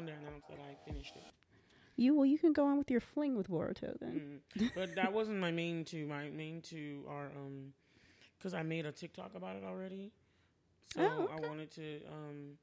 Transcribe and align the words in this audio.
I 0.00 0.06
just 0.06 0.08
wanted 0.08 0.12
to 0.22 0.28
announce 0.28 0.44
that 0.48 0.58
I 0.58 0.90
finished 0.90 1.16
it. 1.16 1.22
You 1.96 2.14
well, 2.14 2.26
you 2.26 2.38
can 2.38 2.52
go 2.52 2.66
on 2.66 2.78
with 2.78 2.90
your 2.90 3.00
fling 3.00 3.36
with 3.36 3.48
Boruto 3.50 3.98
then. 4.00 4.40
Mm. 4.58 4.70
But 4.74 4.94
that 4.94 5.12
wasn't 5.12 5.38
my 5.38 5.50
main 5.50 5.84
two. 5.84 6.06
My 6.06 6.28
main 6.30 6.62
two 6.62 7.02
are 7.08 7.26
um, 7.36 7.72
because 8.38 8.54
I 8.54 8.62
made 8.62 8.86
a 8.86 8.92
TikTok 8.92 9.32
about 9.34 9.56
it 9.56 9.64
already. 9.64 10.10
So 10.94 11.02
Oh, 11.02 11.22
okay. 11.24 11.44
I 11.44 11.48
wanted 11.48 11.70
to 11.72 12.00
um, 12.10 12.58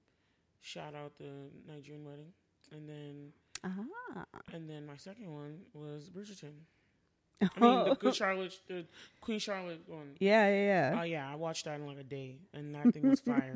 shout 0.62 0.96
out 0.96 1.18
the 1.18 1.30
Nigerian 1.72 2.04
wedding, 2.06 2.34
and 2.72 2.90
then 2.90 3.32
Ah. 3.64 4.26
and 4.54 4.70
then 4.70 4.86
my 4.86 4.98
second 4.98 5.32
one 5.34 5.60
was 5.74 6.10
Bridgerton. 6.10 6.54
I 7.42 7.60
mean, 7.60 7.90
the 7.90 7.96
Good 7.96 8.16
Charlotte, 8.16 8.54
the 8.68 8.86
Queen 9.22 9.38
Charlotte 9.40 9.82
one. 9.88 10.16
yeah, 10.20 10.48
yeah, 10.48 10.66
yeah. 10.94 11.00
Oh 11.00 11.04
yeah, 11.04 11.32
I 11.32 11.36
watched 11.36 11.66
that 11.66 11.80
in 11.80 11.86
like 11.86 12.00
a 12.00 12.04
day, 12.04 12.38
and 12.54 12.74
that 12.74 12.92
thing 12.94 13.08
was 13.08 13.20
fire. 13.32 13.56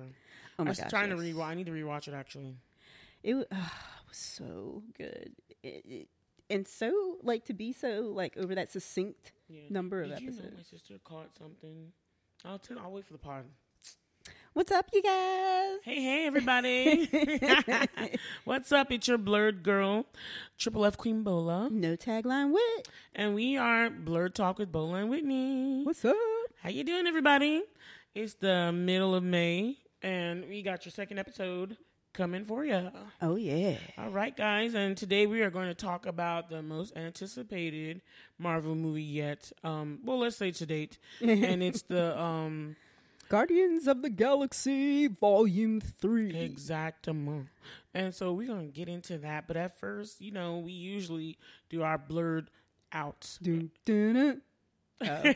oh 0.60 0.64
my 0.64 0.68
I 0.68 0.70
was 0.70 0.80
gosh. 0.80 0.90
trying 0.92 1.10
to 1.10 1.16
yes. 1.24 1.36
rewatch. 1.36 1.46
I 1.48 1.54
need 1.56 1.66
to 1.66 1.72
rewatch 1.72 2.08
it 2.08 2.14
actually. 2.14 2.56
It 3.24 3.36
wa- 3.36 3.44
was 3.52 4.18
so 4.18 4.84
good. 4.98 5.32
It, 5.64 5.86
it, 5.86 6.08
and 6.50 6.68
so 6.68 7.18
like 7.24 7.46
to 7.46 7.54
be 7.54 7.72
so 7.74 8.12
like 8.14 8.36
over 8.38 8.56
that 8.56 8.72
succinct 8.72 9.32
Yeah. 9.48 9.62
number 9.70 10.02
of 10.02 10.10
Did 10.10 10.22
you 10.22 10.32
know 10.32 10.38
episodes. 10.38 10.58
my 10.58 10.64
sister 10.64 10.96
caught 11.04 11.30
something? 11.38 11.92
I'll 12.44 12.60
tell. 12.60 12.80
I'll 12.80 12.92
wait 12.92 13.06
for 13.06 13.14
the 13.14 13.20
pod. 13.20 13.46
What's 14.54 14.72
up, 14.74 14.90
you 14.92 15.02
guys? 15.02 15.78
Hey, 15.84 16.02
hey, 16.02 16.26
everybody! 16.28 17.10
What's 18.44 18.72
up? 18.74 18.92
It's 18.92 19.08
your 19.08 19.18
blerd 19.18 19.64
girl, 19.64 20.06
Triple 20.58 20.84
F 20.86 20.98
Queen 20.98 21.24
Bola, 21.24 21.70
No 21.72 21.96
tagline 21.96 22.52
wit. 22.52 22.90
and 23.16 23.34
we 23.34 23.56
are 23.56 23.90
Blerd 23.90 24.34
Talk 24.34 24.60
with 24.60 24.70
Bola 24.70 24.96
and 24.98 25.10
Whitney. 25.10 25.84
What's 25.86 26.04
up? 26.04 26.16
How 26.62 26.70
you 26.70 26.84
doing, 26.84 27.08
everybody? 27.08 27.64
It's 28.14 28.34
the 28.34 28.74
middle 28.74 29.16
of 29.16 29.24
May, 29.24 29.78
and 30.02 30.46
we 30.50 30.62
got 30.64 30.84
your 30.86 30.92
second 30.92 31.18
episode 31.18 31.78
coming 32.14 32.46
for 32.46 32.66
you. 32.66 32.90
Oh 33.22 33.36
yeah. 33.36 33.78
All 33.98 34.10
right, 34.10 34.36
guys, 34.36 34.74
and 34.74 34.96
today 34.98 35.28
we 35.28 35.42
are 35.42 35.50
going 35.50 35.68
to 35.68 35.74
talk 35.76 36.06
about 36.06 36.50
the 36.50 36.62
most 36.62 36.96
anticipated 36.96 38.02
Marvel 38.38 38.76
movie 38.76 39.04
yet. 39.04 39.52
Um, 39.64 40.00
well, 40.04 40.20
let's 40.20 40.36
say 40.38 40.52
to 40.52 40.66
date, 40.66 40.98
and 41.22 41.64
it's 41.64 41.84
the 41.84 42.20
um 42.20 42.76
Guardians 43.30 43.88
of 43.88 44.02
the 44.02 44.10
Galaxy 44.10 45.08
Volume 45.08 45.80
Three. 45.82 46.34
exactement. 46.34 47.48
And 47.94 48.14
so 48.14 48.34
we're 48.34 48.48
gonna 48.48 48.68
get 48.68 48.90
into 48.90 49.18
that, 49.20 49.48
but 49.48 49.58
at 49.58 49.80
first, 49.80 50.22
you 50.22 50.32
know, 50.32 50.60
we 50.60 50.72
usually 50.72 51.38
do 51.70 51.84
our 51.84 51.98
blerd 51.98 52.48
out. 52.92 53.38
Dun, 53.42 53.72
dun, 53.86 54.14
dun. 54.14 54.42
Oh. 55.04 55.34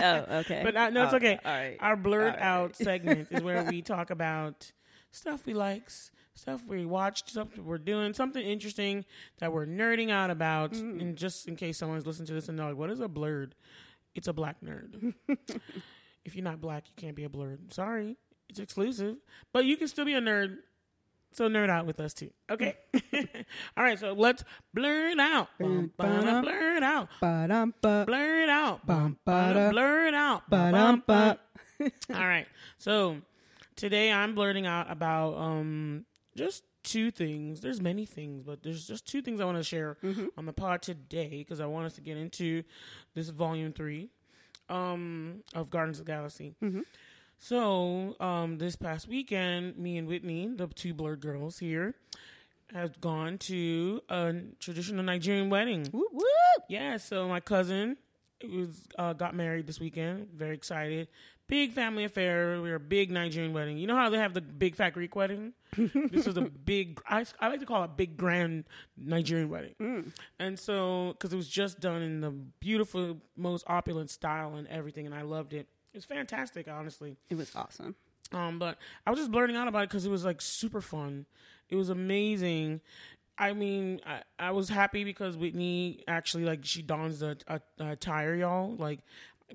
oh, 0.00 0.38
okay. 0.38 0.62
But 0.64 0.74
uh, 0.74 0.88
no, 0.88 1.04
it's 1.04 1.12
Oh, 1.12 1.16
okay. 1.18 1.38
All 1.44 1.52
right. 1.52 1.76
Our 1.80 1.96
blerd 1.98 2.30
right. 2.30 2.38
out 2.40 2.76
segment 2.76 3.28
is 3.30 3.42
where 3.42 3.62
we 3.64 3.82
talk 3.82 4.08
about 4.08 4.72
stuff 5.10 5.46
we 5.46 5.54
likes, 5.54 6.10
stuff 6.34 6.62
we 6.66 6.86
watched, 6.86 7.30
stuff 7.30 7.48
we're 7.58 7.78
doing, 7.78 8.14
something 8.14 8.44
interesting 8.44 9.04
that 9.38 9.52
we're 9.52 9.66
nerding 9.66 10.10
out 10.10 10.30
about. 10.30 10.72
Mm. 10.72 11.00
And 11.00 11.16
just 11.16 11.48
in 11.48 11.56
case 11.56 11.78
someone's 11.78 12.06
listening 12.06 12.26
to 12.28 12.34
this 12.34 12.48
and 12.48 12.58
they're 12.58 12.66
like, 12.66 12.76
"What 12.76 12.90
is 12.90 13.00
a 13.00 13.08
blerd?" 13.08 13.52
It's 14.14 14.28
a 14.28 14.32
black 14.32 14.56
nerd. 14.64 15.14
if 16.24 16.34
you're 16.34 16.44
not 16.44 16.60
black, 16.60 16.84
you 16.88 16.94
can't 16.96 17.14
be 17.14 17.24
a 17.24 17.28
blerd. 17.28 17.72
Sorry, 17.72 18.16
it's 18.48 18.58
exclusive, 18.58 19.16
but 19.52 19.64
you 19.64 19.76
can 19.76 19.88
still 19.88 20.04
be 20.04 20.14
a 20.14 20.20
nerd. 20.20 20.58
So 21.32 21.48
nerd 21.48 21.70
out 21.70 21.86
with 21.86 22.00
us 22.00 22.12
too. 22.12 22.30
Okay. 22.50 22.76
All 23.76 23.84
right. 23.84 23.96
So 23.98 24.14
let's 24.14 24.42
blur 24.74 25.10
it 25.10 25.20
out. 25.20 25.48
Bum, 25.60 25.92
ba-da, 25.96 26.40
Blur 26.40 26.76
it 26.76 26.82
out. 26.82 27.08
Ba-dum, 27.20 27.72
ba. 27.80 28.02
Blur 28.04 28.42
it 28.42 28.48
out. 28.48 28.84
Bum, 28.84 29.16
Ba-da, 29.24 29.52
ba-da. 29.52 29.70
Blur 29.70 30.06
it 30.08 30.14
out. 30.14 30.50
Ba-dum, 30.50 30.72
Ba-bum, 30.72 31.02
ba. 31.06 31.38
bum. 31.78 31.92
All 32.16 32.26
right. 32.26 32.48
So 32.78 33.18
today 33.80 34.12
I'm 34.12 34.34
blurting 34.34 34.66
out 34.66 34.90
about 34.90 35.38
um 35.38 36.04
just 36.36 36.64
two 36.84 37.10
things. 37.10 37.62
There's 37.62 37.80
many 37.80 38.04
things, 38.04 38.42
but 38.42 38.62
there's 38.62 38.86
just 38.86 39.06
two 39.06 39.22
things 39.22 39.40
I 39.40 39.46
want 39.46 39.56
to 39.56 39.64
share 39.64 39.96
on 40.36 40.44
the 40.44 40.52
pod 40.52 40.82
today 40.82 41.38
because 41.38 41.60
I 41.60 41.66
want 41.66 41.86
us 41.86 41.94
to 41.94 42.02
get 42.02 42.18
into 42.18 42.62
this 43.14 43.30
volume 43.30 43.72
three 43.72 44.10
um 44.68 45.42
of 45.54 45.70
Guardians 45.70 45.98
of 45.98 46.04
the 46.04 46.12
Galaxy. 46.12 46.54
So 47.38 48.16
um 48.20 48.58
this 48.58 48.76
past 48.76 49.08
weekend, 49.08 49.78
me 49.78 49.96
and 49.96 50.06
Whitney, 50.06 50.52
the 50.54 50.66
two 50.66 50.94
blerd 50.94 51.20
girls 51.20 51.58
here, 51.58 51.94
have 52.74 53.00
gone 53.00 53.38
to 53.38 54.02
a 54.10 54.34
traditional 54.58 55.02
Nigerian 55.02 55.48
wedding. 55.48 55.86
Whoop, 55.90 56.12
whoop. 56.12 56.64
Yeah, 56.68 56.98
so 56.98 57.28
my 57.28 57.40
cousin 57.40 57.96
was 58.44 58.82
uh, 58.98 59.14
got 59.14 59.34
married 59.34 59.66
this 59.66 59.80
weekend. 59.80 60.28
Very 60.34 60.54
excited. 60.54 61.08
Big 61.50 61.72
family 61.72 62.04
affair. 62.04 62.60
We 62.62 62.70
were 62.70 62.76
a 62.76 62.80
big 62.80 63.10
Nigerian 63.10 63.52
wedding. 63.52 63.76
You 63.76 63.86
know 63.86 63.96
how 63.96 64.08
they 64.08 64.18
have 64.18 64.34
the 64.34 64.40
big 64.40 64.76
fat 64.76 64.90
Greek 64.90 65.14
wedding? 65.16 65.52
this 65.76 66.26
was 66.26 66.36
a 66.36 66.42
big. 66.42 67.00
I, 67.08 67.24
I 67.40 67.48
like 67.48 67.60
to 67.60 67.66
call 67.66 67.82
it 67.82 67.86
a 67.86 67.88
big 67.88 68.16
grand 68.16 68.64
Nigerian 68.96 69.50
wedding. 69.50 70.12
And 70.38 70.58
so, 70.58 71.14
because 71.14 71.32
it 71.32 71.36
was 71.36 71.48
just 71.48 71.80
done 71.80 72.02
in 72.02 72.20
the 72.20 72.30
beautiful, 72.30 73.18
most 73.36 73.64
opulent 73.66 74.10
style 74.10 74.54
and 74.54 74.66
everything, 74.68 75.06
and 75.06 75.14
I 75.14 75.22
loved 75.22 75.52
it. 75.52 75.66
It 75.92 75.96
was 75.96 76.04
fantastic, 76.04 76.68
honestly. 76.68 77.16
It 77.28 77.36
was 77.36 77.54
awesome. 77.56 77.96
Um, 78.32 78.58
but 78.58 78.78
I 79.06 79.10
was 79.10 79.18
just 79.18 79.32
blurting 79.32 79.56
out 79.56 79.68
about 79.68 79.84
it 79.84 79.88
because 79.88 80.06
it 80.06 80.10
was 80.10 80.24
like 80.24 80.40
super 80.40 80.80
fun. 80.80 81.26
It 81.68 81.76
was 81.76 81.90
amazing. 81.90 82.80
I 83.40 83.54
mean, 83.54 84.00
I, 84.04 84.22
I 84.38 84.50
was 84.50 84.68
happy 84.68 85.02
because 85.02 85.34
Whitney 85.34 86.04
actually 86.06 86.44
like 86.44 86.60
she 86.62 86.82
dons 86.82 87.20
the 87.20 87.38
a, 87.48 87.60
a 87.78 87.92
attire, 87.92 88.34
y'all. 88.34 88.76
Like 88.76 89.00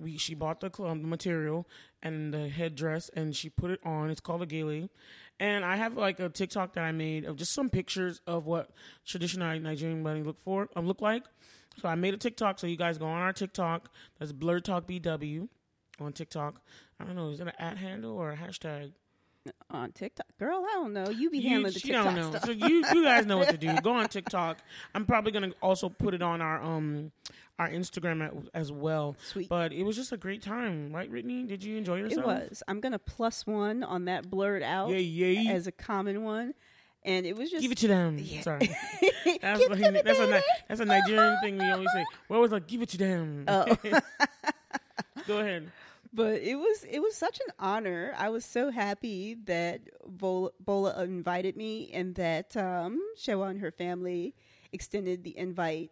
we, 0.02 0.18
she 0.18 0.36
bought 0.36 0.60
the, 0.60 0.72
cl- 0.76 0.90
um, 0.90 1.02
the 1.02 1.08
material 1.08 1.68
and 2.04 2.34
the 2.34 2.48
headdress, 2.50 3.10
and 3.16 3.36
she 3.36 3.50
put 3.50 3.72
it 3.72 3.80
on. 3.84 4.10
It's 4.10 4.22
called 4.22 4.42
a 4.42 4.46
gele, 4.46 4.90
and 5.40 5.66
I 5.66 5.76
have 5.76 5.98
like 5.98 6.20
a 6.20 6.30
TikTok 6.30 6.74
that 6.74 6.84
I 6.84 6.92
made 6.92 7.26
of 7.26 7.38
just 7.38 7.54
some 7.54 7.70
pictures 7.70 8.22
of 8.28 8.46
what 8.46 8.72
traditional 9.06 9.60
Nigerian 9.60 10.04
wedding 10.04 10.24
look 10.24 10.40
for 10.40 10.70
um, 10.76 10.88
look 10.88 11.02
like. 11.02 11.24
So 11.82 11.90
I 11.90 11.96
made 11.96 12.14
a 12.14 12.18
TikTok, 12.18 12.60
so 12.60 12.68
you 12.68 12.78
guys 12.78 12.98
go 12.98 13.06
on 13.06 13.22
our 13.22 13.34
TikTok. 13.34 13.90
That's 14.20 14.32
Blerd 14.32 14.64
Talk 14.64 14.88
BW 14.88 15.50
on 16.00 16.14
TikTok. 16.14 16.62
I 17.00 17.04
don't 17.04 17.16
know, 17.16 17.30
is 17.30 17.40
it 17.40 17.48
an 17.48 17.54
at 17.60 17.78
handle 17.78 18.18
or 18.18 18.32
a 18.32 18.38
hashtag? 18.38 18.94
On 19.70 19.92
TikTok, 19.92 20.26
girl, 20.40 20.66
I 20.68 20.74
don't 20.74 20.94
know. 20.94 21.10
You 21.10 21.30
be 21.30 21.38
You, 21.40 21.50
handling 21.50 21.74
the 21.74 21.80
TikTok 21.80 22.06
don't 22.06 22.16
know. 22.16 22.30
stuff. 22.32 22.46
So 22.46 22.52
you 22.52 22.84
you 22.94 23.04
guys 23.04 23.26
know 23.28 23.38
what 23.38 23.50
to 23.50 23.58
do. 23.58 23.76
Go 23.84 23.92
on 23.92 24.08
TikTok. 24.08 24.58
I'm 24.96 25.06
probably 25.06 25.32
gonna 25.32 25.52
also 25.62 25.90
put 25.90 26.14
it 26.16 26.22
on 26.24 26.42
our 26.42 26.62
um 26.64 27.12
our 27.60 27.70
Instagram 27.70 28.48
as 28.54 28.72
well. 28.72 29.16
Sweet. 29.24 29.48
But 29.50 29.72
it 29.72 29.84
was 29.84 29.96
just 29.96 30.12
a 30.12 30.18
great 30.18 30.42
time, 30.42 30.92
right, 30.94 31.10
Whitney? 31.12 31.44
Did 31.44 31.64
you 31.64 31.78
enjoy 31.78 31.98
yourself? 31.98 32.22
It 32.22 32.26
was. 32.26 32.64
I'm 32.68 32.80
gonna 32.80 32.98
plus 33.00 33.46
one 33.46 33.84
on 33.84 34.06
that 34.06 34.30
blerd 34.30 34.64
out 34.64 34.90
Yeah, 34.90 34.98
yeah. 34.98 35.52
as 35.52 35.68
a 35.68 35.72
common 35.72 36.24
one, 36.24 36.54
and 37.04 37.26
it 37.26 37.36
was 37.38 37.52
just 37.52 37.62
Give 37.62 37.72
it 37.72 37.78
to 37.80 37.88
them. 37.88 38.18
Yeah. 38.20 38.42
Sorry, 38.42 38.60
that's, 39.42 39.60
Give 39.60 39.70
what 39.70 39.80
it 39.80 39.84
to 39.84 39.92
me, 39.92 40.02
that's 40.04 40.20
a 40.20 40.42
that's 40.68 40.82
a 40.82 40.86
Nigerian 40.86 41.38
thing 41.44 41.58
we 41.60 41.66
always 41.70 41.92
say. 41.94 42.04
We 42.30 42.36
always 42.36 42.52
like 42.52 42.68
give 42.68 42.82
it 42.82 42.90
to 42.90 42.98
them. 42.98 43.46
Oh. 43.48 43.66
Go 45.28 45.40
ahead. 45.40 45.72
But 46.16 46.42
it 46.42 46.56
was 46.56 46.86
it 46.90 47.00
was 47.00 47.16
such 47.16 47.40
an 47.46 47.54
honor. 47.60 48.14
I 48.18 48.30
was 48.30 48.46
so 48.46 48.72
happy 48.72 49.36
that 49.46 49.82
Bola, 50.08 50.52
Bola 50.60 51.04
invited 51.04 51.58
me 51.58 51.92
and 51.94 52.16
that 52.16 52.56
um, 52.56 53.00
Shewa 53.18 53.50
and 53.50 53.60
her 53.60 53.72
family 53.72 54.34
extended 54.72 55.24
the 55.24 55.38
invite 55.38 55.92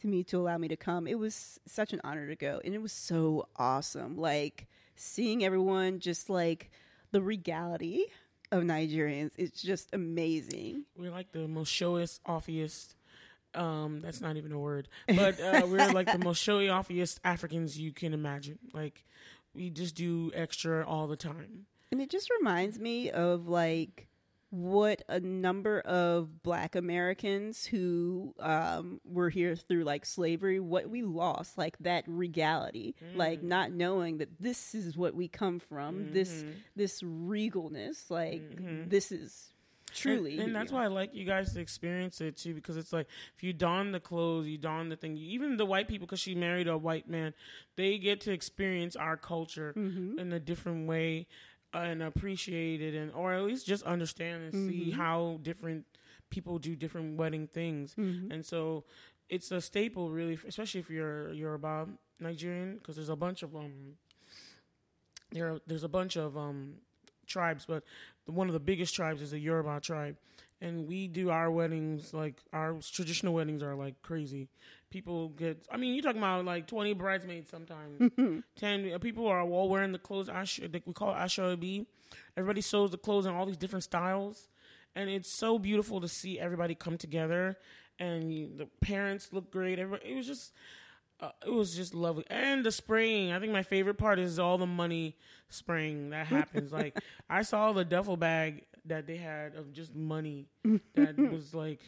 to 0.00 0.06
me 0.06 0.22
to 0.24 0.38
allow 0.38 0.58
me 0.58 0.68
to 0.68 0.76
come. 0.76 1.06
It 1.06 1.18
was 1.18 1.58
such 1.66 1.92
an 1.92 2.00
honor 2.04 2.28
to 2.28 2.36
go, 2.36 2.60
and 2.64 2.74
it 2.74 2.82
was 2.82 2.92
so 2.92 3.48
awesome. 3.56 4.16
Like 4.16 4.68
seeing 4.94 5.44
everyone 5.44 6.00
just 6.00 6.28
like 6.28 6.70
the 7.10 7.22
regality 7.22 8.06
of 8.50 8.62
Nigerians. 8.62 9.32
It's 9.36 9.62
just 9.62 9.88
amazing. 9.94 10.84
We're 10.96 11.10
like 11.10 11.32
the 11.32 11.48
most 11.48 11.72
showiest, 11.72 12.20
offiest. 12.26 12.94
Um, 13.54 14.00
that's 14.00 14.22
not 14.22 14.36
even 14.36 14.52
a 14.52 14.58
word, 14.58 14.88
but 15.06 15.38
uh, 15.38 15.66
we're 15.66 15.92
like 15.92 16.10
the 16.10 16.18
most 16.24 16.42
showy, 16.42 16.68
offiest 16.68 17.20
Africans 17.22 17.78
you 17.78 17.92
can 17.92 18.14
imagine. 18.14 18.58
Like 18.72 19.04
we 19.54 19.70
just 19.70 19.94
do 19.94 20.30
extra 20.34 20.86
all 20.86 21.06
the 21.06 21.16
time. 21.16 21.66
And 21.90 22.00
it 22.00 22.10
just 22.10 22.30
reminds 22.38 22.78
me 22.78 23.10
of 23.10 23.48
like 23.48 24.08
what 24.52 25.00
a 25.08 25.18
number 25.18 25.80
of 25.80 26.42
black 26.42 26.76
Americans 26.76 27.64
who 27.64 28.34
um, 28.38 29.00
were 29.02 29.30
here 29.30 29.56
through 29.56 29.82
like 29.82 30.04
slavery, 30.04 30.60
what 30.60 30.90
we 30.90 31.02
lost, 31.02 31.56
like 31.56 31.74
that 31.80 32.04
regality, 32.06 32.94
like 33.14 33.40
mm. 33.40 33.44
not 33.44 33.72
knowing 33.72 34.18
that 34.18 34.28
this 34.38 34.74
is 34.74 34.94
what 34.94 35.14
we 35.14 35.26
come 35.26 35.58
from, 35.58 36.12
this 36.12 36.30
mm-hmm. 36.30 36.50
this 36.76 37.00
regalness, 37.02 38.10
like 38.10 38.42
mm-hmm. 38.42 38.90
this 38.90 39.10
is 39.10 39.54
truly. 39.94 40.32
and, 40.34 40.42
and 40.48 40.54
that's 40.54 40.72
why 40.72 40.84
I 40.84 40.88
like 40.88 41.14
you 41.14 41.24
guys 41.24 41.52
to 41.54 41.60
experience 41.60 42.20
it 42.20 42.36
too, 42.36 42.54
because 42.54 42.76
it's 42.76 42.92
like 42.92 43.06
if 43.36 43.42
you 43.42 43.52
don 43.52 43.92
the 43.92 44.00
clothes, 44.00 44.46
you 44.46 44.58
don 44.58 44.88
the 44.88 44.96
thing. 44.96 45.16
Even 45.16 45.56
the 45.56 45.66
white 45.66 45.88
people, 45.88 46.06
because 46.06 46.20
she 46.20 46.34
married 46.34 46.68
a 46.68 46.76
white 46.78 47.08
man, 47.08 47.34
they 47.76 47.98
get 47.98 48.20
to 48.22 48.32
experience 48.32 48.96
our 48.96 49.16
culture 49.16 49.72
Mm-hmm. 49.76 50.18
in 50.18 50.32
a 50.32 50.40
different 50.40 50.86
way 50.88 51.26
and 51.74 52.02
appreciate 52.02 52.82
it, 52.82 52.94
and 52.94 53.12
or 53.12 53.32
at 53.32 53.42
least 53.42 53.66
just 53.66 53.82
understand 53.84 54.42
and 54.44 54.52
see 54.70 54.90
Mm-hmm. 54.90 55.00
how 55.00 55.38
different 55.42 55.84
people 56.30 56.58
do 56.58 56.74
different 56.76 57.16
wedding 57.16 57.46
things. 57.46 57.94
Mm-hmm. 57.98 58.30
And 58.32 58.44
so 58.44 58.84
it's 59.28 59.50
a 59.52 59.60
staple, 59.60 60.10
really, 60.10 60.38
especially 60.46 60.80
if 60.80 60.90
you're 60.90 61.32
Yoruba 61.32 61.88
Nigerian, 62.20 62.74
because 62.76 62.96
there's 62.96 63.08
a 63.08 63.16
bunch 63.16 63.42
of 63.42 63.54
um 63.56 63.96
there 65.30 65.58
there's 65.66 65.84
a 65.84 65.88
bunch 65.88 66.16
of 66.16 66.36
um, 66.36 66.74
tribes, 67.26 67.64
but 67.66 67.82
the, 68.26 68.32
one 68.32 68.48
of 68.48 68.52
the 68.52 68.60
biggest 68.60 68.94
tribes 68.94 69.22
is 69.22 69.30
the 69.32 69.38
Yoruba 69.38 69.80
tribe, 69.80 70.16
and 70.60 70.86
we 70.86 71.08
do 71.08 71.30
our 71.30 71.50
weddings 71.50 72.14
like 72.14 72.36
our 72.52 72.76
traditional 72.92 73.34
weddings 73.34 73.62
are 73.62 73.74
like 73.74 74.00
crazy. 74.02 74.48
People 74.90 75.30
get, 75.30 75.66
I 75.70 75.76
mean, 75.76 75.94
you're 75.94 76.02
talking 76.02 76.18
about 76.18 76.44
like 76.44 76.66
20 76.66 76.92
bridesmaids 76.94 77.50
sometimes, 77.50 78.12
10 78.56 78.92
uh, 78.92 78.98
people 78.98 79.26
are 79.26 79.42
all 79.42 79.68
wearing 79.68 79.92
the 79.92 79.98
clothes. 79.98 80.28
Ash, 80.28 80.60
like 80.72 80.82
we 80.86 80.92
call 80.92 81.10
it 81.10 81.16
ashobi. 81.16 81.86
Everybody 82.36 82.60
sews 82.60 82.90
the 82.90 82.98
clothes 82.98 83.26
in 83.26 83.34
all 83.34 83.46
these 83.46 83.56
different 83.56 83.84
styles, 83.84 84.48
and 84.94 85.08
it's 85.08 85.32
so 85.32 85.58
beautiful 85.58 86.00
to 86.00 86.08
see 86.08 86.38
everybody 86.38 86.74
come 86.74 86.98
together. 86.98 87.56
And 87.98 88.58
the 88.58 88.66
parents 88.80 89.28
look 89.32 89.50
great. 89.50 89.78
Everybody, 89.78 90.10
it 90.12 90.16
was 90.16 90.26
just 90.26 90.52
uh, 91.22 91.30
it 91.46 91.50
was 91.50 91.74
just 91.74 91.94
lovely. 91.94 92.24
And 92.28 92.64
the 92.66 92.72
spring, 92.72 93.32
I 93.32 93.38
think 93.38 93.52
my 93.52 93.62
favorite 93.62 93.94
part 93.96 94.18
is 94.18 94.38
all 94.38 94.58
the 94.58 94.66
money 94.66 95.16
spring 95.48 96.10
that 96.10 96.26
happens. 96.26 96.72
like 96.72 96.98
I 97.30 97.42
saw 97.42 97.72
the 97.72 97.84
duffel 97.84 98.16
bag 98.16 98.64
that 98.86 99.06
they 99.06 99.16
had 99.16 99.54
of 99.54 99.72
just 99.72 99.94
money 99.94 100.48
that 100.94 101.16
was 101.32 101.54
like 101.54 101.80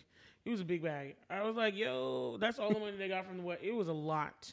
it 0.44 0.50
was 0.50 0.60
a 0.60 0.64
big 0.64 0.82
bag. 0.82 1.16
I 1.28 1.42
was 1.42 1.56
like, 1.56 1.76
yo, 1.76 2.36
that's 2.38 2.58
all 2.58 2.72
the 2.72 2.78
money 2.78 2.96
they 2.96 3.08
got 3.08 3.26
from 3.26 3.38
the 3.38 3.42
wet. 3.42 3.60
It 3.62 3.74
was 3.74 3.88
a 3.88 3.92
lot. 3.92 4.52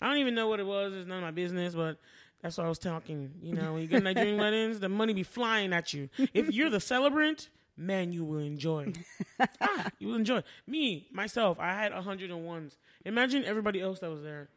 I 0.00 0.08
don't 0.08 0.18
even 0.18 0.34
know 0.34 0.48
what 0.48 0.60
it 0.60 0.66
was. 0.66 0.92
It's 0.94 1.08
none 1.08 1.18
of 1.18 1.24
my 1.24 1.30
business, 1.30 1.74
but 1.74 1.98
that's 2.42 2.56
what 2.58 2.66
I 2.66 2.68
was 2.68 2.78
talking. 2.78 3.32
You 3.42 3.54
know, 3.54 3.72
when 3.72 3.82
you 3.82 3.88
get 3.88 4.02
Nigerian 4.02 4.36
weddings, 4.38 4.80
the 4.80 4.88
money 4.88 5.12
be 5.12 5.22
flying 5.22 5.72
at 5.72 5.92
you. 5.92 6.08
If 6.34 6.52
you're 6.52 6.70
the 6.70 6.80
celebrant, 6.80 7.48
man, 7.80 8.12
you 8.12 8.24
will 8.24 8.38
enjoy. 8.38 8.92
ah, 9.60 9.90
you 9.98 10.08
will 10.08 10.16
enjoy. 10.16 10.42
Me, 10.66 11.08
myself, 11.12 11.58
I 11.58 11.72
had 11.74 11.92
101s. 11.92 12.76
Imagine 13.04 13.44
everybody 13.44 13.80
else 13.80 14.00
that 14.00 14.10
was 14.10 14.22
there. 14.22 14.48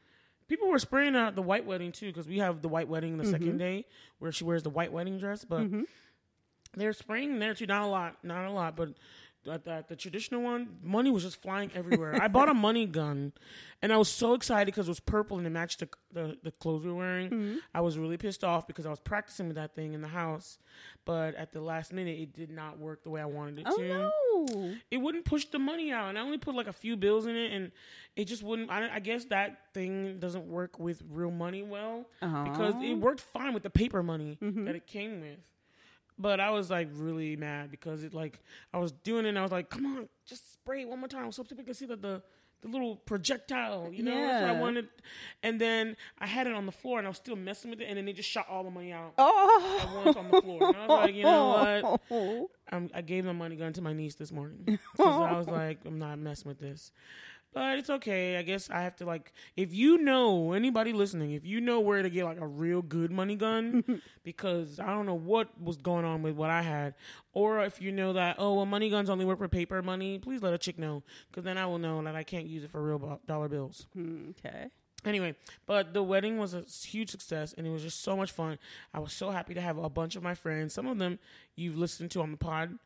People 0.47 0.67
were 0.67 0.79
spraying 0.79 1.15
out 1.15 1.35
the 1.35 1.41
white 1.41 1.65
wedding 1.65 1.91
too, 1.91 2.07
because 2.07 2.27
we 2.27 2.39
have 2.39 2.61
the 2.61 2.67
white 2.67 2.87
wedding 2.89 3.17
the 3.17 3.25
second 3.25 3.57
day 3.57 3.85
where 4.19 4.31
she 4.31 4.43
wears 4.43 4.61
the 4.61 4.69
white 4.69 4.91
wedding 4.91 5.17
dress. 5.17 5.45
But 5.45 5.61
they're 6.75 6.93
spraying 6.93 7.39
there 7.39 7.53
too. 7.53 7.65
Not 7.65 7.83
a 7.83 7.87
lot, 7.87 8.17
not 8.23 8.45
a 8.45 8.51
lot, 8.51 8.75
but 8.75 8.89
at 9.51 9.65
the, 9.65 9.85
the 9.87 9.95
traditional 9.95 10.41
one, 10.41 10.77
money 10.81 11.11
was 11.11 11.23
just 11.23 11.41
flying 11.41 11.71
everywhere. 11.75 12.21
I 12.21 12.27
bought 12.27 12.49
a 12.49 12.53
money 12.53 12.85
gun, 12.99 13.33
and 13.81 13.91
I 13.91 13.97
was 13.97 14.09
so 14.09 14.33
excited 14.33 14.65
because 14.67 14.87
it 14.87 14.91
was 14.91 14.99
purple 14.99 15.37
and 15.37 15.45
it 15.45 15.49
matched 15.49 15.79
the 15.79 15.89
the, 16.11 16.37
the 16.43 16.51
clothes 16.51 16.85
we 16.85 16.91
were 16.91 16.97
wearing. 16.97 17.29
Mm-hmm. 17.29 17.55
I 17.73 17.81
was 17.81 17.97
really 17.97 18.17
pissed 18.17 18.43
off 18.43 18.67
because 18.67 18.85
I 18.85 18.89
was 18.89 18.99
practicing 18.99 19.47
with 19.47 19.55
that 19.55 19.75
thing 19.75 19.93
in 19.93 20.01
the 20.01 20.07
house, 20.07 20.59
but 21.05 21.35
at 21.35 21.51
the 21.51 21.61
last 21.61 21.91
minute, 21.91 22.19
it 22.19 22.33
did 22.33 22.51
not 22.51 22.77
work 22.77 23.03
the 23.03 23.09
way 23.09 23.21
I 23.21 23.25
wanted 23.25 23.59
it 23.59 23.67
oh, 23.67 23.77
to 23.77 23.91
Oh 23.91 23.97
no! 23.97 24.13
it 24.91 24.97
wouldn't 24.97 25.25
push 25.25 25.45
the 25.45 25.59
money 25.59 25.91
out 25.91 26.09
and 26.09 26.17
i 26.17 26.21
only 26.21 26.37
put 26.37 26.55
like 26.55 26.67
a 26.67 26.73
few 26.73 26.95
bills 26.95 27.25
in 27.25 27.35
it 27.35 27.51
and 27.51 27.71
it 28.15 28.25
just 28.25 28.43
wouldn't 28.43 28.69
i, 28.69 28.95
I 28.95 28.99
guess 28.99 29.25
that 29.25 29.73
thing 29.73 30.19
doesn't 30.19 30.47
work 30.47 30.79
with 30.79 31.01
real 31.09 31.31
money 31.31 31.63
well 31.63 32.05
oh. 32.21 32.43
because 32.43 32.75
it 32.81 32.95
worked 32.95 33.21
fine 33.21 33.53
with 33.53 33.63
the 33.63 33.69
paper 33.69 34.03
money 34.03 34.37
mm-hmm. 34.41 34.65
that 34.65 34.75
it 34.75 34.87
came 34.87 35.21
with 35.21 35.39
but 36.17 36.39
i 36.39 36.49
was 36.49 36.69
like 36.69 36.87
really 36.93 37.35
mad 37.35 37.71
because 37.71 38.03
it 38.03 38.13
like 38.13 38.39
i 38.73 38.77
was 38.77 38.91
doing 38.91 39.25
it 39.25 39.29
and 39.29 39.39
i 39.39 39.41
was 39.41 39.51
like 39.51 39.69
come 39.69 39.85
on 39.85 40.07
just 40.25 40.53
spray 40.53 40.81
it 40.81 40.87
one 40.87 40.99
more 40.99 41.07
time 41.07 41.31
so 41.31 41.43
people 41.43 41.63
can 41.63 41.73
see 41.73 41.85
that 41.85 42.01
the 42.01 42.21
the 42.61 42.69
little 42.69 42.95
projectile, 42.95 43.89
you 43.91 44.03
know, 44.03 44.15
that's 44.15 44.41
what 44.41 44.55
I 44.55 44.57
wanted. 44.61 44.87
And 45.43 45.59
then 45.59 45.97
I 46.17 46.27
had 46.27 46.47
it 46.47 46.53
on 46.53 46.65
the 46.65 46.71
floor, 46.71 46.97
and 46.97 47.05
I 47.05 47.09
was 47.09 47.17
still 47.17 47.35
messing 47.35 47.69
with 47.69 47.81
it, 47.81 47.89
and 47.89 47.97
then 47.97 48.05
they 48.05 48.13
just 48.13 48.29
shot 48.29 48.47
all 48.49 48.63
the 48.63 48.71
money 48.71 48.93
out 48.93 49.13
Oh, 49.17 49.79
at 49.81 50.05
once 50.05 50.15
on 50.15 50.31
the 50.31 50.41
floor. 50.41 50.67
And 50.69 50.77
I 50.77 50.79
was 50.87 50.89
like, 50.89 51.13
you 51.13 51.23
know 51.23 51.99
what? 52.09 52.49
I'm, 52.71 52.89
I 52.93 53.01
gave 53.01 53.25
the 53.25 53.33
money 53.33 53.57
gun 53.57 53.73
to 53.73 53.81
my 53.81 53.91
niece 53.91 54.15
this 54.15 54.31
morning 54.31 54.59
because 54.65 54.79
I 54.97 55.37
was 55.37 55.47
like, 55.47 55.79
I'm 55.85 55.99
not 55.99 56.17
messing 56.19 56.47
with 56.47 56.59
this. 56.59 56.93
But 57.53 57.77
it's 57.77 57.89
okay. 57.89 58.37
I 58.37 58.41
guess 58.41 58.69
I 58.69 58.81
have 58.81 58.95
to 58.97 59.05
like, 59.05 59.31
if 59.55 59.73
you 59.73 59.99
know 59.99 60.53
anybody 60.53 60.91
listening, 60.91 61.33
if 61.33 61.45
you 61.45 61.61
know 61.61 61.79
where 61.79 62.01
to 62.01 62.09
get 62.09 62.25
like 62.25 62.39
a 62.39 62.47
real 62.47 62.81
good 62.81 63.11
money 63.11 63.35
gun, 63.35 64.01
because 64.23 64.79
I 64.79 64.87
don't 64.87 65.05
know 65.05 65.13
what 65.13 65.49
was 65.61 65.77
going 65.77 66.05
on 66.05 66.23
with 66.23 66.35
what 66.35 66.49
I 66.49 66.61
had, 66.61 66.95
or 67.33 67.63
if 67.63 67.81
you 67.81 67.91
know 67.91 68.13
that 68.13 68.37
oh, 68.39 68.55
well, 68.55 68.65
money 68.65 68.89
guns 68.89 69.09
only 69.09 69.25
work 69.25 69.37
for 69.37 69.47
paper 69.47 69.81
money, 69.81 70.17
please 70.17 70.41
let 70.41 70.53
a 70.53 70.57
chick 70.57 70.79
know, 70.79 71.03
because 71.29 71.43
then 71.43 71.57
I 71.57 71.65
will 71.65 71.79
know 71.79 72.01
that 72.03 72.15
I 72.15 72.23
can't 72.23 72.47
use 72.47 72.63
it 72.63 72.71
for 72.71 72.81
real 72.81 73.19
dollar 73.27 73.47
bills. 73.49 73.85
Hmm, 73.93 74.31
okay. 74.31 74.69
Anyway, 75.05 75.35
but 75.65 75.93
the 75.93 76.01
wedding 76.01 76.37
was 76.37 76.53
a 76.53 76.61
huge 76.61 77.09
success 77.09 77.53
and 77.57 77.67
it 77.67 77.69
was 77.69 77.83
just 77.83 78.01
so 78.01 78.15
much 78.15 78.31
fun. 78.31 78.57
I 78.93 78.99
was 78.99 79.11
so 79.11 79.31
happy 79.31 79.53
to 79.53 79.61
have 79.61 79.77
a 79.77 79.89
bunch 79.89 80.15
of 80.15 80.23
my 80.23 80.33
friends. 80.33 80.73
Some 80.73 80.87
of 80.87 80.97
them 80.97 81.19
you've 81.55 81.77
listened 81.77 82.11
to 82.11 82.21
on 82.21 82.31
the 82.31 82.37
pod 82.37 82.79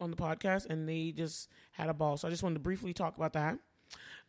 on 0.00 0.10
the 0.10 0.16
podcast 0.16 0.66
and 0.66 0.88
they 0.88 1.12
just 1.12 1.48
had 1.72 1.88
a 1.88 1.94
ball. 1.94 2.16
So 2.16 2.28
I 2.28 2.30
just 2.30 2.42
wanted 2.42 2.54
to 2.54 2.60
briefly 2.60 2.92
talk 2.92 3.16
about 3.16 3.32
that. 3.34 3.58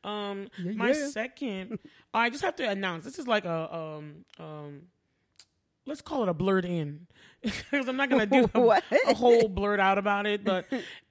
Um 0.03 0.49
my 0.75 0.91
yeah. 0.91 1.07
second 1.07 1.79
I 2.13 2.29
just 2.29 2.43
have 2.43 2.57
to 2.57 2.69
announce 2.69 3.05
this 3.05 3.17
is 3.19 3.27
like 3.27 3.45
a 3.45 3.73
um 3.73 4.25
um 4.37 4.81
let's 5.85 6.01
call 6.01 6.23
it 6.23 6.29
a 6.29 6.33
blerd 6.33 6.65
in 6.65 7.07
because 7.41 7.87
I'm 7.87 7.97
not 7.97 8.09
going 8.09 8.29
to 8.29 8.41
do 8.41 8.49
a, 8.71 8.81
a 9.07 9.13
whole 9.13 9.47
blurt 9.47 9.79
out 9.79 9.97
about 9.97 10.25
it, 10.25 10.43
but 10.43 10.65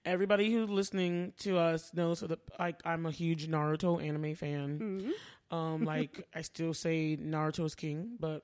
everybody 0.05 0.53
who's 0.53 0.69
listening 0.69 1.33
to 1.41 1.59
us 1.59 1.93
knows 1.95 2.21
that 2.21 2.39
like 2.59 2.81
I'm 2.85 3.07
a 3.07 3.11
huge 3.11 3.49
Naruto 3.49 4.03
anime 4.03 4.35
fan. 4.35 4.79
Mm-hmm. 4.79 5.11
Um, 5.53 5.85
like 5.85 6.27
I 6.35 6.41
still 6.43 6.73
say 6.75 7.17
Naruto's 7.17 7.75
king, 7.75 8.17
but 8.19 8.43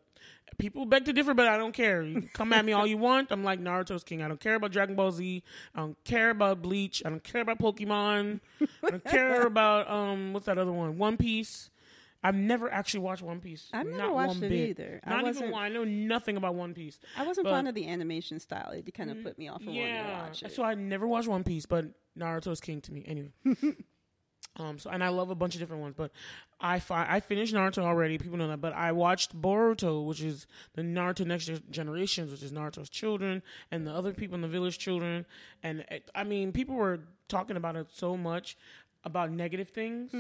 people 0.59 0.85
beg 0.85 1.07
to 1.07 1.13
differ. 1.15 1.33
But 1.35 1.49
I 1.49 1.57
don't 1.57 1.73
care. 1.73 2.03
You 2.03 2.29
come 2.35 2.53
at 2.53 2.65
me 2.65 2.73
all 2.73 2.87
you 2.87 2.99
want. 2.99 3.33
I'm 3.33 3.43
like 3.43 3.61
Naruto's 3.61 4.05
king. 4.05 4.23
I 4.23 4.29
don't 4.29 4.39
care 4.41 4.55
about 4.57 4.73
Dragon 4.73 4.95
Ball 4.95 5.11
Z. 5.11 5.43
I 5.75 5.81
don't 5.81 5.97
care 6.05 6.29
about 6.31 6.61
Bleach. 6.61 7.03
I 7.05 7.09
don't 7.09 7.25
care 7.25 7.41
about 7.41 7.59
Pokemon. 7.59 8.41
I 8.85 8.91
don't 8.91 9.05
care 9.05 9.47
about 9.47 9.91
um 9.91 10.35
what's 10.35 10.47
that 10.47 10.59
other 10.59 10.71
one? 10.73 10.99
One 10.99 11.17
Piece. 11.17 11.71
I've 12.23 12.35
never 12.35 12.69
actually 12.71 13.01
watched 13.01 13.23
One 13.23 13.41
Piece. 13.41 13.71
I've 13.73 13.87
never 13.87 13.99
Not 13.99 14.15
watched 14.15 14.35
one 14.35 14.45
it 14.45 14.49
bit. 14.49 14.69
either. 14.71 15.01
I 15.05 15.11
Not 15.11 15.19
even 15.21 15.27
wasn't- 15.29 15.53
one. 15.53 15.63
I 15.63 15.69
know 15.69 15.85
nothing 15.85 16.37
about 16.37 16.57
One 16.57 16.75
Piece. 16.75 16.99
I 17.17 17.25
wasn't 17.25 17.45
But- 17.45 17.51
Mm, 17.53 17.55
fond 17.55 17.69
of 17.69 17.75
the 17.77 17.89
animation 17.89 18.41
style. 18.41 18.73
It 18.73 18.93
kind 18.93 19.11
of 19.11 19.23
put 19.23 19.39
me 19.39 19.47
off 19.49 19.63
from 19.63 19.75
wanting 19.77 19.95
to 20.05 20.11
watch 20.11 20.43
it. 20.43 20.53
So 20.53 20.65
I 20.65 20.75
never 20.75 21.07
watched 21.07 21.29
One 21.29 21.45
Piece, 21.45 21.65
but 21.65 21.87
Naruto's 22.19 22.61
king 22.61 22.81
to 22.83 22.93
me. 22.93 23.05
Anyway. 23.07 23.31
um. 24.59 24.79
So 24.79 24.91
and 24.91 25.03
I 25.03 25.09
love 25.09 25.31
a 25.31 25.35
bunch 25.35 25.55
of 25.55 25.61
different 25.61 25.83
ones, 25.83 25.95
but 25.97 26.11
I 26.61 26.79
fi- 26.81 27.07
I 27.09 27.21
finished 27.21 27.55
Naruto 27.55 27.79
already. 27.79 28.19
People 28.19 28.39
know 28.39 28.49
that, 28.49 28.61
but 28.61 28.73
I 28.73 28.93
watched 28.93 29.41
Boruto, 29.41 30.05
which 30.05 30.21
is 30.21 30.47
the 30.75 30.83
Naruto 30.83 31.25
Next 31.27 31.51
Generations, 31.71 32.31
which 32.31 32.43
is 32.43 32.53
Naruto's 32.53 32.89
children 32.89 33.43
and 33.71 33.87
the 33.87 33.93
other 33.93 34.13
people 34.13 34.35
in 34.35 34.41
the 34.41 34.49
village 34.49 34.79
children. 34.79 35.25
And 35.63 35.85
it, 35.91 36.11
I 36.15 36.25
mean, 36.25 36.53
people 36.53 36.75
were 36.75 37.01
talking 37.29 37.57
about 37.57 37.77
it 37.77 37.87
so 37.93 38.17
much 38.17 38.57
about 39.05 39.31
negative 39.31 39.69
things. 39.69 40.11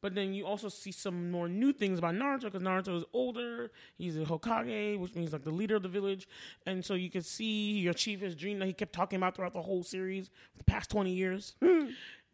But 0.00 0.14
then 0.14 0.32
you 0.32 0.46
also 0.46 0.68
see 0.68 0.92
some 0.92 1.30
more 1.30 1.48
new 1.48 1.72
things 1.72 1.98
about 1.98 2.14
Naruto 2.14 2.42
because 2.42 2.62
Naruto 2.62 2.96
is 2.96 3.04
older. 3.12 3.72
He's 3.96 4.16
a 4.16 4.20
Hokage, 4.20 4.98
which 4.98 5.14
means 5.14 5.32
like 5.32 5.42
the 5.42 5.50
leader 5.50 5.74
of 5.76 5.82
the 5.82 5.88
village. 5.88 6.28
And 6.66 6.84
so 6.84 6.94
you 6.94 7.10
can 7.10 7.22
see 7.22 7.80
he 7.80 7.88
achieve 7.88 8.20
his 8.20 8.36
dream 8.36 8.58
that 8.60 8.66
he 8.66 8.74
kept 8.74 8.92
talking 8.92 9.16
about 9.16 9.34
throughout 9.34 9.54
the 9.54 9.62
whole 9.62 9.82
series 9.82 10.26
for 10.52 10.58
the 10.58 10.64
past 10.64 10.90
20 10.90 11.10
years. 11.10 11.54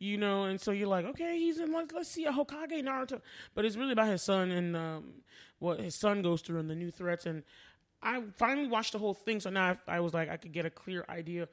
You 0.04 0.18
know, 0.18 0.44
and 0.44 0.60
so 0.60 0.70
you're 0.70 0.88
like, 0.88 1.06
okay, 1.06 1.38
he's 1.38 1.58
in 1.58 1.72
like, 1.72 1.92
let's 1.94 2.10
see 2.10 2.26
a 2.26 2.32
Hokage 2.32 2.82
Naruto. 2.82 3.20
But 3.54 3.64
it's 3.64 3.76
really 3.76 3.92
about 3.92 4.08
his 4.08 4.22
son 4.22 4.50
and 4.50 4.76
um, 4.76 5.04
what 5.58 5.80
his 5.80 5.94
son 5.94 6.22
goes 6.22 6.42
through 6.42 6.60
and 6.60 6.68
the 6.68 6.74
new 6.74 6.90
threats. 6.90 7.24
And 7.26 7.42
I 8.02 8.22
finally 8.36 8.68
watched 8.68 8.92
the 8.92 8.98
whole 8.98 9.14
thing. 9.14 9.40
So 9.40 9.50
now 9.50 9.78
I, 9.88 9.96
I 9.96 10.00
was 10.00 10.12
like, 10.12 10.28
I 10.28 10.36
could 10.36 10.52
get 10.52 10.66
a 10.66 10.70
clear 10.70 11.04
idea 11.08 11.48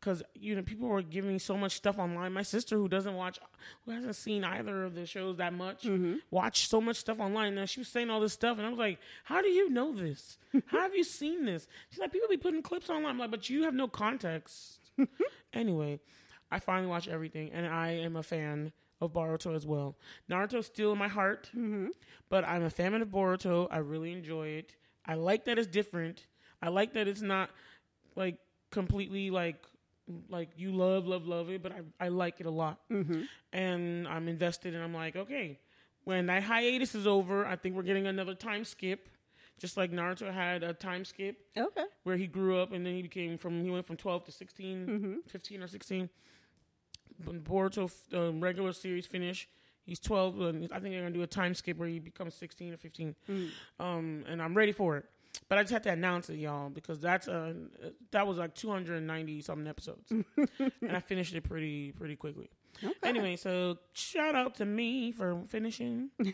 because 0.00 0.22
you 0.34 0.56
know 0.56 0.62
people 0.62 0.88
were 0.88 1.02
giving 1.02 1.32
me 1.32 1.38
so 1.38 1.56
much 1.56 1.72
stuff 1.72 1.98
online. 1.98 2.32
My 2.32 2.42
sister, 2.42 2.76
who 2.76 2.88
doesn't 2.88 3.14
watch, 3.14 3.38
who 3.84 3.90
hasn't 3.90 4.16
seen 4.16 4.44
either 4.44 4.84
of 4.84 4.94
the 4.94 5.04
shows 5.04 5.36
that 5.36 5.52
much, 5.52 5.86
watched 6.30 6.70
so 6.70 6.80
much 6.80 6.96
stuff 6.96 7.20
online. 7.20 7.54
Now 7.54 7.66
she 7.66 7.80
was 7.80 7.88
saying 7.88 8.08
all 8.08 8.20
this 8.20 8.32
stuff, 8.32 8.56
and 8.56 8.66
I 8.66 8.70
was 8.70 8.78
like, 8.78 8.98
"How 9.24 9.42
do 9.42 9.48
you 9.48 9.68
know 9.68 9.92
this? 9.92 10.38
How 10.66 10.80
have 10.80 10.94
you 10.94 11.04
seen 11.04 11.44
this?" 11.44 11.66
She's 11.90 11.98
like, 11.98 12.12
"People 12.12 12.28
be 12.30 12.38
putting 12.38 12.62
clips 12.62 12.88
online." 12.88 13.10
I'm 13.10 13.18
like, 13.18 13.30
"But 13.30 13.50
you 13.50 13.64
have 13.64 13.74
no 13.74 13.88
context." 13.88 14.78
anyway, 15.52 16.00
I 16.50 16.58
finally 16.58 16.88
watched 16.88 17.08
everything, 17.08 17.50
and 17.52 17.66
I 17.66 17.90
am 17.90 18.16
a 18.16 18.22
fan 18.22 18.72
of 19.00 19.12
Boruto 19.12 19.54
as 19.54 19.66
well. 19.66 19.96
Naruto's 20.30 20.66
still 20.66 20.92
in 20.92 20.98
my 20.98 21.08
heart, 21.08 21.50
mm-hmm. 21.56 21.88
but 22.28 22.44
I'm 22.46 22.62
a 22.62 22.70
fan 22.70 22.94
of 22.94 23.08
Boruto. 23.08 23.68
I 23.70 23.78
really 23.78 24.12
enjoy 24.12 24.48
it. 24.48 24.74
I 25.06 25.14
like 25.14 25.44
that 25.46 25.58
it's 25.58 25.66
different. 25.66 26.26
I 26.62 26.68
like 26.68 26.92
that 26.94 27.08
it's 27.08 27.22
not 27.22 27.50
like 28.16 28.36
completely 28.70 29.30
like 29.30 29.64
like 30.28 30.50
you 30.56 30.72
love 30.72 31.06
love 31.06 31.26
love 31.26 31.50
it, 31.50 31.62
but 31.62 31.72
I 31.72 32.06
I 32.06 32.08
like 32.08 32.40
it 32.40 32.46
a 32.46 32.50
lot, 32.50 32.80
mm-hmm. 32.90 33.22
and 33.52 34.06
I'm 34.08 34.28
invested. 34.28 34.74
And 34.74 34.82
I'm 34.82 34.94
like, 34.94 35.16
okay, 35.16 35.58
when 36.04 36.26
that 36.26 36.42
hiatus 36.42 36.94
is 36.94 37.06
over, 37.06 37.46
I 37.46 37.56
think 37.56 37.76
we're 37.76 37.82
getting 37.82 38.06
another 38.06 38.34
time 38.34 38.64
skip, 38.64 39.08
just 39.58 39.76
like 39.76 39.92
Naruto 39.92 40.32
had 40.32 40.62
a 40.62 40.72
time 40.72 41.04
skip 41.04 41.36
Okay. 41.56 41.84
where 42.02 42.16
he 42.16 42.26
grew 42.26 42.60
up 42.60 42.72
and 42.72 42.84
then 42.84 42.94
he 42.94 43.02
became 43.02 43.38
from 43.38 43.62
he 43.62 43.70
went 43.70 43.86
from 43.86 43.96
12 43.96 44.24
to 44.24 44.32
16 44.32 44.86
mm-hmm. 44.86 45.14
15 45.28 45.62
or 45.62 45.68
16 45.68 46.00
when 46.00 46.10
boruto 47.24 47.90
uh, 48.14 48.32
regular 48.32 48.72
series 48.72 49.06
finish 49.06 49.48
he's 49.84 50.00
12 50.00 50.40
and 50.40 50.72
i 50.72 50.78
think 50.78 50.94
they're 50.94 51.02
gonna 51.02 51.14
do 51.14 51.22
a 51.22 51.26
time 51.26 51.54
skip 51.54 51.76
where 51.76 51.88
he 51.88 51.98
becomes 51.98 52.34
16 52.34 52.74
or 52.74 52.76
15 52.76 53.14
um 53.78 54.24
and 54.28 54.42
i'm 54.42 54.56
ready 54.56 54.72
for 54.72 54.96
it 54.96 55.04
but 55.48 55.58
i 55.58 55.62
just 55.62 55.72
had 55.72 55.82
to 55.82 55.90
announce 55.90 56.28
it 56.30 56.36
y'all 56.36 56.68
because 56.70 57.00
that's 57.00 57.28
uh 57.28 57.54
that 58.10 58.26
was 58.26 58.38
like 58.38 58.54
290 58.54 59.40
something 59.40 59.66
episodes 59.66 60.10
and 60.58 60.96
i 60.96 61.00
finished 61.00 61.34
it 61.34 61.42
pretty 61.42 61.92
pretty 61.92 62.16
quickly 62.16 62.50
Anyway, 63.02 63.36
so 63.36 63.78
shout 63.92 64.34
out 64.34 64.54
to 64.56 64.64
me 64.64 65.12
for 65.12 65.42
finishing. 65.48 66.10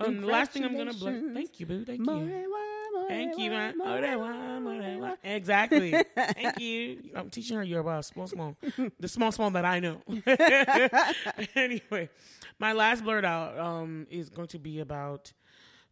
um, 0.00 0.20
the 0.20 0.26
last 0.26 0.52
thing 0.52 0.64
I'm 0.64 0.76
gonna 0.76 0.94
bless. 0.94 1.22
Thank 1.32 1.60
you, 1.60 1.66
boo. 1.66 1.84
Thank 1.84 2.00
you. 2.00 2.74
Thank 3.08 3.38
you, 3.38 3.50
man. 3.50 3.74
Exactly. 5.24 5.90
Thank 6.16 6.60
you. 6.60 7.10
I'm 7.14 7.30
teaching 7.30 7.56
her 7.56 7.64
Yoruba, 7.64 8.02
small, 8.02 8.26
small. 8.26 8.56
The 9.00 9.08
small, 9.08 9.32
small 9.32 9.50
that 9.50 9.64
I 9.64 9.80
know. 9.80 10.00
anyway, 11.54 12.10
my 12.58 12.72
last 12.72 13.02
blurt 13.04 13.24
out 13.24 13.58
um, 13.58 14.06
is 14.10 14.28
going 14.28 14.48
to 14.48 14.58
be 14.58 14.80
about 14.80 15.32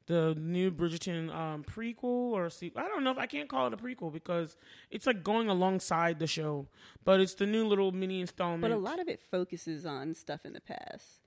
the 0.06 0.34
new 0.38 0.70
Bridgerton 0.70 1.34
um, 1.34 1.64
prequel 1.64 2.04
or 2.04 2.48
sequel. 2.48 2.80
I 2.80 2.88
don't 2.88 3.02
know 3.02 3.10
if 3.10 3.18
I 3.18 3.26
can't 3.26 3.48
call 3.48 3.66
it 3.66 3.72
a 3.72 3.76
prequel 3.76 4.12
because 4.12 4.56
it's 4.90 5.06
like 5.06 5.24
going 5.24 5.48
alongside 5.48 6.18
the 6.20 6.28
show, 6.28 6.68
but 7.04 7.18
it's 7.20 7.34
the 7.34 7.46
new 7.46 7.66
little 7.66 7.90
mini 7.90 8.20
installment. 8.20 8.62
But 8.62 8.70
a 8.70 8.76
lot 8.76 9.00
of 9.00 9.08
it 9.08 9.20
focuses 9.30 9.84
on 9.84 10.14
stuff 10.14 10.40
in 10.44 10.52
the 10.52 10.60
past. 10.60 11.22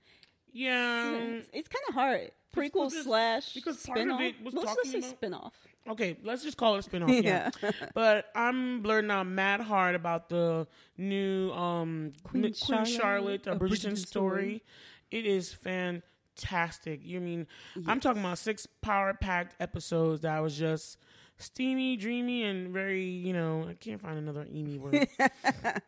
yeah. 0.52 1.12
it's, 1.14 1.48
it's 1.52 1.68
kind 1.68 1.84
of 1.90 1.94
hard. 1.94 2.30
Prequel 2.56 2.88
because- 2.90 3.04
slash 3.04 3.52
because 3.54 3.84
part 3.84 3.98
of 3.98 4.02
spin-off. 4.02 4.20
it 4.22 4.42
was 4.42 4.54
Let's 4.54 4.66
talking 4.74 4.90
say 4.90 4.98
about- 4.98 5.10
spin-off. 5.10 5.54
Okay, 5.88 6.16
let's 6.22 6.42
just 6.42 6.56
call 6.56 6.76
it 6.76 6.86
a 6.86 6.90
spinoff. 6.90 7.22
yeah. 7.22 7.50
Yeah. 7.62 7.70
but 7.94 8.26
I'm 8.34 8.82
blurting 8.82 9.10
out 9.10 9.26
mad 9.26 9.60
hard 9.60 9.94
about 9.94 10.28
the 10.28 10.66
new 10.96 11.50
um 11.52 12.12
Queen 12.22 12.42
Queen, 12.42 12.54
Charlotte, 12.54 12.88
Charlotte, 12.88 13.46
a 13.46 13.52
a 13.52 13.56
Bridgerton, 13.56 13.68
Bridgerton 13.70 13.98
story. 13.98 14.06
story. 14.06 14.62
It 15.10 15.26
is 15.26 15.52
fantastic. 15.52 17.00
You 17.02 17.20
mean 17.20 17.46
I'm 17.86 18.00
talking 18.00 18.20
about 18.20 18.38
six 18.38 18.66
power 18.82 19.14
packed 19.14 19.56
episodes 19.60 20.22
that 20.22 20.38
was 20.40 20.56
just 20.56 20.98
steamy, 21.38 21.96
dreamy, 21.96 22.44
and 22.44 22.72
very 22.72 23.04
you 23.04 23.32
know 23.32 23.66
I 23.68 23.74
can't 23.74 24.00
find 24.00 24.18
another 24.18 24.44
emy 24.44 24.78
word. 24.78 25.08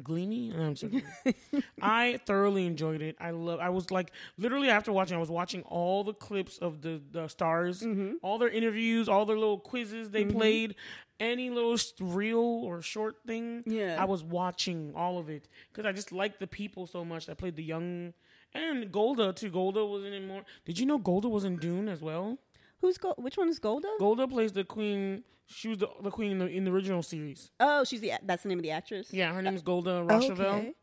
Gleamy? 0.00 0.54
I'm 0.58 0.76
sorry. 0.76 1.04
I 1.82 2.20
thoroughly 2.26 2.66
enjoyed 2.66 3.02
it. 3.02 3.16
I 3.20 3.30
love. 3.30 3.60
I 3.60 3.68
was 3.70 3.90
like 3.90 4.12
literally 4.38 4.70
after 4.70 4.92
watching, 4.92 5.16
I 5.16 5.20
was 5.20 5.30
watching 5.30 5.62
all 5.62 6.04
the 6.04 6.14
clips 6.14 6.58
of 6.58 6.80
the 6.82 7.00
the 7.10 7.28
stars, 7.28 7.82
Mm-hmm. 7.82 8.14
all 8.22 8.38
their 8.38 8.48
interviews, 8.48 9.08
all 9.08 9.26
their 9.26 9.38
little 9.38 9.58
quizzes 9.58 10.10
they 10.10 10.24
played, 10.24 10.74
any 11.20 11.50
little 11.50 11.76
real 12.00 12.38
or 12.38 12.80
short 12.82 13.16
thing. 13.26 13.62
Yeah. 13.66 13.96
I 14.00 14.04
was 14.06 14.22
watching 14.24 14.92
all 14.96 15.18
of 15.18 15.28
it 15.28 15.48
because 15.70 15.86
I 15.86 15.92
just 15.92 16.12
liked 16.12 16.40
the 16.40 16.46
people 16.46 16.86
so 16.86 17.04
much. 17.04 17.28
I 17.28 17.34
played 17.34 17.56
the 17.56 17.64
young 17.64 18.14
and 18.54 18.90
Golda 18.92 19.32
too. 19.32 19.50
Golda 19.50 19.84
was 19.84 20.04
in 20.04 20.12
it 20.12 20.26
more. 20.26 20.42
Did 20.64 20.78
you 20.78 20.86
know 20.86 20.98
Golda 20.98 21.28
was 21.28 21.44
in 21.44 21.56
Dune 21.56 21.88
as 21.88 22.00
well? 22.02 22.38
Who's 22.82 22.98
Gold? 22.98 23.14
Which 23.18 23.38
one 23.38 23.48
is 23.48 23.58
Golda? 23.58 23.88
Golda 23.98 24.28
plays 24.28 24.52
the 24.52 24.64
queen. 24.64 25.24
She 25.46 25.68
was 25.68 25.78
the, 25.78 25.88
the 26.02 26.10
queen 26.10 26.32
in 26.32 26.38
the, 26.38 26.46
in 26.46 26.64
the 26.64 26.70
original 26.70 27.02
series. 27.02 27.50
Oh, 27.60 27.84
she's 27.84 28.00
the 28.00 28.12
that's 28.24 28.42
the 28.42 28.48
name 28.50 28.58
of 28.58 28.62
the 28.62 28.70
actress. 28.72 29.08
Yeah, 29.12 29.32
her 29.32 29.40
name 29.40 29.54
is 29.54 29.62
Golda 29.62 29.90
Oh, 29.92 30.06
Rosheuvel. 30.06 30.40
okay. 30.40 30.74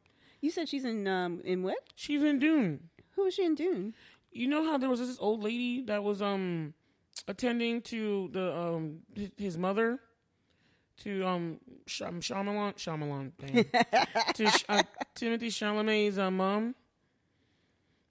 You 0.42 0.50
said 0.52 0.68
she's 0.70 0.86
in 0.86 1.08
um 1.08 1.42
in 1.44 1.62
what? 1.64 1.78
She's 1.96 2.24
in 2.24 2.40
Dune. 2.40 2.90
Who 3.16 3.26
was 3.26 3.34
she 3.36 3.44
in 3.46 3.54
Dune? 3.56 3.94
You 4.32 4.48
know 4.48 4.64
how 4.64 4.78
there 4.78 4.90
was 4.90 5.00
this 5.00 5.18
old 5.20 5.44
lady 5.44 5.82
that 5.84 6.04
was 6.04 6.22
um 6.22 6.74
attending 7.28 7.82
to 7.84 8.30
the 8.32 8.56
um 8.58 9.00
his- 9.14 9.32
his 9.38 9.58
mother 9.58 10.00
to 11.04 11.26
um 11.26 11.60
Sh- 11.86 12.02
um, 12.04 12.22
Shyamalan 12.22 12.76
Shyamalan 12.76 14.34
to 14.36 14.50
Sh- 14.50 14.66
uh, 14.70 14.84
Timothée 15.16 15.48
Chalamet's 15.48 16.18
uh, 16.18 16.32
mom. 16.32 16.76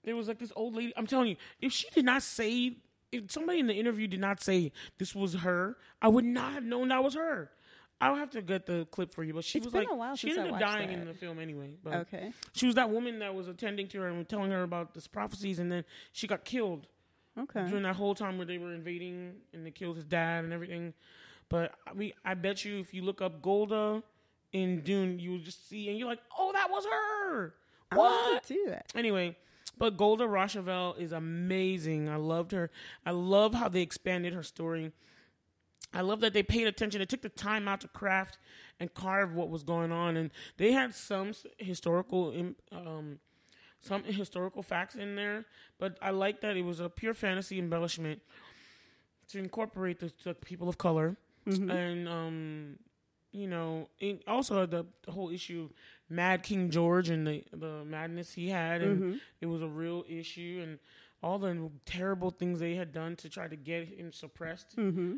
There 0.03 0.15
was 0.15 0.27
like 0.27 0.39
this 0.39 0.51
old 0.55 0.75
lady. 0.75 0.93
I'm 0.97 1.07
telling 1.07 1.29
you, 1.29 1.35
if 1.61 1.71
she 1.71 1.87
did 1.93 2.05
not 2.05 2.21
say, 2.23 2.77
if 3.11 3.31
somebody 3.31 3.59
in 3.59 3.67
the 3.67 3.73
interview 3.73 4.07
did 4.07 4.19
not 4.19 4.41
say 4.41 4.71
this 4.97 5.15
was 5.15 5.33
her, 5.35 5.77
I 6.01 6.07
would 6.07 6.25
not 6.25 6.53
have 6.53 6.63
known 6.63 6.89
that 6.89 7.03
was 7.03 7.15
her. 7.15 7.51
I'll 8.01 8.15
have 8.15 8.29
to 8.31 8.41
get 8.41 8.65
the 8.65 8.87
clip 8.91 9.13
for 9.13 9.23
you, 9.25 9.33
but 9.33 9.43
she 9.43 9.57
It's 9.57 9.65
was 9.65 9.73
like, 9.73 9.87
a 9.91 9.95
while 9.95 10.15
she 10.15 10.29
I 10.31 10.35
ended 10.35 10.53
up 10.53 10.59
dying 10.59 10.87
that. 10.87 10.99
in 10.99 11.05
the 11.05 11.13
film 11.13 11.37
anyway. 11.39 11.71
But 11.83 11.93
Okay. 11.95 12.31
she 12.53 12.65
was 12.65 12.75
that 12.75 12.89
woman 12.89 13.19
that 13.19 13.35
was 13.35 13.47
attending 13.49 13.87
to 13.89 13.99
her 13.99 14.07
and 14.07 14.27
telling 14.27 14.51
her 14.51 14.63
about 14.63 14.93
this 14.93 15.05
prophecies, 15.07 15.59
and 15.59 15.69
then 15.71 15.83
she 16.13 16.25
got 16.27 16.45
killed 16.45 16.87
Okay. 17.37 17.67
during 17.67 17.83
that 17.83 17.95
whole 17.97 18.15
time 18.15 18.37
where 18.37 18.45
they 18.45 18.57
were 18.57 18.73
invading 18.73 19.33
and 19.53 19.65
they 19.65 19.71
killed 19.71 19.97
his 19.97 20.05
dad 20.05 20.43
and 20.45 20.53
everything. 20.53 20.93
But 21.49 21.73
I 21.87 21.93
mean, 21.93 22.13
I 22.23 22.35
bet 22.35 22.63
you 22.63 22.79
if 22.79 22.93
you 22.93 23.01
look 23.01 23.21
up 23.21 23.41
Golda 23.41 24.01
in 24.53 24.81
Dune, 24.81 25.19
you 25.19 25.31
will 25.31 25.39
just 25.39 25.67
see 25.67 25.89
and 25.89 25.97
you're 25.97 26.07
like, 26.07 26.21
oh, 26.37 26.51
that 26.53 26.69
was 26.71 26.85
her. 26.85 27.53
What? 27.93 28.33
have 28.33 28.41
to 28.43 28.53
do 28.53 28.65
that. 28.69 28.85
Anyway, 28.95 29.35
but 29.79 29.97
Golda 29.97 30.25
Rosheuvel 30.25 30.99
is 30.99 31.11
amazing. 31.11 32.09
I 32.09 32.17
loved 32.17 32.51
her. 32.51 32.69
I 33.05 33.11
love 33.11 33.53
how 33.53 33.69
they 33.69 33.81
expanded 33.81 34.33
her 34.33 34.43
story. 34.43 34.91
I 35.93 36.01
love 36.01 36.19
that 36.19 36.33
they 36.33 36.43
paid 36.43 36.67
attention. 36.67 36.99
They 36.99 37.05
took 37.05 37.21
the 37.23 37.29
time 37.29 37.67
out 37.67 37.81
to 37.81 37.87
craft 37.87 38.37
and 38.79 38.93
carve 38.93 39.33
what 39.33 39.49
was 39.49 39.63
going 39.63 39.91
on, 39.91 40.17
and 40.17 40.29
they 40.57 40.71
had 40.71 40.93
some 40.93 41.31
historical, 41.57 42.31
um, 42.71 43.19
some 43.81 44.03
historical 44.03 44.61
facts 44.61 44.93
in 44.95 45.15
there. 45.15 45.45
But 45.79 45.97
I 46.01 46.11
like 46.11 46.41
that 46.41 46.55
it 46.57 46.63
was 46.63 46.79
a 46.79 46.89
pure 46.89 47.15
fantasy 47.15 47.57
embellishment 47.57 48.21
to 49.29 49.39
incorporate 49.39 49.99
the, 49.99 50.11
the 50.23 50.33
people 50.35 50.69
of 50.69 50.77
color, 50.77 51.15
and 51.71 52.07
um, 52.07 52.75
you 53.31 53.47
know, 53.47 53.87
also 54.27 54.65
the, 54.67 54.85
the 55.05 55.11
whole 55.11 55.29
issue, 55.31 55.69
Mad 56.09 56.43
King 56.43 56.69
George 56.71 57.09
and 57.09 57.25
the 57.27 57.43
the 57.53 57.83
madness 57.85 58.33
he 58.33 58.49
had, 58.49 58.81
and 58.81 59.01
it 59.41 59.45
was 59.45 59.61
a 59.61 59.67
real 59.67 60.03
issue, 60.09 60.59
and 60.63 60.79
all 61.21 61.37
the 61.37 61.69
terrible 61.85 62.31
things 62.31 62.59
they 62.59 62.75
had 62.75 62.91
done 62.93 63.15
to 63.17 63.29
try 63.29 63.47
to 63.47 63.55
get 63.55 63.87
him 63.87 64.11
suppressed 64.11 64.75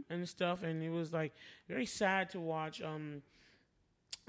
and 0.09 0.27
stuff, 0.27 0.63
and 0.63 0.81
it 0.83 0.89
was 0.89 1.13
like 1.13 1.33
very 1.67 1.85
sad 1.85 2.29
to 2.31 2.39
watch. 2.39 2.81
Um, 2.81 3.21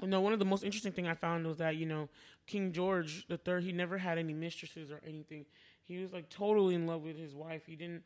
you 0.01 0.07
know, 0.07 0.21
one 0.21 0.33
of 0.33 0.39
the 0.39 0.45
most 0.45 0.63
interesting 0.63 0.91
thing 0.91 1.07
I 1.07 1.13
found 1.15 1.45
was 1.47 1.57
that 1.57 1.75
you 1.75 1.85
know 1.85 2.09
King 2.47 2.71
George 2.71 3.25
the 3.27 3.37
Third, 3.37 3.63
he 3.63 3.71
never 3.71 3.97
had 3.97 4.17
any 4.17 4.33
mistresses 4.33 4.91
or 4.91 5.01
anything. 5.07 5.45
He 5.83 5.97
was 5.97 6.13
like 6.13 6.29
totally 6.29 6.75
in 6.75 6.87
love 6.87 7.01
with 7.03 7.17
his 7.17 7.33
wife. 7.35 7.63
He 7.65 7.75
didn't. 7.75 8.03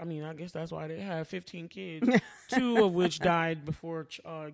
I 0.00 0.04
mean, 0.04 0.22
I 0.22 0.34
guess 0.34 0.52
that's 0.52 0.70
why 0.70 0.86
they 0.86 1.00
had 1.00 1.26
15 1.26 1.68
kids, 1.68 2.08
two 2.48 2.84
of 2.84 2.92
which 2.92 3.18
died 3.18 3.64
before 3.64 4.06
uh, 4.24 4.50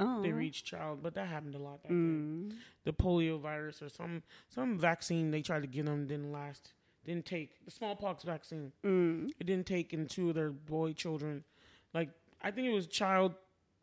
Oh. 0.00 0.22
they 0.22 0.32
reached 0.32 0.66
child. 0.66 1.02
But 1.02 1.14
that 1.14 1.28
happened 1.28 1.54
a 1.54 1.58
lot. 1.58 1.82
Back 1.82 1.92
Mm. 1.92 2.48
then. 2.50 2.58
The 2.84 2.92
polio 2.92 3.40
virus 3.40 3.80
or 3.82 3.88
some 3.88 4.22
some 4.48 4.78
vaccine 4.78 5.30
they 5.30 5.42
tried 5.42 5.62
to 5.62 5.68
get 5.68 5.86
them 5.86 6.06
didn't 6.06 6.32
last. 6.32 6.72
Didn't 7.04 7.26
take 7.26 7.64
the 7.64 7.70
smallpox 7.70 8.22
vaccine. 8.24 8.72
Mm. 8.82 9.30
It 9.38 9.44
didn't 9.46 9.66
take 9.66 9.92
in 9.92 10.06
two 10.06 10.30
of 10.30 10.34
their 10.34 10.50
boy 10.50 10.92
children. 10.94 11.44
Like 11.92 12.10
I 12.42 12.50
think 12.50 12.66
it 12.66 12.72
was 12.72 12.86
child 12.86 13.34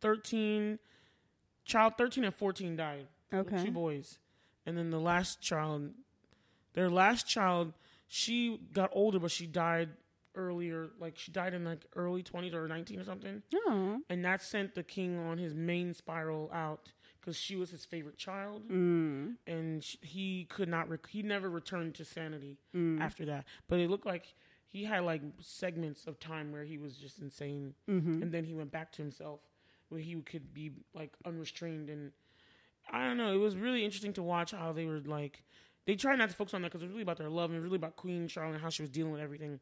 13, 0.01 0.79
child 1.65 1.93
13 1.97 2.23
and 2.23 2.35
14 2.35 2.75
died. 2.75 3.07
Okay. 3.33 3.65
Two 3.65 3.71
boys. 3.71 4.17
And 4.65 4.77
then 4.77 4.89
the 4.89 4.99
last 4.99 5.41
child, 5.41 5.91
their 6.73 6.89
last 6.89 7.27
child, 7.27 7.73
she 8.07 8.59
got 8.73 8.89
older, 8.93 9.19
but 9.19 9.31
she 9.31 9.47
died 9.47 9.89
earlier. 10.35 10.89
Like 10.99 11.17
she 11.17 11.31
died 11.31 11.53
in 11.53 11.63
like 11.65 11.85
early 11.95 12.23
20s 12.23 12.53
or 12.53 12.67
19 12.67 12.99
or 12.99 13.03
something. 13.03 13.41
Oh. 13.67 13.99
And 14.09 14.23
that 14.25 14.41
sent 14.41 14.75
the 14.75 14.83
king 14.83 15.17
on 15.17 15.37
his 15.37 15.53
main 15.53 15.93
spiral 15.93 16.49
out 16.53 16.91
because 17.19 17.35
she 17.37 17.55
was 17.55 17.69
his 17.69 17.85
favorite 17.85 18.17
child. 18.17 18.67
Mm. 18.69 19.35
And 19.47 19.83
sh- 19.83 19.97
he 20.01 20.45
could 20.49 20.67
not, 20.69 20.89
rec- 20.89 21.07
he 21.09 21.21
never 21.21 21.49
returned 21.49 21.95
to 21.95 22.05
sanity 22.05 22.57
Mm. 22.75 22.99
after 22.99 23.25
that. 23.25 23.45
But 23.67 23.79
it 23.79 23.89
looked 23.89 24.05
like 24.05 24.33
he 24.65 24.85
had 24.85 25.03
like 25.03 25.21
segments 25.39 26.07
of 26.07 26.19
time 26.19 26.51
where 26.51 26.63
he 26.63 26.77
was 26.77 26.95
just 26.97 27.19
insane. 27.19 27.73
Mm-hmm. 27.89 28.23
And 28.23 28.31
then 28.31 28.43
he 28.45 28.53
went 28.53 28.71
back 28.71 28.91
to 28.93 29.01
himself 29.01 29.41
where 29.89 29.99
he 29.99 30.15
could 30.21 30.53
be 30.53 30.71
like 30.93 31.11
unrestrained 31.25 31.89
and 31.89 32.11
I 32.91 33.05
don't 33.05 33.17
know. 33.17 33.33
It 33.33 33.37
was 33.37 33.55
really 33.55 33.85
interesting 33.85 34.13
to 34.13 34.23
watch 34.23 34.51
how 34.51 34.71
they 34.71 34.85
were 34.85 35.01
like. 35.05 35.43
They 35.85 35.95
tried 35.95 36.17
not 36.17 36.29
to 36.29 36.35
focus 36.35 36.53
on 36.53 36.61
that 36.61 36.69
because 36.69 36.81
it 36.83 36.85
was 36.85 36.91
really 36.91 37.01
about 37.03 37.17
their 37.17 37.29
love 37.29 37.49
and 37.49 37.57
it 37.57 37.59
was 37.59 37.65
really 37.65 37.77
about 37.77 37.95
Queen 37.95 38.27
Charlotte 38.27 38.53
and 38.53 38.61
how 38.61 38.69
she 38.69 38.81
was 38.83 38.89
dealing 38.89 39.11
with 39.11 39.21
everything. 39.21 39.59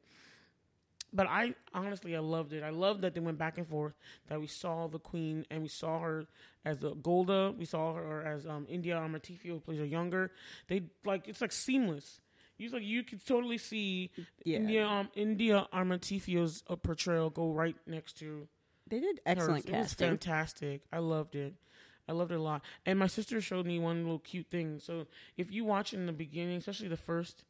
But 1.11 1.27
I 1.27 1.55
honestly, 1.73 2.15
I 2.15 2.19
loved 2.19 2.53
it. 2.53 2.63
I 2.63 2.69
loved 2.69 3.01
that 3.01 3.13
they 3.15 3.19
went 3.19 3.37
back 3.37 3.57
and 3.57 3.67
forth. 3.67 3.93
That 4.27 4.39
we 4.39 4.47
saw 4.47 4.87
the 4.87 4.99
Queen 4.99 5.45
and 5.49 5.61
we 5.63 5.67
saw 5.69 5.99
her 5.99 6.25
as 6.65 6.77
the 6.79 6.91
Golda. 6.93 7.51
We 7.57 7.65
saw 7.65 7.93
her 7.95 8.21
as 8.23 8.45
um, 8.45 8.67
India 8.69 8.95
Amarteifio, 8.95 9.45
who 9.53 9.59
plays 9.59 9.79
her 9.79 9.85
younger. 9.85 10.31
They 10.67 10.83
like 11.05 11.27
it's 11.27 11.41
like 11.41 11.51
seamless. 11.51 12.21
You 12.57 12.69
like 12.69 12.83
you 12.83 13.03
could 13.03 13.25
totally 13.25 13.57
see 13.57 14.11
Yeah. 14.43 14.57
India 14.57 14.85
um, 14.85 15.09
India 15.15 15.67
Amarteifio's 15.73 16.63
uh, 16.69 16.75
portrayal 16.75 17.29
go 17.29 17.51
right 17.51 17.75
next 17.87 18.19
to 18.19 18.47
They 18.89 18.99
did 18.99 19.19
hers. 19.25 19.37
excellent 19.37 19.65
It 19.65 19.71
was 19.71 19.77
casting. 19.87 20.07
fantastic. 20.09 20.81
I 20.91 20.99
loved 20.99 21.35
it. 21.35 21.55
I 22.07 22.11
loved 22.11 22.31
it 22.31 22.35
a 22.39 22.41
lot. 22.41 22.63
And 22.85 22.97
my 22.99 23.07
sister 23.07 23.39
showed 23.39 23.65
me 23.65 23.79
one 23.79 24.01
little 24.03 24.19
cute 24.19 24.47
thing. 24.49 24.79
So 24.79 25.05
if 25.37 25.51
you 25.51 25.63
watch 25.63 25.93
in 25.93 26.05
the 26.07 26.11
beginning, 26.11 26.57
especially 26.57 26.87
the 26.87 26.97
first 26.97 27.45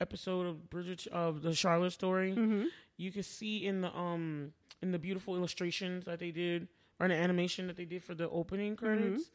episode 0.00 0.46
of 0.46 0.70
Bridget 0.70 1.06
of 1.12 1.42
the 1.42 1.54
Charlotte 1.54 1.92
story, 1.92 2.32
Mm-hmm. 2.32 2.64
you 2.96 3.10
can 3.12 3.22
see 3.22 3.66
in 3.66 3.80
the 3.82 3.94
um 3.96 4.52
in 4.82 4.92
the 4.92 4.98
beautiful 4.98 5.36
illustrations 5.36 6.04
that 6.06 6.18
they 6.18 6.30
did 6.30 6.68
or 6.98 7.06
in 7.06 7.10
the 7.12 7.16
animation 7.16 7.66
that 7.66 7.76
they 7.76 7.84
did 7.84 8.02
for 8.04 8.14
the 8.14 8.28
opening 8.30 8.76
credits 8.76 9.30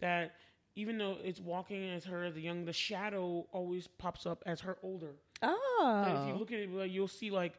that 0.00 0.34
even 0.76 0.98
though 0.98 1.16
it's 1.22 1.40
walking 1.40 1.90
as 1.90 2.04
her 2.04 2.24
as 2.24 2.36
a 2.36 2.40
young, 2.40 2.64
the 2.64 2.72
shadow 2.72 3.46
always 3.52 3.86
pops 3.88 4.24
up 4.26 4.42
as 4.46 4.60
her 4.60 4.78
older. 4.82 5.14
Like, 5.42 6.14
if 6.14 6.26
you 6.26 6.34
Oh. 6.34 6.38
look 6.38 6.52
at 6.52 6.58
it, 6.60 6.70
like 6.70 6.92
you'll 6.92 7.08
see 7.08 7.30
like 7.30 7.58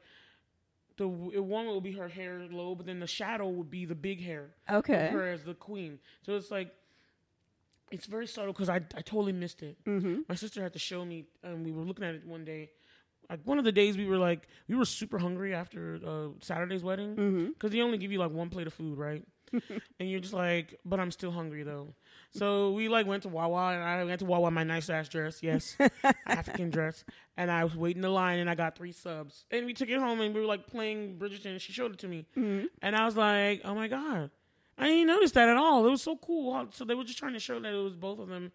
the 0.97 1.07
one 1.07 1.65
will 1.67 1.81
be 1.81 1.91
her 1.93 2.07
hair 2.07 2.47
low, 2.51 2.75
but 2.75 2.85
then 2.85 2.99
the 2.99 3.07
shadow 3.07 3.47
would 3.49 3.69
be 3.71 3.85
the 3.85 3.95
big 3.95 4.21
hair 4.23 4.49
Okay. 4.69 5.09
her 5.11 5.27
as 5.27 5.43
the 5.43 5.53
queen. 5.53 5.99
So 6.21 6.35
it's 6.35 6.51
like 6.51 6.71
it's 7.91 8.05
very 8.05 8.27
subtle 8.27 8.53
because 8.53 8.69
I 8.69 8.77
I 8.95 9.01
totally 9.01 9.33
missed 9.33 9.61
it. 9.63 9.77
Mm-hmm. 9.85 10.21
My 10.29 10.35
sister 10.35 10.61
had 10.61 10.73
to 10.73 10.79
show 10.79 11.03
me, 11.05 11.25
and 11.43 11.65
we 11.65 11.71
were 11.71 11.83
looking 11.83 12.05
at 12.05 12.15
it 12.15 12.25
one 12.25 12.45
day. 12.45 12.69
like 13.29 13.39
one 13.45 13.59
of 13.59 13.65
the 13.65 13.71
days 13.71 13.97
we 13.97 14.05
were 14.05 14.17
like 14.17 14.47
we 14.67 14.75
were 14.75 14.85
super 14.85 15.17
hungry 15.19 15.53
after 15.53 15.99
uh, 16.05 16.27
Saturday's 16.41 16.83
wedding 16.83 17.15
Mm-hmm. 17.15 17.45
because 17.53 17.71
they 17.71 17.81
only 17.81 17.97
give 17.97 18.11
you 18.11 18.19
like 18.19 18.31
one 18.31 18.49
plate 18.49 18.67
of 18.67 18.73
food, 18.73 18.97
right? 18.97 19.23
and 19.99 20.09
you're 20.09 20.21
just 20.21 20.33
like, 20.33 20.79
but 20.85 20.99
I'm 21.01 21.11
still 21.11 21.31
hungry 21.31 21.63
though. 21.63 21.93
So 22.31 22.71
we 22.71 22.87
like 22.87 23.05
went 23.05 23.23
to 23.23 23.29
Wawa 23.29 23.73
and 23.73 23.83
I 23.83 24.03
went 24.05 24.19
to 24.19 24.25
Wawa 24.25 24.47
in 24.47 24.53
my 24.53 24.63
nice 24.63 24.89
ass 24.89 25.09
dress, 25.09 25.43
yes, 25.43 25.75
African 26.25 26.69
dress, 26.69 27.03
and 27.35 27.51
I 27.51 27.63
was 27.65 27.75
waiting 27.75 28.01
the 28.01 28.09
line 28.09 28.39
and 28.39 28.49
I 28.49 28.55
got 28.55 28.77
three 28.77 28.93
subs 28.93 29.43
and 29.51 29.65
we 29.65 29.73
took 29.73 29.89
it 29.89 29.99
home 29.99 30.21
and 30.21 30.33
we 30.33 30.39
were 30.39 30.47
like 30.47 30.67
playing 30.67 31.17
Bridgerton 31.19 31.51
and 31.51 31.61
she 31.61 31.73
showed 31.73 31.91
it 31.93 31.99
to 31.99 32.07
me 32.07 32.25
Mm-hmm. 32.37 32.67
and 32.81 32.95
I 32.95 33.03
was 33.05 33.17
like, 33.17 33.61
oh 33.65 33.75
my 33.75 33.87
god, 33.89 34.29
I 34.81 34.87
didn't 34.87 35.07
notice 35.07 35.31
that 35.31 35.47
at 35.49 35.57
all. 35.57 35.85
It 35.85 35.89
was 35.91 36.01
so 36.01 36.15
cool. 36.17 36.67
So 36.71 36.83
they 36.85 36.95
were 36.95 37.03
just 37.03 37.19
trying 37.19 37.33
to 37.33 37.39
show 37.39 37.59
that 37.59 37.73
it 37.73 37.83
was 37.83 37.95
both 37.95 38.19
of 38.19 38.27
them. 38.29 38.51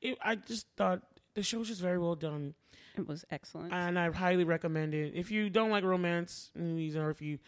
It, 0.00 0.18
I 0.22 0.34
just 0.36 0.66
thought 0.76 1.02
the 1.34 1.42
show 1.42 1.58
was 1.58 1.68
just 1.68 1.80
very 1.80 1.98
well 1.98 2.14
done 2.16 2.54
It 2.96 3.06
was 3.06 3.24
excellent. 3.30 3.72
and 3.72 3.98
I 3.98 4.10
highly 4.10 4.44
recommend 4.44 4.94
it. 4.94 5.12
If 5.14 5.30
you 5.30 5.50
don't 5.50 5.70
like 5.70 5.84
romance 5.84 6.50
movies, 6.54 6.96
or 6.96 7.10
if 7.10 7.20
you, 7.22 7.38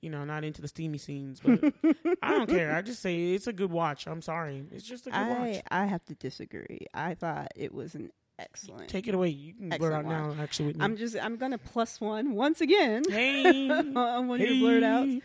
you 0.00 0.10
know, 0.10 0.24
not 0.24 0.44
into 0.44 0.62
the 0.62 0.68
steamy 0.68 0.98
scenes, 0.98 1.40
but 1.44 1.58
I 2.22 2.32
don't 2.32 2.48
care. 2.48 2.74
I 2.74 2.82
just 2.82 3.00
say 3.02 3.32
it's 3.32 3.46
a 3.46 3.52
good 3.52 3.70
watch. 3.70 4.06
I'm 4.06 4.22
sorry, 4.22 4.64
it's 4.72 4.84
just 4.84 5.06
a 5.06 5.10
good 5.10 5.16
I 5.18 5.28
watch. 5.28 5.62
I 5.70 5.86
have 5.86 6.04
to 6.06 6.14
disagree. 6.14 6.86
I 6.94 7.14
thought 7.14 7.48
it 7.56 7.74
was 7.74 7.94
an 7.94 8.10
excellent. 8.38 8.88
Take 8.88 9.08
it 9.08 9.14
away. 9.14 9.28
You 9.28 9.52
can 9.52 9.68
blurt 9.78 9.92
out 9.92 10.06
now. 10.06 10.34
Actually, 10.40 10.68
with 10.68 10.76
me. 10.78 10.84
I'm 10.84 10.96
just 10.96 11.16
I'm 11.22 11.36
gonna 11.36 11.58
plus 11.58 12.00
one 12.00 12.32
once 12.32 12.60
again 12.62 13.02
hey, 13.08 13.68
on 13.94 14.28
one 14.28 14.40
hey. 14.40 14.52
your 14.52 14.58
blurt 14.60 14.82
outs 14.82 15.24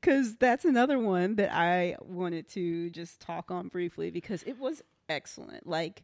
because 0.00 0.36
that's 0.36 0.64
another 0.64 0.98
one 0.98 1.36
that 1.36 1.52
I 1.54 1.96
wanted 2.00 2.48
to 2.50 2.90
just 2.90 3.20
talk 3.20 3.50
on 3.50 3.68
briefly 3.68 4.10
because 4.10 4.42
it 4.44 4.58
was 4.58 4.82
excellent. 5.08 5.66
Like 5.66 6.02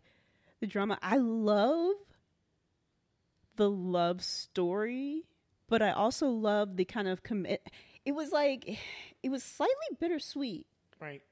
the 0.60 0.66
drama, 0.66 0.98
I 1.02 1.16
love 1.16 1.94
the 3.56 3.70
love 3.70 4.22
story, 4.22 5.24
but 5.68 5.80
I 5.82 5.92
also 5.92 6.28
love 6.28 6.76
the 6.76 6.84
kind 6.84 7.08
of 7.08 7.22
commit. 7.22 7.66
It 8.04 8.12
was 8.12 8.32
like 8.32 8.78
it 9.22 9.30
was 9.30 9.42
slightly 9.42 9.96
bittersweet, 9.98 10.66
Right. 11.00 11.22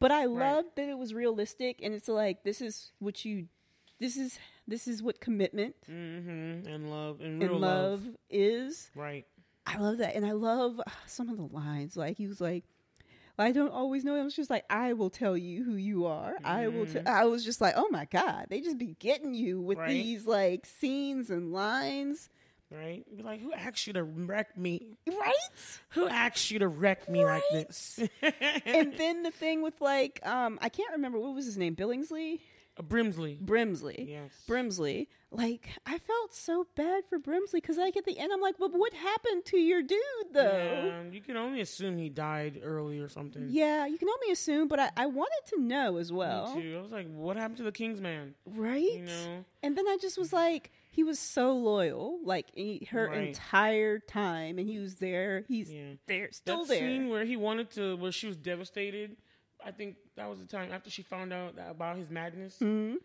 but 0.00 0.10
I 0.10 0.26
Right. 0.26 0.54
loved 0.54 0.76
that 0.76 0.88
it 0.88 0.98
was 0.98 1.12
realistic 1.14 1.80
and 1.82 1.94
it's 1.94 2.08
like 2.08 2.42
this 2.42 2.60
is 2.60 2.92
what 2.98 3.24
you, 3.24 3.48
this 4.00 4.16
is 4.16 4.38
this 4.66 4.88
is 4.88 5.02
what 5.02 5.20
commitment 5.20 5.74
Mm-hmm. 5.90 6.66
And 6.68 6.90
love 6.90 7.20
and 7.20 7.42
and 7.42 7.52
love, 7.60 8.04
love. 8.06 8.16
is. 8.30 8.90
Right. 8.96 9.26
I 9.66 9.76
love 9.78 9.98
that, 9.98 10.14
and 10.16 10.26
I 10.26 10.32
love 10.32 10.80
uh, 10.80 10.90
some 11.06 11.28
of 11.28 11.36
the 11.36 11.44
lines. 11.46 11.96
Like 11.96 12.16
he 12.16 12.26
was 12.26 12.40
like, 12.40 12.64
"I 13.38 13.52
don't 13.52 13.72
always 13.72 14.04
know." 14.04 14.16
I 14.16 14.22
was 14.22 14.34
just 14.36 14.50
like, 14.50 14.64
"I 14.70 14.92
will 14.92 15.10
tell 15.10 15.36
you 15.36 15.64
who 15.64 15.74
you 15.76 16.06
are." 16.06 16.34
I 16.44 16.68
will. 16.68 16.86
T-. 16.86 17.00
I 17.06 17.24
was 17.24 17.44
just 17.44 17.60
like, 17.60 17.74
"Oh 17.76 17.88
my 17.90 18.06
god!" 18.06 18.46
They 18.50 18.60
just 18.60 18.78
be 18.78 18.96
getting 18.98 19.34
you 19.34 19.60
with 19.60 19.78
Right. 19.78 19.88
these 19.88 20.26
like 20.26 20.66
scenes 20.66 21.30
and 21.30 21.52
lines, 21.52 22.28
Right. 22.70 23.04
Be 23.14 23.22
like, 23.22 23.40
who 23.42 23.52
asked 23.52 23.86
you 23.86 23.92
to 23.92 24.02
wreck 24.02 24.56
me? 24.56 24.96
right? 25.06 25.34
Who 25.90 26.08
asked 26.08 26.50
you 26.50 26.58
to 26.60 26.68
wreck 26.68 27.06
me 27.08 27.22
like 27.24 27.42
this? 27.50 28.00
and 28.64 28.94
then 28.96 29.22
the 29.24 29.30
thing 29.30 29.60
with 29.62 29.78
like, 29.80 30.20
um, 30.26 30.58
I 30.62 30.70
can't 30.70 30.92
remember 30.92 31.18
what 31.18 31.34
was 31.34 31.44
his 31.44 31.58
name, 31.58 31.76
Billingsley, 31.76 32.40
Brimsley. 32.80 33.38
Brimsley. 33.40 34.08
Yes. 34.08 34.30
Brimsley, 34.48 35.08
like 35.30 35.68
I 35.86 35.98
felt 35.98 36.34
so 36.34 36.66
bad 36.74 37.04
for 37.08 37.18
Brimsley 37.18 37.54
because, 37.54 37.76
like, 37.76 37.96
at 37.96 38.04
the 38.04 38.18
end, 38.18 38.32
I'm 38.32 38.40
like, 38.40 38.56
"But 38.58 38.72
what 38.72 38.92
happened 38.94 39.44
to 39.46 39.58
your 39.58 39.82
dude, 39.82 39.98
though?" 40.32 40.42
Yeah, 40.86 41.02
you 41.10 41.20
can 41.20 41.36
only 41.36 41.60
assume 41.60 41.98
he 41.98 42.08
died 42.08 42.60
early 42.62 42.98
or 42.98 43.08
something. 43.08 43.46
Yeah, 43.50 43.86
you 43.86 43.98
can 43.98 44.08
only 44.08 44.32
assume, 44.32 44.68
but 44.68 44.80
I, 44.80 44.90
I 44.96 45.06
wanted 45.06 45.42
to 45.54 45.60
know 45.60 45.96
as 45.98 46.12
well. 46.12 46.54
Me 46.56 46.62
too. 46.62 46.78
I 46.78 46.82
was 46.82 46.92
like, 46.92 47.06
what 47.12 47.36
happened 47.36 47.58
to 47.58 47.62
the 47.62 47.72
King's 47.72 48.00
man? 48.00 48.34
Right? 48.46 48.82
You 48.92 49.02
know? 49.02 49.44
And 49.62 49.76
then 49.76 49.86
I 49.86 49.98
just 50.00 50.16
was 50.18 50.32
like, 50.32 50.70
he 50.90 51.04
was 51.04 51.18
so 51.18 51.54
loyal, 51.54 52.18
like 52.24 52.46
he, 52.54 52.88
her 52.90 53.08
Right. 53.08 53.28
entire 53.28 53.98
time, 53.98 54.58
and 54.58 54.68
he 54.68 54.78
was 54.78 54.96
there. 54.96 55.44
He's 55.46 55.70
Yeah. 55.72 55.94
there, 56.06 56.28
still 56.32 56.64
that 56.64 56.68
there. 56.68 56.78
scene 56.80 57.08
where 57.10 57.24
he 57.24 57.36
wanted 57.36 57.70
to, 57.72 57.96
where 57.96 58.12
she 58.12 58.26
was 58.26 58.36
devastated. 58.36 59.16
I 59.64 59.70
think 59.70 59.96
that 60.16 60.28
was 60.28 60.38
the 60.40 60.46
time 60.46 60.70
after 60.72 60.90
she 60.90 61.02
found 61.02 61.32
out 61.32 61.56
that, 61.56 61.70
about 61.70 61.96
his 61.96 62.10
madness, 62.10 62.58
Mhm. 62.60 62.96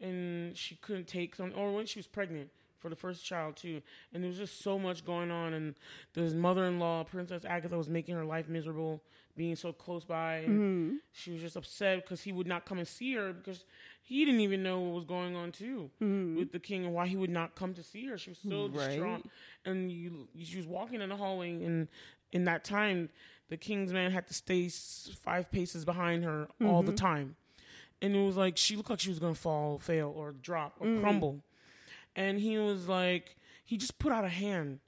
and 0.00 0.56
she 0.56 0.76
couldn't 0.76 1.06
take 1.08 1.34
some, 1.34 1.52
or 1.56 1.72
when 1.74 1.86
she 1.86 1.98
was 1.98 2.06
pregnant 2.06 2.50
for 2.78 2.88
the 2.90 2.96
first 2.96 3.24
child 3.24 3.56
too. 3.56 3.82
And 4.12 4.22
there 4.22 4.28
was 4.28 4.38
just 4.38 4.60
so 4.60 4.78
much 4.78 5.04
going 5.04 5.30
on, 5.30 5.54
and 5.54 5.74
this 6.14 6.34
mother-in-law, 6.34 7.04
Princess 7.04 7.44
Agatha, 7.44 7.76
was 7.76 7.88
making 7.88 8.14
her 8.14 8.24
life 8.24 8.48
miserable, 8.48 9.02
being 9.36 9.56
so 9.56 9.72
close 9.72 10.04
by, 10.04 10.36
and 10.38 10.58
Mm-hmm. 10.60 10.96
she 11.12 11.32
was 11.32 11.40
just 11.40 11.56
upset 11.56 12.02
because 12.04 12.22
he 12.22 12.32
would 12.32 12.46
not 12.46 12.66
come 12.66 12.78
and 12.78 12.86
see 12.88 13.14
her 13.14 13.32
because 13.32 13.64
he 14.02 14.24
didn't 14.24 14.40
even 14.40 14.62
know 14.62 14.80
what 14.80 14.94
was 14.94 15.04
going 15.04 15.34
on 15.34 15.50
too 15.52 15.90
with 16.36 16.52
the 16.52 16.58
king 16.60 16.84
and 16.84 16.92
why 16.94 17.06
he 17.06 17.16
would 17.16 17.30
not 17.30 17.54
come 17.54 17.72
to 17.74 17.82
see 17.82 18.06
her. 18.06 18.18
She 18.18 18.30
was 18.30 18.38
so 18.38 18.48
Mm-hmm. 18.50 18.76
Right. 18.76 18.88
distraught, 18.88 19.26
and 19.64 19.90
you, 19.90 20.28
she 20.42 20.58
was 20.58 20.66
walking 20.66 21.00
in 21.00 21.08
the 21.08 21.16
hallway, 21.16 21.52
and 21.64 21.88
in 22.32 22.44
that 22.44 22.64
time, 22.64 23.08
the 23.48 23.56
king's 23.56 23.92
man 23.92 24.10
had 24.10 24.26
to 24.28 24.34
stay 24.34 24.68
five 24.68 25.50
paces 25.50 25.84
behind 25.84 26.24
her 26.24 26.48
all 26.60 26.82
Mm-hmm. 26.82 26.86
the 26.86 26.92
time, 26.96 27.36
and 28.02 28.14
it 28.16 28.24
was 28.24 28.36
like 28.36 28.56
she 28.56 28.76
looked 28.76 28.90
like 28.90 29.00
she 29.00 29.10
was 29.10 29.18
gonna 29.18 29.34
fall, 29.34 29.78
fail, 29.78 30.12
or 30.16 30.32
drop, 30.32 30.74
or 30.80 30.86
Mm. 30.86 31.00
crumble, 31.00 31.44
and 32.14 32.38
he 32.40 32.58
was 32.58 32.88
like, 32.88 33.36
he 33.64 33.76
just 33.76 33.98
put 33.98 34.12
out 34.12 34.24
a 34.24 34.28
hand. 34.28 34.80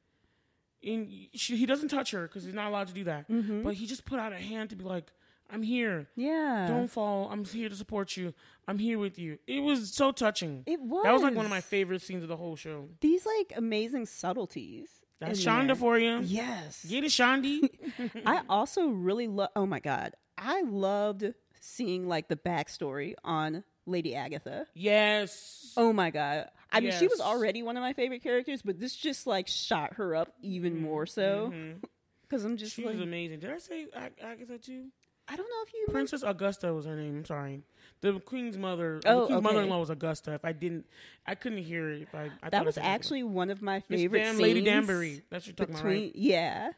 And 0.85 1.09
she, 1.35 1.57
he 1.57 1.67
doesn't 1.67 1.89
touch 1.89 2.13
her 2.13 2.29
because 2.29 2.45
he's 2.45 2.55
not 2.55 2.69
allowed 2.69 2.87
to 2.89 2.95
do 2.95 3.03
that. 3.05 3.29
Mm-hmm. 3.29 3.63
But 3.63 3.75
he 3.75 3.87
just 3.87 4.05
put 4.05 4.21
out 4.21 4.33
a 4.33 4.37
hand 4.37 4.71
to 4.71 4.77
be 4.77 4.85
like, 4.85 5.11
"I'm 5.51 5.65
here. 5.65 6.07
Yeah. 6.15 6.67
Don't 6.69 6.87
fall. 6.87 7.29
I'm 7.33 7.45
here 7.45 7.69
to 7.69 7.75
support 7.75 8.17
you. 8.17 8.33
I'm 8.69 8.79
here 8.79 8.97
with 8.97 9.19
you." 9.19 9.39
It 9.49 9.59
was 9.61 9.93
so 9.93 10.13
touching. 10.13 10.63
it 10.67 10.81
was. 10.81 11.03
That 11.03 11.13
was 11.13 11.23
like 11.23 11.35
one 11.35 11.45
of 11.45 11.51
my 11.51 11.61
favorite 11.61 12.01
scenes 12.03 12.23
of 12.23 12.29
the 12.29 12.37
whole 12.37 12.55
show. 12.55 12.89
These 13.01 13.27
like 13.27 13.53
amazing 13.57 14.07
subtleties. 14.07 14.89
That's 15.21 15.41
Shonda 15.45 15.69
there. 15.69 15.77
for 15.77 15.99
you. 15.99 16.21
Yes. 16.23 16.85
Get 16.85 17.05
it, 17.05 17.09
Shondi. 17.11 17.69
I 18.27 18.43
also 18.49 18.89
really 18.89 19.27
love. 19.29 19.51
Oh 19.57 19.67
my 19.67 19.81
god, 19.81 20.15
I 20.37 20.63
loved 20.63 21.25
seeing 21.61 22.07
like 22.09 22.29
the 22.29 22.37
backstory 22.37 23.15
on 23.25 23.65
Lady 23.87 24.15
Agatha. 24.15 24.67
yes. 24.75 25.73
Oh 25.77 25.93
my 25.93 26.11
god. 26.11 26.49
I 26.71 26.81
mean, 26.81 26.93
she 26.93 27.07
was 27.09 27.21
already 27.21 27.63
one 27.63 27.77
of 27.79 27.83
my 27.83 27.95
favorite 27.95 28.23
characters, 28.23 28.61
but 28.63 28.79
this 28.79 28.95
just 28.95 29.27
like 29.27 29.49
shot 29.49 29.95
her 29.95 30.15
up 30.15 30.35
even 30.43 30.75
mm-hmm, 30.75 30.85
more 30.85 31.07
so. 31.07 31.51
Mm-hmm. 31.53 31.79
Because 32.29 32.45
I'm 32.45 32.59
just 32.59 32.75
She 32.77 32.85
like, 32.85 32.93
was 32.93 33.01
amazing. 33.03 33.39
Did 33.39 33.51
I 33.51 33.57
say 33.57 33.87
Ag- 33.97 34.13
Agatha 34.23 34.59
too? 34.59 34.89
I 35.29 35.35
don't 35.37 35.49
know 35.49 35.63
if 35.67 35.73
you. 35.73 35.87
Princess 35.91 36.23
Augusta 36.23 36.75
was 36.75 36.85
her 36.85 36.95
name. 36.95 37.17
I'm 37.17 37.25
sorry. 37.25 37.63
The 38.01 38.21
queen's 38.21 38.57
mother. 38.57 39.01
Oh, 39.07 39.21
the 39.23 39.27
queen's 39.27 39.39
okay. 39.39 39.43
mother-in-law 39.43 39.81
was 39.81 39.91
Augusta. 39.91 40.33
If 40.35 40.45
I 40.45 40.53
didn't, 40.53 40.87
I 41.27 41.35
couldn't 41.35 41.59
hear 41.65 41.91
it. 41.91 42.03
If 42.03 42.15
I, 42.15 42.25
I 42.25 42.29
thought 42.43 42.51
that 42.53 42.65
was 42.67 42.79
actually 42.79 43.23
one 43.25 43.51
of 43.51 43.61
my 43.63 43.81
favorite 43.81 44.25
scenes. 44.27 44.41
Lady 44.41 44.63
Danbury. 44.63 45.23
That's 45.31 45.47
what 45.47 45.59
you're 45.59 45.67
talking 45.67 45.75
between 45.75 45.93
about, 46.05 46.05
right? 46.05 46.13
yeah 46.17 46.71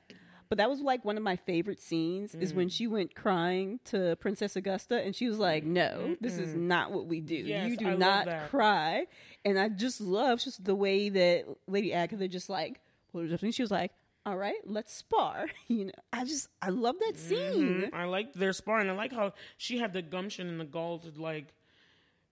but 0.48 0.58
that 0.58 0.68
was 0.68 0.80
like 0.80 1.04
one 1.04 1.16
of 1.16 1.22
my 1.22 1.36
favorite 1.36 1.80
scenes 1.80 2.34
is 2.34 2.52
Mm. 2.52 2.56
when 2.56 2.68
she 2.70 2.88
went 2.88 3.14
crying 3.14 3.78
to 3.84 4.16
princess 4.16 4.56
augusta 4.56 5.00
and 5.00 5.14
she 5.14 5.28
was 5.28 5.38
like 5.38 5.62
no 5.62 6.16
this 6.20 6.38
is 6.38 6.56
not 6.56 6.90
what 6.90 7.06
we 7.06 7.20
do 7.20 7.36
Yes, 7.36 7.70
you 7.70 7.76
do 7.76 7.86
I 7.90 7.94
not 7.94 8.26
cry 8.50 9.06
and 9.44 9.60
i 9.60 9.68
just 9.68 10.00
love 10.00 10.40
just 10.40 10.64
the 10.64 10.74
way 10.74 11.08
that 11.08 11.44
lady 11.68 11.92
agatha 11.92 12.26
just 12.26 12.50
like 12.50 12.80
pulled 13.12 13.28
her 13.28 13.34
up 13.34 13.42
and 13.44 13.54
she 13.54 13.62
was 13.62 13.70
like 13.70 13.92
all 14.30 14.36
right 14.36 14.62
let's 14.66 14.92
spar 14.94 15.46
you 15.68 15.84
know 15.86 15.92
i 16.12 16.24
just 16.24 16.48
i 16.62 16.68
love 16.68 16.96
that 17.04 17.16
scene 17.18 17.90
Mhm. 17.90 17.94
I 18.02 18.04
like 18.04 18.32
their 18.34 18.52
sparring. 18.52 18.88
I 18.88 18.92
like 18.92 19.12
how 19.12 19.32
she 19.64 19.78
had 19.82 19.92
the 19.92 20.02
gumption 20.02 20.44
and 20.48 20.58
the 20.60 20.64
gall 20.76 20.98
to 21.00 21.10
like, 21.30 21.48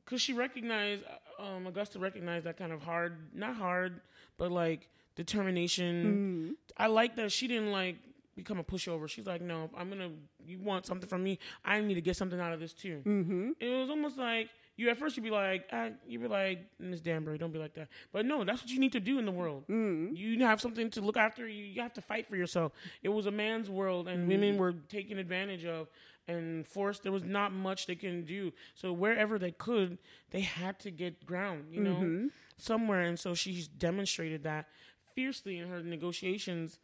because 0.05 0.21
she 0.23 0.33
recognized, 0.33 1.03
um, 1.39 1.67
Augusta 1.67 1.99
recognized 1.99 2.45
that 2.47 2.57
kind 2.57 2.73
of 2.73 2.81
hard, 2.83 3.13
not 3.35 3.55
hard, 3.57 4.01
but 4.37 4.51
like 4.53 4.89
determination. 5.17 6.57
I 6.77 6.87
like 6.87 7.17
that 7.17 7.33
she 7.33 7.47
didn't 7.49 7.73
like 7.73 7.97
become 8.37 8.59
a 8.59 8.65
pushover. 8.65 9.09
She's 9.09 9.27
like, 9.27 9.43
no, 9.43 9.65
if 9.65 9.71
I'm 9.77 9.89
gonna. 9.89 10.11
You 10.47 10.59
want 10.61 10.87
something 10.87 11.09
from 11.09 11.23
me? 11.23 11.39
I 11.65 11.81
need 11.81 11.95
to 11.95 12.01
get 12.01 12.17
something 12.17 12.41
out 12.41 12.53
of 12.53 12.61
this 12.61 12.73
too. 12.73 13.03
mm-hmm 13.05 13.51
It 13.61 13.69
was 13.69 13.91
almost 13.91 14.17
like 14.19 14.49
you 14.79 14.89
at 14.89 14.97
first 14.97 15.17
you'd 15.17 15.25
be 15.25 15.31
like, 15.31 15.67
ah, 15.73 15.89
you'd 16.07 16.23
be 16.23 16.29
like, 16.29 16.61
Miss 16.79 17.01
Danbury, 17.03 17.37
don't 17.37 17.53
be 17.53 17.59
like 17.59 17.75
that. 17.75 17.89
But 18.13 18.25
no, 18.25 18.45
that's 18.45 18.63
what 18.63 18.71
you 18.71 18.79
need 18.79 18.93
to 18.93 19.01
do 19.01 19.19
in 19.19 19.27
the 19.27 19.33
world. 19.33 19.65
Mm-hmm. 19.69 20.15
You 20.17 20.45
have 20.47 20.61
something 20.63 20.89
to 20.91 21.01
look 21.03 21.17
after. 21.17 21.47
You, 21.47 21.65
you 21.65 21.83
have 21.83 21.93
to 21.95 22.01
fight 22.01 22.27
for 22.31 22.37
yourself. 22.37 22.73
It 23.03 23.11
was 23.11 23.27
a 23.27 23.31
man's 23.31 23.69
world, 23.69 24.09
and 24.09 24.21
Mm-hmm. 24.21 24.29
women 24.31 24.57
were 24.57 24.73
taken 24.89 25.19
advantage 25.19 25.65
of 25.67 25.89
and 26.27 26.67
forced. 26.67 27.03
There 27.03 27.13
was 27.13 27.25
not 27.25 27.53
much 27.53 27.87
they 27.87 27.95
can 27.97 28.25
do. 28.25 28.53
So 28.75 28.93
wherever 28.93 29.39
they 29.39 29.51
could, 29.53 29.99
they 30.31 30.41
had 30.41 30.79
to 30.81 30.91
get 30.91 31.27
ground. 31.27 31.67
You 31.73 31.83
know, 31.83 31.97
Mm-hmm. 31.97 32.27
somewhere. 32.57 33.03
And 33.03 33.19
so 33.19 33.35
she's 33.35 33.67
demonstrated 33.69 34.45
that 34.45 34.67
fiercely 35.15 35.59
in 35.59 35.69
her 35.69 35.83
negotiations 35.83 36.79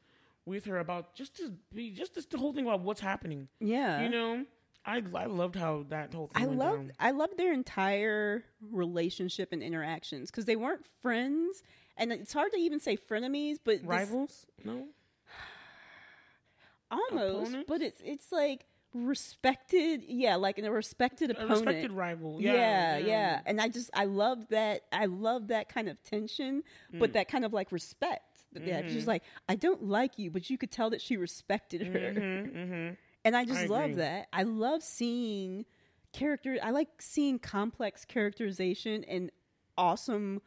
with 0.46 0.64
her 0.66 0.78
about 0.78 1.14
just 1.14 1.36
to 1.36 1.52
be 1.74 1.90
just 1.90 2.14
this, 2.14 2.26
the 2.26 2.36
whole 2.38 2.52
thing 2.52 2.66
about 2.66 2.80
what's 2.80 3.00
happening. 3.00 3.48
yeah 3.60 4.02
You 4.02 4.10
know, 4.10 4.44
I 4.86 5.02
I 5.14 5.26
loved 5.26 5.56
how 5.56 5.84
that 5.88 6.12
whole 6.12 6.26
thing 6.28 6.42
I 6.42 6.46
went 6.46 6.58
loved 6.58 6.78
down. 6.88 6.92
I 7.00 7.10
loved 7.12 7.36
their 7.38 7.52
entire 7.52 8.44
relationship 8.70 9.52
and 9.52 9.62
interactions 9.62 10.30
because 10.30 10.44
they 10.44 10.56
weren't 10.56 10.84
friends, 11.02 11.62
and 11.96 12.12
it's 12.12 12.32
hard 12.32 12.52
to 12.52 12.58
even 12.58 12.80
say 12.80 12.96
frenemies, 12.96 13.58
but 13.64 13.78
this- 13.78 13.86
Rivals? 13.86 14.46
No. 14.64 14.88
almost. 16.90 17.42
Opponents? 17.50 17.64
But 17.68 17.82
it's 17.82 18.00
it's 18.04 18.32
like 18.32 18.66
respected, 18.92 20.04
yeah, 20.06 20.36
like 20.36 20.58
in 20.58 20.64
a 20.64 20.70
respected 20.70 21.30
a 21.30 21.32
opponent. 21.34 21.50
respected 21.66 21.92
rival. 21.92 22.40
yeah, 22.40 22.52
Yeah, 22.52 22.96
yeah, 22.98 23.40
And 23.46 23.60
I 23.60 23.68
just 23.68 23.90
I 23.94 24.04
love 24.04 24.46
that 24.50 24.82
I 24.92 25.06
love 25.06 25.48
that 25.48 25.68
kind 25.68 25.88
of 25.88 26.00
tension, 26.04 26.62
but 26.92 27.10
Mm. 27.10 27.12
that 27.14 27.28
kind 27.28 27.44
of 27.44 27.52
like 27.52 27.72
respect. 27.72 28.22
Mm-hmm. 28.54 28.88
she's 28.88 29.08
like, 29.08 29.24
I 29.48 29.56
don't 29.56 29.82
like 29.82 30.16
you, 30.16 30.30
but 30.30 30.48
you 30.48 30.56
could 30.56 30.70
tell 30.70 30.90
that 30.90 31.00
she 31.02 31.16
respected 31.16 31.84
her. 31.88 31.92
Mm-hmm, 31.98 32.56
mm-hmm. 32.56 32.94
And 33.24 33.36
I 33.36 33.44
just 33.44 33.60
I 33.60 33.66
love 33.66 33.96
that. 33.96 34.28
I 34.32 34.42
love 34.42 34.82
seeing 34.82 35.64
character 36.12 36.56
I 36.62 36.70
like 36.70 36.88
seeing 37.00 37.38
complex 37.38 38.04
characterization 38.04 39.04
and 39.04 39.30
awesome 39.76 40.40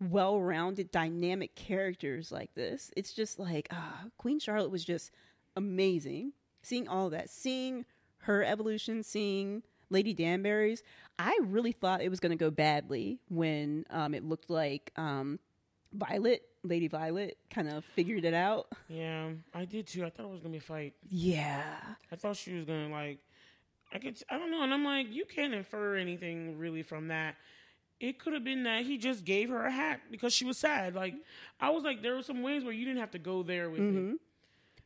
well-rounded 0.00 0.90
dynamic 0.90 1.54
characters 1.54 2.30
like 2.30 2.54
this. 2.54 2.90
It's 2.96 3.12
just 3.12 3.38
like 3.38 3.68
ah, 3.72 4.04
Queen 4.18 4.38
Charlotte 4.38 4.70
was 4.70 4.84
just 4.84 5.10
amazing. 5.56 6.32
Seeing 6.62 6.88
all 6.88 7.10
that, 7.10 7.30
seeing 7.30 7.86
her 8.18 8.44
evolution, 8.44 9.02
seeing 9.02 9.62
Lady 9.88 10.12
Danbury's, 10.12 10.82
I 11.18 11.38
really 11.42 11.72
thought 11.72 12.02
it 12.02 12.10
was 12.10 12.20
going 12.20 12.30
to 12.30 12.36
go 12.36 12.50
badly 12.50 13.18
when 13.28 13.84
um, 13.90 14.14
it 14.14 14.24
looked 14.24 14.50
like 14.50 14.92
um, 14.96 15.38
Violet, 15.92 16.42
Lady 16.62 16.88
Violet, 16.88 17.36
kind 17.52 17.68
of 17.68 17.84
figured 17.84 18.24
it 18.24 18.34
out. 18.34 18.68
Yeah, 18.88 19.30
I 19.54 19.64
did 19.64 19.86
too. 19.86 20.04
I 20.04 20.10
thought 20.10 20.26
it 20.26 20.30
was 20.30 20.40
gonna 20.40 20.52
be 20.52 20.58
a 20.58 20.60
fight. 20.60 20.94
Yeah, 21.08 21.62
I 22.12 22.16
thought 22.16 22.36
she 22.36 22.54
was 22.54 22.64
gonna 22.64 22.88
like. 22.88 23.18
I 23.92 23.98
could. 23.98 24.22
I 24.30 24.38
don't 24.38 24.50
know, 24.50 24.62
and 24.62 24.72
I'm 24.72 24.84
like, 24.84 25.12
you 25.12 25.24
can't 25.24 25.52
infer 25.52 25.96
anything 25.96 26.58
really 26.58 26.82
from 26.82 27.08
that. 27.08 27.34
It 27.98 28.18
could 28.18 28.32
have 28.32 28.44
been 28.44 28.62
that 28.62 28.84
he 28.86 28.96
just 28.96 29.24
gave 29.24 29.50
her 29.50 29.66
a 29.66 29.70
hat 29.70 30.00
because 30.10 30.32
she 30.32 30.44
was 30.44 30.56
sad. 30.56 30.94
Like, 30.94 31.14
I 31.60 31.70
was 31.70 31.82
like, 31.82 32.00
there 32.00 32.14
were 32.14 32.22
some 32.22 32.42
ways 32.42 32.64
where 32.64 32.72
you 32.72 32.84
didn't 32.86 33.00
have 33.00 33.10
to 33.10 33.18
go 33.18 33.42
there 33.42 33.68
with 33.68 33.80
it. 33.80 34.18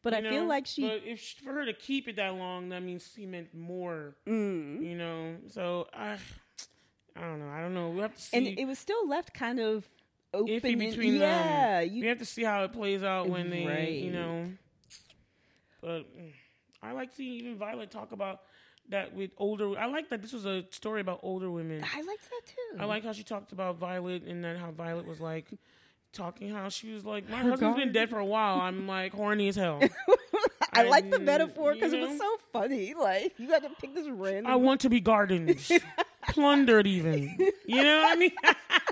but 0.02 0.20
you 0.20 0.28
I 0.28 0.32
feel 0.32 0.46
like 0.46 0.66
she. 0.66 0.82
But 0.88 1.02
if 1.04 1.20
she, 1.20 1.36
for 1.44 1.52
her 1.52 1.64
to 1.66 1.74
keep 1.74 2.08
it 2.08 2.16
that 2.16 2.34
long, 2.34 2.70
that 2.70 2.82
means 2.82 3.14
he 3.14 3.26
meant 3.26 3.54
more. 3.54 4.16
Mm. 4.26 4.82
You 4.82 4.96
know. 4.96 5.36
So 5.50 5.86
I. 5.92 6.16
I 7.16 7.20
don't 7.20 7.38
know. 7.38 7.48
I 7.48 7.60
don't 7.60 7.74
know. 7.74 7.90
We 7.90 8.00
have 8.00 8.14
to 8.16 8.20
see. 8.20 8.36
and 8.36 8.58
it 8.58 8.64
was 8.66 8.78
still 8.78 9.06
left 9.06 9.34
kind 9.34 9.60
of. 9.60 9.88
Iffy 10.42 10.78
between 10.78 11.14
yeah, 11.16 11.80
them. 11.80 11.94
you 11.94 12.02
we 12.02 12.06
have 12.08 12.18
to 12.18 12.24
see 12.24 12.42
how 12.42 12.64
it 12.64 12.72
plays 12.72 13.02
out 13.02 13.28
when 13.28 13.50
they, 13.50 14.00
you 14.04 14.10
know. 14.10 14.50
But 15.80 16.06
I 16.82 16.92
like 16.92 17.12
seeing 17.14 17.40
even 17.40 17.58
Violet 17.58 17.90
talk 17.90 18.12
about 18.12 18.40
that 18.88 19.14
with 19.14 19.30
older. 19.36 19.78
I 19.78 19.86
like 19.86 20.10
that 20.10 20.22
this 20.22 20.32
was 20.32 20.46
a 20.46 20.64
story 20.70 21.00
about 21.00 21.20
older 21.22 21.50
women. 21.50 21.82
I 21.82 22.02
liked 22.02 22.30
that 22.30 22.42
too. 22.46 22.80
I 22.80 22.84
like 22.84 23.04
how 23.04 23.12
she 23.12 23.22
talked 23.22 23.52
about 23.52 23.76
Violet 23.76 24.24
and 24.24 24.44
then 24.44 24.56
how 24.56 24.70
Violet 24.70 25.06
was 25.06 25.20
like 25.20 25.46
talking 26.12 26.50
how 26.50 26.68
she 26.68 26.92
was 26.92 27.04
like, 27.04 27.28
my 27.28 27.38
Her 27.38 27.50
husband's 27.50 27.76
been 27.76 27.92
dead 27.92 28.08
for 28.08 28.18
a 28.18 28.24
while. 28.24 28.60
I'm 28.60 28.86
like 28.86 29.12
horny 29.12 29.48
as 29.48 29.56
hell. 29.56 29.82
I 30.72 30.82
like 30.84 31.10
the 31.10 31.18
metaphor 31.18 31.74
because 31.74 31.92
it 31.92 32.00
was 32.00 32.18
so 32.18 32.36
funny. 32.52 32.94
Like 32.94 33.34
you 33.38 33.48
got 33.48 33.62
to 33.62 33.70
pick 33.80 33.94
this 33.94 34.08
random. 34.08 34.46
I 34.46 34.56
want 34.56 34.80
to 34.82 34.90
be 34.90 35.00
gardened, 35.00 35.58
plundered, 36.30 36.86
even. 36.86 37.36
You 37.66 37.82
know 37.82 38.02
what 38.02 38.16
I 38.16 38.18
mean? 38.18 38.32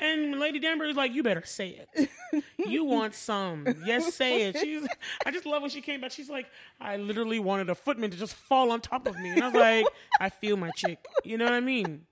and 0.00 0.38
Lady 0.38 0.58
Danbury 0.58 0.88
Danbury's 0.88 0.96
like, 0.96 1.12
"You 1.14 1.22
better 1.22 1.44
say 1.44 1.86
it. 1.94 2.10
You 2.58 2.84
want 2.96 3.14
some? 3.14 3.66
Yes, 3.84 4.14
say 4.14 4.42
it." 4.42 4.58
She's. 4.58 4.86
I 5.24 5.30
just 5.30 5.46
love 5.46 5.62
when 5.62 5.70
she 5.70 5.80
came 5.80 6.00
back. 6.00 6.12
She's 6.12 6.30
like, 6.30 6.46
"I 6.80 6.96
literally 6.96 7.38
wanted 7.38 7.70
a 7.70 7.74
footman 7.74 8.10
to 8.10 8.16
just 8.16 8.34
fall 8.34 8.70
on 8.70 8.80
top 8.80 9.06
of 9.06 9.18
me," 9.18 9.30
and 9.30 9.42
I 9.42 9.46
was 9.46 9.54
like, 9.54 9.86
"I 10.20 10.28
feel 10.28 10.56
my 10.56 10.70
chick." 10.76 11.04
You 11.24 11.38
know 11.38 11.44
what 11.44 11.54
I 11.54 11.60
mean? 11.60 12.02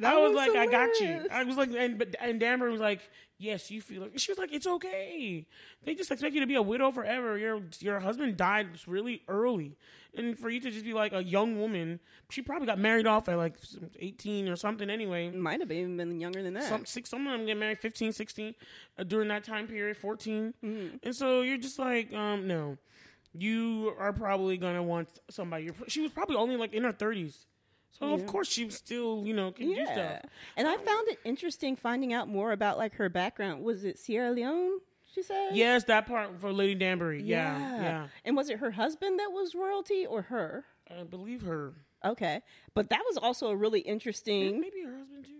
That 0.00 0.14
I 0.14 0.18
was, 0.18 0.30
was 0.30 0.36
like, 0.36 0.56
"I 0.56 0.66
got 0.66 1.00
you." 1.00 1.26
I 1.30 1.44
was 1.44 1.56
like, 1.56 1.70
and 1.76 1.98
but 1.98 2.14
and 2.20 2.38
Danbury 2.40 2.70
was 2.70 2.80
like. 2.80 3.00
Yes, 3.38 3.72
you 3.72 3.80
feel 3.80 4.04
it. 4.04 4.20
She 4.20 4.30
was 4.30 4.38
like, 4.38 4.52
"It's 4.52 4.68
okay. 4.68 5.44
They 5.82 5.96
just 5.96 6.12
expect 6.12 6.32
you 6.32 6.40
to 6.42 6.46
be 6.46 6.54
a 6.54 6.62
widow 6.62 6.92
forever. 6.92 7.36
Your 7.36 7.60
your 7.80 7.98
husband 7.98 8.36
died 8.36 8.68
really 8.86 9.22
early, 9.26 9.76
and 10.14 10.38
for 10.38 10.50
you 10.50 10.60
to 10.60 10.70
just 10.70 10.84
be 10.84 10.92
like 10.92 11.12
a 11.12 11.22
young 11.24 11.58
woman, 11.58 12.00
she 12.30 12.42
probably 12.42 12.66
got 12.66 12.78
married 12.78 13.06
off 13.06 13.28
at 13.28 13.36
like 13.36 13.54
eighteen 13.98 14.48
or 14.48 14.56
something. 14.56 14.90
Anyway, 14.90 15.30
Might 15.30 15.60
have 15.60 15.70
even 15.72 15.96
been 15.96 16.20
younger 16.20 16.42
than 16.42 16.54
that. 16.54 16.64
some 16.64 16.84
six, 16.84 17.10
some 17.10 17.26
of 17.26 17.32
them 17.32 17.46
get 17.46 17.56
married 17.56 17.78
15, 17.78 18.12
16 18.12 18.54
uh, 18.98 19.04
during 19.04 19.28
that 19.28 19.44
time 19.44 19.66
period, 19.66 19.96
14 19.96 20.54
Mm-hmm. 20.64 20.96
and 21.02 21.14
so 21.16 21.42
you're 21.42 21.58
just 21.58 21.78
like, 21.78 22.12
um, 22.12 22.46
no, 22.46 22.76
you 23.34 23.94
are 23.98 24.12
probably 24.12 24.56
gonna 24.58 24.82
want 24.82 25.08
somebody. 25.30 25.70
She 25.88 26.00
was 26.00 26.10
probably 26.12 26.36
only 26.36 26.56
like 26.56 26.74
in 26.74 26.84
her 26.84 26.92
thirties, 26.92 27.46
so 27.90 28.12
of 28.12 28.26
course 28.26 28.48
she 28.48 28.64
was 28.64 28.74
still, 28.74 29.22
you 29.24 29.32
know, 29.34 29.50
can 29.52 29.68
do 29.68 29.84
stuff. 29.86 30.20
and 30.56 30.68
I 30.68 30.76
found 30.76 31.08
it 31.08 31.18
interesting 31.24 31.76
finding 31.76 32.12
out 32.12 32.28
more 32.28 32.52
about 32.52 32.76
like 32.76 32.94
her 32.96 33.08
background. 33.08 33.62
Was 33.64 33.84
it 33.84 33.98
Sierra 33.98 34.30
Leone? 34.30 34.80
She 35.14 35.22
said. 35.22 35.50
Yes, 35.52 35.84
that 35.84 36.06
part 36.06 36.40
for 36.40 36.52
Lady 36.52 36.74
Danbury. 36.74 37.22
Yeah, 37.22 37.58
yeah. 37.58 38.06
And 38.24 38.36
was 38.36 38.48
it 38.48 38.58
her 38.58 38.70
husband 38.70 39.18
that 39.18 39.30
was 39.30 39.54
royalty 39.54 40.06
or 40.06 40.22
her? 40.22 40.64
I 40.90 41.04
believe 41.04 41.42
her. 41.42 41.74
Okay, 42.04 42.40
but 42.74 42.90
that 42.90 43.02
was 43.06 43.16
also 43.16 43.48
a 43.48 43.56
really 43.56 43.80
interesting. 43.80 44.60
Maybe 44.60 44.82
her 44.84 44.96
husband 44.96 45.24
too. 45.24 45.30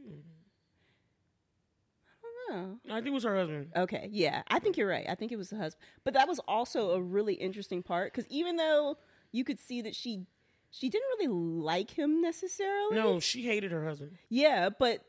Oh. 2.51 2.79
I 2.91 2.97
think 2.97 3.09
it 3.09 3.13
was 3.13 3.25
her 3.25 3.37
husband. 3.37 3.69
Okay, 3.75 4.09
yeah, 4.13 4.43
I 4.49 4.59
think 4.59 4.77
you're 4.77 4.89
right. 4.89 5.07
I 5.09 5.15
think 5.15 5.33
it 5.33 5.37
was 5.37 5.51
the 5.51 5.57
husband, 5.57 5.83
but 6.05 6.15
that 6.15 6.29
was 6.29 6.39
also 6.47 6.91
a 6.91 7.01
really 7.01 7.35
interesting 7.35 7.83
part 7.83 8.13
because 8.13 8.31
even 8.31 8.57
though 8.57 8.99
you 9.33 9.43
could 9.43 9.59
see 9.59 9.81
that 9.83 9.95
she 9.97 10.27
she 10.71 10.89
didn't 10.89 11.09
really 11.19 11.29
like 11.29 11.91
him 11.91 12.21
necessarily. 12.21 12.97
No, 12.97 13.21
she 13.21 13.43
hated 13.43 13.73
her 13.73 13.85
husband. 13.85 14.19
Yeah, 14.29 14.69
but 14.69 15.05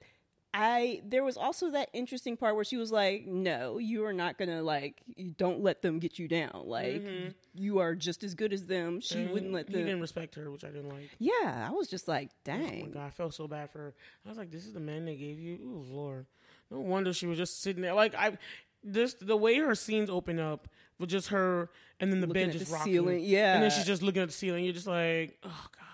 I 0.54 1.02
there 1.04 1.24
was 1.24 1.36
also 1.36 1.72
that 1.72 1.90
interesting 1.94 2.38
part 2.38 2.56
where 2.56 2.64
she 2.64 2.78
was 2.78 2.92
like, 2.92 3.26
"No, 3.26 3.80
you 3.80 4.06
are 4.06 4.14
not 4.14 4.38
gonna 4.38 4.62
like. 4.62 5.02
Don't 5.38 5.62
let 5.62 5.82
them 5.82 5.98
get 5.98 6.20
you 6.20 6.28
down. 6.28 6.64
Like 6.66 7.02
mm-hmm. 7.02 7.30
you 7.56 7.80
are 7.80 7.96
just 7.96 8.24
as 8.24 8.36
good 8.36 8.54
as 8.54 8.68
them. 8.68 9.02
She 9.02 9.26
wouldn't 9.26 9.52
let 9.52 9.66
them. 9.66 9.74
He 9.74 9.80
them." 9.80 9.88
didn't 9.88 10.02
respect 10.02 10.36
her, 10.36 10.52
which 10.52 10.64
I 10.64 10.68
didn't 10.68 10.90
like. 10.90 11.10
Yeah, 11.18 11.68
I 11.68 11.72
was 11.72 11.88
just 11.88 12.08
like, 12.08 12.30
"Dang!" 12.44 12.82
Oh 12.84 12.86
my 12.86 12.92
god, 12.92 13.08
I 13.08 13.10
felt 13.10 13.34
so 13.34 13.48
bad 13.48 13.72
for 13.72 13.80
her. 13.80 13.94
I 14.26 14.30
was 14.30 14.38
like, 14.38 14.52
"This 14.52 14.68
is 14.68 14.74
the 14.74 14.80
man 14.80 15.06
they 15.06 15.16
gave 15.16 15.40
you." 15.40 15.56
Ooh, 15.56 15.86
Lord, 15.90 16.28
no 16.70 16.80
wonder 16.82 17.14
she 17.14 17.26
was 17.26 17.40
just 17.40 17.64
sitting 17.64 17.82
there. 17.82 17.96
Like 17.96 18.14
I, 18.14 18.38
just 18.92 19.26
the 19.26 19.38
way 19.38 19.58
her 19.58 19.74
scenes 19.74 20.10
open 20.10 20.40
up 20.40 20.68
with 21.00 21.10
just 21.10 21.30
her, 21.30 21.72
and 22.00 22.12
then 22.12 22.22
the 22.22 22.28
Looking 22.28 22.48
bed 22.48 22.54
just 22.54 22.68
the 22.68 22.74
rocking, 22.74 22.94
ceiling, 22.94 23.24
yeah. 23.24 23.56
and 23.56 23.64
then 23.64 23.72
she's 23.72 23.86
just 23.86 24.04
looking 24.04 24.22
at 24.22 24.28
the 24.28 24.34
ceiling. 24.34 24.66
You're 24.66 24.74
just 24.74 24.86
like, 24.86 25.40
oh 25.44 25.68
god. 25.76 25.93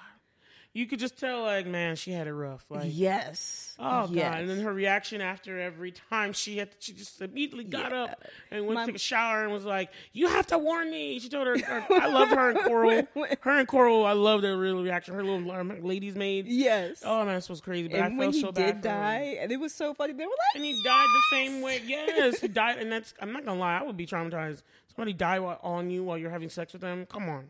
You 0.71 0.85
could 0.85 0.99
just 0.99 1.17
tell, 1.17 1.41
like, 1.41 1.65
man, 1.65 1.95
she 1.95 2.11
had 2.11 2.27
it 2.27 2.33
rough. 2.33 2.63
Like, 2.69 2.89
yes. 2.93 3.75
oh 3.79 4.07
yes. 4.11 4.23
god. 4.31 4.41
And 4.41 4.49
then 4.51 4.59
her 4.59 4.71
reaction 4.71 5.19
after 5.19 5.59
every 5.59 5.91
time 6.11 6.31
she 6.31 6.59
had, 6.59 6.69
she 6.77 6.93
just 6.93 7.19
immediately 7.21 7.63
got 7.63 7.91
Yeah. 7.91 8.03
up 8.03 8.23
and 8.51 8.67
went 8.67 8.75
My- 8.75 8.85
to 8.85 8.93
a 8.93 8.99
shower 8.99 9.43
and 9.43 9.51
was 9.51 9.65
like, 9.65 9.89
"You 10.13 10.27
have 10.27 10.45
to 10.47 10.59
warn 10.59 10.91
me." 10.91 11.17
She 11.19 11.27
told 11.27 11.47
her, 11.47 11.57
her 11.57 11.85
I 11.89 12.07
love 12.13 12.29
her 12.29 12.51
and 12.51 12.59
Coral. 12.59 13.07
Her 13.41 13.57
and 13.59 13.67
Coral, 13.67 14.05
I 14.05 14.11
love 14.13 14.43
their 14.43 14.57
real 14.57 14.83
reaction. 14.83 15.15
Her 15.15 15.23
little 15.23 15.51
um, 15.51 15.73
ladies 15.81 16.15
maid. 16.15 16.45
Yes. 16.47 17.01
Oh 17.03 17.25
man, 17.25 17.33
this 17.35 17.49
was 17.49 17.61
crazy. 17.61 17.87
But 17.87 18.01
I 18.01 18.05
and 18.05 18.13
felt 18.13 18.19
when 18.27 18.33
he 18.33 18.41
so 18.41 18.51
bad 18.51 18.65
did 18.81 18.83
for 18.83 18.89
him. 18.89 19.01
die, 19.01 19.37
and 19.41 19.51
it 19.51 19.59
was 19.59 19.73
so 19.73 19.95
funny. 19.95 20.13
They 20.13 20.23
were 20.25 20.29
like, 20.29 20.55
and 20.55 20.63
he 20.65 20.73
died 20.83 21.07
the 21.07 21.35
same 21.35 21.61
way. 21.61 21.81
Yes, 21.83 22.41
he 22.41 22.47
died, 22.61 22.77
and 22.77 22.91
that's. 22.91 23.15
I'm 23.19 23.33
not 23.33 23.43
gonna 23.43 23.59
lie, 23.59 23.79
I 23.79 23.83
would 23.83 23.97
be 23.97 24.05
traumatized. 24.05 24.61
Somebody 24.95 25.13
die 25.13 25.39
while, 25.39 25.59
on 25.63 25.89
you 25.89 26.03
while 26.03 26.17
you're 26.19 26.29
having 26.29 26.49
sex 26.49 26.73
with 26.73 26.83
them. 26.83 27.07
Come 27.07 27.27
on. 27.27 27.47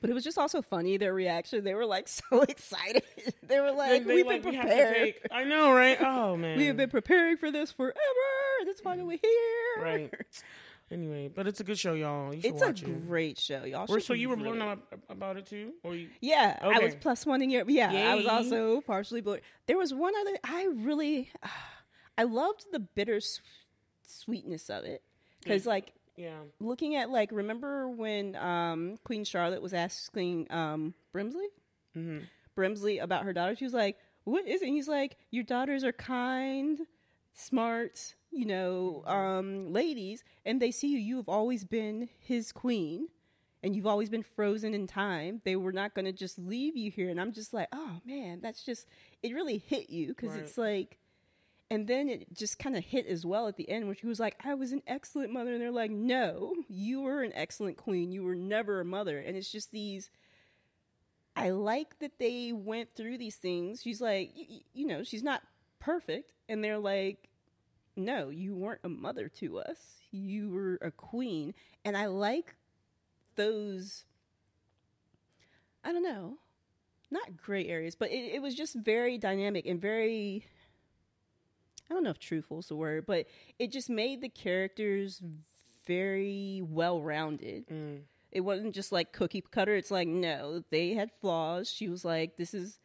But 0.00 0.10
it 0.10 0.14
was 0.14 0.24
just 0.24 0.38
also 0.38 0.62
funny 0.62 0.96
their 0.96 1.14
reaction. 1.14 1.64
They 1.64 1.74
were 1.74 1.86
like 1.86 2.08
so 2.30 2.42
excited. 2.42 3.02
they 3.42 3.60
were 3.60 3.72
like, 3.72 4.04
They- 4.06 4.14
"We've 4.14 4.26
like, 4.26 4.42
been 4.42 4.52
we 4.52 4.58
prepared. 4.58 4.94
take- 4.96 5.26
I 5.30 5.44
know, 5.44 5.72
right? 5.72 6.00
Oh 6.00 6.36
man, 6.42 6.56
We 6.58 6.66
have 6.66 6.76
been 6.76 6.90
preparing 6.90 7.36
for 7.36 7.50
this 7.50 7.72
forever. 7.72 7.96
That's 8.66 8.82
why 8.82 8.96
we're 8.96 9.18
here." 9.22 9.82
right. 9.82 10.10
Anyway, 10.90 11.28
but 11.28 11.46
it's 11.46 11.60
a 11.60 11.64
good 11.64 11.78
show, 11.78 11.92
y'all. 11.92 12.32
It's 12.32 12.62
a 12.62 12.68
it. 12.70 13.06
great 13.06 13.38
show, 13.38 13.64
y'all. 13.64 13.84
Or- 13.90 14.00
so 14.00 14.14
you 14.14 14.30
were 14.30 14.36
really- 14.36 14.56
blown 14.56 14.62
up 14.62 14.94
about 15.10 15.36
it 15.36 15.44
too, 15.44 15.74
or 15.82 15.94
you? 15.94 16.08
Yeah, 16.22 16.58
I 16.62 16.78
was 16.78 16.94
plus 16.94 17.26
one 17.26 17.42
in 17.42 17.50
your. 17.50 17.68
Yeah, 17.68 17.90
I 18.10 18.14
was 18.14 18.24
also 18.24 18.80
partially 18.80 19.20
blown. 19.20 19.40
There 19.66 19.76
was 19.76 19.92
one 19.92 20.14
other. 20.18 20.38
I 20.44 20.68
really, 20.74 21.30
I 22.16 22.22
loved 22.22 22.64
the 22.72 22.80
bitter 22.80 23.20
sweetness 24.02 24.70
of 24.70 24.84
it 24.84 25.02
because, 25.42 25.66
like, 25.66 25.92
Yeah. 26.18 26.40
looking 26.60 26.96
at 26.96 27.10
like, 27.10 27.30
remember 27.32 27.88
when 27.88 28.34
um, 28.36 28.98
Queen 29.04 29.24
Charlotte 29.24 29.62
was 29.62 29.72
asking 29.72 30.48
um, 30.52 30.94
Brimsley, 31.14 31.48
hmm 31.94 32.18
Brimsley 32.56 33.00
about 33.02 33.24
her 33.24 33.32
daughter? 33.32 33.54
She 33.54 33.64
was 33.64 33.72
like, 33.74 33.96
"What 34.24 34.46
is 34.46 34.62
it?" 34.62 34.66
And 34.66 34.74
he's 34.74 34.88
like, 34.88 35.16
"Your 35.30 35.44
daughters 35.44 35.84
are 35.84 35.92
kind, 35.92 36.80
smart, 37.32 38.14
you 38.32 38.46
know, 38.46 39.04
um, 39.06 39.72
ladies, 39.72 40.24
and 40.44 40.60
they 40.60 40.72
see 40.72 40.88
you. 40.88 40.98
You 40.98 41.16
have 41.18 41.28
always 41.28 41.64
been 41.64 42.08
his 42.18 42.52
queen." 42.52 43.08
And 43.60 43.74
you've 43.74 43.88
always 43.88 44.08
been 44.08 44.22
frozen 44.22 44.72
in 44.72 44.86
time. 44.86 45.40
They 45.44 45.56
were 45.56 45.72
not 45.72 45.92
going 45.92 46.04
to 46.04 46.12
just 46.12 46.38
leave 46.38 46.76
you 46.76 46.92
here. 46.92 47.10
And 47.10 47.20
I'm 47.20 47.32
just 47.32 47.52
like, 47.52 47.66
oh 47.72 48.00
man, 48.06 48.38
that's 48.40 48.62
just, 48.62 48.86
it 49.20 49.34
really 49.34 49.58
hit 49.58 49.90
you 49.90 50.08
because 50.14 50.30
Right. 50.30 50.44
it's 50.44 50.56
like, 50.56 50.98
and 51.70 51.86
then 51.86 52.08
it 52.08 52.32
just 52.32 52.58
kind 52.58 52.76
of 52.76 52.84
hit 52.84 53.06
as 53.06 53.26
well 53.26 53.46
at 53.48 53.56
the 53.56 53.68
end 53.68 53.86
where 53.86 53.94
she 53.94 54.06
was 54.06 54.20
like, 54.20 54.36
I 54.44 54.54
was 54.54 54.72
an 54.72 54.82
excellent 54.86 55.32
mother. 55.32 55.52
And 55.52 55.60
they're 55.60 55.70
like, 55.70 55.90
no, 55.90 56.54
you 56.68 57.02
were 57.02 57.22
an 57.22 57.32
excellent 57.34 57.76
queen. 57.76 58.10
You 58.10 58.22
were 58.24 58.34
never 58.34 58.80
a 58.80 58.84
mother. 58.84 59.18
And 59.18 59.36
it's 59.36 59.52
just 59.52 59.70
these, 59.70 60.10
I 61.36 61.50
like 61.50 61.98
that 61.98 62.18
they 62.18 62.52
went 62.52 62.94
through 62.94 63.18
these 63.18 63.36
things. 63.36 63.82
She's 63.82 64.00
like, 64.00 64.32
y- 64.36 64.46
y- 64.48 64.60
you 64.72 64.86
know, 64.86 65.02
she's 65.04 65.22
not 65.22 65.42
perfect. 65.78 66.32
And 66.48 66.64
they're 66.64 66.78
like, 66.78 67.28
no, 67.96 68.30
you 68.30 68.54
weren't 68.54 68.80
a 68.84 68.88
mother 68.88 69.28
to 69.40 69.58
us. 69.58 69.78
You 70.10 70.50
were 70.50 70.78
a 70.80 70.90
queen. 70.90 71.52
And 71.84 71.96
I 71.96 72.06
like 72.06 72.54
those 73.36 74.04
I 75.84 75.92
don't 75.92 76.02
know, 76.02 76.38
not 77.10 77.36
gray 77.36 77.66
areas, 77.66 77.94
but 77.94 78.10
it, 78.10 78.34
it 78.34 78.42
was 78.42 78.54
just 78.54 78.74
very 78.74 79.18
dynamic 79.18 79.66
and 79.66 79.80
very. 79.80 80.44
I 81.90 81.94
don't 81.94 82.02
know 82.02 82.10
if 82.10 82.18
truthful 82.18 82.58
is 82.58 82.66
the 82.66 82.76
word, 82.76 83.06
but 83.06 83.26
it 83.58 83.72
just 83.72 83.88
made 83.88 84.20
the 84.20 84.28
characters 84.28 85.22
very 85.86 86.62
well 86.64 87.00
rounded. 87.00 87.66
Mm. 87.68 88.00
It 88.30 88.42
wasn't 88.42 88.74
just 88.74 88.92
like 88.92 89.12
cookie 89.12 89.40
cutter. 89.40 89.74
It's 89.74 89.90
like 89.90 90.06
no, 90.08 90.62
they 90.70 90.92
had 90.94 91.10
flaws. 91.20 91.70
She 91.70 91.88
was 91.88 92.04
like, 92.04 92.36
this 92.36 92.54
is 92.54 92.78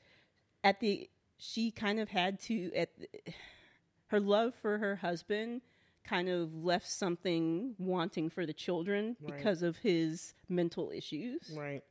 at 0.64 0.80
the. 0.80 1.10
She 1.38 1.72
kind 1.72 2.00
of 2.00 2.10
had 2.10 2.40
to 2.42 2.72
at 2.74 2.98
the, 2.98 3.08
her 4.08 4.20
love 4.22 4.54
for 4.62 4.78
her 4.78 4.96
husband 4.98 5.62
kind 6.06 6.30
of 6.30 6.54
left 6.54 6.88
something 6.88 7.76
wanting 7.78 8.30
for 8.30 8.46
the 8.46 8.54
children 8.54 9.18
Right. 9.22 9.36
because 9.36 9.64
of 9.64 9.78
his 9.78 10.34
mental 10.48 10.92
issues. 10.92 11.52
Right. 11.54 11.84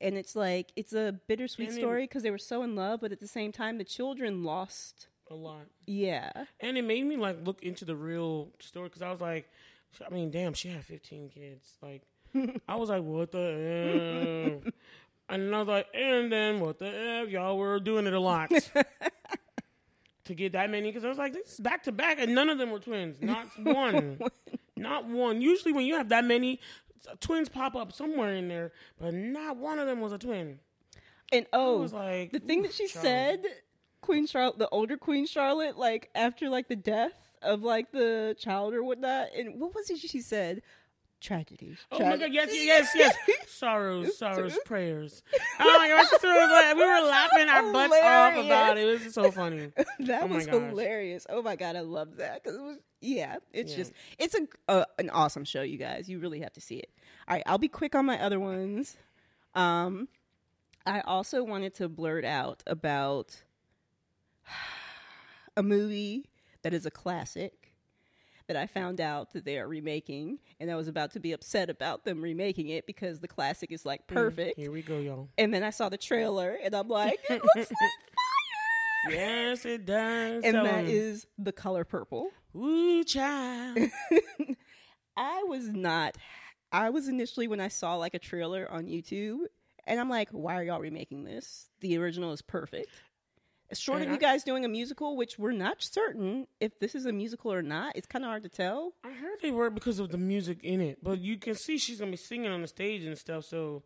And 0.00 0.16
it's 0.16 0.34
like 0.34 0.72
it's 0.76 0.92
a 0.92 1.20
bittersweet 1.28 1.68
And 1.68 1.78
story 1.78 2.04
because 2.04 2.22
they 2.22 2.30
were 2.30 2.38
so 2.38 2.62
in 2.62 2.74
love, 2.74 3.00
but 3.00 3.12
at 3.12 3.20
the 3.20 3.28
same 3.28 3.52
time, 3.52 3.78
the 3.78 3.84
children 3.84 4.42
lost. 4.42 5.08
A 5.30 5.34
lot. 5.34 5.66
Yeah, 5.86 6.30
And 6.60 6.78
it 6.78 6.82
made 6.82 7.04
me 7.04 7.16
like 7.16 7.44
look 7.44 7.62
into 7.62 7.84
the 7.84 7.96
real 7.96 8.50
story 8.60 8.88
because 8.88 9.02
I 9.02 9.10
was 9.10 9.20
like, 9.20 9.48
I 10.04 10.12
mean, 10.14 10.30
damn, 10.30 10.54
she 10.54 10.68
had 10.68 10.84
15 10.84 11.30
kids. 11.30 11.74
Like, 11.82 12.02
I 12.68 12.76
was 12.76 12.90
like, 12.90 13.02
what 13.02 13.32
the 13.32 14.60
F? 14.64 14.72
And 15.28 15.54
I 15.54 15.58
was 15.58 15.66
like, 15.68 15.86
and 15.94 16.30
then 16.30 16.60
what 16.60 16.78
the 16.78 16.86
F? 17.24 17.28
Y'all 17.28 17.58
were 17.58 17.80
doing 17.80 18.06
it 18.06 18.12
a 18.12 18.20
lot 18.20 18.50
to 20.24 20.34
get 20.34 20.52
that 20.52 20.70
many 20.70 20.90
because 20.90 21.04
I 21.04 21.08
was 21.08 21.18
like, 21.18 21.32
this 21.32 21.54
is 21.54 21.60
back 21.60 21.82
to 21.84 21.92
back, 21.92 22.18
and 22.20 22.34
none 22.34 22.48
of 22.48 22.58
them 22.58 22.70
were 22.70 22.78
twins. 22.80 23.20
Not 23.20 23.46
one. 23.62 24.20
not 24.76 25.06
one. 25.08 25.40
Usually, 25.40 25.72
when 25.72 25.86
you 25.86 25.96
have 25.96 26.08
that 26.10 26.24
many, 26.24 26.60
twins 27.20 27.48
pop 27.48 27.74
up 27.74 27.92
somewhere 27.92 28.34
in 28.34 28.48
there, 28.48 28.72
but 29.00 29.14
not 29.14 29.56
one 29.56 29.78
of 29.80 29.86
them 29.86 30.00
was 30.00 30.12
a 30.12 30.18
twin. 30.18 30.60
and 31.32 31.46
oh, 31.52 31.88
like, 31.92 32.32
the 32.32 32.38
thing 32.40 32.62
that 32.62 32.72
she 32.72 32.86
child. 32.86 33.04
said, 33.04 33.44
Queen 34.00 34.26
Charlotte, 34.26 34.58
the 34.58 34.68
older 34.70 34.96
Queen 34.96 35.26
Charlotte, 35.26 35.76
like 35.76 36.10
after 36.14 36.48
like 36.48 36.68
the 36.68 36.76
death 36.76 37.12
of 37.42 37.62
like 37.62 37.90
the 37.92 38.36
child 38.38 38.74
or 38.74 38.82
whatnot, 38.82 39.28
and 39.36 39.60
what 39.60 39.74
was 39.74 39.90
it 39.90 39.98
she 39.98 40.20
said? 40.20 40.62
Tragedy. 41.18 41.76
Oh 41.90 41.98
my 41.98 42.16
god! 42.18 42.30
Yes, 42.30 42.50
yes, 42.52 42.90
yes. 42.94 43.16
Sorrows, 43.48 44.18
sorrows, 44.18 44.58
prayers. 44.66 45.22
Oh 45.58 45.78
my 45.78 45.88
god! 45.88 45.96
My 45.96 46.02
sister 46.02 46.28
was 46.28 46.50
like, 46.50 46.76
we 46.76 46.84
were 46.84 47.08
laughing 47.08 47.48
our 47.48 47.72
butts 47.72 47.94
off 48.02 48.44
about 48.44 48.76
it. 48.76 48.82
It 48.86 49.04
was 49.04 49.14
so 49.14 49.30
funny. 49.30 49.72
that 50.00 50.24
Oh 50.24 50.26
was 50.26 50.46
gosh. 50.46 50.54
hilarious. 50.54 51.26
Oh 51.30 51.40
my 51.40 51.56
god, 51.56 51.74
I 51.74 51.80
love 51.80 52.16
that 52.18 52.42
because 52.44 52.58
it 52.58 52.62
was 52.62 52.76
yeah. 53.00 53.36
It's 53.54 53.70
Yeah. 53.72 53.76
just 53.78 53.92
it's 54.18 54.34
a 54.34 54.46
uh, 54.68 54.84
an 54.98 55.08
awesome 55.10 55.44
show, 55.44 55.62
you 55.62 55.78
guys. 55.78 56.06
You 56.06 56.18
really 56.18 56.40
have 56.40 56.52
to 56.52 56.60
see 56.60 56.76
it. 56.76 56.90
All 57.26 57.34
right, 57.34 57.42
I'll 57.46 57.58
be 57.58 57.68
quick 57.68 57.94
on 57.94 58.04
my 58.04 58.20
other 58.22 58.38
ones. 58.38 58.98
Um, 59.54 60.08
I 60.84 61.00
also 61.00 61.42
wanted 61.42 61.74
to 61.76 61.88
blurt 61.88 62.26
out 62.26 62.62
about 62.66 63.42
a 65.56 65.62
movie 65.62 66.30
that 66.62 66.74
is 66.74 66.86
a 66.86 66.90
classic 66.90 67.72
that 68.48 68.56
I 68.56 68.66
found 68.66 69.00
out 69.00 69.32
that 69.32 69.44
they 69.44 69.58
are 69.58 69.66
remaking, 69.66 70.38
and 70.60 70.70
I 70.70 70.76
was 70.76 70.88
about 70.88 71.12
to 71.12 71.20
be 71.20 71.32
upset 71.32 71.68
about 71.68 72.04
them 72.04 72.22
remaking 72.22 72.68
it 72.68 72.86
because 72.86 73.20
the 73.20 73.28
classic 73.28 73.72
is 73.72 73.84
like 73.84 74.06
mm, 74.06 74.14
perfect. 74.14 74.56
Here 74.56 74.70
we 74.70 74.82
go, 74.82 74.98
y'all. 74.98 75.28
And 75.36 75.52
then 75.52 75.62
I 75.62 75.70
saw 75.70 75.88
the 75.88 75.98
trailer, 75.98 76.56
and 76.62 76.74
I'm 76.74 76.88
like, 76.88 77.18
it 77.28 77.42
looks 77.56 77.56
like 77.56 77.66
fire. 77.68 79.14
Yes, 79.14 79.64
it 79.64 79.86
does. 79.86 80.44
and 80.44 80.54
Tell 80.54 80.64
that 80.64 80.84
is 80.84 81.26
the 81.38 81.52
color 81.52 81.84
purple. 81.84 82.30
Ooh, 82.56 83.04
child. 83.04 83.78
I 85.16 85.42
was 85.44 85.68
not. 85.68 86.16
I 86.72 86.90
was 86.90 87.08
initially 87.08 87.48
when 87.48 87.60
I 87.60 87.68
saw 87.68 87.96
like 87.96 88.14
a 88.14 88.18
trailer 88.18 88.70
on 88.70 88.86
YouTube, 88.86 89.38
and 89.86 90.00
I'm 90.00 90.08
like, 90.08 90.28
why 90.30 90.56
are 90.56 90.62
y'all 90.62 90.80
remaking 90.80 91.24
this? 91.24 91.70
The 91.80 91.96
original 91.98 92.32
is 92.32 92.42
perfect. 92.42 92.90
Short 93.72 94.00
of 94.00 94.04
And 94.04 94.12
you 94.14 94.18
guys 94.18 94.44
doing 94.44 94.64
a 94.64 94.68
musical, 94.68 95.16
which 95.16 95.38
we're 95.38 95.52
not 95.52 95.82
certain 95.82 96.46
if 96.60 96.78
this 96.78 96.94
is 96.94 97.06
a 97.06 97.12
musical 97.12 97.52
or 97.52 97.62
not. 97.62 97.96
It's 97.96 98.06
kind 98.06 98.24
of 98.24 98.28
hard 98.28 98.44
to 98.44 98.48
tell. 98.48 98.92
I 99.04 99.10
heard 99.10 99.40
they 99.42 99.50
were 99.50 99.70
because 99.70 99.98
of 99.98 100.10
the 100.10 100.18
music 100.18 100.62
in 100.62 100.80
it, 100.80 100.98
but 101.02 101.18
you 101.18 101.36
can 101.36 101.54
see 101.54 101.76
she's 101.78 101.98
gonna 101.98 102.12
be 102.12 102.16
singing 102.16 102.50
on 102.50 102.62
the 102.62 102.68
stage 102.68 103.04
and 103.04 103.18
stuff. 103.18 103.44
So, 103.44 103.82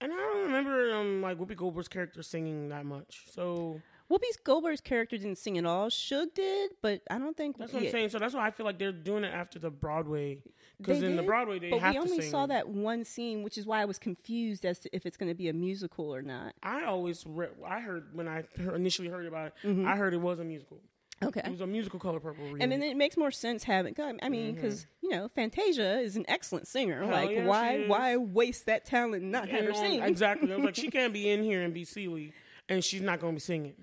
and 0.00 0.12
I 0.12 0.16
don't 0.16 0.44
remember 0.44 0.94
um 0.94 1.22
like 1.22 1.38
Whoopi 1.38 1.56
Goldberg's 1.56 1.88
character 1.88 2.22
singing 2.22 2.68
that 2.68 2.86
much. 2.86 3.24
So 3.30 3.80
Whoopi 4.10 4.20
Goldberg's 4.44 4.80
character 4.80 5.16
didn't 5.16 5.38
sing 5.38 5.58
at 5.58 5.66
all. 5.66 5.88
Shug 5.90 6.28
did, 6.34 6.70
but 6.80 7.02
I 7.10 7.18
don't 7.18 7.36
think 7.36 7.58
that's 7.58 7.72
what 7.72 7.82
yeah. 7.82 7.88
I'm 7.88 7.92
saying. 7.92 8.08
So 8.10 8.18
that's 8.18 8.34
why 8.34 8.46
I 8.46 8.50
feel 8.50 8.64
like 8.66 8.78
they're 8.78 8.92
doing 8.92 9.24
it 9.24 9.34
after 9.34 9.58
the 9.58 9.70
Broadway 9.70 10.38
because 10.78 11.02
in 11.02 11.16
the 11.16 11.22
Broadway 11.22 11.58
they 11.58 11.70
But 11.70 11.80
have 11.80 11.94
we 11.94 12.00
only 12.00 12.20
saw 12.22 12.46
that 12.46 12.68
one 12.68 13.04
scene, 13.04 13.42
which 13.42 13.58
is 13.58 13.66
why 13.66 13.80
I 13.82 13.84
was 13.84 13.98
confused 13.98 14.64
as 14.64 14.78
to 14.80 14.94
if 14.94 15.06
it's 15.06 15.16
going 15.16 15.30
to 15.30 15.34
be 15.34 15.48
a 15.48 15.52
musical 15.52 16.14
or 16.14 16.22
not. 16.22 16.54
I 16.62 16.84
always 16.84 17.24
re- 17.26 17.48
I 17.66 17.80
heard 17.80 18.14
when 18.14 18.28
I 18.28 18.44
initially 18.58 19.08
heard 19.08 19.26
about 19.26 19.48
it, 19.48 19.52
Mm-hmm. 19.64 19.88
I 19.88 19.96
heard 19.96 20.14
it 20.14 20.20
was 20.20 20.38
a 20.38 20.44
musical. 20.44 20.78
Okay. 21.22 21.40
It 21.44 21.50
was 21.50 21.62
a 21.62 21.66
musical 21.66 21.98
Color 21.98 22.20
Purple. 22.20 22.44
And 22.60 22.70
then 22.70 22.82
it 22.82 22.96
makes 22.96 23.16
more 23.16 23.30
sense 23.30 23.64
having. 23.64 23.96
I 24.22 24.28
mean, 24.28 24.54
because 24.54 24.86
you 25.00 25.08
know, 25.08 25.28
Fantasia 25.28 25.98
is 26.00 26.16
an 26.16 26.26
excellent 26.28 26.68
singer. 26.68 27.00
Mm-hmm. 27.00 27.10
Hell 27.12 27.24
like, 27.24 27.30
yeah, 27.36 27.46
why, 27.46 27.84
why 27.86 28.16
waste 28.18 28.66
that 28.66 28.84
talent 28.84 29.22
and 29.22 29.32
not 29.32 29.48
have 29.48 29.64
her 29.64 29.70
on- 29.70 29.76
sing? 29.76 30.02
exactly. 30.02 30.52
I 30.52 30.56
was 30.56 30.64
like, 30.66 30.76
she 30.76 30.90
can't 30.90 31.12
be 31.14 31.30
in 31.30 31.42
here 31.42 31.62
and 31.62 31.72
be 31.72 31.84
Celie, 31.84 32.32
and 32.68 32.82
she's 32.82 33.00
not 33.00 33.20
going 33.20 33.32
to 33.34 33.36
be 33.36 33.40
singing. 33.40 33.74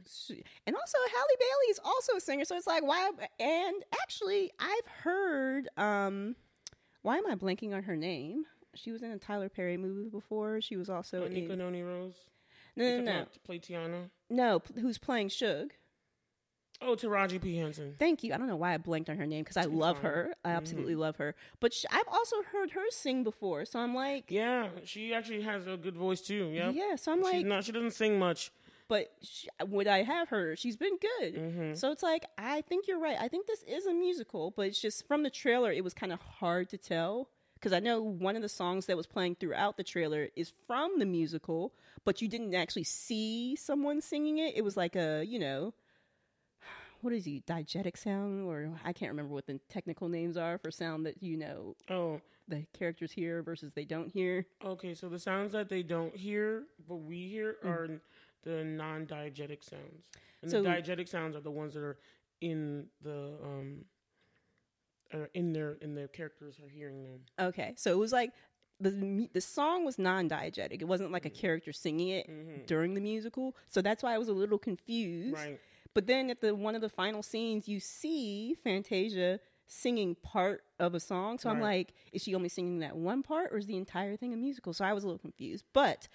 And 0.67 0.75
also, 0.75 0.97
Halle 1.11 1.37
Bailey 1.39 1.69
is 1.71 1.79
also 1.83 2.15
a 2.17 2.19
singer, 2.19 2.45
so 2.45 2.55
it's 2.57 2.67
like, 2.67 2.83
why? 2.83 3.09
And 3.39 3.75
actually, 4.01 4.51
I've 4.59 4.87
heard. 5.03 5.69
um 5.77 6.35
Why 7.01 7.17
am 7.17 7.27
I 7.27 7.35
blanking 7.35 7.73
on 7.73 7.83
her 7.83 7.95
name? 7.95 8.45
She 8.75 8.91
was 8.91 9.03
in 9.03 9.11
a 9.11 9.17
Tyler 9.19 9.49
Perry 9.49 9.77
movie 9.77 10.09
before. 10.09 10.59
She 10.61 10.77
was 10.77 10.89
also 10.89 11.27
Anika 11.27 11.51
in. 11.51 11.59
Noni 11.59 11.83
Rose. 11.83 12.15
No, 12.75 12.97
no, 12.97 13.03
no, 13.03 13.25
to 13.31 13.39
play 13.41 13.59
Tiana. 13.59 14.09
no. 14.31 14.61
Who's 14.81 14.97
playing 14.97 15.29
Shug? 15.29 15.73
Oh, 16.81 16.95
Taraji 16.95 17.39
P 17.41 17.55
Henson. 17.55 17.93
Thank 17.97 18.23
you. 18.23 18.33
I 18.33 18.37
don't 18.37 18.47
know 18.47 18.55
why 18.57 18.73
I 18.73 18.77
blanked 18.77 19.09
on 19.09 19.17
her 19.17 19.25
name 19.27 19.43
because 19.43 19.57
I 19.57 19.65
love 19.65 19.97
fine. 19.97 20.05
her. 20.11 20.33
I 20.43 20.49
absolutely 20.51 20.95
love 20.95 21.15
her. 21.17 21.35
But 21.61 21.71
sh 21.73 21.85
I've 21.89 22.07
also 22.11 22.37
heard 22.51 22.71
her 22.71 22.83
sing 22.89 23.23
before, 23.23 23.63
so 23.65 23.79
I'm 23.79 23.93
like, 23.95 24.25
Yeah, 24.29 24.67
she 24.83 25.13
actually 25.13 25.43
has 25.43 25.65
a 25.67 25.77
good 25.77 25.95
voice 25.95 26.19
too. 26.19 26.49
Yeah. 26.51 26.71
yeah. 26.71 26.95
So 26.95 27.11
I'm 27.13 27.19
She's 27.19 27.33
like, 27.33 27.45
not. 27.45 27.63
She 27.63 27.71
doesn't 27.71 27.91
sing 27.91 28.17
much. 28.19 28.51
But 28.93 29.11
sh 29.23 29.47
would 29.67 29.87
I 29.87 30.03
have 30.03 30.29
her? 30.29 30.55
She's 30.55 30.77
been 30.77 30.97
good. 31.09 31.31
Mm-hmm. 31.35 31.73
So 31.73 31.91
it's 31.91 32.03
like 32.03 32.25
I 32.37 32.61
think 32.61 32.87
you're 32.87 32.99
right. 32.99 33.17
I 33.19 33.27
think 33.27 33.47
this 33.47 33.63
is 33.63 33.85
a 33.87 33.93
musical, 33.93 34.51
but 34.55 34.67
it's 34.67 34.79
just 34.81 35.07
from 35.07 35.23
the 35.23 35.29
trailer, 35.31 35.71
it 35.71 35.83
was 35.83 35.93
kind 35.95 36.13
of 36.13 36.19
hard 36.19 36.69
to 36.69 36.77
tell 36.77 37.29
because 37.55 37.73
I 37.73 37.79
know 37.79 38.01
one 38.01 38.35
of 38.35 38.41
the 38.41 38.49
songs 38.49 38.85
that 38.87 38.97
was 38.97 39.07
playing 39.07 39.35
throughout 39.39 39.77
the 39.77 39.83
trailer 39.83 40.27
is 40.35 40.53
from 40.67 40.99
the 40.99 41.05
musical, 41.05 41.73
but 42.05 42.21
you 42.21 42.27
didn't 42.27 42.53
actually 42.53 42.83
see 42.83 43.55
someone 43.55 43.99
singing 44.01 44.37
it. 44.37 44.55
It 44.55 44.63
was 44.63 44.77
like 44.77 44.95
a 44.95 45.23
you 45.25 45.39
know. 45.39 45.73
What 47.01 47.13
is 47.13 47.25
he? 47.25 47.41
Diegetic 47.45 47.97
sound, 47.97 48.45
or 48.47 48.69
I 48.85 48.93
can't 48.93 49.11
remember 49.11 49.33
what 49.33 49.45
the 49.45 49.59
technical 49.69 50.07
names 50.07 50.37
are 50.37 50.57
for 50.57 50.71
sound 50.71 51.05
that 51.05 51.21
you 51.21 51.35
know 51.35 51.75
Oh, 51.89 52.21
the 52.47 52.65
characters 52.77 53.11
hear 53.11 53.41
versus 53.43 53.71
they 53.73 53.83
don't 53.85 54.09
hear. 54.09 54.45
okay. 54.63 54.93
So 54.93 55.09
the 55.09 55.19
sounds 55.19 55.51
that 55.51 55.67
they 55.67 55.83
don't 55.83 56.15
hear, 56.15 56.63
but 56.87 56.97
we 56.97 57.27
hear, 57.27 57.57
Mm. 57.63 57.69
are 57.69 57.87
the 58.43 58.63
non-diegetic 58.63 59.63
sounds, 59.63 60.09
and 60.41 60.51
So- 60.51 60.61
the 60.61 60.69
diegetic 60.69 61.07
sounds 61.07 61.35
are 61.35 61.41
the 61.41 61.51
ones 61.51 61.73
that 61.73 61.83
are 61.83 61.97
in 62.41 62.87
the 63.01 63.37
um, 63.41 63.85
are 65.13 65.29
in 65.33 65.53
their 65.53 65.73
in 65.73 65.95
their 65.95 66.07
characters 66.07 66.59
are 66.59 66.67
hearing 66.69 67.03
them. 67.03 67.21
Okay, 67.39 67.73
so 67.77 67.91
it 67.91 67.97
was 67.97 68.11
like 68.11 68.31
the 68.79 69.29
the 69.33 69.41
song 69.41 69.85
was 69.85 69.97
non-diegetic. 69.97 70.81
It 70.81 70.87
wasn't 70.87 71.11
like 71.11 71.25
a 71.25 71.29
character 71.29 71.71
singing 71.71 72.09
it 72.09 72.67
during 72.67 72.93
the 72.93 73.01
musical, 73.01 73.55
so 73.69 73.81
that's 73.81 74.03
why 74.03 74.13
I 74.13 74.17
was 74.17 74.27
a 74.27 74.33
little 74.33 74.57
confused. 74.57 75.35
Right. 75.35 75.59
But 75.93 76.07
then 76.07 76.29
at 76.31 76.41
the 76.41 76.55
one 76.55 76.73
of 76.75 76.81
the 76.81 76.89
final 76.89 77.21
scenes, 77.21 77.67
you 77.67 77.79
see 77.79 78.55
Fantasia 78.63 79.39
singing 79.67 80.15
part 80.15 80.63
of 80.79 80.95
a 80.95 80.99
song. 80.99 81.37
So 81.37 81.49
I'm 81.49 81.61
like, 81.61 81.93
is 82.11 82.23
she 82.23 82.35
only 82.35 82.49
singing 82.49 82.79
that 82.79 82.95
one 82.97 83.23
part, 83.23 83.53
or 83.53 83.57
is 83.57 83.67
the 83.67 83.77
entire 83.77 84.17
thing 84.17 84.33
a 84.33 84.37
musical? 84.37 84.73
So 84.73 84.83
I 84.83 84.93
was 84.93 85.03
a 85.03 85.07
little 85.07 85.19
confused. 85.19 85.65
But 85.71 86.07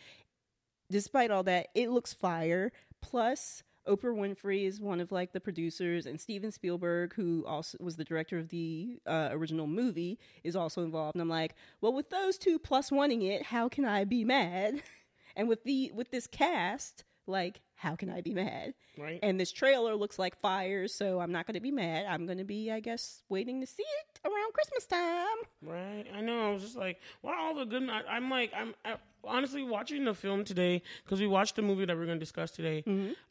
despite 0.91 1.31
all 1.31 1.43
that, 1.45 1.69
it 1.75 1.91
looks 1.91 2.13
fire. 2.13 2.73
Plus. 3.01 3.63
Oprah 3.87 4.15
Winfrey 4.15 4.67
is 4.67 4.83
one 4.83 5.01
of 5.01 5.11
like 5.13 5.33
the 5.33 5.41
producers, 5.41 6.05
and 6.05 6.21
Steven 6.21 6.53
Spielberg, 6.53 7.15
who 7.15 7.43
also 7.47 7.79
was 7.81 7.97
the 7.97 8.05
director 8.05 8.37
of 8.37 8.51
the 8.51 9.01
uh, 9.07 9.31
original 9.33 9.67
movie, 9.67 10.19
is 10.45 10.55
also 10.55 10.83
involved. 10.85 11.15
And 11.15 11.23
I'm 11.23 11.29
like, 11.31 11.55
well, 11.81 11.95
with 11.95 12.11
those 12.11 12.37
two 12.37 12.59
plus 12.59 12.93
wanting 12.93 13.23
it, 13.23 13.45
how 13.45 13.67
can 13.71 13.87
I 13.87 14.05
be 14.05 14.25
mad? 14.25 14.83
And 15.37 15.49
with 15.49 15.63
the 15.63 15.93
with 15.95 16.11
this 16.11 16.27
cast, 16.27 17.05
like, 17.29 17.61
how 17.79 17.95
can 17.95 18.11
I 18.11 18.21
be 18.21 18.35
mad? 18.35 18.75
Right. 18.99 19.21
And 19.23 19.39
this 19.39 19.53
trailer 19.53 19.95
looks 19.95 20.19
like 20.19 20.37
fire, 20.37 20.89
so 20.89 21.21
I'm 21.21 21.31
not 21.31 21.47
going 21.47 21.55
to 21.55 21.61
be 21.61 21.71
mad. 21.71 22.07
I'm 22.07 22.27
going 22.27 22.39
to 22.39 22.45
be, 22.45 22.73
I 22.73 22.81
guess, 22.81 23.23
waiting 23.29 23.61
to 23.61 23.69
see 23.69 23.85
it 23.85 24.21
around 24.29 24.53
Christmas 24.53 24.85
time. 24.85 25.37
Right. 25.63 26.05
I 26.13 26.21
know. 26.21 26.49
I 26.49 26.53
was 26.53 26.63
just 26.63 26.77
like, 26.77 26.99
wow, 27.23 27.37
all 27.39 27.55
the 27.55 27.65
good. 27.65 27.89
I, 27.89 28.03
I'm 28.11 28.29
like, 28.31 28.53
I'm 28.55 28.75
I, 28.85 28.97
honestly 29.23 29.63
watching 29.63 30.05
the 30.05 30.13
film 30.13 30.45
today 30.45 30.83
because 31.05 31.21
we 31.21 31.29
watched 31.29 31.55
the 31.55 31.63
movie 31.63 31.85
that 31.85 31.97
we're 31.97 32.07
going 32.07 32.19
to 32.19 32.25
discuss 32.25 32.51
today. 32.51 32.83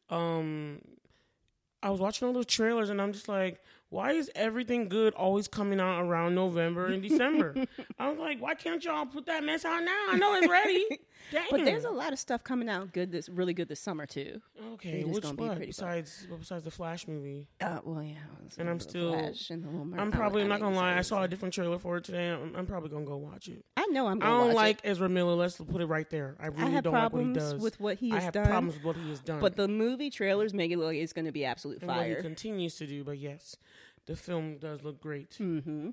Um, 0.09 0.79
I 1.83 1.89
was 1.89 1.99
watching 1.99 2.25
all 2.25 2.33
those 2.33 2.45
trailers 2.45 2.89
and 2.89 3.01
I'm 3.01 3.11
just 3.11 3.27
like, 3.27 3.61
why 3.89 4.11
is 4.11 4.29
everything 4.35 4.89
good 4.89 5.13
always 5.13 5.47
coming 5.47 5.79
out 5.79 6.01
around 6.01 6.35
November 6.35 6.87
and 6.87 7.01
December? 7.01 7.53
I 7.99 8.09
was 8.09 8.17
like, 8.17 8.41
why 8.41 8.53
can't 8.55 8.83
y'all 8.83 9.05
put 9.05 9.25
that 9.27 9.43
mess 9.43 9.63
out 9.63 9.83
now? 9.83 10.05
I 10.09 10.17
know 10.17 10.35
it's 10.35 10.47
ready. 10.47 10.85
Damn. 11.31 11.43
But 11.51 11.65
there's 11.65 11.83
a 11.83 11.89
lot 11.89 12.13
of 12.13 12.19
stuff 12.19 12.43
coming 12.43 12.69
out 12.69 12.93
good 12.93 13.11
this 13.11 13.27
really 13.27 13.53
good 13.53 13.67
this 13.67 13.79
summer 13.79 14.05
too. 14.05 14.41
okay. 14.73 15.03
Which 15.03 15.23
one 15.25 15.35
fun. 15.37 15.59
besides 15.59 16.27
besides 16.39 16.63
the 16.63 16.71
Flash 16.71 17.07
movie? 17.07 17.47
Uh, 17.59 17.79
well, 17.83 18.01
yeah. 18.03 18.15
And 18.57 18.69
I'm 18.69 18.79
still- 18.79 19.11
Flash 19.13 19.49
and 19.49 19.65
I'm 19.99 20.11
probably 20.11 20.41
don't- 20.41 20.49
not 20.49 20.59
gonna 20.61 20.75
lie. 20.75 20.97
I 20.97 21.01
saw 21.01 21.23
a 21.23 21.27
different 21.27 21.53
trailer 21.53 21.79
for 21.79 21.97
it 21.97 22.03
today. 22.05 22.29
I'm, 22.29 22.55
I'm 22.55 22.65
probably 22.65 22.89
gonna 22.89 23.05
go 23.05 23.17
watch 23.17 23.47
it. 23.49 23.65
I 23.75 23.85
know 23.87 24.07
I'm. 24.07 24.21
I 24.21 24.25
Gonna 24.25 24.37
don't 24.37 24.47
watch 24.47 24.55
like 24.55 24.77
It. 24.83 24.89
Ezra 24.89 25.09
Miller. 25.09 25.33
Let's 25.35 25.57
put 25.57 25.81
it 25.81 25.85
right 25.85 26.09
there. 26.09 26.35
I 26.39 26.47
really 26.47 26.77
I 26.77 26.81
don't 26.81 26.93
like 26.93 27.11
what 27.13 27.25
he 27.25 27.33
does. 27.33 27.55
with 27.55 27.79
what 27.79 27.97
he 27.97 28.09
has 28.11 28.19
I 28.19 28.23
have 28.23 28.33
done. 28.33 28.45
problems 28.47 28.75
with 28.75 28.83
what 28.83 28.95
he 28.95 29.09
has 29.09 29.19
done. 29.19 29.39
But 29.39 29.55
the 29.55 29.67
movie 29.67 30.09
trailers 30.09 30.53
make 30.53 30.71
it 30.71 30.77
look 30.77 30.87
like 30.87 30.97
it's 30.97 31.13
going 31.13 31.25
to 31.25 31.31
be 31.31 31.43
absolute 31.45 31.79
and 31.81 31.87
what 31.89 32.07
he 32.07 32.15
continues 32.15 32.75
to 32.77 32.87
do. 32.87 33.03
But 33.03 33.17
yes, 33.17 33.55
the 34.05 34.15
film 34.15 34.57
does 34.57 34.83
look 34.83 35.01
great. 35.01 35.33
hmm 35.37 35.89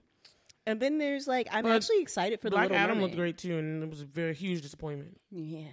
And 0.66 0.80
then 0.80 0.98
there's 0.98 1.26
like 1.28 1.48
I'm 1.50 1.62
But 1.64 1.72
actually 1.76 2.00
excited 2.00 2.40
for 2.40 2.48
the 2.50 2.56
Black 2.56 2.70
Adam 2.70 2.96
Mermaid. 2.96 3.02
looked 3.02 3.16
great 3.16 3.38
too, 3.38 3.58
and 3.58 3.82
it 3.82 3.90
was 3.90 4.00
a 4.00 4.06
very 4.06 4.34
huge 4.34 4.62
disappointment. 4.62 5.20
Yeah. 5.30 5.68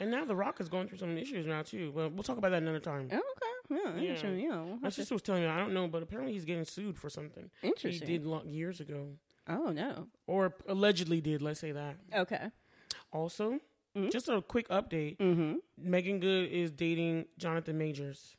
And 0.00 0.10
now 0.12 0.24
The 0.24 0.36
Rock 0.36 0.60
is 0.60 0.68
going 0.68 0.86
through 0.88 0.98
some 0.98 1.16
issues 1.18 1.46
now 1.46 1.62
too. 1.62 1.92
But 1.94 2.12
we'll 2.12 2.22
talk 2.22 2.38
about 2.38 2.50
that 2.50 2.62
another 2.62 2.80
time. 2.80 3.08
Oh, 3.12 3.16
okay. 3.16 3.80
Yeah. 3.82 3.94
Yeah. 3.96 4.00
Interesting. 4.14 4.40
Yeah. 4.40 4.48
we'll 4.56 4.64
My 4.64 4.70
have 4.72 4.82
to- 4.82 4.90
sister 4.92 5.14
was 5.14 5.22
telling 5.22 5.42
me 5.42 5.48
I 5.48 5.58
don't 5.58 5.74
know, 5.74 5.88
but 5.88 6.02
apparently 6.02 6.32
he's 6.32 6.44
getting 6.44 6.64
sued 6.64 6.96
for 6.98 7.10
something 7.10 7.50
Interesting. 7.62 8.06
he 8.08 8.18
did 8.18 8.26
lo- 8.26 8.42
years 8.44 8.80
ago, 8.80 9.08
Oh 9.48 9.70
no. 9.70 10.06
or 10.26 10.54
allegedly 10.66 11.20
did. 11.20 11.42
Let's 11.42 11.60
say 11.60 11.72
that. 11.72 11.96
Okay. 12.14 12.50
Also, 13.12 13.60
Mhm. 13.96 14.10
just 14.12 14.28
a 14.28 14.40
quick 14.42 14.68
update: 14.68 15.18
Mm-hmm. 15.18 15.56
Meagan 15.76 16.20
Good 16.20 16.50
is 16.50 16.70
dating 16.70 17.26
Jonathan 17.38 17.76
Majors. 17.78 18.36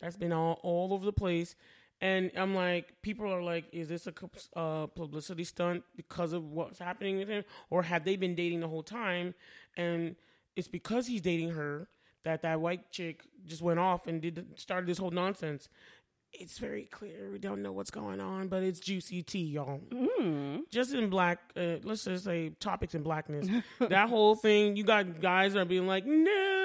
That's 0.00 0.16
been 0.16 0.32
all 0.32 0.60
all 0.62 0.92
over 0.94 1.04
the 1.04 1.12
place, 1.12 1.54
and 2.00 2.30
I'm 2.36 2.54
like, 2.54 3.00
people 3.02 3.32
are 3.32 3.42
like, 3.42 3.64
is 3.72 3.88
this 3.88 4.06
a 4.06 4.12
uh, 4.58 4.86
publicity 4.86 5.44
stunt 5.44 5.82
because 5.96 6.32
of 6.32 6.44
what's 6.44 6.78
happening 6.78 7.18
with 7.18 7.28
him, 7.28 7.44
or 7.70 7.82
have 7.82 8.04
they 8.04 8.16
been 8.16 8.34
dating 8.34 8.60
the 8.60 8.68
whole 8.68 8.82
time? 8.82 9.34
And 9.76 10.16
it's 10.56 10.68
because 10.68 11.06
he's 11.06 11.20
dating 11.20 11.50
her 11.50 11.88
that 12.24 12.42
that 12.42 12.60
white 12.60 12.90
chick 12.90 13.22
just 13.46 13.62
went 13.62 13.78
off 13.78 14.06
and 14.06 14.20
did 14.20 14.44
started 14.56 14.86
this 14.86 14.98
whole 14.98 15.10
nonsense. 15.10 15.68
It's 16.32 16.58
very 16.58 16.84
clear 16.84 17.28
we 17.32 17.38
don't 17.38 17.60
know 17.60 17.72
what's 17.72 17.90
going 17.90 18.20
on, 18.20 18.48
but 18.48 18.62
it's 18.62 18.78
juicy 18.78 19.22
tea, 19.22 19.44
y'all 19.56 19.80
Mm. 19.90 20.60
just 20.70 20.92
in 20.94 21.08
black 21.10 21.38
uh, 21.56 21.76
let's 21.82 22.04
just 22.04 22.24
say 22.24 22.50
topics 22.60 22.94
in 22.94 23.02
blackness 23.02 23.46
that 23.80 24.08
whole 24.08 24.34
thing 24.36 24.76
you 24.76 24.84
got 24.84 25.20
guys 25.20 25.54
that 25.54 25.60
are 25.60 25.64
being 25.64 25.86
like 25.86 26.04
no 26.06 26.59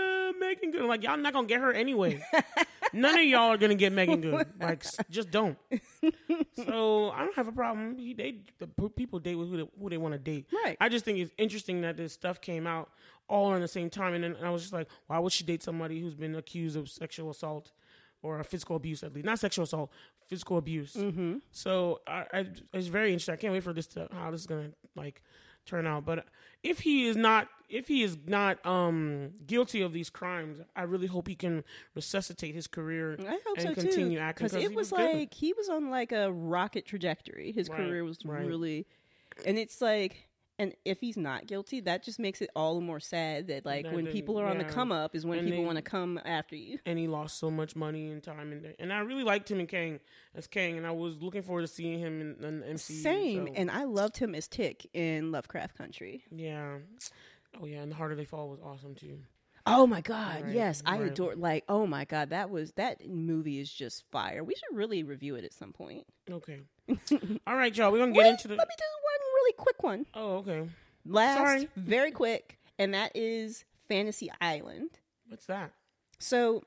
good 0.77 0.85
like 0.85 1.03
y'all 1.03 1.17
not 1.17 1.33
gonna 1.33 1.47
get 1.47 1.61
her 1.61 1.71
anyway. 1.71 2.23
None 2.93 3.17
of 3.17 3.25
y'all 3.25 3.51
are 3.51 3.57
gonna 3.57 3.75
get 3.75 3.91
meagan 3.91 4.21
good. 4.21 4.47
Like 4.59 4.83
just 5.09 5.31
don't. 5.31 5.57
So 6.65 7.11
i 7.11 7.19
don't 7.19 7.35
have 7.35 7.47
a 7.47 7.51
problem. 7.51 7.97
He 7.97 8.13
they 8.13 8.39
the 8.59 8.67
people 8.89 9.19
date 9.19 9.35
with 9.35 9.49
who 9.49 9.57
they, 9.57 9.69
who 9.79 9.89
they 9.89 9.97
want 9.97 10.13
to 10.13 10.19
date. 10.19 10.47
Right. 10.63 10.77
i 10.79 10.89
just 10.89 11.05
think 11.05 11.19
it's 11.19 11.31
interesting 11.37 11.81
that 11.81 11.97
this 11.97 12.13
stuff 12.13 12.41
came 12.41 12.67
out 12.67 12.89
all 13.27 13.53
at 13.53 13.61
the 13.61 13.67
same 13.67 13.89
time 13.89 14.13
and 14.13 14.23
then 14.23 14.35
i 14.43 14.51
was 14.51 14.61
just 14.61 14.73
like 14.73 14.87
why 15.07 15.17
would 15.17 15.31
she 15.31 15.43
date 15.43 15.63
somebody 15.63 15.99
who's 15.99 16.13
been 16.13 16.35
accused 16.35 16.77
of 16.77 16.87
sexual 16.89 17.31
assault 17.31 17.71
or 18.21 18.43
physical 18.43 18.75
abuse 18.75 19.03
at 19.03 19.13
least? 19.13 19.25
Not 19.25 19.39
sexual 19.39 19.63
assault 19.63 19.91
physical 20.27 20.57
abuse. 20.57 20.93
Mm-hmm. 20.93 21.37
so 21.51 22.01
I, 22.07 22.25
I, 22.33 22.45
it's 22.73 22.87
very 22.87 23.09
interesting. 23.09 23.33
I 23.33 23.37
can't 23.37 23.53
wait 23.53 23.63
for 23.63 23.73
this 23.73 23.87
to 23.87 24.07
how 24.11 24.31
this 24.31 24.41
is 24.41 24.47
gonna 24.47 24.69
like 24.95 25.21
turn 25.65 25.85
out. 25.87 26.05
But 26.05 26.25
if 26.63 26.79
he 26.79 27.05
is 27.07 27.15
not, 27.17 27.47
if 27.69 27.87
he 27.87 28.03
is 28.03 28.17
not 28.27 28.63
um 28.65 29.31
guilty 29.47 29.81
of 29.81 29.93
these 29.93 30.09
crimes, 30.09 30.59
I 30.75 30.83
really 30.83 31.07
hope 31.07 31.27
he 31.27 31.35
can 31.35 31.63
resuscitate 31.95 32.53
his 32.55 32.67
career. 32.67 33.17
I 33.19 33.39
hope 33.45 33.57
and 33.57 33.69
so 33.69 33.73
continue 33.73 34.17
too. 34.17 34.23
acting, 34.23 34.47
'cause 34.49 34.55
it 34.55 34.69
was, 34.69 34.91
was 34.91 34.99
good. 34.99 35.13
like 35.13 35.33
he 35.33 35.53
was 35.53 35.69
on 35.69 35.89
like 35.89 36.11
a 36.11 36.31
rocket 36.31 36.85
trajectory. 36.85 37.51
His 37.51 37.69
Right, 37.69 37.77
career 37.77 38.03
was 38.03 38.19
right. 38.25 38.45
really, 38.45 38.85
and 39.45 39.57
it's 39.57 39.81
like, 39.81 40.24
and 40.57 40.73
if 40.85 41.01
he's 41.01 41.17
not 41.17 41.47
guilty, 41.47 41.81
that 41.81 42.03
just 42.03 42.17
makes 42.17 42.41
it 42.41 42.49
all 42.55 42.75
the 42.75 42.81
more 42.81 42.99
sad 42.99 43.47
that 43.47 43.65
like 43.65 43.83
That 43.83 43.93
when 43.93 44.07
people 44.07 44.39
are 44.39 44.45
on 44.45 44.57
the 44.57 44.63
come 44.63 44.91
up 44.91 45.15
is 45.15 45.25
when 45.25 45.39
And 45.39 45.47
people 45.47 45.63
want 45.63 45.77
to 45.77 45.81
come 45.81 46.19
after 46.23 46.55
you. 46.55 46.79
And 46.85 46.97
he 46.97 47.07
lost 47.07 47.39
so 47.39 47.51
much 47.51 47.75
money 47.75 48.09
and 48.11 48.23
time, 48.23 48.51
and 48.51 48.73
and 48.79 48.93
I 48.93 48.99
really 48.99 49.23
liked 49.23 49.51
him 49.51 49.59
in 49.59 49.67
Kang 49.67 49.99
as 50.33 50.47
Kang, 50.47 50.77
and 50.77 50.87
I 50.87 50.91
was 50.91 51.21
looking 51.21 51.41
forward 51.41 51.61
to 51.61 51.67
seeing 51.67 51.99
him 51.99 52.21
in, 52.21 52.45
in 52.45 52.59
the 52.61 52.65
MCU. 52.67 53.01
Same, 53.03 53.47
so, 53.47 53.53
and 53.55 53.69
I 53.69 53.83
loved 53.83 54.17
him 54.17 54.33
as 54.33 54.47
Tic 54.47 54.87
in 54.93 55.31
Lovecraft 55.31 55.77
Country. 55.77 56.23
yeah, 56.31 56.77
oh 57.61 57.65
yeah, 57.65 57.81
and 57.81 57.91
the 57.91 57.95
harder 57.95 58.15
they 58.15 58.25
fall 58.25 58.49
was 58.49 58.59
awesome 58.63 58.95
too. 58.95 59.19
Oh 59.67 59.87
my 59.87 59.99
god, 60.01 60.43
Right, 60.43 60.53
yes, 60.53 60.83
I 60.85 60.97
adore. 60.97 61.35
Like, 61.35 61.63
oh 61.67 61.87
my 61.87 62.05
god, 62.05 62.29
that 62.29 62.51
was 62.51 62.71
that 62.73 63.05
movie 63.07 63.59
is 63.59 63.71
just 63.71 64.03
fire. 64.11 64.43
We 64.43 64.53
should 64.53 64.77
really 64.77 65.01
review 65.03 65.35
it 65.35 65.43
at 65.43 65.53
some 65.53 65.73
point. 65.73 66.05
Okay, 66.31 66.59
all 67.47 67.55
right, 67.55 67.75
y'all, 67.75 67.91
we're 67.91 67.97
gonna 67.97 68.11
get 68.11 68.19
Wait, 68.19 68.29
into 68.29 68.47
the. 68.47 68.55
let 68.55 68.67
me 68.67 68.75
do 68.77 68.83
one 69.01 69.14
really 69.45 69.55
quick 69.57 69.83
one. 69.83 70.05
Oh, 70.13 70.37
okay, 70.37 70.67
Last, 71.05 71.37
Sorry. 71.37 71.69
very 71.75 72.11
quick, 72.11 72.57
and 72.79 72.93
that 72.93 73.11
is 73.15 73.63
Fantasy 73.87 74.31
Island. 74.41 74.89
what's 75.27 75.45
that? 75.45 75.71
So 76.19 76.63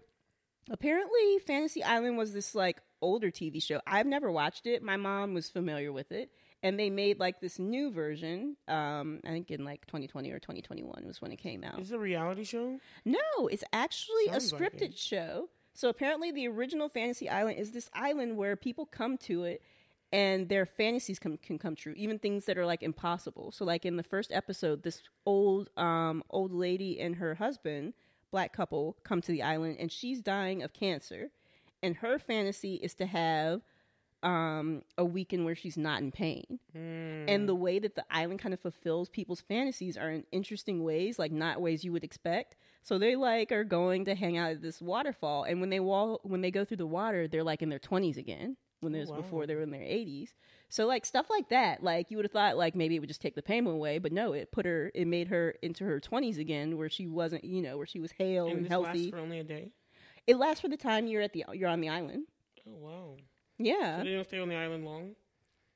apparently, 0.70 1.38
Fantasy 1.46 1.82
Island 1.82 2.16
was 2.18 2.32
this 2.32 2.54
like 2.54 2.80
older 3.00 3.30
TV 3.30 3.62
show. 3.62 3.80
I've 3.86 4.06
never 4.06 4.30
watched 4.30 4.66
it. 4.66 4.82
My 4.82 4.96
mom 4.96 5.34
was 5.34 5.48
familiar 5.50 5.92
with 5.92 6.12
it, 6.12 6.30
and 6.62 6.78
they 6.78 6.90
made 6.90 7.18
like 7.18 7.40
this 7.40 7.58
new 7.58 7.90
version. 7.90 8.56
Um, 8.68 9.20
I 9.24 9.28
think 9.28 9.50
in 9.50 9.64
like 9.64 9.86
2020 9.86 10.30
or 10.30 10.38
2021 10.38 11.04
was 11.06 11.20
when 11.20 11.32
it 11.32 11.36
came 11.36 11.64
out. 11.64 11.80
Is 11.80 11.90
it 11.90 11.96
a 11.96 11.98
reality 11.98 12.44
show? 12.44 12.78
No, 13.04 13.48
it's 13.50 13.64
actually 13.72 14.26
Sounds 14.28 14.52
a 14.52 14.56
scripted 14.56 14.82
it. 14.90 14.98
show. 14.98 15.48
So 15.74 15.88
apparently, 15.88 16.30
the 16.30 16.46
original 16.48 16.88
Fantasy 16.88 17.28
Island 17.28 17.58
is 17.58 17.72
this 17.72 17.88
island 17.94 18.36
where 18.36 18.54
people 18.56 18.86
come 18.86 19.16
to 19.18 19.44
it 19.44 19.62
and 20.12 20.49
their 20.49 20.64
fantasies 20.66 21.18
come, 21.18 21.37
can 21.37 21.59
come 21.59 21.75
true, 21.75 21.94
even 21.97 22.18
things 22.18 22.47
that 22.47 22.57
are 22.57 22.66
like 22.66 22.83
impossible. 22.83 23.53
So, 23.53 23.64
like 23.64 23.85
in 23.85 23.97
the 23.97 24.03
first 24.03 24.33
episode, 24.33 24.83
this 24.83 25.03
old 25.27 25.71
um, 25.77 26.23
old 26.31 26.53
lady 26.53 27.01
and 27.01 27.16
her 27.16 27.35
husband, 27.35 27.94
black 28.31 28.53
couple, 28.53 28.97
come 29.05 29.21
to 29.23 29.33
the 29.33 29.42
island, 29.42 29.77
and 29.79 29.92
she's 29.92 30.21
dying 30.21 30.62
of 30.62 30.73
cancer, 30.73 31.31
and 31.83 31.97
her 31.97 32.18
fantasy 32.18 32.77
is 32.77 32.94
to 32.94 33.07
have 33.07 33.62
um, 34.23 34.83
a 34.97 35.05
weekend 35.05 35.44
where 35.44 35.55
she's 35.55 35.77
not 35.77 36.01
in 36.01 36.11
pain. 36.11 36.59
And 37.29 37.49
the 37.49 37.55
way 37.55 37.79
that 37.79 37.94
the 37.94 38.05
island 38.11 38.40
kind 38.40 38.55
of 38.55 38.61
fulfills 38.61 39.09
people's 39.09 39.42
fantasies 39.42 39.97
are 39.97 40.11
in 40.11 40.25
interesting 40.33 40.83
ways, 40.83 41.18
like 41.18 41.31
not 41.31 41.61
ways 41.61 41.85
you 41.85 41.92
would 41.92 42.03
expect. 42.03 42.57
So 42.83 42.99
they 42.99 43.14
like 43.14 43.53
are 43.53 43.64
going 43.64 44.07
to 44.07 44.14
hang 44.14 44.38
out 44.38 44.53
at 44.53 44.62
this 44.62 44.81
waterfall, 44.81 45.44
and 45.44 45.61
when 45.61 45.71
they 45.71 45.81
walk, 45.81 46.21
when 46.25 46.40
they 46.40 46.51
go 46.51 46.64
through 46.64 46.79
the 46.79 46.87
water, 46.87 47.29
they're 47.29 47.44
like 47.44 47.61
in 47.61 47.68
their 47.68 47.79
twenties 47.79 48.16
again. 48.16 48.57
When 48.80 48.94
oh, 48.94 48.96
there's 48.96 49.10
wow. 49.10 49.16
before 49.16 49.46
they 49.46 49.54
were 49.54 49.62
in 49.62 49.70
their 49.70 49.82
eighties. 49.82 50.34
So 50.68 50.86
like 50.86 51.04
stuff 51.06 51.26
like 51.30 51.48
that, 51.48 51.82
like 51.82 52.10
you 52.10 52.16
would 52.16 52.24
have 52.24 52.32
thought 52.32 52.56
like 52.56 52.74
maybe 52.74 52.94
it 52.96 53.00
would 53.00 53.08
just 53.08 53.20
take 53.22 53.34
the 53.34 53.42
pain 53.42 53.66
away, 53.66 53.98
but 53.98 54.12
no, 54.12 54.32
it 54.32 54.52
put 54.52 54.66
her, 54.66 54.90
it 54.94 55.06
made 55.06 55.28
her 55.28 55.54
into 55.62 55.84
her 55.84 55.98
twenties 55.98 56.38
again, 56.38 56.76
where 56.76 56.88
she 56.88 57.06
wasn't, 57.06 57.42
you 57.44 57.62
know, 57.62 57.76
where 57.76 57.86
she 57.86 58.00
was 58.00 58.12
hale 58.12 58.46
and, 58.46 58.56
and 58.56 58.64
this 58.64 58.70
healthy. 58.70 58.86
lasts 58.88 59.10
for 59.10 59.18
only 59.18 59.38
a 59.40 59.44
day. 59.44 59.70
it 60.26 60.36
lasts 60.36 60.60
for 60.60 60.68
the 60.68 60.76
time 60.76 61.06
you're 61.06 61.22
at 61.22 61.32
the 61.32 61.44
you're 61.54 61.68
on 61.68 61.80
the 61.80 61.88
island. 61.88 62.26
Oh 62.68 62.76
wow! 62.76 63.16
Yeah, 63.58 63.98
So 63.98 64.04
they 64.04 64.12
don't 64.12 64.24
stay 64.24 64.38
on 64.38 64.48
the 64.48 64.56
island 64.56 64.84
long. 64.84 65.14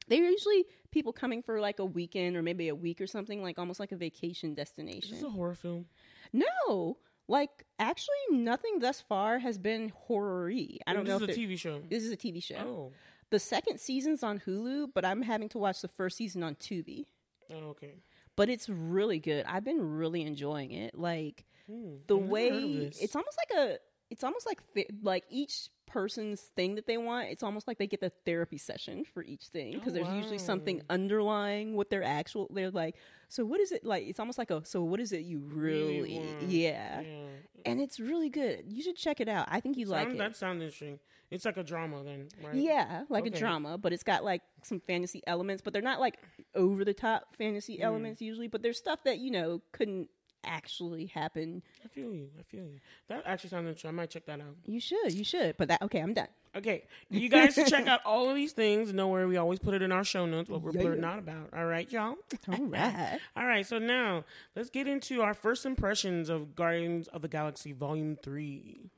They're 0.08 0.22
usually 0.30 0.66
people 0.90 1.12
coming 1.12 1.42
for 1.42 1.60
like 1.60 1.78
a 1.78 1.84
weekend 1.84 2.36
or 2.36 2.42
maybe 2.42 2.68
a 2.68 2.74
week 2.74 3.00
or 3.00 3.06
something, 3.06 3.40
like 3.42 3.58
almost 3.58 3.80
like 3.80 3.92
a 3.92 3.96
vacation 3.96 4.50
Is 4.50 4.56
destination. 4.56 5.14
this 5.14 5.22
a 5.22 5.30
horror 5.30 5.54
film? 5.54 5.86
no, 6.32 6.98
like 7.32 7.50
actually, 7.78 8.24
nothing 8.30 8.78
thus 8.78 9.00
far 9.00 9.38
has 9.38 9.56
been 9.58 9.90
horror-y. 10.06 10.78
I 10.86 10.92
don't 10.92 11.06
know. 11.06 11.18
this 11.18 11.30
is 11.30 11.36
a 11.36 11.40
TV 11.40 11.58
show. 11.58 11.80
this 11.88 12.02
is 12.04 12.12
a 12.12 12.16
TV 12.16 12.42
show. 12.42 12.56
Oh, 12.56 12.92
The 13.30 13.38
second 13.38 13.80
season's 13.80 14.22
on 14.22 14.40
Hulu, 14.46 14.88
but 14.94 15.04
I'm 15.04 15.22
having 15.22 15.48
to 15.50 15.58
watch 15.58 15.80
the 15.80 15.88
first 15.88 16.16
season 16.16 16.42
on 16.42 16.54
Tubi. 16.56 17.06
oh, 17.50 17.70
okay. 17.74 17.94
But 18.36 18.48
it's 18.48 18.68
really 18.68 19.18
good. 19.18 19.44
I've 19.46 19.64
been 19.64 19.80
really 19.98 20.22
enjoying 20.22 20.72
it. 20.72 20.94
Like 20.96 21.44
Hmm, 21.66 21.96
the 22.06 22.16
way 22.16 22.48
heard 22.50 22.62
of 22.64 22.72
this. 22.74 22.98
it's 23.00 23.14
almost 23.16 23.38
like 23.42 23.52
a 23.58 23.78
it's 24.10 24.24
almost 24.24 24.46
like 24.46 24.60
th- 24.74 24.90
like 25.02 25.24
each 25.30 25.68
person's 25.92 26.40
thing 26.56 26.74
that 26.76 26.86
they 26.86 26.96
want 26.96 27.28
it's 27.28 27.42
almost 27.42 27.68
like 27.68 27.76
they 27.78 27.86
get 27.86 28.00
the 28.00 28.10
therapy 28.24 28.56
session 28.56 29.04
for 29.04 29.22
each 29.22 29.44
thing 29.48 29.72
because 29.74 29.92
Oh, 29.92 29.96
there's 29.96 30.14
usually 30.14 30.38
something 30.38 30.80
underlying 30.88 31.74
what 31.76 31.90
their 31.90 32.02
actual 32.02 32.48
they're 32.50 32.70
like 32.70 32.96
so 33.28 33.44
what 33.44 33.60
is 33.60 33.72
it 33.72 33.84
like 33.84 34.06
it's 34.06 34.18
almost 34.18 34.38
like 34.38 34.50
a 34.50 34.64
so 34.64 34.82
what 34.82 35.00
is 35.00 35.12
it 35.12 35.20
you 35.32 35.38
really, 35.40 36.00
Really 36.00 36.36
yeah. 36.46 37.02
yeah. 37.02 37.26
and 37.66 37.78
it's 37.80 38.00
really 38.00 38.30
good 38.30 38.64
you 38.68 38.82
should 38.82 38.96
check 38.96 39.20
it 39.20 39.28
out 39.28 39.46
i 39.50 39.60
think 39.60 39.76
you'd 39.76 39.88
like 39.88 40.08
it 40.08 40.18
That 40.18 40.34
sounds 40.36 40.62
interesting. 40.62 40.98
It's 41.30 41.46
like 41.46 41.56
a 41.56 41.62
drama 41.62 42.02
then, 42.04 42.28
right? 42.44 42.54
yeah 42.54 43.04
like 43.08 43.26
Okay. 43.26 43.36
a 43.36 43.38
drama 43.38 43.76
but 43.78 43.92
it's 43.92 44.02
got 44.02 44.24
like 44.24 44.42
some 44.62 44.80
fantasy 44.80 45.22
elements 45.26 45.62
but 45.62 45.72
they're 45.74 45.82
not 45.82 46.00
like 46.00 46.16
over 46.54 46.84
the 46.84 46.94
top 46.94 47.36
fantasy 47.36 47.78
Mm. 47.78 47.84
elements 47.84 48.20
usually 48.22 48.48
but 48.48 48.62
there's 48.62 48.78
stuff 48.78 49.00
that 49.04 49.18
you 49.18 49.30
know 49.30 49.60
couldn't 49.72 50.08
actually 50.44 51.06
happen 51.06 51.62
I 51.84 51.88
feel 51.88 52.12
you. 52.14 52.28
I 52.38 52.42
feel 52.42 52.64
you. 52.64 52.78
That 53.08 53.22
actually 53.26 53.50
sounds 53.50 53.66
interesting. 53.66 53.88
I 53.90 53.92
might 53.92 54.10
check 54.10 54.26
that 54.26 54.40
out. 54.40 54.56
you 54.66 54.80
should 54.80 55.12
you 55.12 55.24
should 55.24 55.56
but 55.56 55.68
that 55.68 55.80
okay 55.82 56.00
i'm 56.00 56.14
done 56.14 56.28
Okay, 56.54 56.82
you 57.08 57.30
guys 57.30 57.54
should 57.54 57.66
check 57.68 57.86
out 57.92 58.00
all 58.04 58.28
of 58.28 58.36
these 58.36 58.52
things. 58.52 58.92
Know 58.92 59.08
where 59.08 59.26
we 59.26 59.38
always 59.38 59.58
put 59.58 59.72
it 59.72 59.80
in 59.80 59.90
our 59.90 60.04
show 60.04 60.26
notes. 60.26 60.50
What 60.50 60.60
we're 60.60 60.72
Yeah, 60.72 60.82
blerding 60.82 61.02
out 61.02 61.18
about. 61.18 61.48
All 61.56 61.64
right, 61.64 61.90
y'all. 61.90 62.16
all 62.46 62.58
right 62.66 63.18
All 63.34 63.46
right, 63.46 63.64
so 63.66 63.78
now 63.78 64.26
let's 64.54 64.68
get 64.68 64.86
into 64.86 65.22
our 65.22 65.32
first 65.32 65.64
impressions 65.64 66.28
of 66.28 66.54
Guardians 66.54 67.08
of 67.08 67.22
the 67.22 67.28
Galaxy 67.28 67.72
Volume 67.72 68.18
Three. 68.22 68.90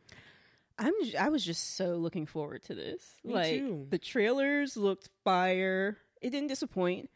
I'm 0.81 0.93
I 1.17 1.29
was 1.29 1.45
just 1.45 1.77
so 1.77 1.95
looking 1.95 2.27
forward 2.27 2.65
to 2.65 2.75
this. 2.75 3.05
Me 3.23 3.33
like 3.35 3.59
too. 3.61 3.87
the 3.89 3.99
trailers 3.99 4.77
looked 4.77 5.09
fire. 5.23 5.97
It 6.21 6.31
didn't 6.31 6.49
disappoint, 6.49 7.09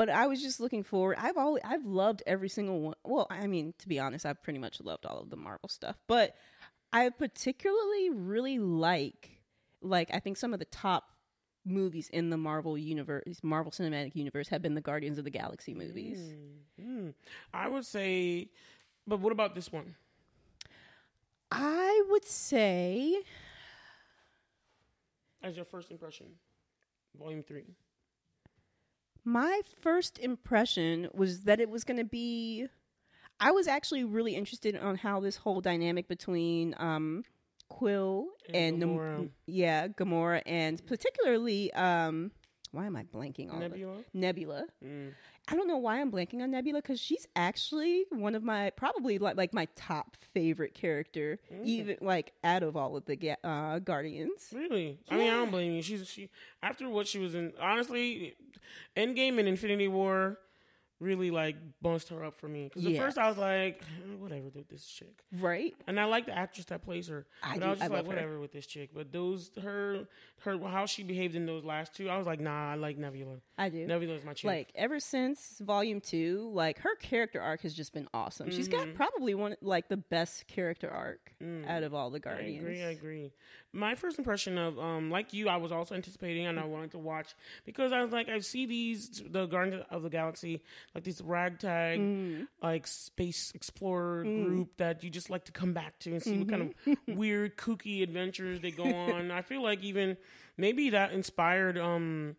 but 0.00 0.08
I 0.08 0.28
was 0.28 0.40
just 0.40 0.60
looking 0.60 0.82
forward. 0.82 1.18
I've 1.20 1.36
always 1.36 1.62
I've 1.62 1.84
loved 1.84 2.22
every 2.26 2.48
single 2.48 2.80
one. 2.80 2.94
Well, 3.04 3.26
I 3.28 3.46
mean, 3.46 3.74
to 3.80 3.86
be 3.86 3.98
honest, 3.98 4.24
I've 4.24 4.42
pretty 4.42 4.58
much 4.58 4.80
loved 4.80 5.04
all 5.04 5.20
of 5.20 5.28
the 5.28 5.36
Marvel 5.36 5.68
stuff, 5.68 5.96
but 6.06 6.36
I 6.90 7.10
particularly 7.10 8.08
really 8.08 8.58
like 8.58 9.42
like 9.82 10.08
I 10.10 10.18
think 10.18 10.38
some 10.38 10.54
of 10.54 10.58
the 10.58 10.64
top 10.64 11.10
movies 11.66 12.08
in 12.14 12.30
the 12.30 12.38
Marvel 12.38 12.78
universe, 12.78 13.40
Marvel 13.42 13.70
Cinematic 13.70 14.16
Universe 14.16 14.48
have 14.48 14.62
been 14.62 14.74
the 14.74 14.80
Guardians 14.80 15.18
of 15.18 15.24
the 15.24 15.30
Galaxy 15.30 15.74
movies. 15.74 16.32
Mm. 16.80 17.12
I 17.52 17.68
would 17.68 17.84
say, 17.84 18.48
but 19.06 19.20
what 19.20 19.32
about 19.32 19.54
this 19.54 19.70
one? 19.70 19.96
I 21.50 22.04
would 22.08 22.24
say 22.24 23.18
As 25.42 25.56
your 25.56 25.66
first 25.66 25.90
impression, 25.90 26.28
Volume 27.18 27.42
Three. 27.42 27.74
My 29.24 29.60
first 29.80 30.18
impression 30.18 31.08
was 31.14 31.42
that 31.42 31.60
it 31.60 31.68
was 31.68 31.84
going 31.84 31.98
to 31.98 32.04
be. 32.04 32.66
I 33.38 33.52
was 33.52 33.66
actually 33.66 34.04
really 34.04 34.34
interested 34.34 34.76
on 34.76 34.96
how 34.96 35.20
this 35.20 35.36
whole 35.36 35.60
dynamic 35.60 36.08
between 36.08 36.74
um, 36.78 37.24
Quill 37.68 38.26
And 38.52 38.82
and, 38.82 38.96
Nam- 38.96 39.30
yeah, 39.46 39.88
Gamora, 39.88 40.42
and 40.44 40.84
particularly 40.86 41.72
um, 41.72 42.32
why 42.72 42.86
am 42.86 42.96
I 42.96 43.04
blanking 43.04 43.52
on 43.52 43.60
Nebula. 43.60 44.04
Nebula? 44.12 44.66
Mm. 44.84 45.12
I 45.48 45.56
don't 45.56 45.66
know 45.66 45.78
why 45.78 46.00
I'm 46.00 46.12
blanking 46.12 46.42
on 46.42 46.52
Nebula 46.52 46.80
because 46.80 47.00
she's 47.00 47.26
actually 47.34 48.04
one 48.10 48.34
of 48.36 48.42
my 48.44 48.70
probably 48.70 49.18
like 49.18 49.36
like 49.36 49.52
my 49.52 49.66
top 49.74 50.16
favorite 50.32 50.74
character, 50.74 51.40
Mm. 51.52 51.64
even 51.66 51.96
like 52.00 52.32
out 52.44 52.62
of 52.62 52.76
all 52.76 52.96
of 52.96 53.04
the 53.06 53.36
uh, 53.42 53.78
Guardians. 53.80 54.52
Really? 54.54 55.00
I 55.10 55.16
mean, 55.16 55.28
I 55.30 55.34
don't 55.34 55.50
blame 55.50 55.72
you. 55.72 55.82
She's 55.82 56.08
she 56.08 56.28
after 56.62 56.88
what 56.88 57.08
she 57.08 57.18
was 57.18 57.34
in. 57.34 57.52
Honestly, 57.60 58.36
Endgame 58.96 59.38
and 59.38 59.48
Infinity 59.48 59.88
War 59.88 60.38
really 61.00 61.30
like 61.30 61.56
bunched 61.80 62.10
her 62.10 62.22
up 62.24 62.38
for 62.38 62.46
me. 62.46 62.64
Because 62.64 62.84
at 62.84 62.92
Yeah. 62.92 63.00
first 63.00 63.16
I 63.18 63.26
was 63.28 63.38
like, 63.38 63.80
"Eh, 63.82 64.14
whatever 64.18 64.50
with 64.54 64.68
this 64.68 64.84
chick, 64.86 65.22
Right? 65.32 65.74
and 65.86 65.98
I 65.98 66.04
like 66.04 66.26
the 66.26 66.36
actress 66.36 66.66
that 66.66 66.82
plays 66.82 67.08
her. 67.08 67.26
I 67.42 67.54
but 67.54 67.60
do- 67.60 67.66
I 67.66 67.70
was 67.70 67.78
just 67.78 67.90
I 67.90 67.94
like, 67.94 67.96
love 67.96 68.04
her. 68.06 68.08
whatever 68.16 68.40
with 68.40 68.52
this 68.52 68.66
chick. 68.66 68.90
But 68.94 69.10
those 69.10 69.50
her 69.60 70.06
her 70.40 70.58
how 70.58 70.86
she 70.86 71.02
behaved 71.02 71.34
in 71.34 71.46
those 71.46 71.64
last 71.64 71.94
two, 71.94 72.08
I 72.10 72.16
was 72.18 72.26
like, 72.26 72.40
nah, 72.40 72.72
I 72.72 72.74
like 72.76 72.96
Nebula. 72.98 73.40
I 73.58 73.68
do. 73.70 73.86
Nebula 73.86 74.14
is 74.14 74.24
my 74.24 74.34
chick. 74.34 74.44
like 74.48 74.72
ever 74.74 75.00
since 75.00 75.58
volume 75.60 76.00
two 76.00 76.50
like 76.52 76.78
her 76.78 76.94
character 76.96 77.40
arc 77.40 77.62
has 77.62 77.74
just 77.74 77.92
been 77.92 78.08
awesome 78.14 78.50
she's 78.50 78.68
got 78.68 78.86
Mhm. 78.88 78.94
probably 78.94 79.34
one 79.34 79.56
like 79.60 79.88
the 79.88 79.96
best 79.98 80.46
character 80.46 80.88
arc 80.90 81.32
Mm. 81.42 81.66
out 81.68 81.82
of 81.82 81.94
all 81.94 82.10
the 82.10 82.16
I 82.16 82.20
guardians 82.20 82.62
agree. 82.62 82.82
I 82.82 82.90
agree. 82.90 83.32
My 83.72 83.94
first 83.94 84.18
impression 84.18 84.58
of, 84.58 84.78
um, 84.80 85.10
like 85.10 85.32
you, 85.32 85.48
I 85.48 85.56
was 85.56 85.70
also 85.70 85.94
anticipating 85.94 86.46
and 86.46 86.58
I 86.58 86.64
wanted 86.64 86.90
to 86.92 86.98
watch 86.98 87.34
because 87.64 87.92
I 87.92 88.02
was 88.02 88.10
like, 88.10 88.28
I 88.28 88.40
see 88.40 88.66
these 88.66 89.22
the 89.28 89.46
Guardians 89.46 89.84
of 89.90 90.02
the 90.02 90.10
Galaxy, 90.10 90.60
like 90.94 91.04
this 91.04 91.20
ragtag, 91.20 92.00
Mm. 92.00 92.46
like 92.62 92.86
space 92.88 93.52
explorer 93.54 94.24
group 94.24 94.76
that 94.78 95.04
you 95.04 95.10
just 95.10 95.30
like 95.30 95.44
to 95.44 95.52
come 95.52 95.72
back 95.72 95.98
to 96.00 96.10
and 96.10 96.20
see 96.22 96.36
what 96.38 96.48
kind 96.48 96.72
Mm-hmm. 96.84 96.92
of 96.92 96.98
weird, 97.18 97.56
kooky 97.56 98.02
adventures 98.02 98.60
they 98.60 98.72
go 98.72 98.92
on. 98.92 99.30
I 99.30 99.42
feel 99.42 99.62
like 99.62 99.82
even 99.84 100.16
maybe 100.56 100.90
that 100.90 101.12
inspired, 101.12 101.78
um, 101.78 102.34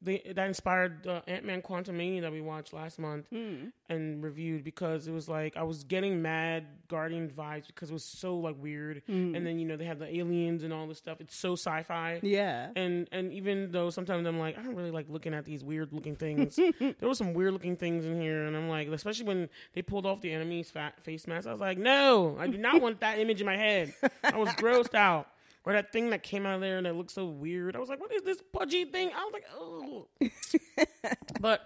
they, 0.00 0.22
that 0.34 0.46
inspired 0.46 1.06
uh, 1.06 1.20
Ant 1.26 1.44
Man 1.44 1.60
Quantum 1.60 1.96
Quantumania 1.98 2.22
that 2.22 2.32
we 2.32 2.40
watched 2.40 2.72
last 2.72 2.98
month 2.98 3.26
Mm. 3.30 3.72
and 3.90 4.22
reviewed 4.24 4.64
because 4.64 5.06
it 5.06 5.12
was 5.12 5.28
like 5.28 5.56
I 5.56 5.62
was 5.64 5.84
getting 5.84 6.22
mad 6.22 6.64
Guardian 6.88 7.28
vibes 7.28 7.66
because 7.66 7.90
it 7.90 7.92
was 7.92 8.04
so 8.04 8.36
like 8.38 8.56
weird. 8.58 9.02
Mm. 9.08 9.36
And 9.36 9.46
then 9.46 9.58
you 9.58 9.66
know 9.66 9.76
they 9.76 9.84
have 9.84 9.98
the 9.98 10.14
aliens 10.16 10.62
and 10.62 10.72
all 10.72 10.86
this 10.86 10.96
stuff. 10.98 11.20
It's 11.20 11.36
so 11.36 11.52
sci-fi. 11.52 12.20
yeah 12.22 12.70
And 12.74 13.06
and 13.12 13.32
even 13.32 13.70
though 13.70 13.90
sometimes 13.90 14.26
I'm 14.26 14.38
like 14.38 14.56
I 14.58 14.62
don't 14.62 14.74
really 14.76 14.90
like 14.90 15.06
looking 15.10 15.34
at 15.34 15.44
these 15.44 15.62
weird 15.62 15.92
looking 15.92 16.16
things. 16.16 16.56
there 16.80 16.94
were 17.02 17.14
some 17.14 17.34
weird 17.34 17.52
looking 17.52 17.76
things 17.76 18.06
in 18.06 18.18
here, 18.20 18.46
and 18.46 18.56
I'm 18.56 18.68
like, 18.70 18.88
especially 18.88 19.26
when 19.26 19.48
they 19.74 19.82
pulled 19.82 20.06
off 20.06 20.20
the 20.22 20.32
enemy's 20.32 20.70
fat 20.70 20.98
face 21.02 21.26
mask. 21.26 21.46
I 21.46 21.52
was 21.52 21.60
like, 21.60 21.76
no, 21.78 22.36
I 22.40 22.46
do 22.46 22.56
not 22.56 22.80
want 22.80 23.00
that 23.00 23.18
image 23.18 23.40
in 23.40 23.46
my 23.46 23.56
head. 23.56 23.92
I 24.24 24.36
was 24.38 24.48
grossed 24.56 24.94
out. 24.94 25.28
Or 25.66 25.72
that 25.72 25.92
thing 25.92 26.10
that 26.10 26.22
came 26.22 26.46
out 26.46 26.54
of 26.54 26.60
there 26.60 26.78
and 26.78 26.86
it 26.86 26.94
looked 26.94 27.10
so 27.10 27.26
weird. 27.26 27.74
I 27.74 27.80
was 27.80 27.88
like, 27.88 28.00
what 28.00 28.14
is 28.14 28.22
this 28.22 28.40
pudgy 28.52 28.84
thing? 28.84 29.10
I 29.14 29.24
was 29.24 29.32
like, 29.32 29.44
oh. 29.52 30.06
but 31.40 31.60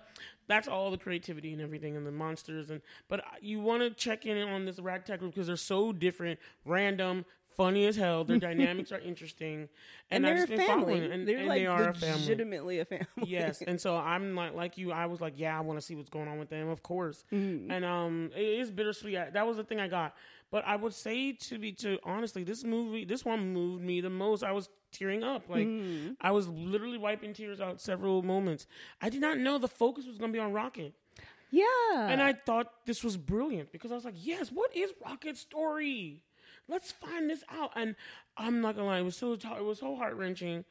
that's 0.48 0.66
all 0.66 0.90
the 0.90 0.96
creativity 0.96 1.52
and 1.52 1.60
everything 1.60 1.96
and 1.96 2.06
the 2.06 2.10
monsters 2.10 2.70
and 2.70 2.80
but 3.08 3.22
you 3.40 3.60
want 3.60 3.82
to 3.82 3.90
check 3.90 4.26
in 4.26 4.36
on 4.48 4.64
this 4.64 4.80
ragtag 4.80 5.20
group 5.20 5.34
because 5.34 5.46
they're 5.46 5.56
so 5.56 5.92
different, 5.92 6.40
random, 6.64 7.24
funny 7.56 7.84
as 7.86 7.94
hell. 7.96 8.24
Their 8.24 8.38
dynamics 8.48 8.90
are 8.90 8.98
interesting, 8.98 9.68
and, 10.10 10.26
I've 10.26 10.34
they're 10.34 10.44
a 10.44 10.48
been 10.48 10.66
family 10.66 11.10
and, 11.10 11.28
they're 11.28 11.38
and 11.38 11.46
like 11.46 11.60
they 11.60 11.66
are 11.66 11.90
a 11.90 11.94
family. 11.94 12.20
legitimately 12.20 12.78
a 12.80 12.84
family 12.84 13.06
yes, 13.26 13.62
and 13.66 13.80
so 13.80 13.96
I'm 13.96 14.34
like 14.34 14.54
like 14.54 14.78
you. 14.78 14.92
I 14.92 15.06
was 15.06 15.20
like, 15.20 15.34
yeah, 15.36 15.56
I 15.56 15.60
want 15.60 15.78
to 15.78 15.84
see 15.84 15.94
what's 15.94 16.10
going 16.10 16.26
on 16.26 16.38
with 16.38 16.48
them, 16.50 16.68
of 16.68 16.82
course. 16.82 17.24
Mm. 17.32 17.70
And 17.70 17.84
um, 17.84 18.30
it 18.34 18.60
is 18.60 18.70
bittersweet. 18.70 19.16
I- 19.18 19.30
That 19.30 19.46
was 19.46 19.56
the 19.56 19.64
thing 19.64 19.78
I 19.78 19.88
got. 19.88 20.14
But 20.50 20.64
I 20.66 20.76
would 20.76 20.94
say 20.94 21.32
to 21.32 21.58
be 21.58 21.72
to 21.74 21.98
honestly, 22.04 22.42
this 22.44 22.64
movie, 22.64 23.04
this 23.04 23.24
one 23.24 23.52
moved 23.52 23.82
me 23.84 24.00
the 24.00 24.10
most. 24.10 24.42
I 24.42 24.52
was 24.52 24.68
tearing 24.92 25.22
up. 25.22 25.48
Like 25.48 25.66
Mm. 25.66 26.16
I 26.20 26.32
was 26.32 26.48
literally 26.48 26.98
wiping 26.98 27.32
tears 27.34 27.60
out 27.60 27.80
several 27.80 28.22
moments. 28.22 28.66
I 29.00 29.08
did 29.10 29.20
not 29.20 29.38
know 29.38 29.58
the 29.58 29.68
focus 29.68 30.06
was 30.06 30.18
going 30.18 30.32
to 30.32 30.36
be 30.36 30.40
on 30.40 30.52
Rocket. 30.52 30.94
yeah 31.52 32.08
And 32.08 32.20
I 32.22 32.32
thought 32.32 32.84
this 32.86 33.04
was 33.04 33.16
brilliant 33.16 33.70
because 33.72 33.92
I 33.92 33.94
was 33.94 34.04
like, 34.04 34.14
yes, 34.16 34.50
what 34.50 34.74
is 34.76 34.92
Rocket's 35.04 35.40
story? 35.40 36.22
Let's 36.68 36.90
find 36.92 37.28
this 37.30 37.42
out. 37.50 37.70
And 37.76 37.94
I'm 38.36 38.60
not 38.60 38.74
gonna 38.76 38.86
lie, 38.88 38.98
it 38.98 39.02
was 39.04 39.16
so 39.16 39.32
it 39.34 39.64
was 39.64 39.78
so 39.78 39.96
heart 39.96 40.14
wrenching 40.14 40.64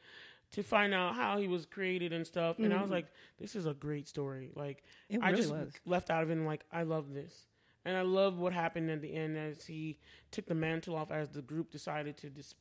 to 0.51 0.63
find 0.63 0.93
out 0.93 1.15
how 1.15 1.37
he 1.37 1.47
was 1.47 1.65
created 1.65 2.11
and 2.13 2.25
stuff. 2.25 2.57
And 2.59 2.73
I 2.73 2.81
was 2.81 2.89
like, 2.89 3.05
this 3.37 3.55
is 3.55 3.65
a 3.65 3.73
great 3.73 4.07
story. 4.07 4.51
Like 4.55 4.83
I 5.21 5.29
really 5.29 5.41
just 5.41 5.51
was. 5.53 5.71
left 5.85 6.09
out 6.09 6.23
of 6.23 6.29
it 6.29 6.33
and 6.33 6.45
like 6.45 6.63
I 6.71 6.83
love 6.83 7.13
this. 7.13 7.45
And 7.85 7.95
I 7.97 8.01
love 8.01 8.37
what 8.39 8.53
happened 8.53 8.89
at 8.91 9.01
the 9.01 9.13
end 9.15 9.37
as 9.37 9.65
he 9.65 9.97
took 10.31 10.45
the 10.47 10.55
mantle 10.55 10.95
off 10.95 11.11
as 11.11 11.29
the 11.29 11.41
group 11.41 11.71
decided 11.71 12.17
to 12.17 12.29
dis- 12.29 12.55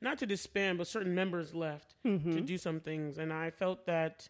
not 0.00 0.18
to 0.18 0.26
disband, 0.26 0.78
but 0.78 0.86
certain 0.86 1.14
members 1.14 1.54
left 1.54 1.94
Mm-hmm. 2.04 2.32
to 2.32 2.40
do 2.40 2.56
some 2.58 2.80
things. 2.80 3.18
And 3.18 3.32
I 3.32 3.50
felt 3.50 3.86
that 3.86 4.28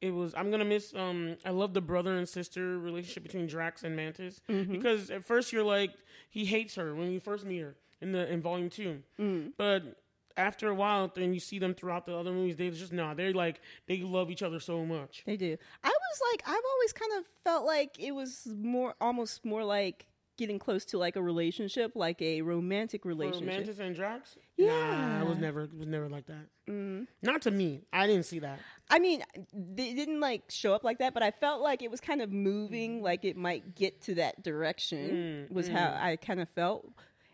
it 0.00 0.10
was 0.12 0.34
I'm 0.34 0.50
gonna 0.50 0.64
miss 0.64 0.92
um 0.94 1.36
I 1.44 1.50
love 1.50 1.74
the 1.74 1.80
brother 1.80 2.16
and 2.16 2.28
sister 2.28 2.78
relationship 2.78 3.22
between 3.22 3.46
Drax 3.46 3.84
and 3.84 3.94
Mantis 3.94 4.40
Mm-hmm. 4.48 4.72
because 4.72 5.10
at 5.10 5.24
first 5.24 5.52
you're 5.52 5.62
like 5.64 5.92
he 6.30 6.44
hates 6.44 6.74
her 6.74 6.94
when 6.94 7.12
you 7.12 7.20
first 7.20 7.44
meet 7.44 7.60
her 7.60 7.76
in 8.00 8.10
the 8.12 8.30
in 8.32 8.42
volume 8.42 8.68
two, 8.68 9.02
Mm. 9.20 9.52
but 9.56 10.01
after 10.36 10.68
a 10.68 10.74
while 10.74 11.10
then 11.14 11.34
you 11.34 11.40
see 11.40 11.58
them 11.58 11.74
throughout 11.74 12.06
the 12.06 12.16
other 12.16 12.32
movies 12.32 12.56
they 12.56 12.70
just 12.70 12.92
nah 12.92 13.14
they're 13.14 13.32
like 13.32 13.60
they 13.86 14.00
love 14.00 14.30
each 14.30 14.42
other 14.42 14.60
so 14.60 14.84
much. 14.84 15.22
they 15.26 15.36
do 15.36 15.56
i 15.82 15.88
was 15.88 16.20
like 16.32 16.42
i've 16.46 16.64
always 16.74 16.92
kind 16.92 17.12
of 17.18 17.24
felt 17.44 17.64
like 17.64 17.98
it 17.98 18.12
was 18.12 18.46
more 18.60 18.94
almost 19.00 19.44
more 19.44 19.64
like 19.64 20.06
getting 20.38 20.58
close 20.58 20.84
to 20.84 20.98
like 20.98 21.16
a 21.16 21.22
relationship 21.22 21.92
like 21.94 22.20
a 22.22 22.42
romantic 22.42 23.04
relationship 23.04 23.46
Mantis 23.46 23.78
and 23.78 23.94
Drax, 23.94 24.36
Yeah. 24.56 24.68
nah, 24.68 25.22
it 25.22 25.28
was 25.28 25.38
never 25.38 25.62
it 25.62 25.76
was 25.76 25.86
never 25.86 26.08
like 26.08 26.26
that. 26.26 26.46
Mm. 26.68 27.06
Not 27.22 27.42
to 27.42 27.50
me, 27.50 27.82
I 27.92 28.06
didn't 28.06 28.24
see 28.24 28.38
that. 28.40 28.58
I 28.90 28.98
mean, 28.98 29.22
they 29.52 29.94
didn't 29.94 30.20
like 30.20 30.44
show 30.48 30.74
up 30.74 30.84
like 30.84 30.98
that, 30.98 31.14
but 31.14 31.22
I 31.22 31.30
felt 31.30 31.62
like 31.62 31.82
it 31.82 31.90
was 31.90 32.00
kind 32.00 32.22
of 32.22 32.32
moving, 32.32 33.02
like 33.02 33.24
it 33.24 33.36
might 33.36 33.74
get 33.74 34.00
to 34.02 34.14
that 34.16 34.42
direction. 34.42 35.48
Mm, 35.50 35.54
was 35.54 35.68
mm. 35.68 35.72
how 35.72 35.96
I 36.00 36.16
kind 36.16 36.40
of 36.40 36.48
felt, 36.50 36.88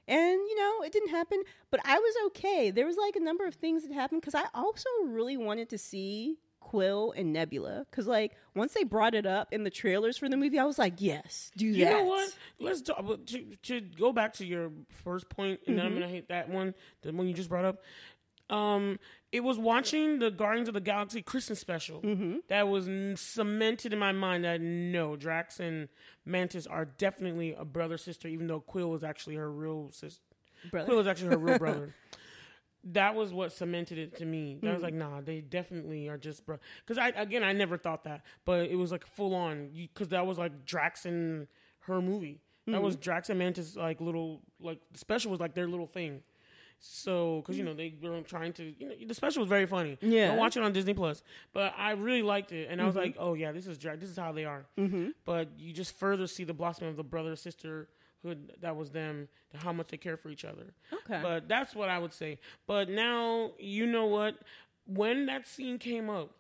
and 0.08 0.32
you 0.32 0.56
know, 0.56 0.82
it 0.82 0.92
didn't 0.92 1.10
happen. 1.10 1.42
But 1.70 1.80
I 1.84 1.98
was 1.98 2.14
okay. 2.26 2.70
There 2.70 2.86
was 2.86 2.96
like 2.96 3.16
a 3.16 3.20
number 3.20 3.46
of 3.46 3.54
things 3.54 3.86
that 3.86 3.92
happened 3.92 4.22
because 4.22 4.34
I 4.34 4.46
also 4.54 4.88
really 5.04 5.36
wanted 5.36 5.68
to 5.70 5.78
see 5.78 6.38
Quill 6.60 7.12
and 7.16 7.32
Nebula 7.32 7.86
because 7.90 8.06
like 8.06 8.32
once 8.54 8.74
they 8.74 8.84
brought 8.84 9.14
it 9.14 9.26
up 9.26 9.52
in 9.52 9.64
the 9.64 9.70
trailers 9.70 10.18
for 10.18 10.28
the 10.28 10.36
movie, 10.36 10.58
I 10.58 10.64
was 10.64 10.78
like, 10.78 10.94
yes, 10.98 11.50
do 11.56 11.70
that. 11.72 11.78
You 11.78 11.84
that. 11.84 11.90
know 11.92 12.04
what? 12.04 12.34
Let's 12.58 12.82
talk, 12.82 13.04
to, 13.26 13.44
to 13.62 13.80
go 13.80 14.12
back 14.12 14.34
to 14.34 14.46
your 14.46 14.70
first 15.04 15.28
point, 15.28 15.60
and 15.66 15.78
then 15.78 15.84
I'm 15.84 15.92
mm-hmm. 15.92 16.00
gonna 16.00 16.12
hate 16.12 16.28
that 16.28 16.48
one, 16.48 16.74
the 17.02 17.12
one 17.12 17.28
you 17.28 17.34
just 17.34 17.48
brought 17.48 17.64
up. 17.64 17.82
Um, 18.50 18.98
it 19.30 19.40
was 19.40 19.58
watching 19.58 20.20
the 20.20 20.30
Guardians 20.30 20.68
of 20.68 20.74
the 20.74 20.80
Galaxy 20.80 21.20
Christmas 21.20 21.58
special 21.58 22.00
mm-hmm. 22.00 22.36
that 22.48 22.66
was 22.66 22.88
n- 22.88 23.14
cemented 23.16 23.92
in 23.92 23.98
my 23.98 24.12
mind 24.12 24.44
that 24.44 24.60
no, 24.60 25.16
Drax 25.16 25.60
and 25.60 25.88
Mantis 26.24 26.66
are 26.66 26.86
definitely 26.86 27.54
a 27.54 27.64
brother 27.64 27.98
sister, 27.98 28.26
even 28.26 28.46
though 28.46 28.60
Quill 28.60 28.90
was 28.90 29.04
actually 29.04 29.36
her 29.36 29.50
real 29.50 29.90
sister. 29.92 30.22
Brother. 30.70 30.86
Quill 30.86 30.98
was 30.98 31.06
actually 31.06 31.30
her 31.30 31.38
real 31.38 31.58
brother. 31.58 31.94
That 32.92 33.16
was 33.16 33.34
what 33.34 33.52
cemented 33.52 33.98
it 33.98 34.16
to 34.18 34.24
me. 34.24 34.56
I 34.62 34.70
was 34.70 34.78
mm. 34.78 34.84
like, 34.84 34.94
nah, 34.94 35.20
they 35.20 35.40
definitely 35.40 36.08
are 36.08 36.16
just 36.16 36.46
bro. 36.46 36.58
Because 36.86 36.96
I 36.96 37.08
again, 37.08 37.42
I 37.42 37.52
never 37.52 37.76
thought 37.76 38.04
that, 38.04 38.22
but 38.44 38.70
it 38.70 38.76
was 38.76 38.92
like 38.92 39.04
full 39.04 39.34
on. 39.34 39.70
Because 39.74 40.08
that 40.08 40.26
was 40.26 40.38
like 40.38 40.64
Drax 40.64 41.04
and 41.04 41.48
her 41.80 42.00
movie. 42.00 42.40
That 42.66 42.74
mm-hmm. 42.74 42.84
was 42.84 42.96
Drax 42.96 43.30
and 43.30 43.38
Mantis 43.38 43.76
like 43.76 44.00
little 44.00 44.42
like 44.60 44.78
special 44.94 45.32
was 45.32 45.40
like 45.40 45.54
their 45.54 45.66
little 45.66 45.88
thing. 45.88 46.22
So, 46.80 47.42
because 47.42 47.58
you 47.58 47.64
know 47.64 47.74
they 47.74 47.94
were 48.00 48.20
trying 48.22 48.52
to, 48.54 48.72
you 48.78 48.88
know, 48.88 48.94
the 49.06 49.14
special 49.14 49.40
was 49.40 49.48
very 49.48 49.66
funny. 49.66 49.98
Yeah. 50.00 50.28
Go 50.28 50.34
watch 50.36 50.56
it 50.56 50.62
on 50.62 50.72
Disney 50.72 50.94
Plus. 50.94 51.22
But 51.52 51.74
I 51.76 51.90
really 51.92 52.22
liked 52.22 52.52
it, 52.52 52.68
and 52.70 52.80
I 52.80 52.86
was 52.86 52.94
like, 52.94 53.16
oh 53.18 53.34
yeah, 53.34 53.50
this 53.52 53.66
is 53.66 53.78
Drax. 53.78 53.98
This 54.00 54.10
is 54.10 54.16
how 54.16 54.30
they 54.32 54.44
are. 54.44 54.64
Mm-hmm. 54.78 55.08
But 55.24 55.48
you 55.58 55.72
just 55.72 55.98
further 55.98 56.26
see 56.28 56.44
the 56.44 56.54
blossoming 56.54 56.90
of 56.90 56.96
the 56.96 57.02
brother 57.02 57.34
sister 57.36 57.88
that 58.60 58.76
was 58.76 58.90
them, 58.90 59.28
how 59.56 59.72
much 59.72 59.88
they 59.88 59.96
care 59.96 60.16
for 60.16 60.28
each 60.28 60.44
other. 60.44 60.72
Okay. 60.92 61.20
But 61.22 61.48
that's 61.48 61.74
what 61.74 61.88
I 61.88 61.98
would 61.98 62.12
say. 62.12 62.38
But 62.66 62.88
now, 62.90 63.52
you 63.58 63.86
know 63.86 64.06
what? 64.06 64.36
When 64.86 65.26
that 65.26 65.46
scene 65.48 65.78
came 65.78 66.08
up 66.10 66.30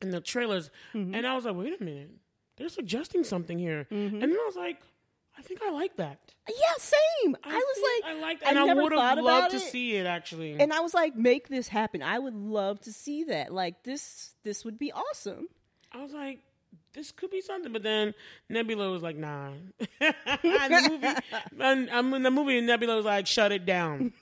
in 0.00 0.10
the 0.10 0.20
trailers, 0.20 0.70
Mm-hmm. 0.94 1.14
and 1.14 1.26
I 1.26 1.34
was 1.34 1.44
like, 1.44 1.56
wait 1.56 1.80
a 1.80 1.82
minute, 1.82 2.10
they're 2.56 2.68
suggesting 2.68 3.22
something 3.24 3.58
here. 3.58 3.86
Mm-hmm. 3.90 4.14
And 4.22 4.22
then 4.32 4.38
I 4.38 4.44
was 4.46 4.56
like, 4.56 4.78
I 5.38 5.42
think 5.42 5.60
I 5.62 5.70
like 5.70 5.96
that. 5.96 6.18
yeah, 6.48 6.54
same. 6.78 7.36
I, 7.42 7.54
was 7.54 8.02
like, 8.04 8.12
I 8.16 8.20
like 8.20 8.36
I 8.38 8.40
that. 8.40 8.48
And 8.50 8.58
I, 8.58 8.64
never 8.66 8.82
would 8.82 8.92
have 8.92 9.18
loved 9.18 9.50
to 9.52 9.56
it. 9.56 9.60
see 9.60 9.96
it 9.96 10.06
actually. 10.06 10.52
and 10.60 10.72
I 10.72 10.80
was 10.80 10.94
like, 10.94 11.16
make 11.16 11.48
this 11.48 11.68
happen. 11.68 12.02
I 12.02 12.18
would 12.18 12.34
love 12.34 12.80
to 12.82 12.92
see 12.92 13.24
that. 13.24 13.52
Like 13.52 13.82
this, 13.82 14.34
this 14.44 14.64
would 14.64 14.78
be 14.78 14.92
awesome. 14.92 15.48
I 15.92 16.02
was 16.02 16.12
like, 16.12 16.40
this 16.94 17.10
could 17.12 17.30
be 17.30 17.40
something. 17.40 17.72
But 17.72 17.82
then 17.82 18.14
Nebula 18.48 18.90
was 18.90 19.02
like, 19.02 19.16
nah. 19.16 19.52
and 20.00 20.14
the 20.42 20.88
movie, 20.90 21.14
and, 21.60 21.90
um, 21.90 22.14
in 22.14 22.22
the 22.22 22.30
movie, 22.30 22.60
Nebula 22.60 22.96
was 22.96 23.04
like, 23.06 23.26
shut 23.26 23.52
it 23.52 23.64
down. 23.64 24.12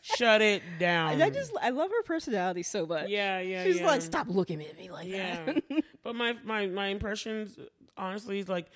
shut 0.00 0.40
it 0.40 0.62
down. 0.78 1.12
And 1.12 1.22
I 1.22 1.30
just, 1.30 1.52
I 1.60 1.70
love 1.70 1.90
her 1.90 2.02
personality 2.04 2.62
so 2.62 2.86
much. 2.86 3.08
yeah, 3.08 3.40
yeah, 3.40 3.64
She's 3.64 3.80
yeah. 3.80 3.86
like, 3.86 4.02
stop 4.02 4.28
looking 4.28 4.62
at 4.64 4.76
me 4.78 4.90
like 4.90 5.08
Yeah. 5.08 5.44
that. 5.44 5.62
but 6.02 6.14
my, 6.14 6.34
my, 6.44 6.66
my 6.66 6.86
impressions, 6.88 7.58
honestly, 7.96 8.38
is 8.38 8.48
like, 8.48 8.66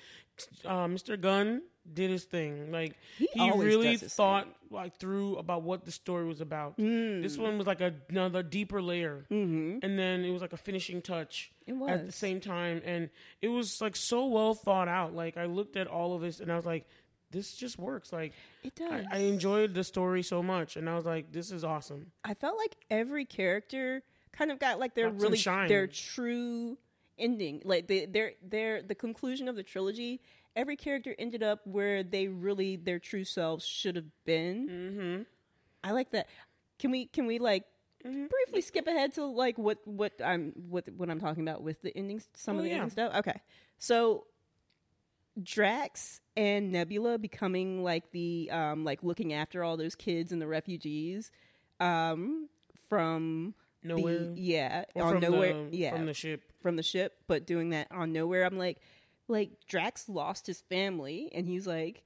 uh, 0.65 0.85
Mr. 0.85 1.19
Gunn 1.19 1.61
did 1.91 2.09
his 2.09 2.23
thing. 2.23 2.71
Like 2.71 2.95
He 3.17 3.27
he, 3.33 3.51
really 3.51 3.97
thought 3.97 4.47
like 4.71 4.97
through 4.97 5.37
about 5.37 5.63
what 5.63 5.85
the 5.85 5.91
story 5.91 6.25
was 6.25 6.41
about. 6.41 6.77
Mm. 6.77 7.21
This 7.21 7.37
one 7.37 7.57
was 7.57 7.67
like 7.67 7.81
a, 7.81 7.93
another 8.09 8.43
deeper 8.43 8.81
layer, 8.81 9.25
mm-hmm. 9.31 9.79
and 9.83 9.99
then 9.99 10.23
it 10.23 10.31
was 10.31 10.41
like 10.41 10.53
a 10.53 10.57
finishing 10.57 11.01
touch. 11.01 11.51
It 11.67 11.75
at 11.87 12.05
the 12.05 12.11
same 12.11 12.39
time, 12.39 12.81
and 12.85 13.09
it 13.41 13.47
was 13.47 13.81
like 13.81 13.95
so 13.95 14.25
well 14.27 14.53
thought 14.53 14.87
out. 14.87 15.13
Like 15.13 15.37
I 15.37 15.45
looked 15.45 15.77
at 15.77 15.87
all 15.87 16.15
of 16.15 16.21
this, 16.21 16.39
and 16.39 16.51
I 16.51 16.55
was 16.55 16.65
like, 16.65 16.87
"This 17.31 17.55
just 17.55 17.77
works." 17.77 18.11
Like 18.11 18.33
It 18.63 18.75
does. 18.75 19.05
I, 19.11 19.17
I 19.17 19.19
enjoyed 19.19 19.73
the 19.73 19.83
story 19.83 20.23
so 20.23 20.41
much, 20.41 20.75
and 20.75 20.89
I 20.89 20.95
was 20.95 21.05
like, 21.05 21.31
"This 21.31 21.51
is 21.51 21.63
awesome." 21.63 22.11
I 22.23 22.33
felt 22.33 22.57
like 22.57 22.75
every 22.89 23.25
character 23.25 24.03
kind 24.31 24.51
of 24.51 24.59
got 24.59 24.79
like 24.79 24.95
their 24.95 25.09
Got 25.09 25.21
really 25.21 25.37
shine. 25.37 25.67
their 25.67 25.87
true 25.87 26.77
ending, 27.17 27.61
like 27.65 27.87
they, 27.87 28.05
their 28.05 28.33
their 28.41 28.81
the 28.81 28.95
conclusion 28.95 29.47
of 29.47 29.55
the 29.55 29.63
trilogy. 29.63 30.21
Every 30.55 30.75
character 30.77 31.13
ended 31.19 31.43
up 31.43 31.59
where 31.65 32.01
they 32.03 32.27
really 32.27 32.75
their 32.77 32.99
true 32.99 33.23
selves 33.25 33.65
should 33.65 33.95
have 33.97 34.05
been. 34.25 34.69
Mm-hmm. 34.69 35.21
I 35.83 35.91
like 35.91 36.11
that. 36.11 36.27
Can 36.79 36.91
we 36.91 37.05
can 37.07 37.25
we 37.25 37.39
like 37.39 37.63
Mhm. 38.05 38.29
briefly 38.29 38.61
skip 38.61 38.85
ahead 38.87 39.13
to 39.15 39.25
like 39.25 39.57
what 39.57 39.79
what 39.87 40.13
I'm 40.23 40.51
what 40.69 40.87
what 40.95 41.09
I'm 41.09 41.19
talking 41.19 41.41
about 41.41 41.63
with 41.63 41.81
the 41.81 41.95
endings, 41.97 42.27
some 42.35 42.55
Oh, 42.55 42.59
of 42.59 42.63
the 42.65 42.69
yeah. 42.69 42.75
ending 42.75 42.91
stuff? 42.91 43.15
Okay, 43.15 43.41
so 43.79 44.27
Drax 45.41 46.21
and 46.37 46.71
Nebula 46.71 47.17
becoming 47.17 47.83
like 47.83 48.11
the 48.11 48.49
um 48.51 48.83
like 48.85 49.03
looking 49.03 49.33
after 49.33 49.63
all 49.63 49.75
those 49.75 49.95
kids 49.95 50.31
and 50.31 50.41
the 50.41 50.47
refugees 50.47 51.31
um 51.79 52.47
from 52.87 53.53
Knowhere. 53.83 54.35
the 54.35 54.41
yeah 54.41 54.85
Or 54.93 55.03
on 55.03 55.13
from 55.13 55.21
Knowhere 55.23 55.69
the, 55.71 55.77
yeah 55.77 55.89
from 55.91 56.05
the 56.05 56.13
ship. 56.13 56.41
From 56.65 56.77
the 56.77 56.81
ship, 56.81 57.13
but 57.27 57.45
doing 57.45 57.69
that 57.69 57.89
on 57.91 58.11
Knowhere. 58.11 58.43
I'm 58.43 58.57
like, 58.57 58.79
like 59.27 59.51
Drax 59.67 60.09
lost 60.09 60.47
his 60.47 60.61
family, 60.61 61.29
and 61.31 61.45
he's 61.45 61.67
like, 61.67 62.01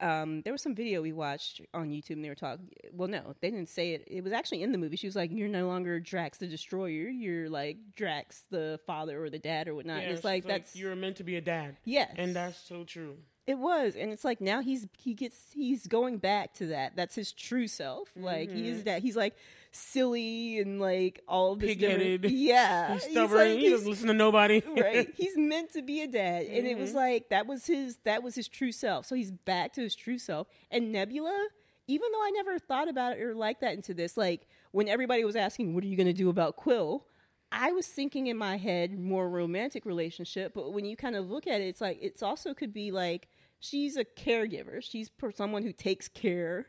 um, 0.00 0.40
there 0.40 0.54
was 0.54 0.62
some 0.62 0.74
video 0.74 1.02
we 1.02 1.12
watched 1.12 1.60
on 1.74 1.90
YouTube, 1.90 2.12
and 2.12 2.24
they 2.24 2.30
were 2.30 2.34
talking. 2.34 2.70
Well, 2.94 3.08
no, 3.08 3.34
they 3.42 3.50
didn't 3.50 3.68
say 3.68 3.92
it. 3.92 4.04
It 4.06 4.24
was 4.24 4.32
actually 4.32 4.62
in 4.62 4.72
the 4.72 4.78
movie. 4.78 4.96
She 4.96 5.06
was 5.06 5.14
like, 5.14 5.30
"You're 5.32 5.48
no 5.48 5.66
longer 5.66 6.00
Drax 6.00 6.38
the 6.38 6.46
Destroyer. 6.46 7.10
You're 7.10 7.50
like 7.50 7.76
Drax 7.94 8.44
the 8.50 8.80
father 8.86 9.22
or 9.22 9.28
the 9.28 9.38
dad 9.38 9.68
or 9.68 9.74
whatnot." 9.74 9.98
Yeah, 9.98 10.02
and 10.04 10.12
it's 10.12 10.20
she's 10.20 10.24
like 10.24 10.46
that's 10.46 10.74
you're 10.74 10.96
meant 10.96 11.16
to 11.16 11.24
be 11.24 11.36
a 11.36 11.42
dad, 11.42 11.76
yes, 11.84 12.10
and 12.16 12.34
that's 12.34 12.58
so 12.58 12.84
true. 12.84 13.18
it 13.46 13.58
was, 13.58 13.96
and 13.96 14.10
it's 14.10 14.24
like 14.24 14.40
now 14.40 14.62
he's 14.62 14.86
he 14.98 15.12
gets 15.12 15.36
he's 15.52 15.86
going 15.86 16.16
back 16.16 16.54
to 16.54 16.68
that. 16.68 16.96
That's 16.96 17.14
his 17.14 17.32
true 17.32 17.68
self. 17.68 18.08
Like 18.16 18.50
he 18.50 18.66
is 18.68 18.84
that. 18.84 19.02
He's 19.02 19.16
like 19.16 19.36
silly 19.74 20.58
and 20.58 20.80
like 20.80 21.20
all 21.28 21.52
of 21.52 21.58
this 21.60 21.70
Pig-headed. 21.70 22.24
Yeah, 22.30 22.94
He's 22.94 23.04
He's 23.06 23.16
like- 23.16 23.58
he 23.58 23.70
doesn't 23.70 23.88
listen 23.88 24.06
to 24.08 24.14
nobody. 24.14 24.62
right. 24.76 25.12
He's 25.16 25.36
meant 25.36 25.72
to 25.72 25.82
be 25.82 26.02
a 26.02 26.06
dad. 26.06 26.46
And 26.46 26.66
it 26.66 26.78
was 26.78 26.90
Mm-hmm. 26.90 26.98
like 26.98 27.28
that 27.30 27.46
was 27.46 27.66
his 27.66 27.98
that 28.04 28.22
was 28.22 28.34
his 28.34 28.48
true 28.48 28.72
self. 28.72 29.06
So 29.06 29.14
he's 29.14 29.30
back 29.32 29.72
to 29.74 29.80
his 29.82 29.94
true 29.94 30.18
self. 30.18 30.46
And 30.70 30.92
nebula 30.92 31.48
even 31.86 32.10
though 32.12 32.22
i 32.22 32.30
never 32.30 32.58
thought 32.58 32.88
about 32.88 33.18
it 33.18 33.22
or 33.22 33.34
like 33.34 33.60
that 33.60 33.74
into 33.74 33.92
this 33.92 34.16
like 34.16 34.46
when 34.70 34.88
everybody 34.88 35.22
was 35.22 35.36
asking 35.36 35.74
what 35.74 35.84
are 35.84 35.86
you 35.86 35.98
going 35.98 36.06
to 36.06 36.12
do 36.14 36.28
about 36.30 36.56
quill? 36.56 37.06
I 37.52 37.72
was 37.72 37.86
thinking 37.86 38.26
in 38.28 38.36
my 38.38 38.56
head 38.56 38.98
more 38.98 39.28
romantic 39.28 39.84
relationship. 39.84 40.54
But 40.54 40.72
when 40.72 40.84
you 40.86 40.96
kind 40.96 41.14
of 41.14 41.28
look 41.30 41.46
at 41.46 41.60
it 41.60 41.64
it's 41.68 41.80
like 41.80 41.98
it's 42.00 42.22
also 42.22 42.54
could 42.54 42.72
be 42.72 42.90
like 42.90 43.28
she's 43.60 43.96
a 43.96 44.04
caregiver. 44.04 44.82
She's 44.82 45.10
someone 45.34 45.62
who 45.62 45.72
takes 45.72 46.08
care 46.08 46.66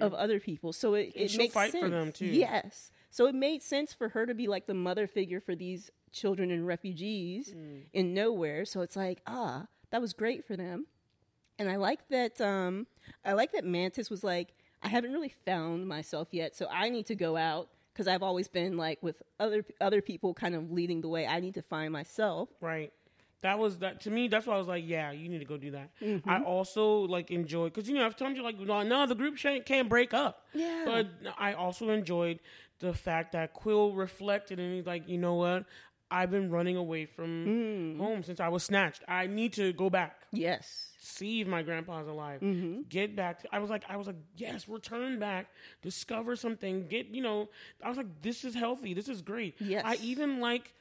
of 0.00 0.14
other 0.14 0.38
people 0.40 0.72
so 0.72 0.94
it, 0.94 1.12
it 1.14 1.36
makes 1.36 1.54
fight 1.54 1.70
for 1.72 1.78
sense. 1.80 1.90
them, 1.90 2.12
too. 2.12 2.26
yes 2.26 2.90
so 3.10 3.26
it 3.26 3.34
made 3.34 3.62
sense 3.62 3.92
for 3.92 4.10
her 4.10 4.24
to 4.26 4.34
be 4.34 4.46
like 4.46 4.66
the 4.66 4.74
mother 4.74 5.06
figure 5.06 5.40
for 5.40 5.54
these 5.56 5.90
children 6.12 6.50
and 6.50 6.66
refugees 6.66 7.52
Mm. 7.54 7.82
in 7.92 8.14
Knowhere. 8.14 8.66
So 8.66 8.80
it's 8.82 8.96
like, 8.96 9.20
ah, 9.26 9.66
that 9.90 10.00
was 10.00 10.12
great 10.12 10.44
for 10.44 10.56
them. 10.56 10.86
And 11.58 11.68
I 11.68 11.76
like 11.76 12.06
that 12.08 12.40
um 12.40 12.86
I 13.24 13.32
like 13.32 13.52
that 13.52 13.64
Mantis 13.64 14.10
was 14.10 14.22
like, 14.24 14.48
I 14.82 14.88
haven't 14.88 15.12
really 15.12 15.34
found 15.44 15.86
myself 15.88 16.28
yet, 16.32 16.54
so 16.56 16.66
I 16.70 16.88
need 16.88 17.06
to 17.06 17.14
go 17.16 17.36
out 17.36 17.68
because 17.92 18.06
I've 18.08 18.22
always 18.22 18.48
been 18.48 18.76
like 18.76 19.02
with 19.02 19.22
other 19.40 19.64
other 19.80 20.00
people 20.02 20.32
kind 20.34 20.54
of 20.54 20.70
leading 20.70 21.00
the 21.00 21.08
way. 21.08 21.26
I 21.26 21.40
need 21.40 21.54
to 21.54 21.62
find 21.62 21.92
myself. 21.92 22.48
Right. 22.60 22.92
That 23.42 23.58
was 23.58 23.78
that 23.78 24.02
to 24.02 24.10
me. 24.10 24.28
That's 24.28 24.46
why 24.46 24.54
I 24.54 24.58
was 24.58 24.66
like, 24.68 24.84
yeah, 24.86 25.12
you 25.12 25.28
need 25.28 25.38
to 25.38 25.44
go 25.46 25.56
do 25.56 25.70
that. 25.70 25.90
Mm-hmm. 26.02 26.28
I 26.28 26.42
also 26.42 27.00
like 27.00 27.30
enjoyed 27.30 27.72
because 27.72 27.88
you 27.88 27.94
know 27.94 28.04
I've 28.04 28.16
told 28.16 28.36
you 28.36 28.42
like, 28.42 28.56
well, 28.66 28.84
no, 28.84 29.06
the 29.06 29.14
group 29.14 29.38
can't, 29.38 29.64
can't 29.64 29.88
break 29.88 30.12
up. 30.12 30.46
Yeah. 30.52 30.82
But 30.84 31.06
I 31.38 31.54
also 31.54 31.88
enjoyed 31.90 32.40
the 32.80 32.92
fact 32.92 33.32
that 33.32 33.52
Quill 33.54 33.92
reflected 33.94 34.58
and 34.58 34.74
he's 34.74 34.86
like, 34.86 35.08
you 35.08 35.18
know 35.18 35.34
what? 35.34 35.64
I've 36.12 36.30
been 36.30 36.50
running 36.50 36.76
away 36.76 37.06
from 37.06 37.46
Mm. 37.46 37.98
home 37.98 38.22
since 38.24 38.40
I 38.40 38.48
was 38.48 38.64
snatched. 38.64 39.02
I 39.06 39.26
need 39.28 39.52
to 39.54 39.72
go 39.72 39.88
back. 39.88 40.16
Yes. 40.32 40.88
See 40.98 41.40
if 41.40 41.46
my 41.46 41.62
grandpa's 41.62 42.08
alive. 42.08 42.40
Mm-hmm. 42.40 42.82
Get 42.88 43.14
back. 43.14 43.42
To, 43.42 43.48
I 43.54 43.60
was 43.60 43.70
like, 43.70 43.84
I 43.88 43.96
was 43.96 44.08
like, 44.08 44.16
yes, 44.36 44.68
return 44.68 45.18
back, 45.20 45.46
discover 45.82 46.34
something. 46.36 46.88
Get, 46.88 47.06
you 47.14 47.22
know, 47.22 47.48
I 47.82 47.88
was 47.88 47.96
like, 47.96 48.22
this 48.22 48.44
is 48.44 48.54
healthy. 48.54 48.92
This 48.92 49.08
is 49.08 49.22
great. 49.22 49.54
Yes. 49.60 49.82
I 49.86 49.98
even 50.02 50.40
like 50.40 50.74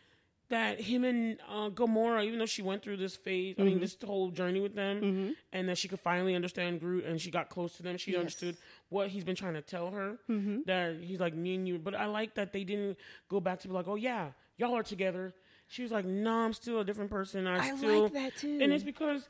that 0.49 0.81
him 0.81 1.03
and 1.03 1.37
uh, 1.47 1.69
Gamora, 1.69 2.25
even 2.25 2.39
though 2.39 2.45
she 2.45 2.61
went 2.61 2.81
through 2.83 2.97
this 2.97 3.15
phase, 3.15 3.55
I 3.57 3.61
Mm-hmm. 3.61 3.69
mean, 3.69 3.79
this 3.79 3.95
whole 4.03 4.29
journey 4.31 4.59
with 4.59 4.75
them, 4.75 5.35
and 5.53 5.69
that 5.69 5.77
she 5.77 5.87
could 5.87 5.99
finally 5.99 6.33
understand 6.35 6.79
Groot, 6.79 7.05
and 7.05 7.21
she 7.21 7.29
got 7.31 7.49
close 7.49 7.73
to 7.77 7.83
them. 7.83 7.97
She 7.97 8.11
Yes. 8.11 8.19
understood 8.19 8.57
what 8.89 9.09
he's 9.09 9.23
been 9.23 9.35
trying 9.35 9.53
to 9.53 9.61
tell 9.61 9.91
her. 9.91 10.17
Mm-hmm. 10.29 10.59
That 10.65 10.97
he's 11.01 11.19
like 11.19 11.35
me 11.35 11.55
and 11.55 11.67
you. 11.67 11.77
But 11.79 11.95
I 11.95 12.05
like 12.07 12.35
that 12.35 12.51
they 12.53 12.63
didn't 12.63 12.97
go 13.29 13.39
back 13.39 13.59
to 13.61 13.67
be 13.67 13.73
like, 13.73 13.87
oh 13.87 13.95
yeah, 13.95 14.29
y'all 14.57 14.75
are 14.75 14.83
together. 14.83 15.33
She 15.67 15.83
was 15.83 15.91
like, 15.91 16.05
no, 16.05 16.31
I'm 16.33 16.53
still 16.53 16.79
a 16.79 16.83
different 16.83 17.11
person. 17.11 17.45
I, 17.45 17.57
I 17.59 17.75
still 17.77 18.03
like 18.03 18.13
that 18.13 18.35
too. 18.37 18.57
and 18.61 18.73
it's 18.73 18.83
because 18.83 19.29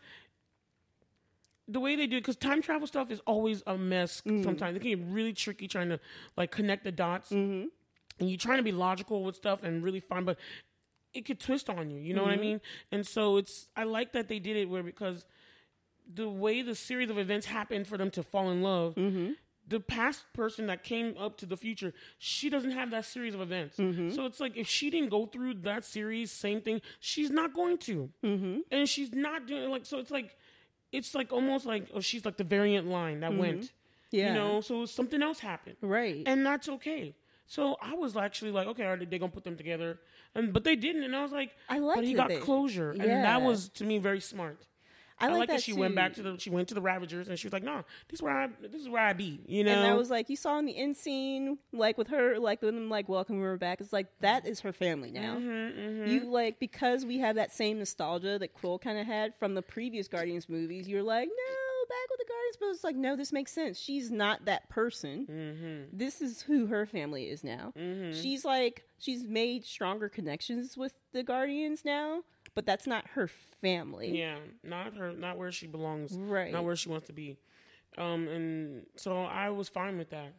the 1.68 1.80
way 1.80 1.96
they 1.96 2.08
do 2.08 2.18
because 2.20 2.36
time 2.36 2.62
travel 2.62 2.88
stuff 2.88 3.12
is 3.12 3.20
always 3.28 3.62
a 3.68 3.78
mess. 3.78 4.22
Mm-hmm. 4.26 4.44
Sometimes 4.44 4.76
it 4.76 4.80
can 4.80 4.90
get 4.90 5.00
really 5.10 5.34
tricky 5.34 5.68
trying 5.68 5.90
to 5.90 6.00
like 6.38 6.52
connect 6.52 6.84
the 6.84 6.92
dots, 6.92 7.30
Mm-hmm. 7.32 7.68
and 8.20 8.30
you're 8.30 8.38
trying 8.40 8.58
to 8.58 8.64
be 8.64 8.72
logical 8.72 9.24
with 9.24 9.36
stuff 9.36 9.64
and 9.64 9.84
really 9.84 10.00
fun, 10.00 10.24
but 10.26 10.38
it 11.14 11.26
could 11.26 11.40
twist 11.40 11.70
on 11.70 11.90
you. 11.90 12.00
You 12.02 12.14
know 12.14 12.24
what 12.24 12.32
I 12.32 12.36
Mm-hmm. 12.36 12.42
mean? 12.42 12.62
And 12.92 13.06
so 13.08 13.38
it's 13.38 13.68
I 13.76 13.84
like 13.84 14.14
that 14.14 14.28
they 14.28 14.40
did 14.40 14.56
it 14.58 14.70
where 14.70 14.84
because 14.84 15.26
the 16.12 16.30
way 16.30 16.62
the 16.62 16.76
series 16.76 17.10
of 17.10 17.18
events 17.18 17.46
happened 17.46 17.88
for 17.88 17.98
them 17.98 18.10
to 18.12 18.24
fall 18.24 18.50
in 18.52 18.62
love. 18.62 18.96
Mm-hmm. 18.96 19.32
The 19.68 19.80
past 19.80 20.24
person 20.34 20.66
that 20.66 20.84
came 20.84 21.16
up 21.20 21.38
to 21.38 21.46
the 21.46 21.56
future, 21.56 21.94
she 22.18 22.50
doesn't 22.50 22.72
have 22.72 22.90
that 22.90 23.06
series 23.06 23.36
of 23.36 23.42
events. 23.42 23.78
Mm-hmm. 23.78 24.10
So 24.10 24.26
it's 24.26 24.40
like 24.40 24.58
if 24.58 24.68
she 24.68 24.90
didn't 24.90 25.10
go 25.12 25.28
through 25.28 25.56
that 25.62 25.86
series, 25.86 26.32
same 26.32 26.62
thing, 26.62 26.82
she's 27.00 27.30
not 27.30 27.54
going 27.54 27.78
to 27.80 28.10
Mm-hmm. 28.24 28.60
and 28.72 28.90
she's 28.90 29.14
not 29.14 29.46
doing 29.46 29.70
like 29.70 29.86
so 29.86 30.00
it's 30.00 30.10
like 30.10 30.36
it's 30.92 31.14
like 31.14 31.32
almost 31.32 31.68
like 31.68 31.88
oh 31.94 32.00
she's 32.00 32.26
like 32.26 32.38
the 32.38 32.44
variant 32.44 32.88
line 32.88 33.20
that 33.20 33.36
went 33.38 33.62
Mm-hmm. 33.62 33.66
Yeah. 34.12 34.30
you 34.30 34.34
know 34.40 34.62
so 34.62 34.88
something 34.88 35.22
else 35.22 35.38
happened 35.38 35.76
Right. 35.82 36.24
and 36.26 36.44
that's 36.44 36.68
okay 36.68 37.14
so 37.46 37.78
i 37.80 37.94
was 37.94 38.18
actually 38.18 38.50
like 38.50 38.66
okay 38.70 38.84
are 38.86 38.98
they 38.98 39.20
gonna 39.20 39.32
put 39.32 39.44
them 39.44 39.56
together 39.56 40.00
and 40.36 40.54
but 40.54 40.64
they 40.64 40.76
didn't 40.76 41.04
and 41.04 41.16
i 41.16 41.22
was 41.22 41.32
like 41.32 41.52
I 41.68 41.80
liked 41.80 41.98
but 41.98 42.06
he 42.06 42.14
got 42.14 42.30
they- 42.30 42.38
closure 42.38 42.92
and 42.92 43.02
that 43.02 43.42
was 43.42 43.70
to 43.70 43.84
me 43.84 43.98
very 43.98 44.22
smart 44.22 44.60
I 45.22 45.26
I 45.26 45.30
like, 45.32 45.40
like 45.40 45.48
that, 45.50 45.54
that 45.56 45.64
she 45.64 45.74
too. 45.74 45.80
went 45.82 45.96
back 45.96 46.14
to 46.14 46.22
the 46.24 46.38
she 46.40 46.50
went 46.50 46.70
to 46.70 46.74
the 46.74 46.80
Ravagers 46.82 47.28
and 47.28 47.38
she 47.38 47.46
was 47.46 47.52
like, 47.52 47.62
"No, 47.62 47.84
this 48.08 48.20
is 48.20 48.22
where 48.24 48.32
I 48.44 48.48
this 48.62 48.82
is 48.82 48.88
where 48.88 49.02
I 49.06 49.12
be." 49.12 49.42
You 49.48 49.66
know, 49.66 49.72
And 49.74 49.82
I 49.86 49.94
was 49.94 50.10
like 50.10 50.30
you 50.30 50.38
saw 50.38 50.58
in 50.60 50.66
the 50.66 50.78
end 50.78 50.96
scene, 50.96 51.58
like 51.74 51.98
with 51.98 52.08
her, 52.08 52.40
like 52.40 52.62
with 52.62 52.74
them, 52.74 52.88
like 52.88 53.10
welcoming 53.10 53.42
her 53.42 53.58
back. 53.58 53.82
It's 53.82 53.92
like 53.92 54.08
that 54.22 54.46
is 54.48 54.62
her 54.62 54.72
family 54.72 55.12
now. 55.12 55.36
Mm-hmm, 55.36 56.10
You 56.10 56.20
like 56.32 56.58
because 56.58 57.04
we 57.06 57.18
have 57.18 57.36
that 57.36 57.52
same 57.52 57.80
nostalgia 57.80 58.40
that 58.40 58.54
Quill 58.54 58.80
kind 58.80 58.98
of 58.98 59.06
had 59.08 59.34
from 59.38 59.56
the 59.56 59.62
previous 59.62 60.08
Guardians 60.08 60.48
movies. 60.48 60.88
You're 60.88 61.04
like, 61.04 61.28
no, 61.28 61.69
back 61.90 62.10
with 62.10 62.20
the 62.20 62.26
Guardians, 62.32 62.58
but 62.60 62.66
it's 62.68 62.84
like, 62.84 62.96
no, 62.96 63.16
this 63.16 63.32
makes 63.34 63.52
sense. 63.52 63.78
She's 63.80 64.10
not 64.12 64.46
that 64.46 64.70
person. 64.70 65.28
Mm-hmm. 65.30 65.98
This 65.98 66.22
is 66.22 66.44
who 66.44 66.68
her 66.68 66.86
family 66.86 67.26
is 67.30 67.44
now. 67.44 67.74
She's 68.14 68.46
like 68.46 68.84
she's 69.00 69.24
made 69.24 69.66
stronger 69.66 70.08
connections 70.10 70.78
with 70.78 70.94
the 71.12 71.24
Guardians 71.24 71.84
now. 71.84 72.22
but 72.56 72.66
that's 72.66 72.88
not 72.88 73.06
her 73.10 73.30
family. 73.62 74.18
Yeah, 74.20 74.38
not 74.64 74.96
her, 74.96 75.12
not 75.14 75.38
where 75.38 75.52
she 75.52 75.68
belongs, 75.68 76.14
Right. 76.18 76.52
Not 76.54 76.64
where 76.64 76.76
she 76.76 76.90
wants 76.90 77.08
to 77.08 77.14
be. 77.14 77.38
Um, 77.98 78.28
and 78.28 78.86
so 78.96 79.24
I 79.24 79.50
was 79.50 79.68
fine 79.70 79.98
with 79.98 80.10
that. 80.12 80.34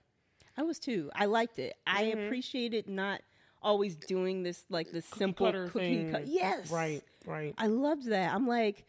I 0.56 0.62
was 0.62 0.78
too. 0.78 1.10
I 1.14 1.24
liked 1.26 1.58
it. 1.58 1.74
I 1.86 2.04
Mm-hmm. 2.04 2.20
appreciated 2.26 2.88
not 2.88 3.22
always 3.62 3.94
doing 3.96 4.42
this 4.42 4.64
like 4.70 4.90
the 4.90 5.02
simple 5.02 5.46
cutter 5.46 5.68
cookie 5.68 5.96
thing. 6.04 6.10
cut. 6.12 6.26
Yes, 6.26 6.70
Right, 6.70 7.02
right. 7.26 7.54
I 7.58 7.66
loved 7.66 8.06
that. 8.08 8.34
I'm 8.34 8.46
like, 8.46 8.84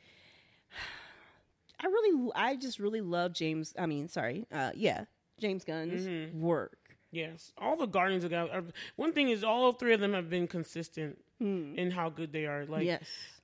I 1.82 1.88
really, 1.88 2.32
I 2.36 2.55
just 2.55 2.79
really 2.79 3.01
love 3.01 3.34
James. 3.34 3.73
I 3.77 3.86
mean, 3.86 4.07
sorry, 4.07 4.45
uh, 4.51 4.71
yeah, 4.75 5.05
James 5.39 5.63
Gunn's 5.63 6.05
Mm-hmm. 6.05 6.39
work. 6.41 6.77
Yes, 7.11 7.51
all 7.57 7.75
the 7.75 7.88
Guardians 7.88 8.23
of 8.23 8.29
the 8.29 8.36
Galaxy. 8.36 8.71
One 8.95 9.11
thing 9.11 9.29
is, 9.29 9.43
all 9.43 9.73
three 9.73 9.93
of 9.93 9.99
them 9.99 10.13
have 10.13 10.29
been 10.29 10.47
consistent 10.47 11.17
in 11.39 11.91
how 11.91 12.09
good 12.09 12.32
they 12.32 12.45
are. 12.45 12.65
Like, 12.65 12.86
yes, 12.86 13.01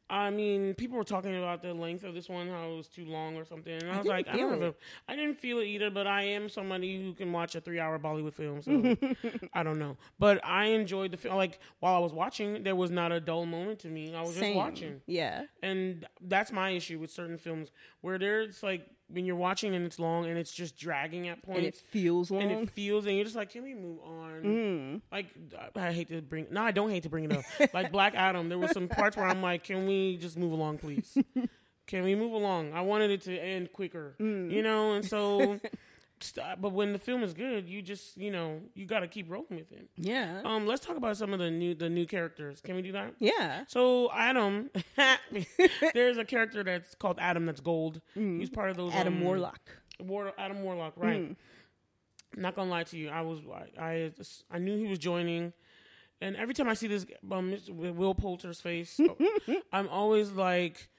I 0.09 0.29
mean, 0.29 0.73
people 0.73 0.97
were 0.97 1.03
talking 1.03 1.35
about 1.37 1.61
the 1.61 1.73
length 1.73 2.03
of 2.03 2.13
this 2.13 2.29
one, 2.29 2.47
how 2.47 2.71
it 2.71 2.77
was 2.77 2.87
too 2.87 3.05
long 3.05 3.35
or 3.35 3.43
something. 3.43 3.73
And 3.73 3.91
I, 3.91 3.97
was 3.97 4.07
like, 4.07 4.27
I 4.29 4.37
don't 4.37 4.63
a, 4.63 4.73
I 5.07 5.15
didn't 5.15 5.39
feel 5.39 5.59
it 5.59 5.65
either. 5.65 5.89
But 5.89 6.07
I 6.07 6.23
am 6.23 6.47
somebody 6.47 7.01
who 7.01 7.13
can 7.13 7.31
watch 7.33 7.55
a 7.55 7.61
three-hour 7.61 7.99
Bollywood 7.99 8.33
film, 8.33 8.61
so 8.61 8.95
I 9.53 9.63
don't 9.63 9.79
know. 9.79 9.97
But 10.17 10.43
I 10.45 10.67
enjoyed 10.67 11.11
the 11.11 11.17
film. 11.17 11.35
Like 11.35 11.59
while 11.79 11.95
I 11.95 11.99
was 11.99 12.13
watching, 12.13 12.63
there 12.63 12.75
was 12.75 12.89
not 12.89 13.11
a 13.11 13.19
dull 13.19 13.45
moment 13.45 13.79
to 13.79 13.89
me. 13.89 14.15
I 14.15 14.21
was 14.21 14.35
just 14.35 14.55
watching, 14.55 15.01
Yeah, 15.07 15.43
and 15.61 16.07
that's 16.21 16.51
my 16.51 16.69
issue 16.69 16.99
with 16.99 17.11
certain 17.11 17.37
films 17.37 17.71
where 18.01 18.17
there's 18.17 18.63
like 18.63 18.87
when 19.09 19.25
you're 19.25 19.35
watching 19.37 19.73
and 19.73 19.85
it's 19.85 19.99
long 19.99 20.25
and 20.25 20.37
it's 20.37 20.51
just 20.51 20.77
dragging 20.77 21.27
at 21.29 21.41
points 21.41 21.57
and 21.59 21.67
it 21.67 21.77
feels 21.77 22.29
long. 22.29 22.41
and 22.43 22.51
it 22.51 22.69
feels 22.71 23.05
and 23.05 23.15
you're 23.15 23.23
just 23.23 23.35
like, 23.37 23.49
can 23.51 23.63
we 23.63 23.73
move 23.73 23.99
on? 24.03 24.41
Mm. 24.43 25.01
Like 25.11 25.27
I 25.75 25.91
hate 25.93 26.09
to 26.09 26.21
bring 26.21 26.47
no, 26.51 26.61
I 26.63 26.71
don't 26.71 26.89
hate 26.89 27.03
to 27.03 27.09
bring 27.09 27.25
it 27.25 27.33
up. 27.33 27.45
like 27.73 27.91
Black 27.91 28.15
Adam, 28.15 28.49
there 28.49 28.57
were 28.59 28.67
some 28.67 28.87
parts 28.87 29.15
where 29.15 29.25
I'm 29.27 29.41
like, 29.41 29.63
can 29.63 29.87
we 29.87 30.17
just 30.17 30.37
move 30.37 30.51
along, 30.51 30.79
please? 30.79 31.17
can 31.87 32.03
we 32.03 32.15
move 32.15 32.33
along? 32.33 32.73
I 32.73 32.81
wanted 32.81 33.11
it 33.11 33.21
to 33.21 33.37
end 33.37 33.71
quicker, 33.71 34.15
Mm. 34.19 34.51
you 34.51 34.61
know. 34.61 34.93
And 34.93 35.05
so, 35.05 35.59
st- 36.19 36.59
but 36.61 36.71
when 36.73 36.93
the 36.93 36.99
film 36.99 37.23
is 37.23 37.33
good, 37.33 37.67
you 37.67 37.81
just 37.81 38.17
you 38.17 38.31
know 38.31 38.59
you 38.73 38.85
got 38.85 38.99
to 39.01 39.07
keep 39.07 39.29
rolling 39.29 39.55
with 39.57 39.71
it. 39.71 39.89
yeah, 39.97 40.41
Um, 40.45 40.65
let's 40.67 40.85
talk 40.85 40.97
about 40.97 41.17
some 41.17 41.33
of 41.33 41.39
the 41.39 41.49
new 41.51 41.73
the 41.75 41.89
new 41.89 42.05
characters. 42.05 42.61
Can 42.61 42.75
we 42.75 42.81
do 42.81 42.91
that? 42.93 43.13
yeah. 43.19 43.63
So 43.67 44.11
Adam, 44.11 44.69
there's 45.93 46.17
a 46.17 46.25
character 46.25 46.63
that's 46.63 46.95
called 46.95 47.17
Adam 47.19 47.45
that's 47.45 47.61
gold. 47.61 48.01
He's 48.13 48.49
part 48.49 48.69
of 48.69 48.77
those 48.77 48.93
Adam 48.93 49.15
um, 49.15 49.21
Warlock. 49.23 49.61
War, 49.99 50.33
Adam 50.37 50.63
Warlock, 50.63 50.93
right? 50.97 51.35
Not 52.35 52.55
gonna 52.55 52.69
lie 52.69 52.83
to 52.83 52.97
you, 52.97 53.09
I 53.09 53.21
was 53.21 53.39
I, 53.79 53.81
I 53.83 54.11
I 54.51 54.59
knew 54.59 54.77
he 54.77 54.87
was 54.87 54.99
joining, 54.99 55.53
and 56.21 56.35
every 56.35 56.53
time 56.53 56.67
I 56.69 56.73
see 56.73 56.87
this 56.87 57.05
um, 57.31 57.55
Will 57.69 58.13
Poulter's 58.13 58.59
face, 58.61 58.99
I'm 59.73 59.87
always 59.89 60.31
like. 60.31 60.89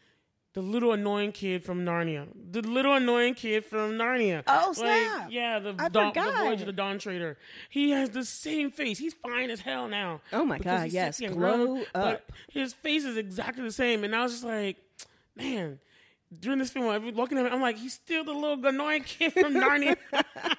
The 0.54 0.62
little 0.62 0.92
annoying 0.92 1.32
kid 1.32 1.62
from 1.62 1.84
Narnia. 1.84 2.26
The 2.50 2.62
little 2.62 2.94
annoying 2.94 3.34
kid 3.34 3.64
from 3.64 3.92
Narnia. 3.92 4.42
Oh, 4.46 4.68
Like, 4.68 4.76
snap. 4.76 5.28
yeah, 5.30 5.58
the, 5.58 5.74
I 5.78 5.88
the 5.88 6.00
forgot. 6.08 6.44
Voyage 6.44 6.60
of 6.60 6.66
the 6.66 6.72
Dawn 6.72 6.98
Trader. 6.98 7.36
He 7.68 7.90
has 7.90 8.10
the 8.10 8.24
same 8.24 8.70
face. 8.70 8.98
He's 8.98 9.14
fine 9.14 9.50
as 9.50 9.60
hell 9.60 9.88
now. 9.88 10.20
Oh 10.32 10.44
my 10.44 10.58
God, 10.58 10.90
yes. 10.90 11.20
Glow 11.20 11.34
grown, 11.34 11.84
But 11.92 12.02
up. 12.16 12.32
his 12.50 12.72
face 12.72 13.04
is 13.04 13.16
exactly 13.16 13.62
the 13.62 13.70
same. 13.72 14.04
And 14.04 14.16
I 14.16 14.22
was 14.22 14.32
just 14.32 14.44
like, 14.44 14.78
man, 15.36 15.78
during 16.40 16.58
this 16.58 16.70
film, 16.70 16.88
I'm 16.88 17.10
looking 17.14 17.38
at 17.38 17.46
him, 17.46 17.52
I'm 17.52 17.60
like, 17.60 17.76
he's 17.76 17.94
still 17.94 18.24
the 18.24 18.32
little 18.32 18.64
annoying 18.66 19.02
kid 19.04 19.34
from 19.34 19.52
Narnia. 19.54 19.96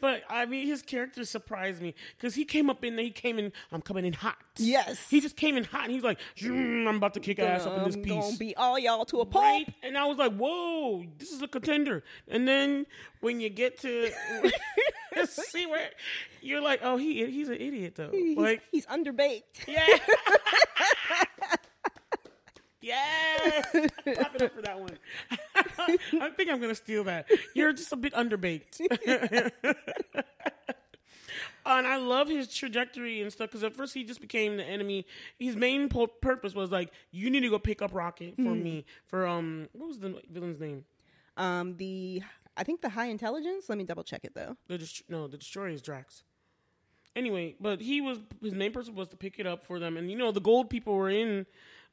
but 0.00 0.22
I 0.28 0.46
mean, 0.46 0.66
his 0.66 0.82
character 0.82 1.24
surprised 1.24 1.80
me 1.82 1.94
because 2.16 2.34
he 2.34 2.44
came 2.44 2.68
up 2.70 2.84
in 2.84 2.96
there, 2.96 3.04
he 3.04 3.10
came 3.10 3.38
in, 3.38 3.52
I'm 3.72 3.82
coming 3.82 4.04
in 4.04 4.12
hot. 4.12 4.36
Yes. 4.56 4.98
He 5.10 5.20
just 5.20 5.36
came 5.36 5.56
in 5.56 5.64
hot 5.64 5.84
and 5.84 5.92
he's 5.92 6.02
like, 6.04 6.18
"Mm, 6.38 6.86
I'm 6.86 6.96
about 6.96 7.14
to 7.14 7.20
kick 7.20 7.38
ass 7.38 7.66
up 7.66 7.76
in 7.78 7.84
this 7.84 7.96
piece. 7.96 8.06
gonna 8.12 8.36
beat 8.36 8.56
all 8.56 8.78
y'all 8.78 9.04
to 9.06 9.20
a 9.20 9.26
pulp. 9.26 9.44
Right? 9.44 9.74
And 9.82 9.98
I 9.98 10.06
was 10.06 10.16
like, 10.18 10.32
whoa, 10.36 11.04
this 11.18 11.32
is 11.32 11.42
a 11.42 11.48
contender. 11.48 12.04
And 12.28 12.46
then 12.46 12.86
when 13.20 13.40
you 13.40 13.48
get 13.48 13.80
to 13.80 14.10
see 15.26 15.66
where 15.66 15.88
you're 16.40 16.60
like, 16.60 16.80
oh, 16.82 16.96
he 16.96 17.24
he's 17.26 17.48
an 17.48 17.56
idiot 17.60 17.94
though. 17.96 18.10
He's, 18.12 18.36
Like, 18.36 18.62
he's 18.70 18.86
underbaked. 18.86 19.66
yeah. 19.66 19.86
yes. 22.84 23.66
Pop 23.72 24.34
it 24.34 24.42
up 24.42 24.54
for 24.54 24.62
that 24.62 24.78
one. 24.78 24.98
I 26.20 26.30
think 26.30 26.50
I'm 26.50 26.60
gonna 26.60 26.74
steal 26.74 27.04
that. 27.04 27.26
You're 27.54 27.72
just 27.72 27.92
a 27.92 27.96
bit 27.96 28.12
underbaked. 28.14 28.80
and 31.66 31.86
I 31.86 31.96
love 31.96 32.28
his 32.28 32.54
trajectory 32.54 33.22
and 33.22 33.32
stuff 33.32 33.48
because 33.50 33.64
at 33.64 33.74
first 33.74 33.94
he 33.94 34.04
just 34.04 34.20
became 34.20 34.56
the 34.56 34.64
enemy. 34.64 35.06
His 35.38 35.56
main 35.56 35.88
po- 35.88 36.06
purpose 36.06 36.54
was 36.54 36.70
like, 36.70 36.92
you 37.10 37.30
need 37.30 37.40
to 37.40 37.50
go 37.50 37.58
pick 37.58 37.82
up 37.82 37.94
Rocket 37.94 38.34
for 38.36 38.54
me 38.54 38.84
for 39.06 39.26
um 39.26 39.68
what 39.72 39.88
was 39.88 39.98
the 39.98 40.20
villain's 40.30 40.60
name? 40.60 40.84
Um, 41.36 41.76
the 41.76 42.22
I 42.56 42.62
think 42.64 42.82
the 42.82 42.90
high 42.90 43.06
intelligence. 43.06 43.68
Let 43.68 43.78
me 43.78 43.84
double 43.84 44.04
check 44.04 44.24
it 44.24 44.34
though. 44.34 44.56
The 44.68 44.78
dest- 44.78 45.04
no, 45.08 45.26
the 45.26 45.38
destroyer 45.38 45.68
is 45.68 45.82
Drax. 45.82 46.22
Anyway, 47.16 47.54
but 47.60 47.80
he 47.80 48.00
was 48.00 48.18
his 48.42 48.54
main 48.54 48.72
person 48.72 48.94
was 48.94 49.08
to 49.08 49.16
pick 49.16 49.38
it 49.38 49.46
up 49.46 49.64
for 49.64 49.78
them, 49.78 49.96
and 49.96 50.10
you 50.10 50.16
know 50.16 50.32
the 50.32 50.40
gold 50.40 50.68
people 50.68 50.94
were 50.94 51.10
in. 51.10 51.46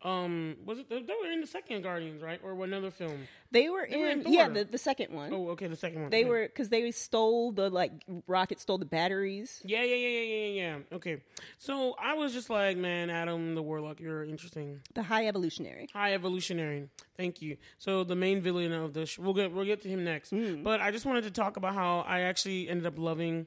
Um, 0.04 0.56
was 0.66 0.80
it 0.80 0.90
they 0.90 0.96
were 0.98 1.32
in 1.32 1.42
the 1.42 1.48
second 1.48 1.84
Guardians, 1.84 2.24
right, 2.24 2.40
or 2.44 2.56
what 2.56 2.70
another 2.70 2.90
film? 2.90 3.28
They 3.52 3.70
were 3.70 3.82
were 3.82 3.86
in, 3.86 4.22
in 4.26 4.34
yeah 4.34 4.48
the, 4.50 4.64
the 4.64 4.80
second 4.80 5.14
one. 5.14 5.32
Oh, 5.32 5.50
okay, 5.50 5.68
the 5.68 5.76
second 5.76 6.02
one. 6.02 6.10
They 6.10 6.26
were 6.26 6.48
because 6.48 6.70
they 6.70 6.90
stole 6.90 7.52
the 7.52 7.70
like 7.70 7.92
rocket 8.26 8.60
stole 8.60 8.80
the 8.80 8.86
batteries. 8.86 9.62
Yeah, 9.64 9.84
yeah, 9.84 9.96
yeah, 9.96 10.08
yeah, 10.08 10.24
yeah, 10.24 10.48
yeah. 10.48 10.96
Okay, 10.96 11.22
so 11.60 11.96
I 12.02 12.16
was 12.16 12.34
just 12.34 12.50
like, 12.50 12.78
man, 12.78 13.12
Adam 13.12 13.54
the 13.54 13.62
Warlock, 13.62 14.00
you're 14.00 14.24
interesting. 14.24 14.82
The 14.96 15.04
high 15.04 15.28
evolutionary. 15.28 15.88
High 15.94 16.16
evolutionary. 16.16 16.90
Thank 17.16 17.44
you. 17.44 17.58
So 17.78 18.04
the 18.04 18.16
main 18.16 18.42
villain 18.42 18.72
of 18.72 18.94
the 18.94 19.06
sh- 19.06 19.20
we'll 19.20 19.36
get 19.36 19.52
we'll 19.52 19.66
get 19.66 19.84
to 19.84 19.90
him 19.90 20.04
next. 20.04 20.34
But 20.64 20.82
I 20.82 20.90
just 20.90 21.06
wanted 21.06 21.26
to 21.26 21.32
talk 21.32 21.58
about 21.58 21.76
how 21.76 22.00
I 22.08 22.22
actually 22.22 22.70
ended 22.70 22.88
up 22.88 22.98
loving 22.98 23.46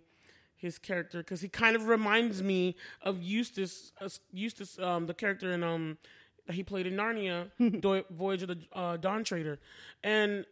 his 0.54 0.78
character 0.78 1.18
because 1.18 1.40
he 1.40 1.48
kind 1.48 1.74
of 1.74 1.88
reminds 1.88 2.42
me 2.42 2.76
of 3.02 3.22
Eustace. 3.22 3.92
Uh, 4.00 4.08
Eustace, 4.32 4.78
um, 4.78 5.06
the 5.06 5.14
character 5.14 5.52
in 5.52 5.64
um 5.64 5.98
that 6.46 6.54
he 6.54 6.62
played 6.62 6.86
in 6.86 6.94
Narnia, 6.94 7.50
Voyage 8.10 8.42
of 8.42 8.48
the 8.48 8.58
uh, 8.72 8.96
Dawn 8.96 9.24
Trader, 9.24 9.58
and. 10.02 10.46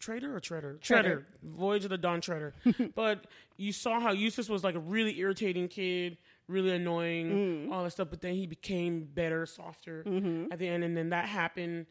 Trader 0.00 0.34
or 0.34 0.40
Treader? 0.40 0.78
Treader. 0.82 1.26
Voyage 1.44 1.84
of 1.84 1.90
the 1.90 1.98
Dawn 1.98 2.20
Treader. 2.20 2.54
but 2.96 3.26
you 3.56 3.72
saw 3.72 4.00
how 4.00 4.10
Eustace 4.10 4.48
was 4.48 4.64
like 4.64 4.74
a 4.74 4.80
really 4.80 5.16
irritating 5.20 5.68
kid, 5.68 6.18
really 6.48 6.70
annoying, 6.70 7.68
mm. 7.68 7.72
all 7.72 7.84
that 7.84 7.92
stuff. 7.92 8.08
But 8.10 8.20
then 8.20 8.34
he 8.34 8.48
became 8.48 9.04
better, 9.04 9.46
softer 9.46 10.02
mm-hmm. 10.04 10.52
at 10.52 10.58
the 10.58 10.66
end, 10.66 10.82
and 10.82 10.96
then 10.96 11.10
that 11.10 11.26
happened 11.26 11.86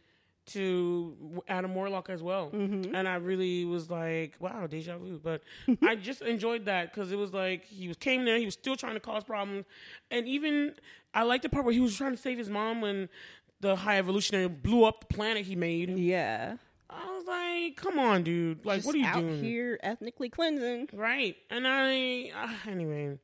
to 0.49 1.41
Adam 1.47 1.75
Warlock 1.75 2.09
as 2.09 2.23
well. 2.23 2.49
Mm-hmm. 2.51 2.95
And 2.95 3.07
I 3.07 3.15
really 3.15 3.65
was 3.65 3.89
like, 3.89 4.35
wow, 4.39 4.67
deja 4.67 4.97
vu. 4.97 5.19
But 5.23 5.41
I 5.83 5.95
just 5.95 6.21
enjoyed 6.21 6.65
that 6.65 6.93
because 6.93 7.11
it 7.11 7.17
was 7.17 7.33
like 7.33 7.65
he 7.65 7.87
was 7.87 7.97
came 7.97 8.25
there, 8.25 8.37
he 8.37 8.45
was 8.45 8.55
still 8.55 8.75
trying 8.75 8.95
to 8.95 8.99
cause 8.99 9.23
problems, 9.23 9.65
and 10.11 10.27
even 10.27 10.73
I 11.13 11.23
like 11.23 11.41
the 11.41 11.49
part 11.49 11.65
where 11.65 11.73
he 11.73 11.79
was 11.79 11.95
trying 11.95 12.11
to 12.11 12.21
save 12.21 12.37
his 12.37 12.49
mom 12.49 12.81
when 12.81 13.09
the 13.61 13.75
High 13.75 13.97
Evolutionary 13.97 14.47
blew 14.47 14.83
up 14.85 15.07
the 15.07 15.13
planet 15.13 15.45
he 15.45 15.55
made. 15.55 15.97
Yeah. 15.97 16.57
I 16.89 17.05
was 17.05 17.25
like, 17.27 17.75
come 17.77 17.99
on, 17.99 18.23
dude. 18.23 18.65
Like, 18.65 18.77
Just 18.77 18.87
what 18.87 18.95
are 18.95 18.99
you 18.99 19.05
out 19.05 19.19
doing? 19.21 19.43
here 19.43 19.79
ethnically 19.83 20.29
cleansing? 20.29 20.89
Right. 20.93 21.35
And 21.49 21.67
I, 21.67 22.31
uh, 22.35 22.69
anyway, 22.69 23.19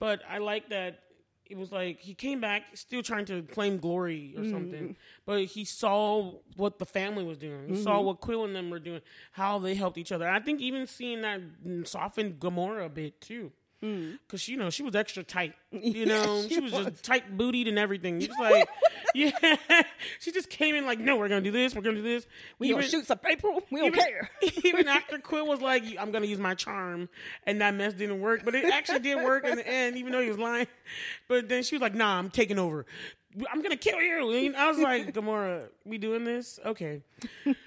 but 0.00 0.20
I 0.28 0.38
like 0.38 0.70
that 0.70 1.00
it 1.48 1.56
was 1.56 1.72
like 1.72 2.00
he 2.00 2.14
came 2.14 2.40
back 2.40 2.76
still 2.76 3.02
trying 3.02 3.24
to 3.26 3.42
claim 3.42 3.78
glory 3.78 4.34
or 4.36 4.44
something, 4.44 4.96
but 5.24 5.44
he 5.44 5.64
saw 5.64 6.32
what 6.56 6.78
the 6.78 6.84
family 6.84 7.24
was 7.24 7.38
doing. 7.38 7.68
He 7.68 7.82
saw 7.82 8.00
what 8.02 8.20
Quill 8.20 8.44
and 8.44 8.54
them 8.54 8.68
were 8.68 8.78
doing, 8.78 9.00
how 9.32 9.58
they 9.58 9.74
helped 9.74 9.96
each 9.96 10.12
other. 10.12 10.28
I 10.28 10.40
think 10.40 10.60
even 10.60 10.86
seeing 10.86 11.22
that 11.22 11.40
softened 11.84 12.38
Gamora 12.38 12.86
a 12.86 12.88
bit 12.90 13.20
too. 13.20 13.52
Mm. 13.82 14.18
Cause 14.26 14.48
you 14.48 14.56
know 14.56 14.70
she 14.70 14.82
was 14.82 14.96
extra 14.96 15.22
tight, 15.22 15.54
you 15.70 16.04
know 16.04 16.42
she 16.42 16.54
she 16.54 16.60
was, 16.60 16.72
was. 16.72 16.86
just 16.86 17.04
tight 17.04 17.38
bootied 17.38 17.68
and 17.68 17.78
everything. 17.78 18.18
She 18.18 18.26
was 18.28 18.36
like, 18.40 18.68
yeah, 19.14 19.56
she 20.20 20.32
just 20.32 20.50
came 20.50 20.74
in 20.74 20.84
like, 20.84 20.98
no, 20.98 21.16
we're 21.16 21.28
gonna 21.28 21.42
do 21.42 21.52
this, 21.52 21.76
we're 21.76 21.82
gonna 21.82 21.96
do 21.96 22.02
this. 22.02 22.26
We 22.58 22.70
gonna 22.70 22.82
shoot 22.82 23.06
some 23.06 23.18
people. 23.18 23.62
We 23.70 23.78
don't 23.78 23.88
even, 23.88 24.00
care. 24.00 24.30
even 24.64 24.88
after 24.88 25.18
Quill 25.18 25.46
was 25.46 25.60
like, 25.60 25.84
"I'm 25.96 26.10
gonna 26.10 26.26
use 26.26 26.40
my 26.40 26.54
charm," 26.54 27.08
and 27.46 27.60
that 27.60 27.72
mess 27.74 27.94
didn't 27.94 28.20
work, 28.20 28.44
but 28.44 28.56
it 28.56 28.64
actually 28.64 28.98
did 28.98 29.22
work 29.22 29.44
in 29.44 29.56
the 29.56 29.66
end, 29.66 29.96
even 29.96 30.10
though 30.10 30.22
he 30.22 30.28
was 30.28 30.38
lying. 30.38 30.66
But 31.28 31.48
then 31.48 31.62
she 31.62 31.76
was 31.76 31.82
like, 31.82 31.94
"Nah, 31.94 32.18
I'm 32.18 32.30
taking 32.30 32.58
over. 32.58 32.84
I'm 33.50 33.62
gonna 33.62 33.76
kill 33.76 34.00
you." 34.00 34.30
And 34.46 34.56
I 34.56 34.68
was 34.68 34.78
like, 34.78 35.12
"Gamora, 35.14 35.68
we 35.84 35.98
doing 35.98 36.24
this? 36.24 36.58
Okay." 36.64 37.02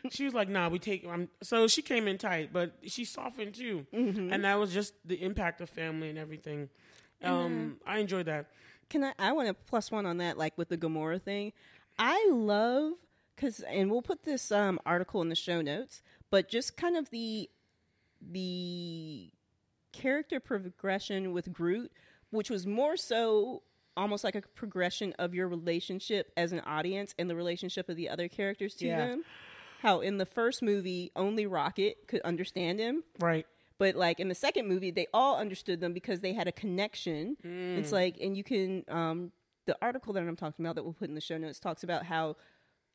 She 0.09 0.25
was 0.25 0.33
like, 0.33 0.49
"Nah, 0.49 0.69
we 0.69 0.79
take." 0.79 1.05
I'm, 1.07 1.29
so 1.43 1.67
she 1.67 1.81
came 1.81 2.07
in 2.07 2.17
tight, 2.17 2.51
but 2.51 2.73
she 2.85 3.05
softened 3.05 3.55
too, 3.55 3.85
and 3.93 4.43
that 4.43 4.59
was 4.59 4.73
just 4.73 4.93
the 5.05 5.21
impact 5.21 5.61
of 5.61 5.69
family 5.69 6.09
and 6.09 6.17
everything. 6.17 6.69
Um, 7.23 7.77
I 7.85 7.99
enjoyed 7.99 8.25
that. 8.25 8.47
Can 8.89 9.03
I? 9.03 9.13
I 9.19 9.31
want 9.33 9.47
to 9.47 9.53
plus 9.53 9.91
one 9.91 10.05
on 10.05 10.17
that, 10.17 10.37
like 10.37 10.57
with 10.57 10.69
the 10.69 10.77
Gamora 10.77 11.21
thing. 11.21 11.53
I 11.99 12.29
love 12.31 12.93
because, 13.35 13.59
and 13.61 13.91
we'll 13.91 14.01
put 14.01 14.23
this 14.23 14.51
um, 14.51 14.79
article 14.85 15.21
in 15.21 15.29
the 15.29 15.35
show 15.35 15.61
notes. 15.61 16.01
But 16.29 16.49
just 16.49 16.77
kind 16.77 16.97
of 16.97 17.09
the 17.09 17.49
the 18.21 19.31
character 19.91 20.39
progression 20.39 21.33
with 21.33 21.51
Groot, 21.53 21.91
which 22.31 22.49
was 22.49 22.65
more 22.67 22.97
so 22.97 23.63
almost 23.97 24.23
like 24.23 24.35
a 24.35 24.41
progression 24.41 25.13
of 25.19 25.33
your 25.35 25.47
relationship 25.47 26.31
as 26.37 26.51
an 26.51 26.61
audience 26.61 27.13
and 27.19 27.29
the 27.29 27.35
relationship 27.35 27.89
of 27.89 27.95
the 27.95 28.09
other 28.09 28.27
characters 28.27 28.75
to 28.75 28.87
Yeah. 28.87 28.97
them. 29.07 29.23
How 29.79 30.01
in 30.01 30.17
the 30.17 30.25
first 30.25 30.61
movie 30.61 31.11
only 31.15 31.45
Rocket 31.45 32.07
could 32.07 32.21
understand 32.21 32.79
him, 32.79 33.03
Right. 33.19 33.45
but 33.79 33.95
like 33.95 34.19
in 34.19 34.27
the 34.29 34.35
second 34.35 34.67
movie 34.67 34.91
they 34.91 35.07
all 35.13 35.37
understood 35.37 35.79
them 35.81 35.91
because 35.93 36.19
they 36.21 36.33
had 36.33 36.47
a 36.47 36.51
connection. 36.51 37.35
Mm. 37.43 37.77
It's 37.79 37.91
like 37.91 38.17
and 38.21 38.37
you 38.37 38.43
can 38.43 38.85
um 38.87 39.31
the 39.65 39.77
article 39.81 40.13
that 40.13 40.23
I'm 40.23 40.35
talking 40.35 40.65
about 40.65 40.75
that 40.75 40.83
we'll 40.83 40.93
put 40.93 41.09
in 41.09 41.15
the 41.15 41.21
show 41.21 41.37
notes 41.37 41.59
talks 41.59 41.83
about 41.83 42.05
how 42.05 42.35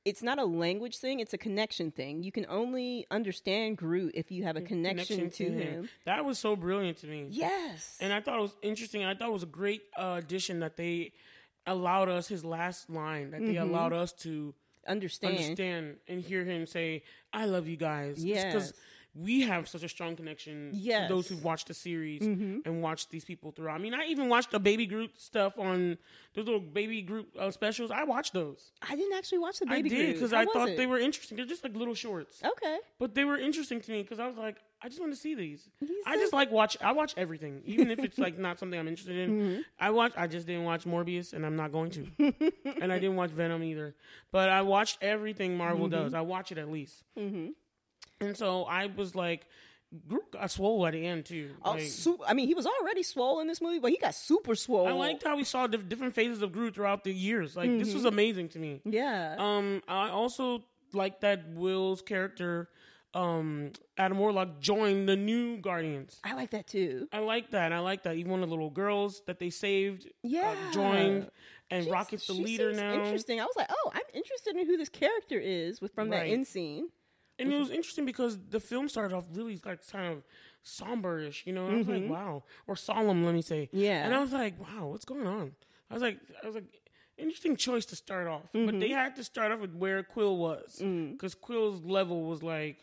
it's 0.07 0.23
not 0.23 0.39
a 0.39 0.45
language 0.45 0.99
thing, 0.99 1.19
it's 1.21 1.35
a 1.35 1.39
connection 1.39 1.91
thing. 1.91 2.23
You 2.23 2.31
can 2.31 2.47
only 2.49 3.07
understand 3.11 3.77
Groot 3.77 4.13
if 4.15 4.31
you 4.31 4.45
have 4.45 4.57
a 4.57 4.61
connection, 4.63 5.29
to 5.31 5.51
him. 5.51 5.89
That 6.07 6.25
was 6.25 6.39
so 6.39 6.55
brilliant 6.55 6.99
to 6.99 7.09
me. 7.09 7.27
Yes. 7.31 7.99
And 8.01 8.13
I 8.13 8.21
thought 8.21 8.39
it 8.39 8.43
was 8.43 8.57
interesting. 8.63 9.05
I 9.05 9.15
thought 9.15 9.29
it 9.29 9.33
was 9.33 9.43
a 9.43 9.47
great 9.47 9.83
uh, 9.99 10.15
addition 10.19 10.61
that 10.61 10.77
they 10.77 11.13
allowed 11.67 12.09
us 12.09 12.29
his 12.29 12.45
last 12.45 12.89
line, 12.89 13.33
that 13.33 13.41
they 13.41 13.55
Mm-hmm. 13.55 13.69
allowed 13.75 13.93
us 13.93 14.13
to 14.13 14.55
understand. 14.87 15.35
understand 15.37 15.97
and 16.07 16.21
hear 16.23 16.45
him 16.45 16.67
say, 16.67 17.03
I 17.33 17.47
love 17.47 17.67
you 17.67 17.77
guys. 17.77 18.25
Yes. 18.25 18.45
Because 18.45 18.73
we 19.19 19.41
have 19.43 19.69
such 19.69 19.83
a 19.83 19.89
strong 19.89 20.15
connection 20.17 20.71
Yes. 20.75 21.09
to 21.09 21.15
those 21.15 21.29
who've 21.29 21.43
watched 21.43 21.69
the 21.69 21.75
series 21.75 22.21
Mm-hmm. 22.23 22.59
and 22.67 22.83
watched 22.83 23.11
these 23.11 23.25
people 23.25 23.51
throughout. 23.53 23.75
I 23.77 23.79
mean, 23.79 23.95
I 23.95 24.05
even 24.07 24.29
watched 24.29 24.51
the 24.51 24.61
Baby 24.61 24.87
Groot 24.87 25.19
stuff 25.21 25.59
on 25.59 25.97
those 26.35 26.45
little 26.45 26.61
Baby 26.61 27.03
Groot 27.03 27.29
uh, 27.39 27.51
specials. 27.51 27.91
I 27.91 28.05
watched 28.05 28.33
those. 28.35 28.73
I 28.83 28.95
didn't 28.95 29.17
actually 29.17 29.39
watch 29.39 29.59
the 29.59 29.67
I 29.69 29.77
baby 29.77 29.89
did 29.89 30.15
because 30.15 30.33
I 30.33 30.45
thought 30.45 30.69
it? 30.69 30.77
they 30.77 30.87
were 30.87 30.99
interesting. 30.99 31.37
They're 31.37 31.47
just 31.47 31.65
like 31.65 31.75
little 31.75 31.95
shorts. 31.95 32.43
Okay. 32.45 32.79
But 32.99 33.15
they 33.15 33.25
were 33.25 33.39
interesting 33.39 33.81
to 33.81 33.91
me 33.91 34.03
because 34.03 34.19
I 34.21 34.27
was 34.27 34.37
like, 34.37 34.57
I 34.83 34.89
just 34.89 35.01
want 35.01 35.13
to 35.15 35.19
see 35.19 35.35
these. 35.35 35.67
He's 35.81 35.89
I 36.07 36.17
just 36.17 36.35
like 36.35 36.51
watch. 36.51 36.77
I 36.83 36.93
watch 36.93 37.15
everything, 37.17 37.63
even 37.65 37.91
if 37.91 37.99
it's 38.01 38.19
like 38.27 38.39
not 38.39 38.59
something 38.59 38.79
I'm 38.79 38.87
interested 38.87 39.17
in. 39.17 39.31
Mm-hmm. 39.31 39.61
I 39.81 39.91
watch. 39.91 40.13
I 40.19 40.27
just 40.27 40.47
didn't 40.47 40.65
watch 40.65 40.85
Morbius, 40.85 41.33
and 41.33 41.47
I'm 41.47 41.57
not 41.57 41.73
going 41.73 41.91
to. 41.93 42.07
and 42.83 42.93
I 42.93 42.99
didn't 42.99 43.17
watch 43.17 43.31
Venom 43.31 43.63
either. 43.65 43.95
But 44.31 44.51
I 44.51 44.61
watched 44.63 44.99
everything 45.01 45.57
Marvel 45.57 45.87
Mm-hmm. 45.87 45.95
does. 46.05 46.15
I 46.15 46.21
watch 46.21 46.53
it 46.53 46.59
at 46.59 46.71
least. 46.71 47.03
Mm-hmm. 47.19 47.49
And 48.21 48.37
so 48.37 48.65
I 48.65 48.87
was 48.87 49.15
like, 49.15 49.47
Groot 50.09 50.33
got 50.33 50.51
swole 50.51 50.85
at 50.87 50.93
the 50.95 51.07
end 51.07 51.27
too. 51.27 51.51
Oh, 51.65 51.73
Like, 51.73 51.83
su- 51.85 52.19
I 52.27 52.35
mean, 52.35 52.49
he 52.49 52.55
was 52.55 52.67
already 52.67 53.03
swole 53.03 53.41
in 53.41 53.47
this 53.47 53.61
movie, 53.61 53.79
but 53.79 53.91
he 53.93 53.99
got 53.99 54.15
super 54.15 54.55
swole. 54.55 54.87
I 54.89 54.93
liked 54.93 55.23
how 55.23 55.37
we 55.37 55.45
saw 55.45 55.67
diff- 55.67 55.89
different 55.89 56.15
phases 56.15 56.43
of 56.43 56.53
Groot 56.53 56.75
throughout 56.75 57.05
the 57.05 57.13
years. 57.13 57.57
Like 57.57 57.71
this 57.79 57.93
was 57.95 58.03
Mm-hmm. 58.03 58.07
amazing 58.09 58.49
to 58.51 58.59
me. 58.59 58.81
Yeah. 58.85 59.37
Um, 59.39 59.83
I 59.87 60.09
also 60.11 60.65
like 60.93 61.21
that 61.21 61.49
Will's 61.51 62.03
character, 62.03 62.69
um, 63.15 63.71
Adam 63.97 64.19
Warlock, 64.19 64.61
joined 64.61 65.09
the 65.09 65.17
new 65.17 65.59
Guardians. 65.59 66.19
I 66.25 66.35
like 66.35 66.51
that 66.51 66.67
too. 66.67 67.09
I 67.13 67.21
like 67.21 67.51
that. 67.53 67.73
I 67.73 67.79
like 67.79 68.03
that. 68.03 68.17
Even 68.17 68.33
one 68.33 68.43
of 68.43 68.49
the 68.49 68.55
little 68.55 68.71
girls 68.71 69.23
that 69.27 69.39
they 69.39 69.51
saved, 69.51 70.09
Yeah. 70.23 70.55
uh, 70.69 70.73
joined, 70.73 71.31
and 71.71 71.85
She's- 71.85 71.93
Rocket's 71.93 72.27
the 72.27 72.33
leader 72.35 72.73
now. 72.73 72.95
Interesting. 72.95 73.41
I 73.41 73.45
was 73.45 73.55
like, 73.57 73.69
oh, 73.71 73.91
I'm 73.95 74.03
interested 74.13 74.57
in 74.57 74.67
who 74.67 74.77
this 74.77 74.89
character 74.89 75.39
is 75.39 75.81
with 75.81 75.95
from 75.95 76.09
that 76.11 76.23
Right. 76.23 76.33
end 76.33 76.47
scene. 76.49 76.89
And 77.39 77.53
it 77.53 77.59
was 77.59 77.71
interesting 77.71 78.05
because 78.07 78.39
the 78.49 78.61
film 78.61 78.89
started 78.89 79.15
off 79.15 79.25
really 79.35 79.61
like 79.65 79.87
kind 79.91 80.13
of 80.15 80.23
somber-ish, 80.63 81.45
you 81.47 81.53
know. 81.53 81.67
And 81.67 81.75
I 81.75 81.79
was 81.79 81.89
like, 81.89 82.09
wow, 82.09 82.43
or 82.67 82.77
solemn, 82.77 83.25
let 83.25 83.35
me 83.35 83.43
say. 83.43 83.67
Mm-hmm. 83.67 83.79
Yeah. 83.79 84.05
And 84.07 84.15
I 84.15 84.21
was 84.21 84.33
like, 84.33 84.55
wow, 84.59 84.87
what's 84.87 85.05
going 85.05 85.27
on? 85.27 85.53
I 85.91 85.95
was 85.95 86.03
like, 86.03 86.19
I 86.43 86.47
was 86.47 86.55
like, 86.55 86.65
interesting 87.19 87.57
choice 87.57 87.85
to 87.87 87.97
start 87.97 88.27
off, 88.27 88.43
but 88.53 88.61
Mm-hmm. 88.61 88.79
they 88.81 88.89
had 88.91 89.17
to 89.17 89.25
start 89.25 89.53
off 89.53 89.61
with 89.61 89.75
where 89.75 90.03
Quill 90.03 90.37
was 90.37 90.81
Mm. 90.83 91.13
because 91.13 91.35
Quill's 91.35 91.83
level 91.83 92.25
was 92.25 92.43
like. 92.43 92.79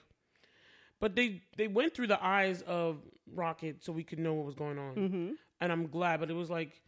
But 0.99 1.16
they 1.16 1.41
they 1.58 1.68
went 1.68 1.93
through 1.93 2.08
the 2.08 2.24
eyes 2.24 2.62
of 2.62 2.97
Rocket 3.34 3.84
so 3.84 3.91
we 3.91 4.04
could 4.04 4.20
know 4.20 4.34
what 4.36 4.45
was 4.45 4.56
going 4.56 4.78
on, 4.80 4.95
Mm-hmm. 4.95 5.30
and 5.62 5.72
I'm 5.72 5.88
glad. 5.88 6.20
But 6.20 6.30
it 6.30 6.36
was 6.36 6.49
like. 6.49 6.80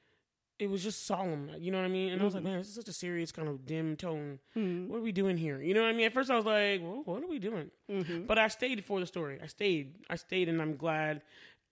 It 0.57 0.69
was 0.69 0.81
just 0.83 1.05
solemn, 1.05 1.49
you 1.59 1.69
know 1.71 1.79
what 1.79 1.85
I 1.85 1.89
mean? 1.89 2.13
And 2.13 2.21
I 2.21 2.25
was 2.25 2.33
like, 2.33 2.43
Mm-hmm. 2.43 2.51
man, 2.51 2.59
this 2.59 2.69
is 2.69 2.75
such 2.75 2.87
a 2.87 2.93
serious 2.93 3.31
kind 3.31 3.49
of 3.49 3.65
dim 3.65 3.97
tone. 3.97 4.39
Mm. 4.55 4.87
What 4.87 4.97
are 4.99 5.01
we 5.01 5.11
doing 5.11 5.35
here? 5.35 5.61
You 5.61 5.73
know 5.73 5.81
what 5.81 5.89
I 5.89 5.93
mean? 5.93 6.05
At 6.05 6.13
first, 6.13 6.29
I 6.31 6.35
was 6.37 6.45
like, 6.45 6.81
well, 6.81 7.01
what 7.03 7.21
are 7.23 7.27
we 7.27 7.39
doing? 7.39 7.71
Mm-hmm. 7.91 8.25
But 8.25 8.39
I 8.39 8.47
stayed 8.47 8.83
for 8.85 8.99
the 9.01 9.05
story. 9.05 9.37
I 9.43 9.47
stayed. 9.47 9.95
I 10.09 10.15
stayed, 10.15 10.47
and 10.47 10.61
I'm 10.61 10.77
glad. 10.77 11.23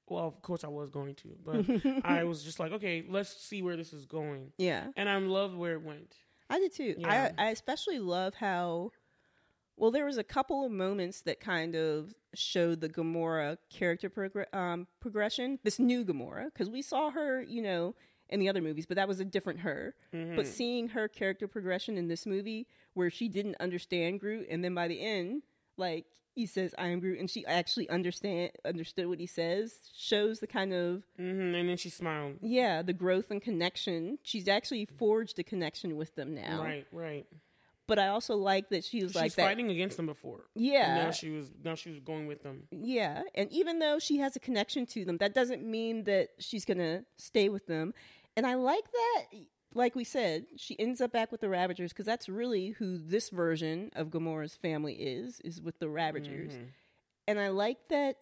Well, 0.09 0.27
of 0.27 0.41
course, 0.41 0.65
I 0.65 0.67
was 0.67 0.89
going 0.89 1.15
to, 1.15 1.29
but 1.45 2.03
I 2.05 2.25
was 2.25 2.43
just 2.43 2.59
like, 2.59 2.73
okay, 2.73 3.05
let's 3.07 3.33
see 3.41 3.61
where 3.61 3.77
this 3.77 3.93
is 3.93 4.05
going. 4.05 4.51
Yeah. 4.57 4.87
And 4.97 5.07
I 5.07 5.15
loved 5.17 5.55
where 5.55 5.73
it 5.75 5.81
went. 5.81 6.15
I 6.49 6.59
did 6.59 6.75
too. 6.75 6.95
Yeah. 6.97 7.31
I 7.37 7.45
I 7.45 7.49
especially 7.51 7.99
love 7.99 8.33
how 8.35 8.91
well 9.77 9.91
there 9.91 10.05
was 10.05 10.17
a 10.17 10.23
couple 10.25 10.65
of 10.65 10.71
moments 10.73 11.21
that 11.21 11.39
kind 11.39 11.75
of 11.75 12.13
showed 12.35 12.81
the 12.81 12.89
Gamora 12.89 13.57
character 13.69 14.09
progr- 14.09 14.53
um, 14.53 14.87
progression. 14.99 15.57
This 15.63 15.79
new 15.79 16.03
Gamora, 16.03 16.45
because 16.45 16.69
we 16.69 16.81
saw 16.81 17.09
her, 17.11 17.41
you 17.41 17.61
know, 17.61 17.95
in 18.29 18.39
the 18.39 18.49
other 18.49 18.61
movies, 18.61 18.85
but 18.85 18.95
that 18.95 19.07
was 19.07 19.19
a 19.19 19.25
different 19.25 19.59
her. 19.59 19.95
Mm-hmm. 20.13 20.35
But 20.35 20.47
seeing 20.47 20.87
her 20.89 21.07
character 21.07 21.47
progression 21.47 21.97
in 21.97 22.07
this 22.07 22.25
movie, 22.25 22.67
where 22.93 23.09
she 23.09 23.27
didn't 23.27 23.55
understand 23.59 24.19
Groot, 24.19 24.47
and 24.49 24.63
then 24.63 24.73
by 24.73 24.87
the 24.87 25.01
end, 25.01 25.43
like 25.77 26.05
he 26.35 26.45
says, 26.47 26.73
"I 26.77 26.87
am 26.87 26.99
Groot," 26.99 27.19
and 27.19 27.29
she 27.29 27.45
actually 27.45 27.89
understand 27.89 28.51
understood 28.65 29.07
what 29.07 29.19
he 29.19 29.27
says, 29.27 29.77
shows 29.95 30.39
the 30.39 30.47
kind 30.47 30.73
of 30.73 31.03
hmm 31.17 31.23
And 31.53 31.69
then 31.69 31.77
she 31.77 31.89
smiled. 31.89 32.37
yeah 32.41 32.81
the 32.81 32.93
growth 32.93 33.29
and 33.29 33.41
connection. 33.41 34.17
She's 34.23 34.47
actually 34.47 34.85
forged 34.85 35.37
a 35.39 35.43
connection 35.43 35.95
with 35.95 36.15
them 36.15 36.33
now. 36.33 36.63
Right, 36.63 36.87
right. 36.91 37.25
But 37.87 37.99
I 37.99 38.07
also 38.07 38.35
like 38.37 38.69
that 38.69 38.85
she 38.85 39.03
was 39.03 39.11
She's 39.11 39.21
like 39.21 39.33
that. 39.35 39.45
fighting 39.45 39.69
against 39.69 39.97
them 39.97 40.05
before. 40.05 40.45
And 40.55 40.65
Yeah, 40.65 41.03
now 41.05 41.11
she 41.11 41.29
was 41.29 41.51
now 41.63 41.75
she 41.75 41.89
was 41.89 41.99
going 41.99 42.27
with 42.27 42.41
them. 42.43 42.63
yeah. 42.71 43.23
And 43.35 43.51
even 43.51 43.79
though 43.79 43.99
she 43.99 44.17
has 44.19 44.35
a 44.35 44.39
connection 44.39 44.85
to 44.87 45.03
them, 45.05 45.17
that 45.17 45.33
doesn't 45.33 45.63
mean 45.65 46.05
that 46.05 46.29
she's 46.39 46.63
gonna 46.65 47.03
stay 47.17 47.49
with 47.49 47.67
them. 47.67 47.93
And 48.37 48.47
I 48.47 48.55
like 48.55 48.85
that. 48.91 49.39
Like 49.75 49.95
we 49.95 50.03
said, 50.03 50.45
she 50.55 50.79
ends 50.79 51.01
up 51.01 51.11
back 51.11 51.31
with 51.31 51.41
the 51.41 51.49
Ravagers 51.49 51.91
because 51.91 52.05
that's 52.05 52.29
really 52.29 52.69
who 52.69 52.97
this 52.97 53.29
version 53.29 53.89
of 53.95 54.07
Gamora's 54.11 54.55
family 54.55 54.93
is. 54.93 55.41
Is 55.41 55.61
with 55.61 55.79
the 55.79 55.89
Ravagers. 55.89 56.53
Mm-hmm. 56.53 56.63
And 57.27 57.39
I 57.39 57.49
like 57.49 57.79
that. 57.89 58.17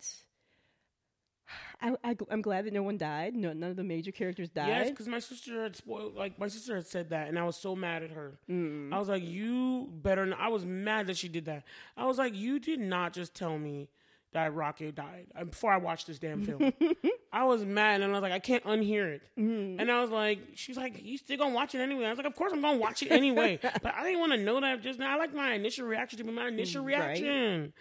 I, 1.82 1.96
I, 2.04 2.16
am 2.30 2.42
glad 2.42 2.66
that 2.66 2.74
no 2.74 2.84
one 2.84 2.98
died. 2.98 3.36
No, 3.36 3.54
none 3.54 3.72
of 3.72 3.76
the 3.76 3.84
major 3.84 4.12
characters 4.12 4.50
died. 4.50 4.68
Yes, 4.68 4.90
because 4.92 5.08
my 5.08 5.20
sister 5.20 5.64
had 5.64 5.76
spoiled. 5.76 6.16
Like 6.16 6.38
my 6.40 6.48
sister 6.48 6.76
had 6.76 6.88
said 6.88 7.10
that, 7.10 7.28
and 7.28 7.40
I 7.40 7.44
was 7.44 7.56
so 7.56 7.76
mad 7.76 8.04
at 8.04 8.12
her. 8.12 8.34
Mm. 8.50 8.94
I 8.94 9.00
was 9.00 9.10
like, 9.10 9.24
"You 9.24 9.90
better." 9.92 10.26
Not. 10.26 10.40
I 10.40 10.50
was 10.50 10.66
mad 10.66 11.08
that 11.08 11.18
she 11.18 11.28
did 11.28 11.46
that. 11.46 11.64
I 11.98 12.06
was 12.06 12.18
like, 12.18 12.36
"You 12.36 12.60
did 12.60 12.80
not 12.80 13.14
just 13.14 13.34
tell 13.34 13.58
me 13.58 13.90
that 14.34 14.54
Rocket 14.54 14.96
died 14.96 15.28
uh, 15.36 15.44
before 15.44 15.74
I 15.74 15.78
watched 15.78 16.08
this 16.08 16.20
damn 16.20 16.44
film." 16.44 16.72
I 17.34 17.46
was 17.46 17.66
mad, 17.66 18.02
and 18.02 18.12
I 18.12 18.14
was 18.14 18.22
like, 18.22 18.34
"I 18.34 18.40
can't 18.40 18.64
unhear 18.64 19.08
it." 19.16 19.22
Mm. 19.38 19.78
And 19.80 19.92
I 19.92 20.02
was 20.02 20.12
like, 20.12 20.40
"She 20.54 20.72
was 20.72 20.78
like, 20.78 21.04
you 21.04 21.18
still 21.18 21.38
gonna 21.38 21.56
watch 21.56 21.74
it 21.74 21.80
anyway?" 21.80 22.06
I 22.06 22.10
was 22.10 22.18
like, 22.18 22.28
"Of 22.28 22.36
course 22.36 22.54
I'm 22.54 22.62
gonna 22.62 22.78
watch 22.78 23.02
it 23.02 23.12
anyway." 23.12 23.60
but 23.82 23.96
I 23.96 24.04
didn't 24.04 24.20
want 24.20 24.34
to 24.34 24.38
know 24.38 24.62
that 24.62 24.82
just 24.82 25.00
now. 25.00 25.16
I 25.16 25.18
like 25.18 25.34
my 25.34 25.54
initial 25.54 25.88
reaction 25.88 26.18
to 26.20 26.24
be 26.24 26.32
my 26.32 26.48
initial 26.48 26.84
Right. 26.84 26.98
reaction. 26.98 27.74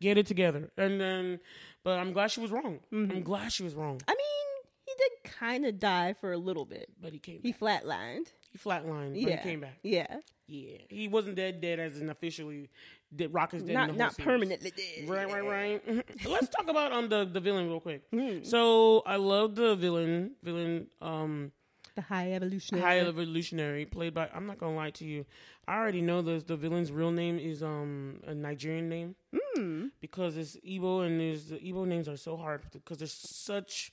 Get 0.00 0.18
it 0.18 0.26
together, 0.26 0.70
and 0.76 1.00
then. 1.00 1.40
But 1.86 2.00
I'm 2.00 2.12
glad 2.12 2.32
she 2.32 2.40
was 2.40 2.50
wrong. 2.50 2.80
Mm-hmm. 2.92 3.12
I'm 3.12 3.22
glad 3.22 3.52
she 3.52 3.62
was 3.62 3.76
wrong. 3.76 4.00
I 4.08 4.10
mean, 4.10 4.64
he 4.86 4.92
did 4.98 5.32
kind 5.38 5.64
of 5.64 5.78
die 5.78 6.14
for 6.20 6.32
a 6.32 6.36
little 6.36 6.64
bit. 6.64 6.88
But 7.00 7.12
he 7.12 7.20
came. 7.20 7.36
Back. 7.36 7.42
He 7.44 7.52
back. 7.52 7.60
flatlined. 7.60 8.26
He 8.50 8.58
flatlined. 8.58 9.12
But 9.12 9.20
Yeah, 9.30 9.36
he 9.36 9.48
came 9.48 9.60
back. 9.60 9.78
Yeah, 9.84 10.16
Yeah, 10.48 10.78
he 10.88 11.06
wasn't 11.06 11.36
dead 11.36 11.60
dead 11.60 11.78
as 11.78 12.00
in 12.00 12.10
officially 12.10 12.70
dead. 13.14 13.32
Rocket's 13.32 13.62
dead. 13.62 13.74
not 13.74 13.96
not 13.96 14.16
series. 14.16 14.26
permanently 14.26 14.72
dead. 14.72 15.08
Right, 15.08 15.30
right, 15.30 15.44
right. 15.86 16.04
Let's 16.28 16.48
talk 16.48 16.68
about 16.68 16.90
um 16.90 17.08
the 17.08 17.24
the 17.24 17.38
villain 17.38 17.68
real 17.68 17.78
quick. 17.78 18.02
Hmm. 18.12 18.42
So 18.42 19.04
I 19.06 19.14
love 19.14 19.54
the 19.54 19.76
villain, 19.76 20.32
villain 20.42 20.88
um 21.00 21.52
The 21.96 22.02
high 22.02 22.32
evolutionary. 22.32 22.82
high 22.84 23.00
evolutionary 23.00 23.86
played 23.86 24.14
by. 24.14 24.28
I'm 24.34 24.46
not 24.46 24.58
gonna 24.58 24.76
lie 24.76 24.90
to 24.90 25.04
you. 25.04 25.24
I 25.66 25.76
already 25.76 26.02
know 26.02 26.22
the 26.22 26.42
the 26.46 26.56
villain's 26.56 26.92
real 26.92 27.10
name 27.10 27.38
is 27.38 27.62
um 27.62 28.20
a 28.26 28.34
Nigerian 28.34 28.88
name 28.88 29.16
Hmm. 29.34 29.86
because 30.00 30.36
it's 30.36 30.56
Igbo 30.58 31.06
and 31.06 31.18
there's 31.18 31.46
the 31.48 31.56
Igbo 31.58 31.86
names 31.86 32.06
are 32.08 32.18
so 32.18 32.36
hard 32.36 32.62
because 32.72 32.98
they're 32.98 33.08
such 33.08 33.92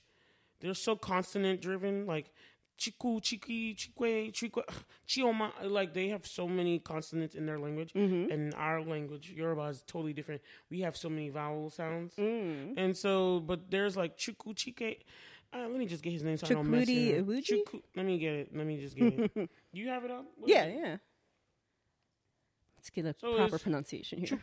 they're 0.60 0.74
so 0.74 0.96
consonant 0.96 1.60
driven 1.60 2.06
like. 2.06 2.30
Chiku, 2.76 3.20
Chiki, 3.20 3.76
Chikwe, 3.76 4.32
Chikwe, 4.32 4.64
Chioma, 5.08 5.52
like 5.62 5.94
they 5.94 6.08
have 6.08 6.26
so 6.26 6.48
many 6.48 6.80
consonants 6.80 7.36
in 7.36 7.46
their 7.46 7.56
language, 7.60 7.92
Mm-hmm. 7.92 8.32
and 8.32 8.52
our 8.56 8.82
language, 8.82 9.30
Yoruba, 9.30 9.66
is 9.68 9.84
totally 9.86 10.12
different. 10.12 10.42
We 10.70 10.80
have 10.80 10.96
so 10.96 11.08
many 11.08 11.28
vowel 11.28 11.70
sounds, 11.70 12.14
Mm. 12.16 12.74
and 12.76 12.96
so, 12.96 13.38
but 13.38 13.70
there's 13.70 13.96
like 13.96 14.18
Chiku, 14.18 14.54
Chike. 14.54 15.02
Uh, 15.54 15.68
let 15.68 15.78
me 15.78 15.86
just 15.86 16.02
get 16.02 16.12
his 16.12 16.22
name 16.24 16.36
so 16.36 16.46
I 16.46 16.50
don't 16.54 16.68
mess 16.70 16.88
Chukwudi 16.88 17.08
it 17.10 17.20
up. 17.20 17.26
Iwuji? 17.26 17.44
Chuku, 17.48 17.82
let 17.96 18.06
me 18.06 18.18
get 18.18 18.32
it. 18.32 18.56
Let 18.56 18.66
me 18.66 18.76
just 18.78 18.96
get 18.96 19.12
it. 19.36 19.50
you 19.72 19.88
have 19.88 20.04
it 20.04 20.10
up? 20.10 20.24
What 20.36 20.50
Yeah, 20.50 20.64
it? 20.64 20.76
yeah. 20.80 20.96
Let's 22.76 22.90
get 22.90 23.06
a 23.06 23.14
So 23.18 23.36
proper 23.36 23.58
pronunciation 23.58 24.18
here. 24.18 24.38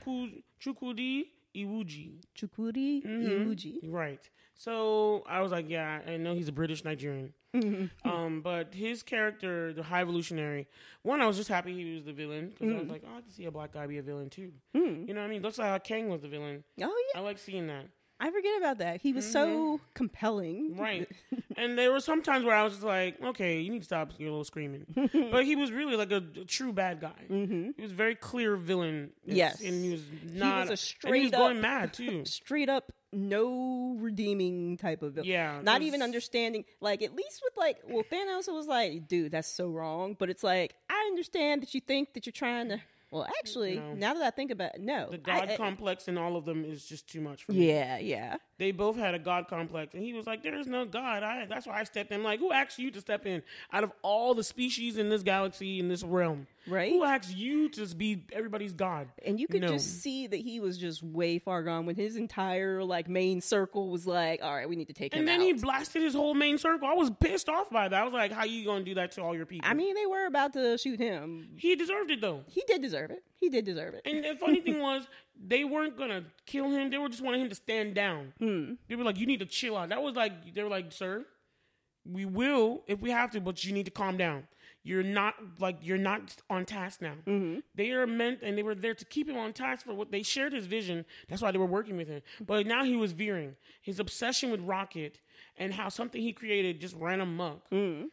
Chukudi 0.63 1.25
Iwuji. 1.55 2.21
Chukuri 2.35 3.03
Mhm. 3.05 3.45
Iwuji. 3.45 3.79
Right. 3.83 4.29
So 4.55 5.23
I 5.27 5.41
was 5.41 5.51
like, 5.51 5.69
yeah, 5.69 6.01
I 6.07 6.17
know 6.17 6.33
he's 6.33 6.47
a 6.47 6.51
British 6.51 6.83
Nigerian. 6.83 7.33
Mm-hmm. 7.53 8.09
um, 8.09 8.39
but 8.41 8.73
his 8.73 9.03
character, 9.03 9.73
the 9.73 9.83
High 9.83 9.99
Evolutionary, 9.99 10.67
one, 11.01 11.19
I 11.21 11.25
was 11.27 11.35
just 11.35 11.49
happy 11.49 11.73
he 11.75 11.95
was 11.95 12.05
the 12.05 12.13
villain 12.13 12.47
because 12.57 12.73
I 12.73 12.77
was 12.77 12.87
Mm. 12.87 12.91
like, 12.91 13.03
oh, 13.05 13.17
I 13.17 13.19
can 13.21 13.29
see 13.29 13.43
a 13.43 13.51
black 13.51 13.73
guy 13.73 13.85
be 13.87 13.97
a 13.97 14.01
villain 14.01 14.29
too. 14.29 14.53
Hmm. 14.73 15.03
You 15.05 15.13
know 15.13 15.19
what 15.19 15.27
I 15.27 15.29
mean? 15.29 15.41
Looks 15.41 15.57
like 15.57 15.67
how 15.67 15.77
Kang 15.79 16.07
was 16.07 16.21
the 16.21 16.29
villain. 16.29 16.63
Oh 16.81 17.03
yeah, 17.13 17.19
I 17.19 17.21
like 17.21 17.37
seeing 17.37 17.67
that. 17.67 17.87
I 18.21 18.29
forget 18.29 18.55
about 18.59 18.77
that. 18.77 19.01
He 19.01 19.13
was 19.13 19.29
so 19.29 19.81
compelling. 19.95 20.77
Right. 20.77 21.09
and 21.57 21.75
there 21.75 21.91
were 21.91 21.99
some 21.99 22.21
times 22.21 22.45
where 22.45 22.55
I 22.55 22.63
was 22.63 22.73
just 22.73 22.85
like, 22.85 23.19
okay, 23.19 23.59
you 23.61 23.71
need 23.71 23.79
to 23.79 23.85
stop 23.85 24.11
your 24.19 24.29
little 24.29 24.43
screaming. 24.43 24.85
but 25.31 25.43
he 25.43 25.55
was 25.55 25.71
really 25.71 25.95
like 25.95 26.11
a, 26.11 26.23
a 26.39 26.45
true 26.45 26.71
bad 26.71 27.01
guy. 27.01 27.19
Mm-hmm. 27.31 27.71
He 27.75 27.81
was 27.81 27.91
very 27.91 28.13
clear 28.13 28.55
villain. 28.57 29.09
Yes. 29.25 29.59
And 29.61 29.83
he 29.83 29.89
was 29.89 30.03
not. 30.23 30.57
a 30.57 30.61
and 30.61 30.69
he 30.69 30.75
straight 30.75 31.21
was 31.23 31.31
going 31.31 31.61
mad 31.61 31.93
too. 31.95 32.23
Straight 32.25 32.69
up, 32.69 32.91
no 33.11 33.95
redeeming 33.97 34.77
type 34.77 35.01
of 35.01 35.13
villain. 35.13 35.27
Yeah, 35.27 35.59
Not 35.63 35.81
even 35.81 36.03
understanding. 36.03 36.65
Like 36.79 37.01
at 37.01 37.15
least 37.15 37.41
with 37.43 37.57
like, 37.57 37.77
well, 37.87 38.03
Thanos 38.03 38.53
was 38.53 38.67
like, 38.67 39.07
dude, 39.07 39.31
that's 39.31 39.47
so 39.47 39.67
wrong. 39.67 40.15
But 40.17 40.29
it's 40.29 40.43
like, 40.43 40.75
I 40.91 41.07
understand 41.09 41.63
that 41.63 41.73
you 41.73 41.81
think 41.81 42.13
that 42.13 42.27
you're 42.27 42.33
trying 42.33 42.69
to. 42.69 42.81
Well, 43.11 43.27
actually, 43.39 43.75
No. 43.75 43.93
now 43.93 44.13
that 44.13 44.23
I 44.23 44.29
think 44.29 44.51
about 44.51 44.75
it, 44.75 44.81
no. 44.81 45.09
The 45.09 45.15
I- 45.31 45.39
God 45.39 45.49
I- 45.49 45.57
complex 45.57 46.07
in 46.07 46.17
all 46.17 46.37
of 46.37 46.45
them 46.45 46.63
is 46.63 46.85
just 46.85 47.07
too 47.09 47.19
much 47.19 47.43
for 47.43 47.51
me. 47.51 47.67
yeah, 47.67 47.97
yeah. 47.99 48.37
They 48.57 48.71
both 48.71 48.95
had 48.95 49.13
a 49.13 49.19
God 49.19 49.47
complex, 49.49 49.93
and 49.93 50.01
he 50.01 50.13
was 50.13 50.25
like, 50.27 50.43
"There 50.43 50.57
is 50.57 50.67
no 50.67 50.85
God." 50.85 51.21
I, 51.23 51.45
that's 51.45 51.67
why 51.67 51.79
I 51.79 51.83
stepped 51.83 52.11
in. 52.11 52.19
I'm 52.19 52.23
like, 52.23 52.39
who 52.39 52.51
asked 52.53 52.79
you 52.79 52.89
to 52.91 53.01
step 53.01 53.25
in? 53.25 53.43
Out 53.73 53.83
of 53.83 53.91
all 54.01 54.33
the 54.33 54.43
species 54.45 54.97
in 54.97 55.09
this 55.09 55.23
galaxy, 55.23 55.79
in 55.79 55.89
this 55.89 56.03
realm, 56.03 56.47
Right. 56.67 56.91
Who 56.91 57.03
asked 57.03 57.35
you 57.35 57.69
to 57.69 57.85
be 57.95 58.23
everybody's 58.31 58.73
God? 58.73 59.07
And 59.25 59.39
you 59.39 59.47
could 59.47 59.61
No. 59.61 59.69
just 59.69 60.01
see 60.01 60.27
that 60.27 60.37
he 60.39 60.59
was 60.59 60.77
just 60.77 61.01
way 61.01 61.39
far 61.39 61.63
gone 61.63 61.85
when 61.87 61.95
his 61.95 62.15
entire 62.17 62.83
like 62.83 63.09
main 63.09 63.41
circle 63.41 63.89
was 63.89 64.05
like, 64.05 64.41
all 64.43 64.55
right, 64.55 64.69
we 64.69 64.75
need 64.75 64.87
to 64.87 64.93
take 64.93 65.13
him 65.13 65.19
And 65.19 65.27
then 65.27 65.39
out. 65.41 65.45
he 65.45 65.53
blasted 65.53 66.03
his 66.03 66.13
whole 66.13 66.33
main 66.35 66.57
circle. 66.59 66.87
I 66.87 66.93
was 66.93 67.09
pissed 67.19 67.49
off 67.49 67.69
by 67.71 67.87
that. 67.87 67.99
I 67.99 68.03
was 68.03 68.13
like, 68.13 68.31
"How 68.31 68.43
you 68.43 68.63
gonna 68.65 68.83
do 68.83 68.93
that 68.95 69.11
to 69.13 69.21
all 69.23 69.35
your 69.35 69.45
people?" 69.47 69.67
I 69.69 69.73
mean, 69.73 69.95
they 69.95 70.05
were 70.05 70.25
about 70.27 70.53
to 70.53 70.77
shoot 70.77 70.99
him. 70.99 71.49
he 71.57 71.75
deserved 71.75 72.11
it 72.11 72.21
though. 72.21 72.43
He 72.47 72.63
did 72.67 72.81
deserve 72.81 73.09
it. 73.11 73.23
He 73.33 73.49
did 73.49 73.65
deserve 73.65 73.95
it. 73.95 74.01
And 74.05 74.23
the 74.23 74.35
funny 74.39 74.61
thing 74.65 74.79
was, 74.79 75.07
they 75.43 75.63
weren't 75.63 75.97
gonna 75.97 76.25
kill 76.45 76.69
him. 76.69 76.91
They 76.91 76.99
were 76.99 77.09
just 77.09 77.23
wanting 77.23 77.41
him 77.41 77.49
to 77.49 77.55
stand 77.55 77.95
down. 77.95 78.33
Hmm. 78.37 78.73
They 78.87 78.95
were 78.95 79.03
like, 79.03 79.17
"You 79.17 79.25
need 79.25 79.39
to 79.39 79.47
chill 79.47 79.75
out." 79.77 79.89
That 79.89 80.03
was 80.03 80.15
like, 80.15 80.53
they 80.53 80.61
were 80.61 80.69
like, 80.69 80.91
"Sir, 80.91 81.25
we 82.05 82.25
will 82.25 82.83
if 82.87 83.01
we 83.01 83.09
have 83.09 83.31
to, 83.31 83.41
but 83.41 83.63
you 83.63 83.73
need 83.73 83.85
to 83.85 83.91
calm 83.91 84.17
down. 84.17 84.47
You're 84.83 85.03
not 85.03 85.35
like 85.59 85.77
you're 85.81 85.97
not 85.97 86.35
on 86.49 86.65
task 86.65 87.01
now. 87.01 87.13
Mm-hmm. 87.27 87.59
They 87.75 87.91
are 87.91 88.07
meant, 88.07 88.39
and 88.41 88.57
they 88.57 88.63
were 88.63 88.73
there 88.73 88.95
to 88.95 89.05
keep 89.05 89.29
him 89.29 89.37
on 89.37 89.53
task 89.53 89.85
for 89.85 89.93
what 89.93 90.11
they 90.11 90.23
shared 90.23 90.53
his 90.53 90.65
vision. 90.65 91.05
That's 91.29 91.41
why 91.41 91.51
they 91.51 91.59
were 91.59 91.65
working 91.65 91.97
with 91.97 92.07
him. 92.07 92.21
But 92.45 92.65
now 92.65 92.83
he 92.83 92.95
was 92.95 93.11
veering. 93.11 93.55
His 93.81 93.99
obsession 93.99 94.49
with 94.49 94.59
Rocket 94.61 95.19
and 95.57 95.73
how 95.73 95.89
something 95.89 96.21
he 96.21 96.33
created 96.33 96.81
just 96.81 96.95
ran 96.95 97.21
amok. 97.21 97.69
Mm-hmm. 97.69 98.07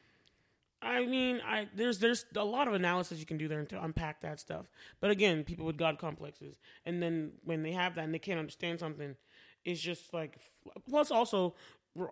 I 0.82 1.06
mean, 1.06 1.40
I 1.44 1.68
there's 1.74 1.98
there's 1.98 2.26
a 2.36 2.44
lot 2.44 2.68
of 2.68 2.74
analysis 2.74 3.18
you 3.18 3.26
can 3.26 3.38
do 3.38 3.48
there 3.48 3.64
to 3.64 3.82
unpack 3.82 4.20
that 4.20 4.38
stuff. 4.38 4.66
But 5.00 5.10
again, 5.10 5.44
people 5.44 5.64
with 5.64 5.78
God 5.78 5.98
complexes, 5.98 6.56
and 6.84 7.02
then 7.02 7.32
when 7.44 7.62
they 7.62 7.72
have 7.72 7.94
that 7.94 8.04
and 8.04 8.12
they 8.12 8.18
can't 8.18 8.38
understand 8.38 8.78
something, 8.78 9.16
it's 9.64 9.80
just 9.80 10.12
like. 10.12 10.38
Plus, 10.88 11.10
also, 11.10 11.54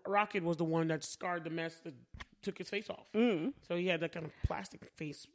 Rocket 0.07 0.43
was 0.43 0.57
the 0.57 0.64
one 0.64 0.89
that 0.89 1.05
scarred 1.05 1.45
the 1.45 1.51
mess 1.51 1.76
that 1.84 1.95
took 2.43 2.59
his 2.59 2.68
face 2.70 2.89
off. 2.91 3.07
Mm. 3.14 3.53
So 3.68 3.76
he 3.76 3.87
had 3.87 4.01
that 4.01 4.12
kind 4.12 4.26
of 4.26 4.32
plastic 4.45 4.80
face. 4.97 5.26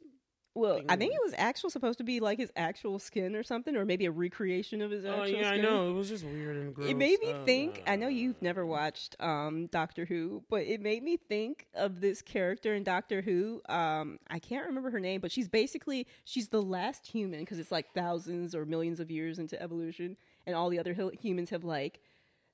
Well, 0.54 0.82
I 0.86 0.96
think 0.96 1.14
it 1.14 1.20
was 1.24 1.32
actual 1.38 1.70
supposed 1.70 1.96
to 1.96 2.04
be 2.04 2.20
like 2.20 2.38
his 2.38 2.52
actual 2.56 2.98
skin 2.98 3.34
or 3.34 3.42
something, 3.42 3.74
or 3.74 3.86
maybe 3.86 4.04
a 4.04 4.10
recreation 4.10 4.82
of 4.82 4.90
his 4.90 5.02
Oh 5.06 5.22
actual 5.22 5.28
yeah, 5.40 5.48
I 5.48 5.52
skin. 5.52 5.62
know. 5.62 5.88
It 5.88 5.94
was 5.94 6.10
just 6.10 6.24
weird 6.26 6.58
and 6.58 6.74
gross. 6.74 6.90
It 6.90 6.96
made 6.98 7.20
me 7.20 7.32
Uh, 7.32 7.42
think. 7.46 7.82
I 7.86 7.96
know 7.96 8.08
you've 8.08 8.42
never 8.42 8.66
watched 8.66 9.16
um, 9.18 9.68
Doctor 9.68 10.04
Who, 10.04 10.42
but 10.50 10.64
it 10.66 10.82
made 10.82 11.02
me 11.02 11.16
think 11.16 11.68
of 11.72 12.02
this 12.02 12.20
character 12.20 12.74
in 12.74 12.82
Doctor 12.84 13.22
Who. 13.22 13.62
Um, 13.70 14.18
I 14.28 14.38
can't 14.40 14.66
remember 14.66 14.90
her 14.90 15.00
name, 15.00 15.22
but 15.22 15.32
she's 15.32 15.48
basically 15.48 16.06
she's 16.24 16.48
the 16.48 16.60
last 16.60 17.06
human 17.06 17.40
because 17.40 17.58
it's 17.58 17.72
like 17.72 17.94
thousands 17.94 18.54
or 18.54 18.66
millions 18.66 19.00
of 19.00 19.10
years 19.10 19.38
into 19.38 19.60
evolution, 19.62 20.18
and 20.46 20.54
all 20.54 20.68
the 20.68 20.78
other 20.78 20.94
humans 21.18 21.48
have 21.48 21.64
like 21.64 21.98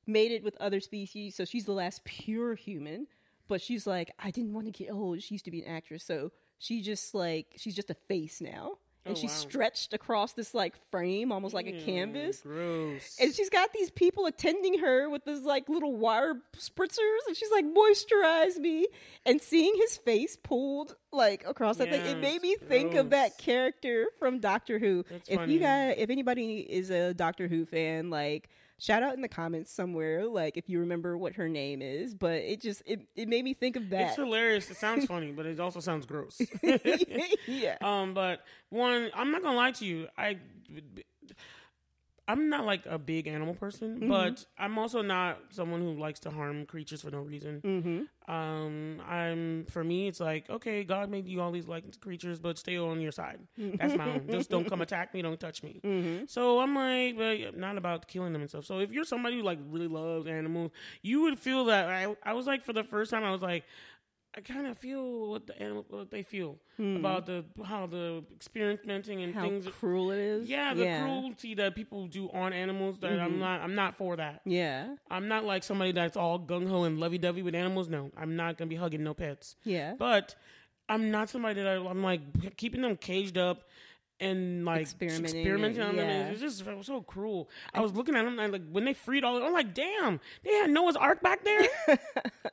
made 0.08 0.32
it 0.32 0.42
with 0.42 0.56
other 0.58 0.80
species. 0.80 1.36
So 1.36 1.44
she's 1.44 1.64
the 1.66 1.72
last 1.72 2.04
pure 2.04 2.54
human. 2.54 3.06
But 3.46 3.62
she's 3.62 3.86
like, 3.86 4.10
I 4.18 4.30
didn't 4.30 4.52
want 4.52 4.66
to 4.66 4.72
get 4.72 4.92
old. 4.92 5.22
She 5.22 5.34
used 5.34 5.46
to 5.46 5.50
be 5.50 5.62
an 5.62 5.68
actress, 5.74 6.04
so 6.04 6.32
she 6.58 6.82
just 6.82 7.14
like 7.14 7.46
she's 7.56 7.74
just 7.74 7.88
a 7.88 7.94
face 7.94 8.42
now, 8.42 8.76
and 9.06 9.16
Oh, 9.16 9.18
she's 9.18 9.30
wow. 9.30 9.36
stretched 9.36 9.94
across 9.94 10.34
this 10.34 10.52
like 10.52 10.74
frame, 10.90 11.32
almost 11.32 11.54
like 11.54 11.66
a 11.66 11.72
canvas. 11.72 12.42
Gross. 12.42 13.16
And 13.18 13.34
she's 13.34 13.48
got 13.48 13.72
these 13.72 13.90
people 13.90 14.26
attending 14.26 14.80
her 14.80 15.08
with 15.08 15.24
this 15.24 15.40
like 15.44 15.66
little 15.70 15.96
wire 15.96 16.34
spritzers, 16.58 17.20
and 17.26 17.34
she's 17.34 17.50
like, 17.50 17.64
"Moisturize 17.64 18.58
me." 18.58 18.86
And 19.24 19.40
seeing 19.40 19.72
his 19.76 19.96
face 19.96 20.36
pulled 20.36 20.94
like 21.10 21.42
across 21.46 21.78
that 21.78 21.88
thing, 21.88 22.04
it 22.04 22.18
made 22.18 22.42
me 22.42 22.50
it's 22.50 22.64
think 22.64 22.92
of 22.96 23.08
that 23.10 23.38
character 23.38 24.08
from 24.18 24.40
Doctor 24.40 24.78
Who. 24.78 25.06
That's 25.08 25.26
if 25.30 25.36
funny. 25.40 25.54
you 25.54 25.60
guys, 25.60 25.94
if 25.96 26.10
anybody 26.10 26.58
is 26.58 26.90
a 26.90 27.14
Doctor 27.14 27.48
Who 27.48 27.64
fan, 27.64 28.10
like 28.10 28.50
shout 28.78 29.02
out 29.02 29.14
in 29.14 29.20
the 29.20 29.28
comments 29.28 29.72
somewhere, 29.72 30.26
like 30.26 30.56
if 30.56 30.68
you 30.68 30.80
remember 30.80 31.16
what 31.18 31.34
her 31.34 31.48
name 31.48 31.82
is. 31.82 32.14
But 32.14 32.36
it 32.36 32.60
just 32.60 32.82
it 32.86 33.00
it 33.16 33.28
made 33.28 33.44
me 33.44 33.54
think 33.54 33.76
of 33.76 33.90
that. 33.90 34.08
it's 34.08 34.16
hilarious. 34.16 34.70
It 34.70 34.76
sounds 34.76 35.04
funny, 35.06 35.32
but 35.32 35.46
it 35.46 35.60
also 35.60 35.80
sounds 35.80 36.06
gross. 36.06 36.40
yeah. 37.46 37.76
Um, 37.88 38.14
but 38.14 38.40
one, 38.70 39.10
I'm 39.14 39.30
not 39.30 39.42
gonna 39.42 39.56
lie 39.56 39.72
to 39.72 39.84
you. 39.84 40.08
I, 40.16 40.38
I'm 42.28 42.50
not 42.50 42.66
like 42.66 42.84
a 42.86 42.98
big 42.98 43.26
animal 43.26 43.54
person, 43.54 43.96
Mm-hmm. 43.96 44.08
but 44.08 44.44
I'm 44.58 44.78
also 44.78 45.00
not 45.02 45.38
someone 45.50 45.80
who 45.80 45.94
likes 45.98 46.20
to 46.20 46.30
harm 46.30 46.66
creatures 46.66 47.00
for 47.02 47.10
no 47.10 47.20
reason. 47.20 47.62
Mm-hmm. 47.64 48.32
Um, 48.32 49.00
I'm 49.08 49.64
for 49.70 49.82
me, 49.82 50.06
it's 50.08 50.20
like 50.20 50.50
okay, 50.50 50.84
God 50.84 51.08
made 51.10 51.26
you 51.26 51.40
all 51.40 51.50
these 51.50 51.66
like 51.66 51.98
creatures, 52.00 52.38
but 52.38 52.58
stay 52.58 52.76
on 52.76 53.00
your 53.00 53.12
side. 53.12 53.38
That's 53.56 53.94
my 53.94 54.10
own. 54.10 54.28
Just 54.30 54.50
don't 54.50 54.68
come 54.68 54.82
attack 54.82 55.14
me. 55.14 55.22
Don't 55.22 55.40
touch 55.40 55.62
me. 55.62 55.80
Mm-hmm. 55.82 56.24
So 56.26 56.60
I'm 56.60 56.74
like, 56.74 57.16
but 57.16 57.56
not 57.56 57.78
about 57.78 58.06
killing 58.06 58.34
them 58.34 58.42
and 58.42 58.50
stuff. 58.50 58.66
So 58.66 58.80
if 58.80 58.92
you're 58.92 59.04
somebody 59.04 59.36
who 59.38 59.42
like 59.42 59.58
really 59.70 59.88
loves 59.88 60.26
animals, 60.26 60.70
you 61.00 61.22
would 61.22 61.38
feel 61.38 61.64
that. 61.66 61.88
I, 61.88 62.14
I 62.22 62.34
was 62.34 62.46
like, 62.46 62.62
for 62.62 62.74
the 62.74 62.84
first 62.84 63.10
time, 63.10 63.24
I 63.24 63.30
was 63.30 63.40
like, 63.40 63.64
I 64.36 64.40
kind 64.40 64.66
of 64.66 64.78
feel 64.78 65.30
what 65.30 65.46
the 65.46 65.60
animal, 65.60 65.84
what 65.88 66.10
they 66.10 66.22
feel 66.22 66.58
about 66.78 67.26
the 67.26 67.44
how 67.64 67.86
the 67.86 68.22
experimenting 68.36 69.22
and 69.22 69.32
Hmm. 69.32 69.38
How 69.40 69.48
things. 69.48 69.66
cruel 69.66 70.10
it 70.12 70.18
is. 70.18 70.48
Yeah, 70.48 70.74
the 70.74 70.84
cruelty 71.02 71.54
that 71.54 71.74
people 71.74 72.06
do 72.06 72.30
on 72.32 72.52
animals. 72.52 72.98
That 73.00 73.12
Mm-hmm. 73.12 73.20
I'm 73.24 73.38
not. 73.40 73.60
I'm 73.60 73.74
not 73.74 73.96
for 73.96 74.16
that. 74.16 74.42
Yeah. 74.44 74.94
I'm 75.10 75.26
not 75.28 75.44
like 75.44 75.64
somebody 75.64 75.92
that's 75.92 76.16
all 76.16 76.38
gung 76.38 76.68
ho 76.68 76.84
and 76.84 77.00
lovey 77.00 77.18
dovey 77.18 77.42
with 77.42 77.54
animals. 77.54 77.88
No, 77.88 78.10
I'm 78.16 78.36
not 78.36 78.58
gonna 78.58 78.68
be 78.68 78.76
hugging 78.76 79.02
no 79.02 79.14
pets. 79.14 79.56
Yeah. 79.64 79.94
But 79.98 80.36
I'm 80.88 81.10
not 81.10 81.28
somebody 81.30 81.60
that 81.62 81.66
I, 81.66 81.76
I'm 81.84 82.02
like 82.02 82.56
keeping 82.56 82.82
them 82.82 82.96
caged 82.96 83.38
up 83.38 83.64
and 84.20 84.64
like 84.64 84.80
Experimenting 84.82 85.24
experimenting 85.40 85.80
and- 85.80 85.90
on 85.90 85.96
them. 85.96 86.08
yeah. 86.08 86.28
It's 86.30 86.40
just 86.40 86.66
it 86.66 86.76
was 86.76 86.86
so 86.86 87.00
cruel. 87.02 87.48
I 87.72 87.80
was 87.80 87.92
looking 87.92 88.16
at 88.16 88.24
them 88.24 88.38
and 88.38 88.52
like 88.52 88.68
when 88.70 88.84
they 88.84 88.94
freed 88.94 89.22
all, 89.24 89.42
I'm 89.42 89.52
like, 89.52 89.74
damn, 89.74 90.20
they 90.42 90.52
had 90.54 90.70
Noah's 90.70 90.96
Ark 90.96 91.22
back 91.22 91.44
there. 91.44 91.60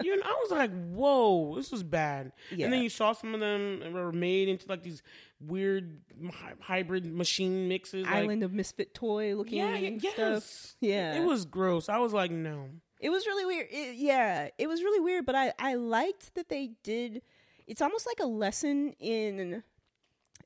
you 0.04 0.16
know, 0.16 0.24
I 0.24 0.38
was 0.42 0.52
like, 0.52 0.72
whoa, 0.90 1.56
this 1.56 1.72
was 1.72 1.84
bad. 1.84 2.32
Yeah. 2.52 2.66
And 2.66 2.74
then 2.74 2.82
you 2.84 2.90
saw 2.90 3.14
some 3.14 3.34
of 3.34 3.40
them 3.40 3.82
were 3.94 4.12
made 4.12 4.48
into 4.50 4.68
like 4.70 4.84
these 4.84 5.02
weird 5.40 5.98
hy- 6.32 6.54
hybrid 6.62 7.06
machine 7.06 7.68
mixes. 7.68 8.06
like- 8.06 8.14
Island 8.16 8.44
of 8.44 8.54
Misfit 8.54 8.94
Toy 8.94 9.36
looking 9.36 9.58
yeah, 9.58 9.76
yeah, 9.76 9.98
yes. 10.02 10.14
stuff. 10.14 10.76
Yeah. 10.82 11.16
It 11.22 11.26
was 11.26 11.46
gross. 11.46 11.90
I 11.90 11.98
was 12.00 12.14
like, 12.14 12.32
no. 12.32 12.70
It 13.00 13.10
was 13.10 13.26
really 13.28 13.46
weird. 13.46 13.68
It, 13.72 13.96
yeah, 13.98 14.50
it 14.58 14.68
was 14.68 14.82
really 14.82 15.00
weird, 15.02 15.26
but 15.26 15.36
I 15.36 15.54
I 15.60 15.76
liked 15.76 16.34
that 16.36 16.48
they 16.50 16.72
did. 16.84 17.22
It's 17.68 17.82
almost 17.82 18.08
like 18.08 18.20
a 18.22 18.26
lesson 18.26 18.94
in 19.00 19.64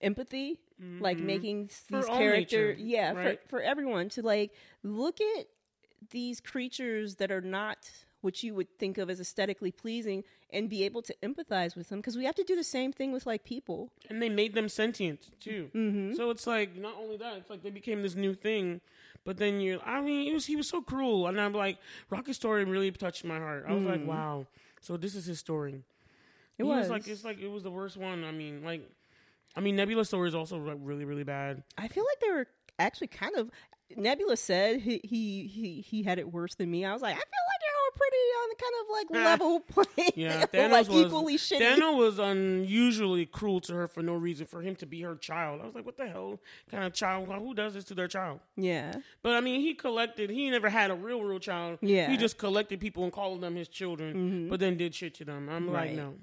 empathy, 0.02 0.60
like 1.00 1.18
making 1.18 1.68
Mm-hmm. 1.68 1.95
These 1.95 2.06
characters, 2.06 2.80
yeah, 2.80 3.12
right? 3.14 3.41
for 3.43 3.50
for 3.50 3.62
everyone 3.62 4.10
to 4.10 4.22
like 4.22 4.52
look 4.84 5.20
at 5.22 5.47
these 6.12 6.39
creatures 6.39 7.16
that 7.16 7.32
are 7.32 7.41
not 7.41 7.78
what 8.22 8.43
you 8.43 8.54
would 8.54 8.68
think 8.78 8.97
of 8.97 9.10
as 9.10 9.20
aesthetically 9.20 9.72
pleasing 9.72 10.24
and 10.52 10.70
be 10.70 10.84
able 10.84 11.02
to 11.02 11.16
empathize 11.24 11.76
with 11.76 11.88
them 11.89 12.00
because 12.00 12.18
we 12.18 12.26
have 12.26 12.36
to 12.36 12.43
do 12.43 12.56
the 12.56 12.64
same 12.64 12.91
thing 12.91 13.12
with 13.14 13.26
like 13.26 13.43
people. 13.43 13.89
and 14.10 14.22
they 14.22 14.28
made 14.30 14.54
them 14.54 14.68
sentient 14.68 15.30
too. 15.39 15.70
Mm-hmm. 15.74 16.14
So 16.16 16.30
it's 16.30 16.45
like 16.47 16.76
not 16.78 16.95
only 17.00 17.18
that, 17.18 17.38
it's 17.38 17.50
like 17.50 17.62
they 17.64 17.70
became 17.70 18.02
this 18.02 18.16
new 18.16 18.34
thing. 18.34 18.82
But 19.26 19.38
then 19.38 19.60
you're 19.62 19.82
I 19.86 20.02
mean, 20.02 20.28
it 20.30 20.34
was 20.34 20.45
he 20.45 20.56
was 20.56 20.68
so 20.70 20.82
cruel, 20.82 21.28
and 21.28 21.39
I'm 21.39 21.54
like, 21.54 21.78
Rocket 22.10 22.34
Story 22.34 22.64
really 22.64 22.91
touched 22.91 23.24
my 23.26 23.38
heart. 23.38 23.66
I 23.68 23.74
was 23.74 23.84
like, 23.84 24.06
wow. 24.06 24.47
So 24.82 24.95
this 24.97 25.14
is 25.14 25.26
his 25.26 25.39
story. 25.39 25.74
Mm. 25.74 25.84
It 26.58 26.64
He 26.64 26.70
was. 26.70 26.89
like 26.89 27.08
it's 27.08 27.24
like 27.24 27.39
it 27.41 27.47
was 27.50 27.64
the 27.64 27.72
worst 27.72 27.95
one. 27.97 28.24
I 28.24 28.32
mean, 28.32 28.64
like, 28.64 28.82
I 29.56 29.62
mean, 29.62 29.76
Nebula 29.76 30.06
story 30.06 30.30
is 30.30 30.36
also 30.36 30.58
like, 30.58 30.78
really 30.80 31.06
really 31.06 31.24
bad. 31.24 31.64
I 31.78 31.88
feel 31.88 32.04
like 32.06 32.20
they 32.20 32.32
were 32.32 32.47
actually 32.78 33.08
kind 33.08 33.36
of. 33.36 33.50
Nebula 33.95 34.38
said 34.38 34.82
he 34.82 35.02
he 35.04 35.47
he, 35.47 35.82
he 35.82 36.04
had 36.04 36.20
it 36.20 36.32
worse 36.32 36.56
than 36.56 36.70
me. 36.70 36.86
I 36.86 36.93
was 36.93 37.02
like, 37.02 37.16
I 37.16 37.18
feel 37.18 37.24
like 37.24 37.60
pretty 38.00 38.18
on 38.39 38.50
kind 38.56 38.74
of 38.82 38.89
like 38.91 39.26
level 39.26 39.60
playing, 39.86 40.12
Yeah, 40.16 40.45
Thanos 40.45 40.72
like 40.72 40.89
was 40.89 41.06
equally 41.06 41.38
shitty. 41.38 41.60
Thanos 41.60 41.97
was 41.97 42.20
unusually 42.20 43.26
cruel 43.26 43.60
to 43.62 43.74
her 43.74 43.88
for 43.88 44.02
no 44.02 44.16
reason. 44.16 44.45
For 44.45 44.62
him 44.62 44.76
to 44.78 44.86
be 44.86 45.02
her 45.02 45.16
child, 45.16 45.62
I 45.62 45.66
was 45.66 45.76
like, 45.76 45.86
what 45.86 45.97
the 45.97 46.08
hell 46.08 46.39
kind 46.70 46.84
of 46.84 46.93
child? 46.93 47.28
Who 47.30 47.54
does 47.54 47.74
this 47.74 47.84
to 47.86 47.95
their 47.95 48.08
child? 48.08 48.39
yeah, 48.56 48.93
But 49.22 49.34
I 49.34 49.41
mean, 49.41 49.62
he 49.62 49.74
collected. 49.74 50.30
He 50.30 50.50
never 50.50 50.70
had 50.70 50.91
a 50.91 50.95
real, 50.95 51.22
real 51.22 51.39
child. 51.39 51.80
Yeah. 51.82 52.04
Mm-hmm. 52.04 52.12
he 52.14 52.18
just 52.18 52.38
collected 52.38 52.80
people 52.80 53.04
and 53.04 53.12
called 53.12 53.41
them 53.41 53.56
his 53.56 53.68
children, 53.68 54.47
but 54.50 54.60
then 54.60 54.78
did 54.78 54.95
shit 54.95 55.14
to 55.16 55.26
them. 55.26 55.50
I'm 55.50 55.72
like, 55.72 55.91
no. 55.91 56.16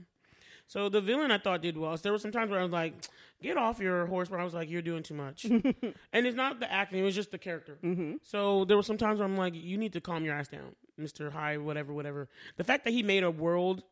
So 0.68 0.88
the 0.88 1.00
villain 1.00 1.30
I 1.30 1.38
thought 1.38 1.62
did 1.62 1.76
well. 1.76 1.96
So 1.96 2.02
there 2.02 2.12
were 2.12 2.18
some 2.18 2.32
times 2.32 2.50
where 2.50 2.60
I 2.60 2.62
was 2.62 2.72
like, 2.72 2.94
"Get 3.42 3.56
off 3.56 3.78
your 3.78 4.06
horse," 4.06 4.30
where 4.30 4.40
I 4.40 4.44
was 4.44 4.54
like, 4.54 4.68
"You're 4.68 4.82
doing 4.82 5.02
too 5.02 5.14
much." 5.14 5.44
and 5.44 6.26
it's 6.26 6.36
not 6.36 6.60
the 6.60 6.70
acting; 6.70 7.00
it 7.00 7.04
was 7.04 7.14
just 7.14 7.30
the 7.30 7.38
character. 7.38 7.78
Mm-hmm. 7.82 8.14
So 8.22 8.64
there 8.64 8.76
were 8.76 8.82
some 8.82 8.98
times 8.98 9.20
where 9.20 9.28
I'm 9.28 9.36
like, 9.36 9.54
"You 9.54 9.78
need 9.78 9.92
to 9.92 10.00
calm 10.00 10.24
your 10.24 10.34
ass 10.34 10.48
down, 10.48 10.74
Mister 10.96 11.30
High, 11.30 11.58
whatever, 11.58 11.92
whatever." 11.92 12.28
The 12.56 12.64
fact 12.64 12.84
that 12.84 12.92
he 12.92 13.02
made 13.02 13.22
a 13.22 13.30
world 13.30 13.82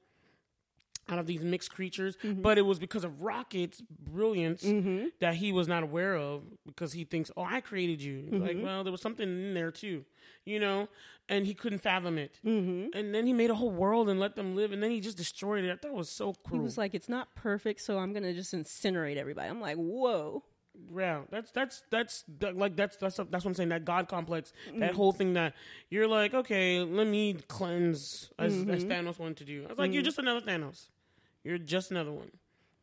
out 1.08 1.18
of 1.18 1.26
these 1.26 1.42
mixed 1.42 1.70
creatures, 1.70 2.16
mm-hmm. 2.22 2.42
but 2.42 2.58
it 2.58 2.62
was 2.62 2.78
because 2.78 3.04
of 3.04 3.22
Rocket's 3.22 3.80
brilliance 3.80 4.62
mm-hmm. 4.62 5.06
that 5.20 5.34
he 5.34 5.52
was 5.52 5.68
not 5.68 5.82
aware 5.82 6.16
of 6.16 6.42
because 6.66 6.92
he 6.92 7.04
thinks, 7.04 7.30
"Oh, 7.36 7.44
I 7.44 7.60
created 7.60 8.02
you." 8.02 8.24
It's 8.26 8.42
Like, 8.42 8.56
mm-hmm. 8.56 8.64
well, 8.64 8.84
there 8.84 8.92
was 8.92 9.00
something 9.00 9.28
in 9.28 9.54
there 9.54 9.70
too, 9.70 10.04
you 10.44 10.58
know, 10.58 10.88
and 11.28 11.46
he 11.46 11.54
couldn't 11.54 11.80
fathom 11.80 12.18
it. 12.18 12.40
Mm-hmm. 12.44 12.96
And 12.96 13.14
then 13.14 13.26
he 13.26 13.32
made 13.32 13.50
a 13.50 13.54
whole 13.54 13.70
world 13.70 14.08
and 14.08 14.18
let 14.18 14.36
them 14.36 14.56
live, 14.56 14.72
and 14.72 14.82
then 14.82 14.90
he 14.90 15.00
just 15.00 15.16
destroyed 15.16 15.64
it. 15.64 15.70
I 15.70 15.76
thought 15.76 15.90
it 15.90 15.96
was 15.96 16.10
so 16.10 16.34
cool. 16.46 16.58
He 16.58 16.64
was 16.64 16.78
like, 16.78 16.94
"It's 16.94 17.08
not 17.08 17.34
perfect, 17.34 17.80
so 17.80 17.98
I'm 17.98 18.12
gonna 18.12 18.34
just 18.34 18.54
incinerate 18.54 19.16
everybody." 19.16 19.48
I'm 19.48 19.60
like, 19.60 19.76
"Whoa." 19.76 20.42
Yeah, 20.94 21.20
that's 21.30 21.52
that's 21.52 21.82
that's 21.90 22.24
that, 22.40 22.56
like 22.56 22.76
that's 22.76 22.96
that's 22.96 23.16
that's 23.16 23.30
what 23.32 23.46
I'm 23.46 23.54
saying. 23.54 23.68
That 23.68 23.84
God 23.84 24.08
complex, 24.08 24.52
that 24.76 24.94
whole 24.94 25.12
thing 25.12 25.34
that 25.34 25.54
you're 25.88 26.08
like, 26.08 26.34
okay, 26.34 26.80
let 26.80 27.06
me 27.06 27.34
cleanse 27.46 28.30
as, 28.38 28.52
as 28.68 28.84
Thanos 28.84 29.18
wanted 29.18 29.36
to 29.38 29.44
do. 29.44 29.64
I 29.64 29.68
was 29.68 29.78
like, 29.78 29.92
you're 29.92 30.02
mm. 30.02 30.06
just 30.06 30.18
another 30.18 30.40
Thanos. 30.40 30.88
You're 31.44 31.58
just 31.58 31.90
another 31.90 32.10
one. 32.12 32.30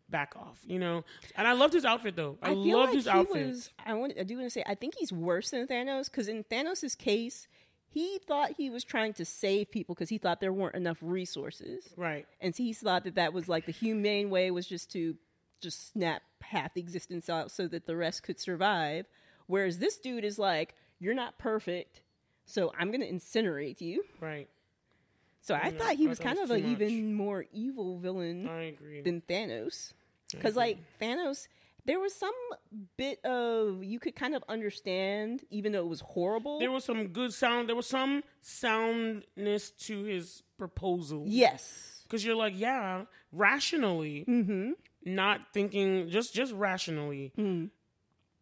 Back 0.09 0.33
off, 0.35 0.59
you 0.65 0.77
know. 0.77 1.05
And 1.37 1.47
I 1.47 1.53
loved 1.53 1.73
his 1.73 1.85
outfit 1.85 2.15
though. 2.17 2.37
I, 2.41 2.49
feel 2.49 2.77
loved 2.79 2.89
like 2.89 2.95
his 2.95 3.07
outfit. 3.07 3.47
Was, 3.47 3.69
I 3.85 3.93
want. 3.93 4.13
I 4.19 4.23
do 4.23 4.35
want 4.35 4.45
to 4.47 4.49
say. 4.49 4.63
I 4.67 4.75
think 4.75 4.95
he's 4.97 5.11
worse 5.13 5.51
than 5.51 5.65
Thanos 5.67 6.11
because 6.11 6.27
in 6.27 6.43
Thanos' 6.43 6.97
case, 6.97 7.47
he 7.87 8.19
thought 8.27 8.51
he 8.57 8.69
was 8.69 8.83
trying 8.83 9.13
to 9.13 9.25
save 9.25 9.71
people 9.71 9.95
because 9.95 10.09
he 10.09 10.17
thought 10.17 10.41
there 10.41 10.51
weren't 10.51 10.75
enough 10.75 10.97
resources, 11.01 11.89
Right. 11.95 12.25
and 12.41 12.53
so 12.53 12.61
he 12.61 12.73
thought 12.73 13.05
that 13.05 13.15
that 13.15 13.31
was 13.31 13.47
like 13.47 13.65
the 13.65 13.71
humane 13.71 14.29
way 14.29 14.51
was 14.51 14.67
just 14.67 14.91
to 14.91 15.15
just 15.61 15.93
snap 15.93 16.23
half 16.41 16.75
existence 16.75 17.29
out 17.29 17.49
so 17.51 17.67
that 17.67 17.85
the 17.85 17.95
rest 17.95 18.23
could 18.23 18.37
survive. 18.39 19.05
Whereas 19.47 19.79
this 19.79 19.97
dude 19.97 20.25
is 20.25 20.37
like, 20.37 20.75
"You're 20.99 21.13
not 21.13 21.37
perfect, 21.37 22.01
so 22.45 22.73
I'm 22.77 22.91
going 22.91 22.99
to 23.01 23.09
incinerate 23.09 23.79
you." 23.79 24.03
Right. 24.19 24.49
So 25.41 25.55
I 25.55 25.71
thought 25.71 25.95
he 25.95 26.05
I 26.05 26.09
was 26.09 26.19
kind 26.19 26.37
it 26.37 26.43
of 26.43 26.49
was 26.49 26.59
an 26.59 26.71
even 26.71 27.13
more 27.13 27.45
evil 27.51 27.97
villain 27.97 28.43
than 29.03 29.21
Thanos. 29.27 29.93
Because 30.31 30.55
like 30.55 30.77
Thanos, 31.01 31.47
there 31.85 31.99
was 31.99 32.13
some 32.13 32.33
bit 32.95 33.23
of 33.25 33.83
you 33.83 33.99
could 33.99 34.15
kind 34.15 34.35
of 34.35 34.43
understand, 34.47 35.43
even 35.49 35.71
though 35.71 35.79
it 35.81 35.87
was 35.89 36.01
horrible. 36.01 36.59
there 36.59 36.71
was 36.71 36.83
some 36.85 37.07
good 37.07 37.33
sound. 37.33 37.67
There 37.67 37.75
was 37.75 37.87
some 37.87 38.23
soundness 38.41 39.71
to 39.71 40.03
his 40.03 40.43
proposal. 40.57 41.23
yes, 41.27 42.01
because 42.03 42.23
you're 42.23 42.35
like, 42.35 42.53
yeah, 42.55 43.05
rationally, 43.31 44.25
Mm-hmm. 44.27 44.71
not 45.05 45.41
thinking 45.53 46.09
just 46.09 46.33
just 46.33 46.53
rationally. 46.53 47.33
Mm. 47.37 47.69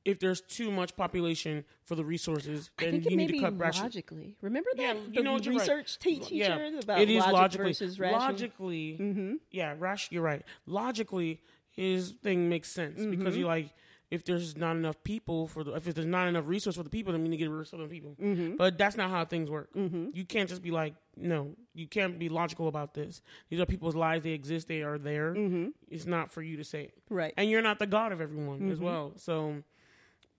If 0.09 0.19
there's 0.19 0.41
too 0.41 0.71
much 0.71 0.95
population 0.95 1.63
for 1.85 1.95
the 1.95 2.03
resources, 2.05 2.69
I 2.79 2.83
then 2.85 2.91
think 2.93 3.05
you 3.05 3.11
it 3.11 3.15
may 3.17 3.23
need 3.23 3.27
to 3.27 3.33
be 3.33 3.39
cut 3.41 3.57
ration. 3.57 3.83
logically. 3.83 4.35
Remember 4.41 4.69
that 4.75 4.81
Yeah, 4.81 4.93
the 4.93 4.99
you 5.13 5.23
know 5.23 5.33
what, 5.33 5.45
right. 5.45 5.55
research 5.59 5.97
te- 5.99 6.19
teacher 6.19 6.35
Yeah, 6.35 6.79
about 6.83 6.99
it 7.01 7.09
is 7.09 7.19
logic 7.19 7.33
logically 7.33 7.65
versus 7.71 7.99
rational. 7.99 8.19
logically. 8.19 8.97
Mm-hmm. 8.99 9.33
Yeah, 9.51 9.75
rash. 9.79 10.11
You're 10.11 10.23
right. 10.23 10.43
Logically, 10.65 11.41
his 11.69 12.13
thing 12.23 12.49
makes 12.49 12.69
sense 12.71 12.99
Mm-hmm. 12.99 13.11
because 13.11 13.37
you 13.37 13.45
like. 13.47 13.69
If 14.11 14.25
there's 14.25 14.57
not 14.57 14.75
enough 14.75 15.03
people 15.03 15.47
for 15.47 15.63
the, 15.63 15.73
if 15.75 15.83
there's 15.93 16.07
not 16.07 16.27
enough 16.27 16.45
resource 16.47 16.75
for 16.77 16.81
the 16.81 16.89
people, 16.89 17.13
then 17.13 17.21
we 17.21 17.29
need 17.29 17.37
to 17.37 17.43
get 17.43 17.51
rid 17.51 17.61
of 17.61 17.67
some 17.67 17.79
of 17.79 17.87
the 17.89 17.93
people. 17.93 18.15
Mm-hmm. 18.19 18.55
But 18.55 18.75
that's 18.75 18.97
not 18.97 19.11
how 19.11 19.23
things 19.23 19.51
work. 19.51 19.69
You 19.75 20.25
can't 20.27 20.49
just 20.49 20.63
be 20.63 20.71
like, 20.71 20.95
no, 21.15 21.51
you 21.75 21.85
can't 21.87 22.17
be 22.17 22.27
logical 22.27 22.67
about 22.67 22.95
this. 22.95 23.21
These 23.51 23.59
are 23.59 23.67
people's 23.67 23.93
lives. 23.95 24.23
They 24.23 24.31
exist. 24.31 24.67
They 24.67 24.81
are 24.81 24.97
there. 24.97 25.35
Mm-hmm. 25.35 25.67
It's 25.91 26.07
not 26.07 26.31
for 26.31 26.41
you 26.41 26.57
to 26.57 26.63
say. 26.63 26.89
Right. 27.11 27.35
And 27.37 27.51
you're 27.51 27.61
not 27.61 27.77
the 27.77 27.85
god 27.85 28.11
of 28.11 28.19
everyone 28.19 28.61
Mm-hmm. 28.61 28.71
as 28.71 28.79
well. 28.79 29.13
So, 29.17 29.57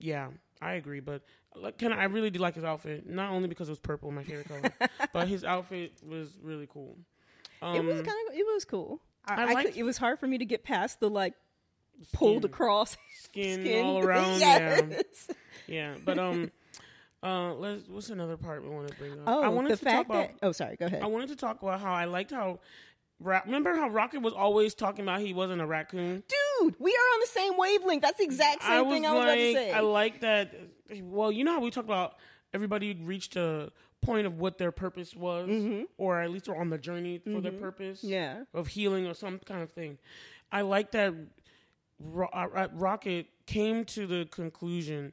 yeah, 0.00 0.28
I 0.60 0.72
agree. 0.72 1.00
But 1.00 1.22
like, 1.54 1.78
can 1.78 1.92
I 1.92 2.04
really 2.04 2.30
did 2.30 2.40
like 2.40 2.54
his 2.54 2.64
outfit? 2.64 3.08
Not 3.08 3.30
only 3.30 3.48
because 3.48 3.68
it 3.68 3.72
was 3.72 3.80
purple, 3.80 4.10
my 4.10 4.24
favorite 4.24 4.48
color, 4.48 4.88
but 5.12 5.28
his 5.28 5.44
outfit 5.44 5.92
was 6.06 6.36
really 6.42 6.68
cool. 6.72 6.96
Um, 7.62 7.76
it 7.76 7.84
was 7.84 7.96
kind 7.96 8.08
of 8.28 8.34
it 8.34 8.46
was 8.54 8.64
cool. 8.64 9.00
I, 9.26 9.34
I 9.34 9.46
I 9.46 9.64
could, 9.64 9.76
it 9.76 9.82
was 9.82 9.98
hard 9.98 10.18
for 10.18 10.26
me 10.26 10.38
to 10.38 10.44
get 10.44 10.64
past 10.64 11.00
the 11.00 11.10
like 11.10 11.34
pulled 12.12 12.44
across 12.44 12.96
skin, 13.22 13.60
skin 13.60 13.84
all 13.84 13.98
around. 14.04 14.40
Yeah, 14.40 14.80
yeah. 15.66 15.94
But 16.04 16.18
um, 16.18 16.50
uh, 17.22 17.52
let's. 17.54 17.88
What's 17.88 18.10
another 18.10 18.36
part 18.36 18.62
we 18.62 18.70
want 18.70 18.88
to 18.88 18.94
bring 18.94 19.12
up? 19.12 19.18
Oh, 19.26 19.42
I 19.42 19.48
wanted 19.48 19.72
the 19.72 19.76
to 19.76 19.84
fact 19.84 19.96
talk 19.96 20.06
about. 20.06 20.40
that 20.40 20.46
oh, 20.46 20.52
sorry, 20.52 20.76
go 20.76 20.86
ahead. 20.86 21.02
I 21.02 21.06
wanted 21.06 21.28
to 21.28 21.36
talk 21.36 21.62
about 21.62 21.80
how 21.80 21.92
I 21.92 22.06
liked 22.06 22.30
how. 22.30 22.60
Ra- 23.22 23.42
Remember 23.44 23.76
how 23.76 23.88
Rocket 23.90 24.22
was 24.22 24.32
always 24.32 24.74
talking 24.74 25.04
about 25.04 25.20
he 25.20 25.34
wasn't 25.34 25.60
a 25.60 25.66
raccoon? 25.66 26.22
Dude, 26.26 26.74
we 26.78 26.90
are 26.92 27.14
on 27.14 27.20
the 27.20 27.26
same 27.26 27.52
wavelength. 27.58 28.02
That's 28.02 28.18
the 28.18 28.24
exact 28.24 28.62
same 28.62 28.88
thing 28.90 29.04
I 29.06 29.12
was 29.12 29.22
about 29.24 29.34
to 29.34 29.52
say. 29.52 29.72
I 29.72 29.80
like 29.80 30.20
that. 30.22 30.54
Well, 31.02 31.30
you 31.30 31.44
know 31.44 31.52
how 31.52 31.60
we 31.60 31.70
talk 31.70 31.84
about 31.84 32.14
everybody 32.54 32.94
reached 32.94 33.36
a 33.36 33.70
point 34.00 34.26
of 34.26 34.38
what 34.38 34.56
their 34.56 34.72
purpose 34.72 35.14
was, 35.14 35.50
or 35.98 36.20
at 36.20 36.30
least 36.30 36.48
are 36.48 36.56
on 36.58 36.70
the 36.70 36.78
journey 36.78 37.18
for 37.18 37.40
their 37.42 37.52
purpose, 37.52 37.98
Mm-hmm. 38.00 38.08
Yeah. 38.12 38.44
of 38.54 38.68
healing 38.68 39.06
or 39.06 39.12
some 39.14 39.38
kind 39.40 39.62
of 39.62 39.70
thing. 39.70 39.98
I 40.50 40.62
like 40.62 40.92
that. 40.92 41.12
Ro- 42.02 42.30
uh, 42.32 42.68
Rocket 42.72 43.26
came 43.46 43.84
to 43.84 44.06
the 44.06 44.26
conclusion 44.30 45.12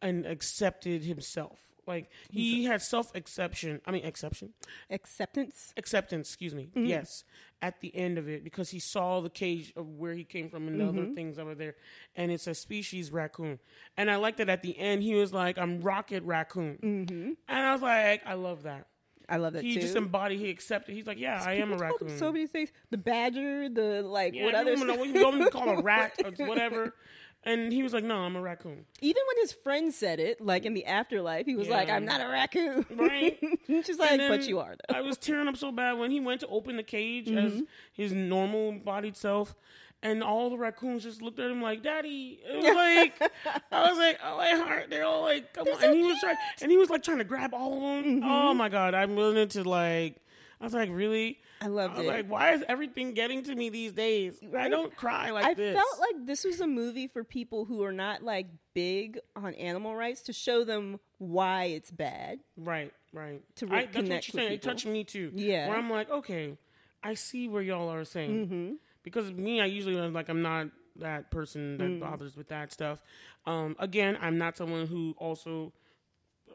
and 0.00 0.24
accepted 0.24 1.02
himself. 1.02 1.58
Like 1.86 2.10
he 2.30 2.64
had 2.64 2.82
self 2.82 3.14
exception. 3.14 3.80
I 3.86 3.90
mean, 3.90 4.04
exception 4.04 4.52
Acceptance. 4.90 5.72
acceptance, 5.76 6.28
excuse 6.28 6.54
me. 6.54 6.70
Mm-hmm. 6.74 6.86
Yes, 6.86 7.24
at 7.62 7.80
the 7.80 7.94
end 7.96 8.18
of 8.18 8.28
it 8.28 8.44
because 8.44 8.70
he 8.70 8.78
saw 8.78 9.20
the 9.20 9.30
cage 9.30 9.72
of 9.76 9.86
where 9.98 10.14
he 10.14 10.24
came 10.24 10.48
from 10.50 10.68
and 10.68 10.78
the 10.80 10.84
Mm-hmm. 10.84 10.98
other 10.98 11.14
things 11.14 11.38
over 11.38 11.54
there, 11.54 11.74
and 12.16 12.30
it's 12.30 12.46
a 12.46 12.54
species 12.54 13.10
raccoon. 13.10 13.58
And 13.96 14.10
I 14.10 14.16
liked 14.16 14.38
that 14.38 14.48
at 14.48 14.62
the 14.62 14.78
end 14.78 15.02
he 15.02 15.14
was 15.14 15.32
like, 15.32 15.58
"I'm 15.58 15.80
Rocket 15.80 16.22
Raccoon," 16.24 16.78
mm-hmm. 16.82 17.14
and 17.48 17.58
I 17.66 17.72
was 17.72 17.82
like, 17.82 18.22
"I 18.26 18.34
love 18.34 18.64
that." 18.64 18.86
I 19.28 19.36
love 19.36 19.52
that 19.52 19.62
He 19.62 19.74
too. 19.74 19.80
just 19.82 19.94
embodied. 19.94 20.40
He 20.40 20.50
accepted. 20.50 20.92
He's 20.92 21.06
like, 21.06 21.18
"Yeah, 21.18 21.40
I 21.46 21.54
am 21.54 21.70
a 21.70 21.76
People 21.76 21.86
told 21.88 22.00
him 22.02 22.06
raccoon." 22.08 22.18
So 22.18 22.32
many 22.32 22.46
things. 22.48 22.70
The 22.90 22.98
badger, 22.98 23.68
the 23.68 24.02
like, 24.02 24.34
yeah, 24.34 24.44
what 24.44 24.56
other? 24.56 24.74
know 24.76 24.96
what 24.96 25.08
you 25.08 25.22
want 25.22 25.40
to 25.42 25.50
call 25.50 25.68
a 25.78 25.82
rat 25.90 26.14
or 26.24 26.46
whatever. 26.46 26.94
And 27.42 27.72
he 27.72 27.82
was 27.82 27.94
like, 27.94 28.04
"No, 28.04 28.16
I'm 28.18 28.36
a 28.36 28.40
raccoon." 28.40 28.84
Even 29.00 29.22
when 29.26 29.36
his 29.42 29.52
friend 29.52 29.94
said 29.94 30.20
it, 30.20 30.42
like 30.42 30.66
in 30.66 30.74
the 30.74 30.84
afterlife, 30.84 31.46
he 31.46 31.56
was 31.56 31.68
like, 31.68 31.88
"I'm 31.88 32.04
not 32.04 32.20
a 32.20 32.28
raccoon." 32.28 32.84
Right. 32.90 33.38
She's 33.66 33.98
like, 33.98 34.18
"But 34.18 34.46
you 34.46 34.58
are." 34.58 34.76
Though. 34.88 34.94
I 34.94 35.00
was 35.00 35.16
tearing 35.16 35.48
up 35.48 35.56
so 35.56 35.72
bad 35.72 35.94
when 35.94 36.10
he 36.10 36.20
went 36.20 36.40
to 36.40 36.46
open 36.48 36.76
the 36.76 36.82
cage 36.82 37.28
Mm-hmm. 37.28 37.38
as 37.38 37.62
his 37.94 38.12
normal 38.12 38.72
bodied 38.72 39.16
self, 39.16 39.54
and 40.02 40.22
all 40.22 40.50
the 40.50 40.58
raccoons 40.58 41.02
just 41.04 41.22
looked 41.22 41.38
at 41.38 41.50
him 41.50 41.62
like, 41.62 41.82
"Daddy." 41.82 42.40
It 42.44 42.56
was 42.56 42.74
like, 42.74 43.32
I 43.72 43.88
was 43.88 43.96
like, 43.96 44.18
"Oh 44.22 44.36
my 44.36 44.50
heart!" 44.50 44.90
They're 44.90 45.06
all 45.06 45.22
like, 45.22 45.54
"Come 45.54 45.66
on!" 45.66 45.82
and 45.82 45.94
he 45.94 46.02
was 46.02 46.20
trying, 46.20 46.36
and 46.60 46.70
he 46.70 46.76
was 46.76 46.90
like 46.90 47.02
trying 47.02 47.18
to 47.18 47.24
grab 47.24 47.54
all 47.54 47.72
of 47.72 47.80
them. 48.04 48.16
Mm-hmm. 48.20 48.28
Oh 48.30 48.52
my 48.52 48.68
god! 48.68 48.92
I'm 48.94 49.16
willing 49.16 49.48
to 49.48 49.66
like. 49.66 50.16
I 50.60 50.64
was 50.64 50.74
like, 50.74 50.90
really? 50.92 51.38
I 51.62 51.64
I 51.64 51.68
loved 51.68 51.96
was 51.96 52.04
it. 52.04 52.08
like, 52.08 52.26
why 52.30 52.52
is 52.52 52.62
everything 52.68 53.14
getting 53.14 53.42
to 53.44 53.54
me 53.54 53.70
these 53.70 53.92
days? 53.92 54.38
I 54.56 54.68
don't 54.68 54.94
cry 54.94 55.30
like 55.30 55.44
I 55.46 55.54
this. 55.54 55.74
I 55.74 55.78
felt 55.78 55.98
like 56.00 56.26
this 56.26 56.44
was 56.44 56.60
a 56.60 56.66
movie 56.66 57.06
for 57.06 57.24
people 57.24 57.64
who 57.64 57.82
are 57.82 57.92
not 57.92 58.22
like 58.22 58.46
big 58.74 59.18
on 59.34 59.54
animal 59.54 59.94
rights 59.96 60.20
to 60.22 60.32
show 60.34 60.64
them 60.64 61.00
why 61.18 61.64
it's 61.64 61.90
bad. 61.90 62.40
Right, 62.58 62.92
right. 63.14 63.42
to 63.56 63.66
I, 63.70 63.86
that's 63.86 63.96
what 63.96 64.06
you're 64.08 64.20
saying. 64.22 64.52
It 64.52 64.62
touched 64.62 64.86
me 64.86 65.02
too. 65.04 65.32
Yeah. 65.34 65.68
Where 65.68 65.78
I'm 65.78 65.88
like, 65.90 66.10
okay, 66.10 66.58
I 67.02 67.14
see 67.14 67.48
where 67.48 67.62
y'all 67.62 67.90
are 67.90 68.04
saying. 68.04 68.46
Mm-hmm. 68.46 68.72
Because 69.02 69.32
me, 69.32 69.62
I 69.62 69.64
usually 69.66 69.94
like 70.10 70.28
I'm 70.28 70.42
not 70.42 70.66
that 70.96 71.30
person 71.30 71.78
that 71.78 71.84
Mm. 71.88 72.00
bothers 72.00 72.36
with 72.36 72.48
that 72.48 72.70
stuff. 72.70 73.00
Um, 73.46 73.76
again, 73.78 74.18
I'm 74.20 74.36
not 74.36 74.58
someone 74.58 74.86
who 74.86 75.14
also. 75.16 75.72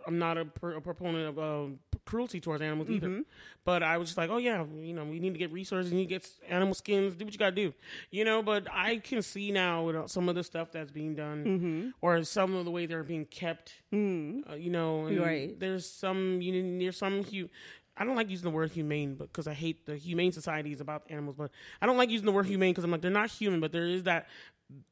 I'm 0.08 0.20
not 0.20 0.38
a, 0.38 0.46
per, 0.46 0.74
a 0.76 0.82
proponent 0.82 1.28
of 1.30 1.40
um, 1.40 1.80
cruelty 2.06 2.40
towards 2.40 2.62
animals 2.62 2.88
Mm-hmm. 2.90 3.06
either, 3.06 3.24
but 3.64 3.82
I 3.84 3.98
was 3.98 4.10
just 4.10 4.18
like, 4.18 4.30
oh 4.30 4.38
yeah, 4.38 4.64
you 4.78 4.94
know, 4.94 5.06
we 5.06 5.20
need 5.20 5.34
to 5.34 5.40
get 5.40 5.52
resources, 5.52 5.92
and 5.92 6.00
you 6.00 6.06
need 6.06 6.14
to 6.14 6.16
get 6.20 6.30
animal 6.50 6.74
skins, 6.76 7.16
do 7.16 7.26
what 7.26 7.34
you 7.34 7.40
gotta 7.40 7.56
do, 7.56 7.74
you 8.12 8.24
know. 8.26 8.44
But 8.44 8.68
I 8.72 8.98
can 8.98 9.22
see 9.22 9.52
now 9.52 9.84
with 9.84 9.96
uh, 9.96 10.08
some 10.08 10.30
of 10.30 10.36
the 10.36 10.44
stuff 10.44 10.72
that's 10.72 10.92
being 10.92 11.16
done, 11.16 11.44
Mm-hmm. 11.46 11.90
or 12.02 12.24
some 12.24 12.56
of 12.56 12.66
the 12.66 12.72
way 12.72 12.86
they're 12.86 13.04
being 13.04 13.26
kept, 13.26 13.74
uh, 13.92 14.56
you 14.56 14.70
know, 14.70 15.06
and 15.08 15.20
Right. 15.20 15.60
There's 15.60 15.86
some, 15.90 16.42
you 16.42 16.62
know, 16.62 16.80
there's 16.80 16.98
some. 16.98 17.24
Hu- 17.24 17.50
I 17.98 18.04
don't 18.04 18.18
like 18.18 18.30
using 18.30 18.44
the 18.44 18.50
word 18.56 18.72
humane, 18.72 19.16
but 19.16 19.30
because 19.32 19.48
I 19.48 19.54
hate 19.54 19.86
the 19.86 19.96
humane 19.96 20.34
society 20.34 20.74
is 20.74 20.82
about 20.82 21.04
animals. 21.10 21.36
But 21.38 21.50
I 21.82 21.86
don't 21.86 21.96
like 21.98 22.10
using 22.10 22.26
the 22.26 22.32
word 22.34 22.46
humane 22.46 22.72
because 22.74 22.84
I'm 22.84 22.92
like 22.92 23.02
they're 23.02 23.10
not 23.10 23.30
human, 23.32 23.62
but 23.62 23.72
there 23.72 23.86
is 23.88 24.04
that 24.04 24.28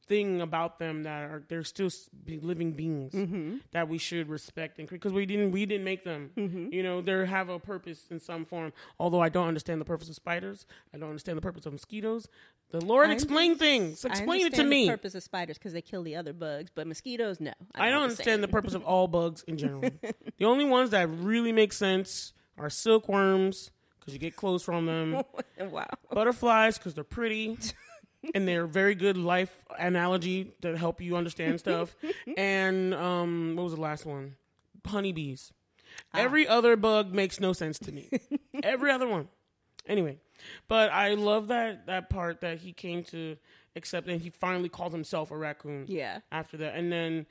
thing 0.06 0.40
about 0.40 0.78
them 0.78 1.02
that 1.02 1.22
are 1.24 1.42
they're 1.48 1.64
still 1.64 1.90
living 2.42 2.72
beings 2.72 3.12
Mm-hmm. 3.12 3.56
that 3.72 3.88
we 3.88 3.98
should 3.98 4.28
respect 4.28 4.78
and 4.78 4.88
because 4.88 5.12
we 5.12 5.26
didn't 5.26 5.50
we 5.50 5.66
didn't 5.66 5.84
make 5.84 6.04
them. 6.04 6.30
Mm-hmm. 6.36 6.72
You 6.72 6.82
know, 6.82 7.00
they 7.00 7.26
have 7.26 7.48
a 7.48 7.58
purpose 7.58 8.06
in 8.10 8.20
some 8.20 8.44
form. 8.44 8.72
Although 8.98 9.20
I 9.20 9.28
don't 9.28 9.48
understand 9.48 9.80
the 9.80 9.84
purpose 9.84 10.08
of 10.08 10.14
spiders, 10.14 10.66
I 10.94 10.98
don't 10.98 11.08
understand 11.08 11.38
the 11.38 11.42
purpose 11.42 11.66
of 11.66 11.72
mosquitoes. 11.72 12.28
The 12.70 12.84
Lord 12.84 13.10
I 13.10 13.12
explain 13.12 13.56
things. 13.56 14.04
Explain 14.04 14.46
it 14.46 14.54
to 14.54 14.64
me. 14.64 14.86
The 14.86 14.92
purpose 14.92 15.14
of 15.14 15.22
spiders 15.22 15.58
because 15.58 15.72
they 15.72 15.82
kill 15.82 16.02
the 16.02 16.16
other 16.16 16.32
bugs, 16.32 16.70
but 16.74 16.86
mosquitoes, 16.86 17.40
no. 17.40 17.52
I 17.74 17.90
don't 17.90 18.02
understand 18.02 18.42
the 18.42 18.48
purpose 18.48 18.74
of 18.74 18.82
all 18.86 19.06
bugs 19.06 19.44
in 19.46 19.56
general. 19.56 19.82
the 20.38 20.44
only 20.44 20.64
ones 20.64 20.90
that 20.90 21.08
really 21.08 21.52
make 21.52 21.72
sense 21.72 22.32
are 22.58 22.70
silkworms 22.70 23.70
because 24.00 24.12
you 24.12 24.18
get 24.18 24.36
clothes 24.36 24.62
from 24.62 24.86
them. 24.86 25.22
wow. 25.70 25.86
Butterflies 26.10 26.78
because 26.78 26.94
they're 26.94 27.04
pretty. 27.04 27.56
And 28.34 28.46
they're 28.46 28.66
very 28.66 28.94
good 28.94 29.16
life 29.16 29.64
analogy 29.78 30.52
to 30.62 30.76
help 30.76 31.00
you 31.00 31.16
understand 31.16 31.60
stuff. 31.60 31.94
and 32.36 32.94
um, 32.94 33.56
what 33.56 33.64
was 33.64 33.74
the 33.74 33.80
last 33.80 34.06
one? 34.06 34.36
Honeybees. 34.86 35.52
Every 36.12 36.46
other 36.46 36.76
bug 36.76 37.12
makes 37.12 37.40
no 37.40 37.52
sense 37.52 37.78
to 37.80 37.92
me. 37.92 38.10
Every 38.62 38.90
other 38.90 39.06
one. 39.06 39.28
Anyway, 39.86 40.18
but 40.68 40.90
I 40.90 41.14
love 41.14 41.48
that 41.48 41.86
that 41.86 42.10
part 42.10 42.40
that 42.40 42.58
he 42.58 42.72
came 42.72 43.04
to 43.04 43.36
accept 43.76 44.08
and 44.08 44.20
he 44.20 44.30
finally 44.30 44.68
called 44.68 44.92
himself 44.92 45.30
a 45.30 45.36
raccoon. 45.36 45.84
Yeah. 45.88 46.20
After 46.32 46.56
that, 46.58 46.74
and 46.74 46.90
then 46.90 47.26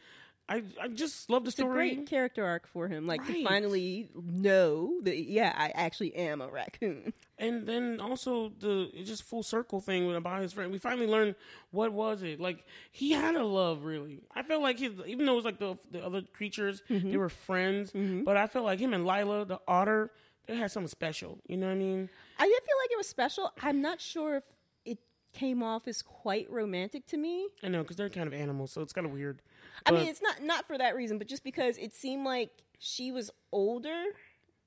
I 0.50 0.62
I 0.82 0.88
just 0.90 1.30
love 1.30 1.46
the 1.46 1.52
story. 1.52 1.88
It's 1.88 1.94
a 1.94 1.96
great 1.98 2.10
character 2.10 2.44
arc 2.46 2.68
for 2.68 2.88
him, 2.90 3.08
like 3.08 3.22
Right. 3.22 3.36
to 3.38 3.44
finally 3.46 4.10
know 4.16 5.00
that 5.04 5.18
yeah, 5.18 5.54
I 5.56 5.70
actually 5.70 6.14
am 6.16 6.42
a 6.42 6.48
raccoon. 6.50 7.14
and 7.38 7.66
then 7.66 8.00
also 8.02 8.52
the 8.60 8.90
it's 8.94 9.10
just 9.10 9.24
full 9.24 9.42
circle 9.44 9.80
thing 9.80 10.14
about 10.14 10.42
his 10.42 10.52
friend. 10.52 10.72
We 10.72 10.80
finally 10.80 11.08
learned 11.08 11.36
what 11.72 11.94
was 11.94 12.24
it 12.24 12.42
like. 12.42 12.66
He 12.92 13.12
had 13.12 13.36
a 13.36 13.44
love, 13.46 13.86
really. 13.86 14.20
I 14.36 14.44
felt 14.44 14.62
like 14.62 14.80
his, 14.80 14.92
even 15.08 15.26
though 15.26 15.34
it 15.34 15.36
was 15.38 15.46
like 15.46 15.60
the 15.60 15.78
the 15.92 16.04
other 16.06 16.22
creatures, 16.34 16.84
Mm-hmm. 16.90 17.12
they 17.12 17.18
were 17.18 17.30
friends. 17.30 17.92
But 17.94 18.36
I 18.36 18.48
felt 18.48 18.66
like 18.66 18.80
him 18.80 18.94
and 18.94 19.06
Lylla, 19.06 19.46
the 19.46 19.62
otter, 19.66 20.12
they 20.46 20.58
had 20.58 20.72
something 20.72 20.90
special. 20.90 21.40
You 21.48 21.56
know 21.56 21.68
what 21.68 21.74
I 21.74 21.78
mean? 21.78 22.10
I 22.38 22.46
did 22.46 22.64
feel 22.64 22.76
like 22.84 22.92
it 22.92 22.98
was 22.98 23.08
special. 23.08 23.52
I'm 23.62 23.82
not 23.82 24.02
sure 24.02 24.36
if 24.36 24.44
it 24.84 25.00
came 25.32 25.64
off 25.64 25.88
as 25.88 26.02
quite 26.02 26.52
romantic 26.52 27.06
to 27.08 27.18
me. 27.18 27.48
I 27.64 27.70
know 27.70 27.82
because 27.82 27.96
they're 27.96 28.10
kind 28.10 28.28
of 28.28 28.34
animals, 28.34 28.72
so 28.74 28.82
it's 28.82 28.92
kind 28.92 29.08
of 29.08 29.14
weird. 29.14 29.42
I 29.86 29.92
mean, 29.92 30.08
it's 30.08 30.22
not 30.22 30.42
not 30.42 30.68
for 30.68 30.78
that 30.78 30.96
reason, 30.96 31.18
but 31.18 31.28
just 31.28 31.44
because 31.44 31.78
it 31.78 31.94
seemed 31.94 32.26
like 32.26 32.52
she 32.80 33.12
was 33.12 33.32
older 33.52 34.04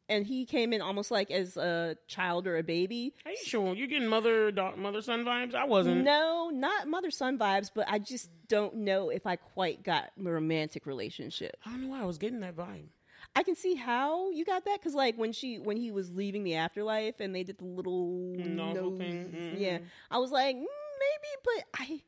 and 0.08 0.26
he 0.26 0.44
came 0.44 0.72
in 0.72 0.80
almost 0.80 1.10
like 1.10 1.30
as 1.30 1.56
a 1.56 1.96
child 2.06 2.46
or 2.46 2.56
a 2.56 2.62
baby. 2.62 3.14
Are 3.24 3.30
you 3.32 3.36
sure 3.44 3.74
you're 3.74 3.88
getting 3.88 4.08
mother 4.08 4.50
dog, 4.52 4.78
mother 4.78 5.02
son 5.02 5.24
vibes? 5.24 5.54
I 5.54 5.64
wasn't. 5.64 6.04
No, 6.04 6.50
not 6.52 6.86
mother 6.88 7.10
son 7.10 7.38
vibes, 7.38 7.70
but 7.74 7.86
I 7.88 7.98
just 7.98 8.30
don't 8.48 8.76
know 8.76 9.10
if 9.10 9.26
I 9.26 9.36
quite 9.36 9.82
got 9.82 10.10
a 10.18 10.22
romantic 10.22 10.86
relationship. 10.86 11.56
I 11.64 11.70
don't 11.70 11.82
know 11.82 11.88
why 11.88 12.02
I 12.02 12.04
was 12.04 12.18
getting 12.18 12.40
that 12.40 12.56
vibe. 12.56 12.86
I 13.34 13.42
can 13.42 13.56
see 13.56 13.74
how 13.74 14.30
you 14.30 14.44
got 14.44 14.64
that 14.64 14.78
because, 14.80 14.94
like, 14.94 15.16
when 15.16 15.32
she 15.32 15.58
when 15.58 15.76
he 15.76 15.90
was 15.90 16.10
leaving 16.10 16.44
the 16.44 16.54
afterlife 16.54 17.20
and 17.20 17.34
they 17.34 17.42
did 17.42 17.58
the 17.58 17.64
little 17.64 18.34
Nozzle 18.36 18.96
thing, 18.96 19.34
mhm. 19.34 19.60
yeah, 19.60 19.78
I 20.10 20.18
was 20.18 20.30
like, 20.30 20.56
mm, 20.56 20.60
maybe, 20.60 21.28
but 21.44 21.64
I, 21.80 22.02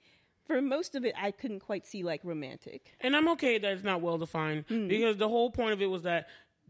for 0.49 0.61
most 0.61 0.97
of 0.97 1.05
it, 1.05 1.15
I 1.17 1.31
couldn't 1.31 1.61
quite 1.61 1.87
see 1.87 2.03
like 2.03 2.21
romantic. 2.25 2.95
And 3.01 3.15
I'm 3.15 3.29
okay 3.29 3.59
that 3.59 3.73
it's 3.73 3.85
not 3.85 4.01
well 4.01 4.19
defined 4.19 4.65
Hmm. 4.69 4.89
because 4.89 5.17
the 5.17 5.29
whole 5.29 5.51
point 5.53 5.73
of 5.75 5.81
it 5.81 5.87
was 5.87 6.03
that 6.03 6.27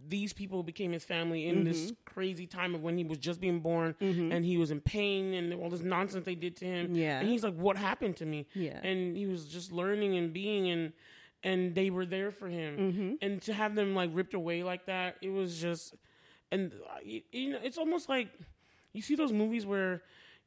these 0.06 0.32
people 0.32 0.62
became 0.62 0.92
his 0.92 1.04
family 1.04 1.48
in 1.48 1.64
this 1.64 1.86
Mm-hmm. 1.86 1.94
crazy 2.14 2.46
time 2.46 2.74
of 2.74 2.82
when 2.82 2.96
he 2.98 3.04
was 3.04 3.18
just 3.18 3.40
being 3.40 3.58
born 3.60 3.96
and 4.00 4.44
he 4.44 4.56
was 4.56 4.70
in 4.70 4.80
pain 4.80 5.34
and 5.34 5.52
all 5.54 5.70
this 5.70 5.80
nonsense 5.80 6.24
they 6.24 6.36
did 6.36 6.54
to 6.58 6.64
him. 6.66 6.94
Yeah. 6.94 7.18
And 7.20 7.28
he's 7.28 7.42
like, 7.42 7.54
What 7.56 7.76
happened 7.76 8.16
to 8.18 8.26
me? 8.26 8.46
Yeah. 8.54 8.78
And 8.82 9.16
he 9.16 9.26
was 9.26 9.46
just 9.46 9.72
learning 9.72 10.16
and 10.16 10.32
being 10.32 10.68
and 10.70 10.92
and 11.42 11.74
they 11.74 11.90
were 11.90 12.06
there 12.06 12.30
for 12.30 12.48
him. 12.48 12.76
Mm-hmm. 12.78 13.12
And 13.22 13.42
to 13.42 13.52
have 13.54 13.74
them 13.74 13.94
like 13.94 14.10
ripped 14.12 14.34
away 14.34 14.62
like 14.62 14.86
that, 14.86 15.16
it 15.22 15.30
was 15.30 15.60
just 15.60 15.94
and 16.52 16.72
you 17.32 17.50
know, 17.52 17.58
it's 17.62 17.78
almost 17.78 18.08
like 18.08 18.28
you 18.92 19.02
see 19.02 19.16
those 19.16 19.32
movies 19.32 19.66
where 19.66 20.02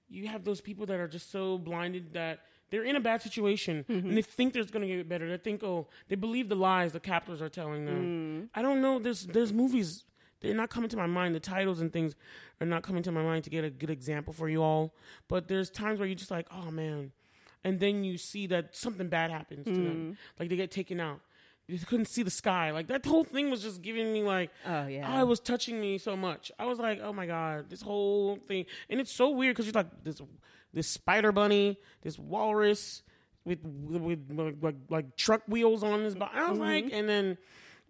you 0.09 0.27
have 0.27 0.43
those 0.45 0.61
people 0.61 0.85
that 0.87 0.99
are 0.99 1.07
just 1.07 1.29
so 1.31 1.57
blinded 1.57 2.13
that 2.13 2.39
they're 2.71 2.83
in 2.83 2.95
a 2.95 2.99
bad 2.99 3.21
situation 3.21 3.85
and 3.87 4.03
mm-hmm. 4.03 4.15
they 4.15 4.21
think 4.21 4.53
there's 4.53 4.71
going 4.71 4.87
to 4.87 4.95
get 4.97 5.07
better. 5.07 5.29
They 5.29 5.37
think, 5.37 5.61
oh, 5.61 5.87
they 6.07 6.15
believe 6.15 6.49
the 6.49 6.55
lies 6.55 6.93
the 6.93 6.99
captors 6.99 7.41
are 7.41 7.49
telling 7.49 7.85
them. 7.85 8.49
Mm. 8.49 8.49
I 8.57 8.61
don't 8.61 8.81
know. 8.81 8.97
There's 8.97 9.27
there's 9.27 9.53
movies. 9.53 10.05
They're 10.39 10.55
not 10.55 10.71
coming 10.71 10.89
to 10.89 10.97
my 10.97 11.05
mind. 11.05 11.35
The 11.35 11.39
titles 11.39 11.81
and 11.81 11.93
things 11.93 12.15
are 12.59 12.65
not 12.65 12.81
coming 12.81 13.03
to 13.03 13.11
my 13.11 13.21
mind 13.21 13.43
to 13.43 13.49
get 13.51 13.63
a 13.63 13.69
good 13.69 13.91
example 13.91 14.33
for 14.33 14.49
you 14.49 14.63
all. 14.63 14.95
But 15.27 15.47
there's 15.47 15.69
times 15.69 15.99
where 15.99 16.07
you're 16.07 16.15
just 16.15 16.31
like, 16.31 16.47
oh 16.51 16.71
man, 16.71 17.11
and 17.63 17.79
then 17.79 18.03
you 18.03 18.17
see 18.17 18.47
that 18.47 18.75
something 18.75 19.07
bad 19.07 19.29
happens 19.29 19.65
to 19.65 19.73
them, 19.73 20.13
mm. 20.13 20.17
like 20.39 20.49
they 20.49 20.55
get 20.55 20.71
taken 20.71 20.99
out. 20.99 21.19
You 21.71 21.85
couldn't 21.85 22.07
see 22.07 22.23
the 22.23 22.29
sky. 22.31 22.71
Like 22.71 22.87
that 22.87 23.05
whole 23.05 23.23
thing 23.23 23.49
was 23.49 23.61
just 23.61 23.81
giving 23.81 24.11
me 24.11 24.23
like, 24.23 24.51
Oh, 24.65 24.87
yeah. 24.87 25.17
oh, 25.17 25.21
it 25.21 25.27
was 25.27 25.39
touching 25.39 25.79
me 25.79 25.97
so 25.97 26.15
much. 26.17 26.51
I 26.59 26.65
was 26.65 26.79
like, 26.79 26.99
oh 27.01 27.13
my 27.13 27.25
god, 27.25 27.69
this 27.69 27.81
whole 27.81 28.37
thing, 28.47 28.65
and 28.89 28.99
it's 28.99 29.13
so 29.13 29.29
weird 29.29 29.55
because 29.55 29.65
you're 29.65 29.73
like 29.73 30.03
this 30.03 30.21
this 30.73 30.87
spider 30.87 31.31
bunny, 31.31 31.77
this 32.01 32.19
walrus 32.19 33.03
with 33.45 33.59
with, 33.63 34.01
with 34.29 34.59
like, 34.61 34.75
like 34.89 35.15
truck 35.15 35.43
wheels 35.47 35.83
on 35.83 36.03
his 36.03 36.15
body. 36.15 36.31
I 36.35 36.49
was 36.49 36.59
like, 36.59 36.89
and 36.91 37.07
then 37.07 37.37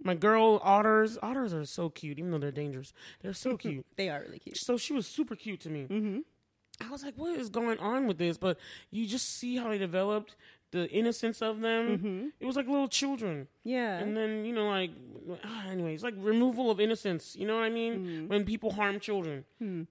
my 0.03 0.15
girl 0.15 0.59
otters. 0.63 1.17
Otters 1.21 1.53
are 1.53 1.65
so 1.65 1.89
cute, 1.89 2.19
even 2.19 2.31
though 2.31 2.37
they're 2.39 2.51
dangerous. 2.51 2.93
They're 3.21 3.33
so 3.33 3.57
cute. 3.65 3.85
They 3.97 4.09
are 4.09 4.21
really 4.21 4.39
cute. 4.39 4.57
So 4.57 4.77
she 4.77 4.93
was 4.93 5.07
super 5.07 5.35
cute 5.35 5.59
to 5.61 5.69
me. 5.69 5.87
Mm-hmm. 5.89 6.19
I 6.83 6.89
was 6.89 7.03
like, 7.03 7.13
what 7.15 7.37
is 7.39 7.49
going 7.49 7.77
on 7.77 8.07
with 8.07 8.17
this? 8.17 8.37
But 8.37 8.57
you 8.89 9.05
just 9.05 9.37
see 9.37 9.57
how 9.57 9.69
they 9.69 9.77
developed 9.77 10.35
the 10.71 10.89
innocence 10.89 11.41
of 11.41 11.59
them. 11.61 12.31
It 12.39 12.45
was 12.45 12.55
like 12.55 12.67
little 12.67 12.87
children. 12.87 13.47
Yeah. 13.63 13.97
And 13.99 14.15
then, 14.15 14.45
you 14.45 14.53
know, 14.53 14.67
like, 14.69 14.91
ah, 15.43 15.67
anyways, 15.69 16.03
like 16.03 16.13
removal 16.17 16.71
of 16.71 16.79
innocence. 16.79 17.35
You 17.35 17.45
know 17.47 17.55
what 17.55 17.63
I 17.63 17.69
mean? 17.69 18.27
When 18.27 18.43
people 18.45 18.71
harm 18.71 18.99
children. 18.99 19.45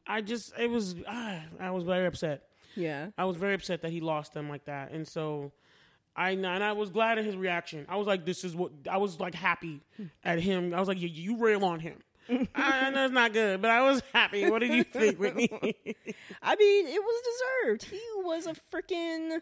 I 0.06 0.20
just, 0.20 0.52
it 0.58 0.70
was, 0.70 0.96
ah, 1.06 1.40
I 1.58 1.70
was 1.70 1.84
very 1.84 2.06
upset. 2.06 2.44
yeah. 2.74 3.08
I 3.18 3.24
was 3.24 3.36
very 3.36 3.54
upset 3.54 3.82
that 3.82 3.90
he 3.92 4.00
lost 4.00 4.34
them 4.34 4.48
like 4.48 4.64
that. 4.64 4.92
And 4.92 5.06
so. 5.06 5.52
I 6.16 6.30
and 6.30 6.44
I 6.46 6.72
was 6.72 6.90
glad 6.90 7.18
at 7.18 7.24
his 7.24 7.36
reaction. 7.36 7.86
I 7.88 7.94
was 7.96 8.06
like, 8.08 8.24
"This 8.26 8.42
is 8.42 8.54
what." 8.54 8.72
I 8.90 8.96
was 8.96 9.20
like 9.20 9.32
happy 9.32 9.80
at 10.24 10.40
him. 10.40 10.74
I 10.74 10.80
was 10.80 10.88
like, 10.88 11.00
"You, 11.00 11.06
you 11.08 11.36
rail 11.38 11.64
on 11.64 11.78
him." 11.78 11.98
I 12.54 12.90
know 12.90 13.04
it's 13.04 13.14
not 13.14 13.32
good, 13.32 13.62
but 13.62 13.70
I 13.70 13.82
was 13.82 14.02
happy. 14.12 14.50
What 14.50 14.58
did 14.58 14.72
you 14.74 14.82
think, 14.82 15.18
Whitney? 15.20 15.48
I 16.42 16.56
mean, 16.56 16.86
it 16.88 17.00
was 17.00 17.22
deserved. 17.64 17.84
He 17.84 18.02
was 18.16 18.46
a 18.46 18.54
freaking 18.74 19.40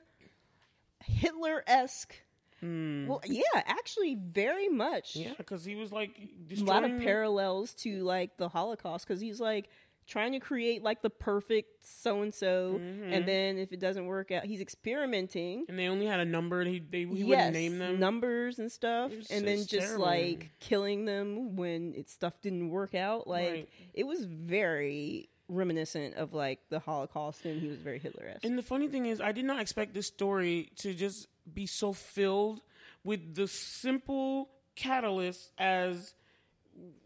Hitler 1.05 1.65
esque. 1.67 2.15
Hmm. 2.61 3.07
Well, 3.07 3.21
yeah, 3.25 3.43
actually, 3.55 4.17
very 4.17 4.69
much. 4.69 5.15
yeah, 5.15 5.33
because 5.39 5.65
he 5.65 5.77
was 5.77 5.93
like 5.93 6.11
a 6.51 6.61
lot 6.65 6.83
of 6.85 6.99
parallels 7.01 7.73
to 7.75 8.03
like 8.03 8.37
the 8.37 8.49
Holocaust 8.49 9.07
because 9.07 9.21
he's 9.21 9.39
like 9.41 9.69
trying 10.09 10.33
to 10.33 10.41
create 10.41 10.83
like 10.83 11.03
the 11.03 11.11
perfect 11.11 11.87
so 11.87 12.23
and 12.23 12.35
so, 12.35 12.81
and 12.81 13.29
then 13.29 13.59
if 13.59 13.73
it 13.73 13.79
doesn't 13.79 14.07
work 14.07 14.33
out, 14.33 14.45
he's 14.45 14.61
experimenting. 14.61 15.67
and 15.69 15.79
they 15.79 15.87
only 15.87 16.07
had 16.07 16.19
a 16.19 16.25
number. 16.25 16.61
And 16.61 16.69
he 16.71 16.81
they 16.81 17.05
he 17.05 17.19
yes, 17.21 17.29
wouldn't 17.29 17.53
name 17.53 17.79
them. 17.79 18.01
numbers 18.01 18.59
and 18.59 18.73
stuff, 18.73 19.13
and 19.31 19.47
then 19.47 19.59
just 19.59 19.71
just 19.71 19.87
terrible. 19.87 20.07
like 20.07 20.51
killing 20.59 21.05
them 21.05 21.55
when 21.55 21.95
it 21.95 22.11
stuff 22.11 22.41
didn't 22.43 22.71
work 22.71 22.97
out. 22.97 23.29
Like 23.29 23.51
Right. 23.51 23.69
it 23.95 24.05
was 24.05 24.25
very 24.25 25.29
reminiscent 25.49 26.15
of 26.15 26.35
like 26.35 26.61
the 26.71 26.79
Holocaust, 26.79 27.45
and 27.45 27.61
he 27.61 27.69
was 27.69 27.79
very 27.79 27.99
Hitler 27.99 28.27
esque. 28.29 28.45
And 28.45 28.57
the 28.57 28.63
funny 28.63 28.89
thing 28.89 29.07
is, 29.07 29.21
I 29.21 29.33
did 29.33 29.45
not 29.45 29.61
expect 29.61 29.95
this 29.95 30.07
story 30.07 30.71
to 30.77 30.95
just 30.95 31.27
be 31.53 31.67
so 31.67 31.93
filled 31.93 32.61
with 33.05 33.35
the 33.35 33.49
simple 33.49 34.51
catalyst 34.77 35.51
as 35.59 36.15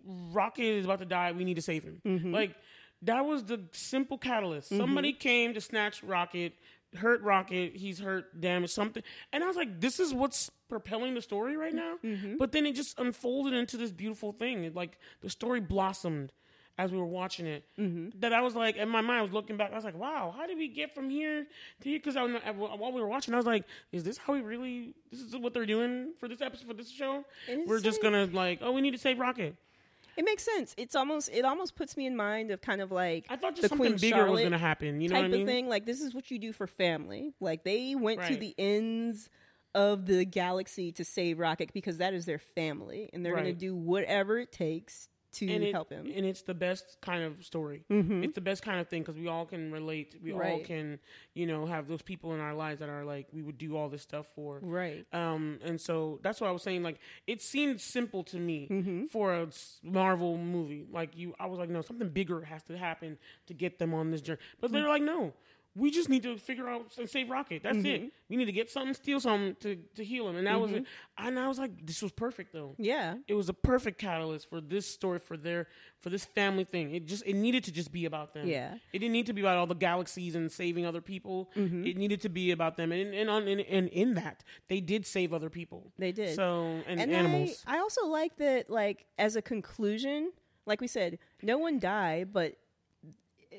Rocket 0.05 0.63
is 0.63 0.85
about 0.85 0.99
to 0.99 1.07
die. 1.07 1.33
We 1.33 1.45
need 1.45 1.55
to 1.55 1.63
save 1.63 1.85
him. 1.85 2.03
Mm-hmm. 2.05 2.35
Like 2.35 2.55
that 3.03 3.25
was 3.25 3.45
the 3.45 3.61
simple 3.73 4.19
catalyst. 4.19 4.69
Somebody 4.69 5.13
came 5.13 5.55
to 5.55 5.61
snatch 5.61 6.03
Rocket, 6.03 6.53
hurt 6.95 7.23
Rocket. 7.23 7.75
He's 7.75 7.99
hurt, 7.99 8.41
damaged 8.41 8.73
something, 8.73 9.03
and 9.33 9.43
I 9.43 9.47
was 9.47 9.57
like, 9.57 9.81
"This 9.81 9.99
is 10.01 10.13
what's 10.13 10.51
propelling 10.69 11.15
the 11.15 11.23
story 11.23 11.57
right 11.57 11.75
now." 11.75 11.97
Mm-hmm. 12.05 12.37
But 12.37 12.53
then 12.53 12.67
it 12.67 12.75
just 12.75 12.99
unfolded 12.99 13.55
into 13.55 13.77
this 13.77 13.91
beautiful 13.91 14.33
thing. 14.33 14.65
It, 14.65 14.75
like 14.75 14.99
the 15.21 15.31
story 15.31 15.61
blossomed 15.61 16.33
as 16.79 16.91
we 16.91 16.99
were 16.99 17.07
watching 17.07 17.47
it. 17.47 17.65
Mm-hmm. 17.79 18.21
That 18.21 18.33
I 18.33 18.41
was 18.41 18.55
like, 18.55 18.77
in 18.77 18.89
my 18.89 19.01
mind, 19.01 19.21
I 19.21 19.23
was 19.23 19.33
looking 19.33 19.57
back. 19.57 19.73
I 19.73 19.75
was 19.75 19.85
like, 19.85 19.97
"Wow, 19.99 20.35
how 20.37 20.47
did 20.47 20.59
we 20.59 20.69
get 20.69 20.95
from 20.95 21.11
here 21.11 21.47
to 21.81 21.89
here?" 21.89 21.99
Because 21.99 22.17
while 22.17 22.93
we 22.93 23.01
were 23.01 23.09
watching, 23.09 23.35
I 23.35 23.37
was 23.37 23.47
like, 23.47 23.65
"Is 23.93 24.05
this 24.05 24.19
how 24.19 24.33
we 24.33 24.41
really? 24.41 24.95
This 25.11 25.21
is 25.21 25.37
what 25.37 25.55
they're 25.55 25.67
doing 25.67 26.13
for 26.19 26.29
this 26.29 26.41
episode 26.41 26.67
for 26.67 26.75
this 26.75 26.91
show? 26.91 27.25
We're 27.67 27.81
just 27.81 28.03
gonna 28.03 28.29
like, 28.33 28.61
oh, 28.63 28.73
we 28.73 28.81
need 28.81 28.93
to 28.93 28.99
save 28.99 29.19
Rocket." 29.19 29.57
It 30.17 30.25
makes 30.27 30.43
sense. 30.43 30.75
It's 30.77 30.95
almost 30.95 31.31
it 31.33 31.45
almost 31.45 31.75
puts 31.75 31.97
me 31.97 32.07
in 32.07 32.17
mind 32.17 32.51
of 32.51 32.61
kind 32.61 32.81
of 32.81 32.93
like 32.93 33.27
I 33.31 33.37
thought 33.37 33.55
just 33.55 33.63
the 33.63 33.69
something 33.69 33.93
Queen 33.93 34.01
bigger 34.01 34.17
Charlotte 34.17 34.33
was 34.33 34.43
gonna 34.43 34.59
happen. 34.59 35.01
You 35.01 35.09
know 35.09 35.15
type 35.15 35.23
what 35.23 35.29
I 35.29 35.33
mean? 35.33 35.43
of 35.43 35.49
thing. 35.49 35.69
Like 35.69 35.87
this 35.87 36.01
is 36.01 36.15
what 36.15 36.31
you 36.31 36.39
do 36.39 36.53
for 36.53 36.67
family. 36.67 37.33
Like 37.41 37.65
they 37.65 37.95
went 37.95 38.23
to 38.27 38.37
the 38.37 38.55
ends 38.59 39.31
of 39.75 40.05
the 40.07 40.25
galaxy 40.25 40.93
to 40.93 41.05
save 41.05 41.39
Rocket 41.39 41.73
because 41.73 41.99
that 41.99 42.13
is 42.13 42.27
their 42.27 42.39
family, 42.39 43.09
and 43.13 43.25
they're 43.25 43.33
going 43.33 43.47
to 43.47 43.53
do 43.55 43.75
whatever 43.75 44.39
it 44.39 44.53
takes 44.53 45.09
to 45.33 45.51
and 45.51 45.65
it, 45.65 45.73
help 45.73 45.91
him. 45.91 46.11
And 46.15 46.27
it's 46.27 46.43
the 46.43 46.55
best 46.55 46.99
kind 47.01 47.23
of 47.25 47.45
story. 47.45 47.85
It's 47.89 48.35
the 48.35 48.41
best 48.41 48.63
kind 48.63 48.81
of 48.81 48.89
thing 48.89 49.03
because 49.03 49.17
we 49.17 49.29
all 49.29 49.47
can 49.47 49.73
relate. 49.73 50.17
We 50.23 50.33
all 50.33 50.61
can, 50.61 50.99
you 51.35 51.47
know, 51.47 51.65
have 51.67 51.89
those 51.89 52.03
people 52.03 52.35
in 52.35 52.41
our 52.41 52.55
lives 52.55 52.81
that 52.81 52.89
are 52.89 53.05
like 53.05 53.29
we 53.33 53.43
would 53.43 53.57
do 53.59 53.77
all 53.77 53.89
this 53.89 54.03
stuff 54.03 54.27
for. 54.35 54.61
right. 54.63 55.07
Um, 55.13 55.59
and 55.65 55.81
so 55.81 56.19
that's 56.23 56.41
what 56.41 56.49
I 56.49 56.51
was 56.53 56.63
saying. 56.63 56.83
Like, 56.83 56.99
it 57.27 57.41
seemed 57.43 57.81
simple 57.81 58.23
to 58.25 58.37
me 58.37 58.69
Mm-hmm. 58.71 59.07
for 59.07 59.33
a 59.35 59.49
Marvel 59.83 60.37
movie. 60.39 60.85
Like 60.91 61.17
you, 61.17 61.35
I 61.41 61.47
was 61.47 61.59
like, 61.59 61.69
no, 61.71 61.83
something 61.83 62.09
bigger 62.11 62.43
has 62.43 62.63
to 62.65 62.77
happen 62.77 63.19
to 63.47 63.55
get 63.55 63.79
them 63.79 63.95
on 63.95 64.11
this 64.11 64.21
journey. 64.21 64.41
But 64.61 64.73
they're 64.73 64.89
like, 64.89 65.03
no, 65.03 65.33
we 65.75 65.91
just 65.91 66.09
need 66.11 66.23
to 66.25 66.37
figure 66.37 66.69
out 66.69 66.87
and 66.99 67.09
save 67.09 67.31
Rocket. 67.31 67.63
That's 67.63 67.79
Mm-hmm. 67.79 68.05
it. 68.07 68.13
We 68.29 68.37
need 68.37 68.45
to 68.45 68.53
get 68.53 68.71
something, 68.71 68.93
steal 68.95 69.21
something 69.21 69.57
to, 69.61 69.77
to 69.97 70.05
heal 70.05 70.29
him. 70.29 70.37
And 70.37 70.47
that 70.47 70.61
was 70.61 70.73
it. 70.73 70.85
And 71.17 71.39
I 71.39 71.49
was 71.49 71.59
like, 71.59 71.71
this 71.87 72.03
was 72.03 72.13
perfect 72.13 72.53
though. 72.53 72.75
Yeah. 72.79 73.17
It 73.27 73.35
was 73.35 73.49
a 73.49 73.55
perfect 73.55 73.99
catalyst 73.99 74.51
for 74.51 74.61
this 74.61 74.87
story, 74.87 75.19
for 75.19 75.37
their 75.37 75.69
for 76.01 76.11
this 76.11 76.25
family 76.27 76.65
thing. 76.65 76.95
It 76.95 77.07
just 77.07 77.25
it 77.27 77.35
needed 77.35 77.65
to 77.65 77.73
just 77.73 77.91
be 77.91 78.05
about 78.05 78.35
them. 78.35 78.47
Yeah. 78.47 78.75
It 78.93 78.99
didn't 78.99 79.13
need 79.13 79.27
to 79.27 79.33
be 79.33 79.41
about 79.41 79.57
all 79.57 79.67
the 79.67 79.75
galaxies 79.75 80.35
and 80.35 80.51
saving 80.53 80.85
other 80.85 81.01
people. 81.01 81.51
Mm-hmm. 81.57 81.87
It 81.87 81.97
needed 81.97 82.21
to 82.23 82.29
be 82.29 82.51
about 82.51 82.77
them. 82.77 82.93
And 82.93 83.15
and 83.15 83.31
on 83.31 83.49
and, 83.49 83.61
and 83.63 83.89
in 83.89 84.15
that, 84.15 84.45
they 84.69 84.81
did 84.81 85.07
save 85.07 85.33
other 85.33 85.49
people. 85.51 85.91
They 85.99 86.13
did. 86.13 86.35
So 86.37 86.81
and, 86.87 87.01
and 87.01 87.11
animals. 87.13 87.65
I, 87.67 87.77
I 87.77 87.81
also 87.81 88.07
like 88.07 88.37
that, 88.37 88.69
like 88.69 89.07
as 89.19 89.37
a 89.37 89.43
conclusion, 89.43 90.33
like 90.67 90.81
we 90.81 90.87
said, 90.87 91.19
no 91.43 91.57
one 91.59 91.79
died, 91.79 92.33
but 92.33 92.57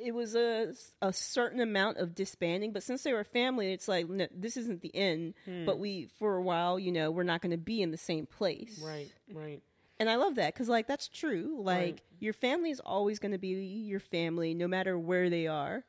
it 0.01 0.13
was 0.13 0.35
a 0.35 0.73
a 1.01 1.13
certain 1.13 1.59
amount 1.59 1.97
of 1.97 2.15
disbanding. 2.15 2.71
But 2.73 2.83
since 2.83 3.03
they 3.03 3.13
were 3.13 3.23
family, 3.23 3.71
it's 3.73 3.87
like 3.87 4.09
no, 4.09 4.27
this 4.33 4.57
isn't 4.57 4.81
the 4.81 4.95
end. 4.95 5.33
Hmm. 5.45 5.65
But 5.65 5.79
we, 5.79 6.07
for 6.19 6.35
a 6.35 6.41
while, 6.41 6.79
you 6.79 6.91
know, 6.91 7.11
we're 7.11 7.23
not 7.23 7.41
going 7.41 7.51
to 7.51 7.57
be 7.57 7.81
in 7.81 7.91
the 7.91 7.97
same 7.97 8.25
place. 8.25 8.81
right, 8.83 9.11
right. 9.33 9.61
And 9.99 10.09
I 10.09 10.15
love 10.15 10.35
that 10.35 10.53
because, 10.53 10.67
like, 10.67 10.87
that's 10.87 11.07
true. 11.07 11.55
Like, 11.59 11.77
Right. 11.77 12.01
your 12.19 12.33
family 12.33 12.71
is 12.71 12.79
always 12.79 13.19
going 13.19 13.31
to 13.31 13.37
be 13.37 13.49
your 13.49 13.99
family, 13.99 14.53
no 14.55 14.67
matter 14.67 14.97
where 14.97 15.29
they 15.29 15.45
are. 15.47 15.83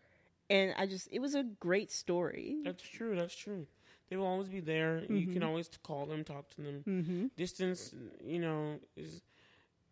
And 0.51 0.75
I 0.77 0.87
just, 0.87 1.09
it 1.11 1.21
was 1.21 1.35
a 1.35 1.43
great 1.43 1.91
story. 1.91 2.59
That's 2.65 2.83
true. 2.83 3.17
That's 3.17 3.35
true. 3.35 3.67
They 4.11 4.17
will 4.17 4.27
always 4.27 4.49
be 4.49 4.61
there. 4.61 5.03
You 5.09 5.27
can 5.33 5.43
always 5.43 5.71
call 5.83 6.05
them, 6.05 6.23
talk 6.23 6.51
to 6.51 6.61
them. 6.61 6.85
Mm-hmm. 6.87 7.27
Distance, 7.37 7.93
you 8.25 8.39
know, 8.39 8.79
is 8.95 9.23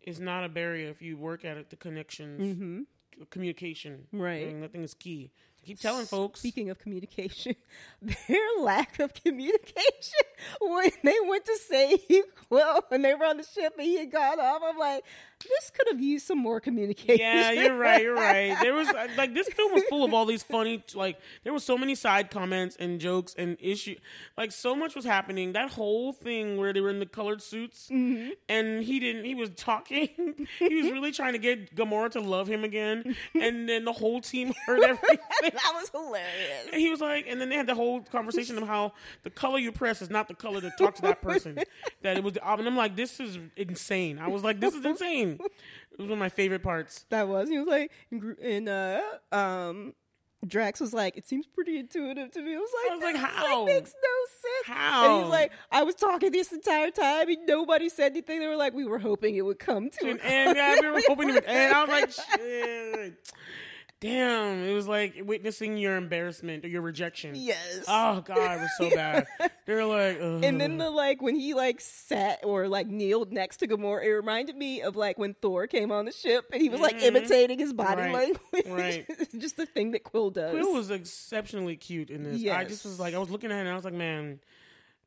is 0.05 0.19
not 0.19 0.43
a 0.45 0.49
barrier 0.49 0.89
if 0.89 1.01
you 1.01 1.17
work 1.17 1.43
at 1.43 1.57
it. 1.57 1.69
The 1.71 1.75
connections, 1.75 2.39
Mm-hmm. 2.55 2.81
Communication, 3.29 4.07
Right. 4.11 4.43
I 4.43 4.45
mean, 4.47 4.61
that 4.61 4.71
thing 4.71 4.83
is 4.83 4.93
key. 4.93 5.31
Keep 5.65 5.79
telling 5.79 6.05
folks. 6.05 6.41
Speaking 6.41 6.69
of 6.69 6.77
communication, 6.77 7.55
their 8.01 8.47
lack 8.59 8.99
of 8.99 9.13
communication 9.13 10.25
when 10.61 10.91
they 11.03 11.17
went 11.25 11.45
to 11.45 11.57
save 11.69 12.23
Quill 12.49 12.81
and 12.91 13.03
they 13.05 13.13
were 13.13 13.25
on 13.25 13.37
the 13.37 13.43
ship 13.43 13.73
and 13.77 13.85
he 13.87 13.97
had 13.97 14.11
gone 14.11 14.39
off, 14.41 14.61
I'm 14.65 14.77
like, 14.77 15.05
this 15.49 15.69
could 15.71 15.87
have 15.89 16.01
used 16.01 16.25
some 16.27 16.37
more 16.37 16.59
communication. 16.59 17.17
Yeah, 17.19 17.51
you're 17.51 17.77
right. 17.77 18.01
You're 18.01 18.15
right. 18.15 18.57
There 18.61 18.73
was 18.73 18.87
like 19.17 19.33
this 19.33 19.47
film 19.49 19.73
was 19.73 19.83
full 19.89 20.03
of 20.03 20.13
all 20.13 20.25
these 20.25 20.43
funny 20.43 20.83
like 20.93 21.17
there 21.43 21.53
were 21.53 21.59
so 21.59 21.77
many 21.77 21.95
side 21.95 22.31
comments 22.31 22.75
and 22.79 22.99
jokes 22.99 23.35
and 23.37 23.57
issue 23.59 23.95
like 24.37 24.51
so 24.51 24.75
much 24.75 24.95
was 24.95 25.05
happening. 25.05 25.53
That 25.53 25.71
whole 25.71 26.13
thing 26.13 26.57
where 26.57 26.73
they 26.73 26.81
were 26.81 26.89
in 26.89 26.99
the 26.99 27.05
colored 27.05 27.41
suits 27.41 27.89
Mm-hmm. 27.91 28.31
and 28.49 28.83
he 28.83 28.99
didn't. 28.99 29.25
He 29.25 29.35
was 29.35 29.49
talking. 29.51 30.09
he 30.59 30.75
was 30.81 30.91
really 30.91 31.11
trying 31.11 31.33
to 31.33 31.39
get 31.39 31.75
Gamora 31.75 32.11
to 32.11 32.19
love 32.21 32.47
him 32.47 32.63
again, 32.63 33.15
and 33.39 33.67
then 33.67 33.85
the 33.85 33.91
whole 33.93 34.21
team 34.21 34.53
heard 34.65 34.81
everything. 34.81 35.17
that 35.41 35.71
was 35.75 35.89
hilarious. 35.89 36.67
And 36.71 36.81
he 36.81 36.89
was 36.89 37.01
like, 37.01 37.25
and 37.27 37.39
then 37.39 37.49
they 37.49 37.55
had 37.55 37.67
the 37.67 37.75
whole 37.75 38.01
conversation 38.01 38.57
of 38.57 38.67
how 38.67 38.93
the 39.23 39.29
color 39.29 39.59
you 39.59 39.71
press 39.71 40.01
is 40.01 40.09
not 40.09 40.27
the 40.27 40.33
color 40.33 40.59
that 40.61 40.77
talks 40.77 40.97
to 40.99 41.01
that 41.07 41.21
person. 41.21 41.57
that 42.01 42.17
it 42.17 42.23
was, 42.23 42.33
the, 42.33 42.47
and 42.49 42.67
I'm 42.67 42.75
like, 42.77 42.95
this 42.95 43.19
is 43.19 43.37
insane. 43.57 44.19
I 44.19 44.27
was 44.27 44.43
like, 44.43 44.59
this 44.59 44.73
is 44.73 44.85
insane. 44.85 45.32
It 45.39 45.99
was 45.99 46.07
one 46.07 46.13
of 46.13 46.19
my 46.19 46.29
favorite 46.29 46.63
parts. 46.63 47.05
That 47.09 47.27
was. 47.27 47.49
He 47.49 47.59
was 47.59 47.67
like, 47.67 47.91
and 48.41 48.67
uh, 48.67 49.01
um, 49.31 49.93
Drax 50.47 50.79
was 50.79 50.93
like, 50.93 51.17
it 51.17 51.27
seems 51.27 51.45
pretty 51.45 51.77
intuitive 51.77 52.31
to 52.31 52.41
me. 52.41 52.55
I 52.55 52.57
was 52.57 52.69
like, 52.83 52.91
I 52.91 52.95
was 52.95 53.03
like, 53.03 53.13
"This, 53.13 53.23
how? 53.23 53.65
makes 53.65 53.93
no 53.93 54.41
sense. 54.41 54.77
How? 54.77 55.15
And 55.15 55.23
he's 55.23 55.31
like, 55.31 55.51
I 55.71 55.83
was 55.83 55.95
talking 55.95 56.31
this 56.31 56.51
entire 56.51 56.91
time 56.91 57.29
and 57.29 57.45
nobody 57.45 57.89
said 57.89 58.11
anything. 58.11 58.39
They 58.39 58.47
were 58.47 58.55
like, 58.55 58.73
we 58.73 58.85
were 58.85 58.99
hoping 58.99 59.35
it 59.35 59.45
would 59.45 59.59
come 59.59 59.89
to 59.89 60.09
And, 60.09 60.19
an 60.21 60.25
and 60.25 60.57
yeah, 60.57 60.79
we 60.81 60.89
were 60.89 61.01
hoping 61.07 61.29
it 61.29 61.33
would 61.33 61.45
end. 61.45 61.73
I 61.73 61.83
was 61.83 61.89
like, 61.89 62.11
shit. 62.39 63.13
Damn, 64.03 64.63
it 64.63 64.73
was 64.73 64.85
like 64.85 65.21
witnessing 65.23 65.77
your 65.77 65.95
embarrassment 65.95 66.65
or 66.65 66.67
your 66.67 66.81
rejection. 66.81 67.35
Yes. 67.35 67.85
Oh 67.87 68.19
god, 68.19 68.57
it 68.57 68.61
was 68.61 68.71
so 68.77 68.89
bad. 68.93 69.25
They 69.65 69.75
were 69.75 69.85
like, 69.85 70.17
Ugh. 70.21 70.43
And 70.43 70.59
then 70.59 70.77
the 70.77 70.89
like 70.89 71.21
when 71.21 71.35
he 71.35 71.53
like 71.53 71.79
sat 71.79 72.41
or 72.43 72.67
like 72.67 72.87
kneeled 72.87 73.31
next 73.31 73.57
to 73.57 73.67
Gamora, 73.67 74.03
it 74.03 74.09
reminded 74.11 74.57
me 74.57 74.81
of 74.81 74.97
like 74.97 75.17
when 75.17 75.35
Thor 75.35 75.67
came 75.67 75.89
on 75.89 76.03
the 76.03 76.11
ship 76.11 76.49
and 76.51 76.61
he 76.61 76.67
was 76.67 76.81
like 76.81 76.97
Mhm. 76.99 77.03
imitating 77.03 77.59
his 77.59 77.71
body 77.71 78.01
Right, 78.01 78.13
language. 78.13 78.65
right. 78.67 79.29
Just 79.39 79.55
the 79.55 79.65
thing 79.65 79.91
that 79.91 80.03
Quill 80.03 80.31
does. 80.31 80.51
Quill 80.51 80.73
was 80.73 80.91
exceptionally 80.91 81.77
cute 81.77 82.09
in 82.09 82.23
this. 82.23 82.45
I 82.51 82.65
just 82.65 82.83
was 82.83 82.99
like, 82.99 83.13
I 83.15 83.19
was 83.19 83.29
looking 83.29 83.51
at 83.53 83.57
it 83.57 83.61
and 83.61 83.69
I 83.69 83.75
was 83.75 83.85
like, 83.85 83.93
man, 83.93 84.41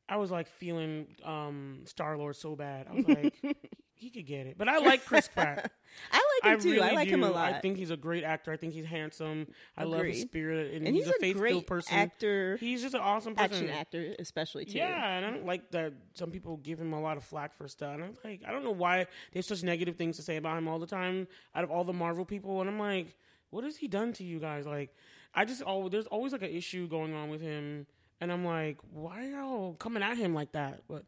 I 0.09 0.17
was 0.17 0.31
like 0.31 0.47
feeling 0.47 1.05
um, 1.23 1.81
Star 1.85 2.17
Lord 2.17 2.35
so 2.35 2.55
bad. 2.55 2.87
I 2.89 2.95
was 2.95 3.07
like, 3.07 3.35
he 3.97 4.09
could 4.09 4.25
get 4.25 4.45
it. 4.45 4.57
But 4.57 4.69
I 4.69 4.77
like 4.77 5.05
Chris 5.05 5.27
Pratt. 5.27 5.71
I 6.11 6.15
like 6.15 6.53
him 6.53 6.59
I 6.59 6.61
too. 6.61 6.71
really 6.71 6.89
I 6.89 6.93
like 6.93 7.07
do. 7.07 7.15
him 7.15 7.23
a 7.23 7.31
lot. 7.31 7.53
I 7.53 7.59
think 7.59 7.77
he's 7.77 7.89
a 7.89 7.97
great 7.97 8.23
actor. 8.23 8.51
I 8.51 8.57
think 8.57 8.73
he's 8.73 8.85
handsome. 8.85 9.47
I 9.75 9.83
love 9.83 10.05
his 10.05 10.21
spirit, 10.21 10.73
and, 10.73 10.85
and 10.85 10.95
he's, 10.95 11.05
he's, 11.05 11.15
a 11.15 11.19
faith-filled 11.19 11.37
great 11.37 11.67
person. 11.67 11.93
actor, 11.95 12.57
He's 12.57 12.81
just 12.81 12.93
an 12.93 13.01
awesome 13.01 13.35
person. 13.35 13.65
action 13.65 13.69
actor, 13.69 14.15
especially 14.19 14.65
too. 14.65 14.77
Yeah, 14.77 15.17
and 15.17 15.25
I 15.25 15.29
don't 15.31 15.45
like 15.45 15.71
that 15.71 15.93
some 16.13 16.29
people 16.29 16.57
give 16.57 16.79
him 16.79 16.93
a 16.93 17.01
lot 17.01 17.17
of 17.17 17.23
flack 17.23 17.53
for 17.53 17.67
stuff. 17.67 17.95
And 17.95 18.03
I'm 18.03 18.17
like, 18.23 18.41
I 18.47 18.51
don't 18.51 18.63
know 18.63 18.71
why 18.71 19.07
they 19.31 19.39
have 19.39 19.45
such 19.45 19.63
negative 19.63 19.95
things 19.95 20.17
to 20.17 20.21
say 20.21 20.37
about 20.37 20.57
him 20.57 20.67
all 20.67 20.79
the 20.79 20.87
time 20.87 21.27
out 21.55 21.63
of 21.63 21.71
all 21.71 21.83
the 21.83 21.93
Marvel 21.93 22.25
people. 22.25 22.61
And 22.61 22.69
I'm 22.69 22.79
like, 22.79 23.15
what 23.49 23.63
has 23.63 23.77
he 23.77 23.87
done 23.87 24.13
to 24.13 24.23
you 24.23 24.39
guys? 24.39 24.65
Like, 24.65 24.93
I 25.33 25.45
just 25.45 25.63
oh, 25.65 25.89
there's 25.89 26.07
always 26.07 26.31
like 26.31 26.43
an 26.43 26.51
issue 26.51 26.87
going 26.87 27.13
on 27.13 27.29
with 27.29 27.41
him, 27.41 27.87
and 28.21 28.31
I'm 28.31 28.45
like, 28.45 28.77
why 28.91 29.25
are 29.25 29.29
y'all 29.29 29.73
coming 29.73 30.03
at 30.03 30.17
him 30.17 30.33
like 30.33 30.51
that? 30.53 30.81
But 30.87 31.05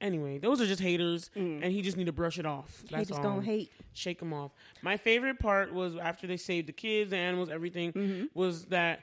anyway, 0.00 0.38
those 0.38 0.60
are 0.60 0.66
just 0.66 0.80
haters, 0.80 1.30
and 1.34 1.64
he 1.64 1.82
just 1.82 1.96
need 1.96 2.06
to 2.06 2.12
brush 2.12 2.38
it 2.38 2.46
off. 2.46 2.82
That's 2.90 3.08
Haters 3.08 3.16
all. 3.18 3.22
gonna 3.22 3.42
hate. 3.42 3.70
Shake 3.92 4.18
them 4.20 4.32
off. 4.32 4.52
My 4.82 4.96
favorite 4.96 5.38
part 5.38 5.72
was 5.72 5.96
after 5.96 6.26
they 6.26 6.36
saved 6.36 6.68
the 6.68 6.72
kids, 6.72 7.10
the 7.10 7.16
animals, 7.16 7.48
everything, 7.50 7.92
Mm-hmm. 7.92 8.24
was 8.34 8.66
that 8.66 9.00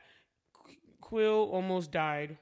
Quill 1.02 1.49
almost 1.52 1.91
died. 1.91 2.38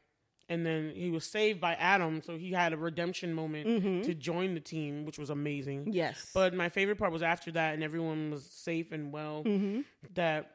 And 0.47 0.63
then 0.63 0.91
he 0.93 1.09
was 1.09 1.23
saved 1.25 1.59
by 1.59 1.73
Adam, 1.73 2.21
so 2.21 2.37
he 2.37 2.51
had 2.51 2.71
a 2.71 2.77
redemption 2.77 3.33
moment 3.33 3.65
Mm-hmm. 3.67 4.01
to 4.03 4.13
join 4.13 4.53
the 4.53 4.59
team, 4.59 5.03
which 5.03 5.17
was 5.17 5.31
amazing. 5.31 5.91
Yes, 5.91 6.29
But 6.35 6.53
my 6.53 6.69
favorite 6.69 6.97
part 6.99 7.11
was 7.11 7.23
after 7.23 7.51
that, 7.53 7.73
and 7.73 7.83
everyone 7.83 8.29
was 8.29 8.45
safe 8.45 8.91
and 8.91 9.11
well. 9.11 9.41
Mm-hmm. 9.43 9.81
That 10.13 10.51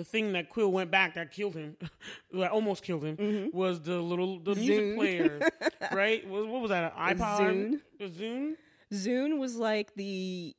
the 0.00 0.04
thing 0.04 0.32
that 0.32 0.48
Quill 0.48 0.72
went 0.72 0.90
back 0.90 1.14
that 1.16 1.30
killed 1.30 1.54
him, 1.54 1.76
that 2.32 2.50
almost 2.50 2.82
killed 2.82 3.04
him, 3.04 3.50
was 3.52 3.80
the 3.82 4.00
little 4.00 4.38
the 4.40 4.54
music 4.54 4.80
Mm-hmm. 4.84 4.98
Player, 4.98 5.40
right? 5.92 6.26
What, 6.26 6.48
what 6.48 6.62
was 6.62 6.70
that? 6.70 6.94
An 6.96 7.16
iPod? 7.18 7.80
Zune. 8.00 8.10
Zune? 8.18 8.52
Zune 8.92 9.38
was 9.38 9.56
like 9.56 9.94
the. 9.94 10.56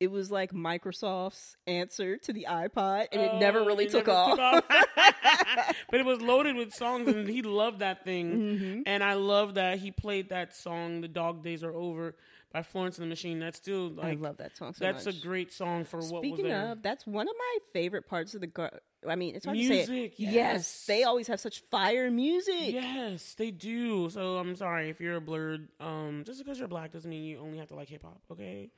It 0.00 0.10
was 0.10 0.30
like 0.30 0.52
Microsoft's 0.52 1.56
answer 1.66 2.18
to 2.18 2.32
the 2.32 2.46
iPod, 2.50 3.06
and 3.12 3.22
it 3.22 3.36
never 3.36 3.60
Oh, 3.60 3.64
really 3.64 3.86
it 3.86 3.90
took 3.92 4.06
never 4.08 4.18
off. 4.18 4.64
but 5.90 6.00
it 6.00 6.04
was 6.04 6.20
loaded 6.20 6.56
with 6.56 6.74
songs, 6.74 7.08
and 7.08 7.26
he 7.28 7.40
loved 7.42 7.78
that 7.78 8.04
thing. 8.04 8.32
Mm-hmm. 8.32 8.80
And 8.86 9.02
I 9.02 9.14
love 9.14 9.54
that 9.54 9.78
he 9.78 9.92
played 9.92 10.28
that 10.28 10.54
song, 10.54 11.00
"The 11.00 11.08
Dog 11.08 11.42
Days 11.42 11.64
Are 11.64 11.72
Over" 11.72 12.16
by 12.54 12.62
Florence 12.62 12.98
and 12.98 13.04
the 13.04 13.08
Machine. 13.08 13.40
That's 13.40 13.58
still 13.58 13.92
I 14.00 14.12
love 14.12 14.36
that 14.36 14.56
song 14.56 14.72
so 14.74 14.84
that's 14.84 15.04
much. 15.04 15.16
a 15.16 15.20
great 15.20 15.52
song 15.52 15.84
for 15.84 15.98
what 15.98 16.22
Speaking 16.22 16.52
of, 16.52 16.82
that's 16.82 17.04
one 17.04 17.28
of 17.28 17.34
my 17.36 17.58
favorite 17.72 18.08
parts 18.08 18.34
of 18.34 18.40
the. 18.40 18.46
Gar- 18.46 18.80
I 19.06 19.16
mean, 19.16 19.34
it's 19.34 19.44
hard 19.44 19.58
to 19.58 19.66
say. 19.66 20.04
it. 20.04 20.14
Yes. 20.16 20.32
yes. 20.32 20.84
they 20.86 21.02
always 21.02 21.26
have 21.26 21.40
such 21.40 21.62
fire 21.70 22.10
music. 22.10 22.72
Yes, 22.72 23.34
they 23.34 23.50
do. 23.50 24.08
So 24.08 24.38
I'm 24.38 24.54
sorry 24.54 24.88
if 24.88 25.00
you're 25.00 25.16
a 25.16 25.20
blerd. 25.20 25.66
Um, 25.80 26.22
just 26.24 26.38
because 26.38 26.58
you're 26.58 26.68
black 26.68 26.92
doesn't 26.92 27.10
mean 27.10 27.24
you 27.24 27.38
only 27.40 27.58
have 27.58 27.68
to 27.68 27.74
like 27.74 27.88
hip 27.88 28.04
hop. 28.04 28.22
Okay, 28.30 28.70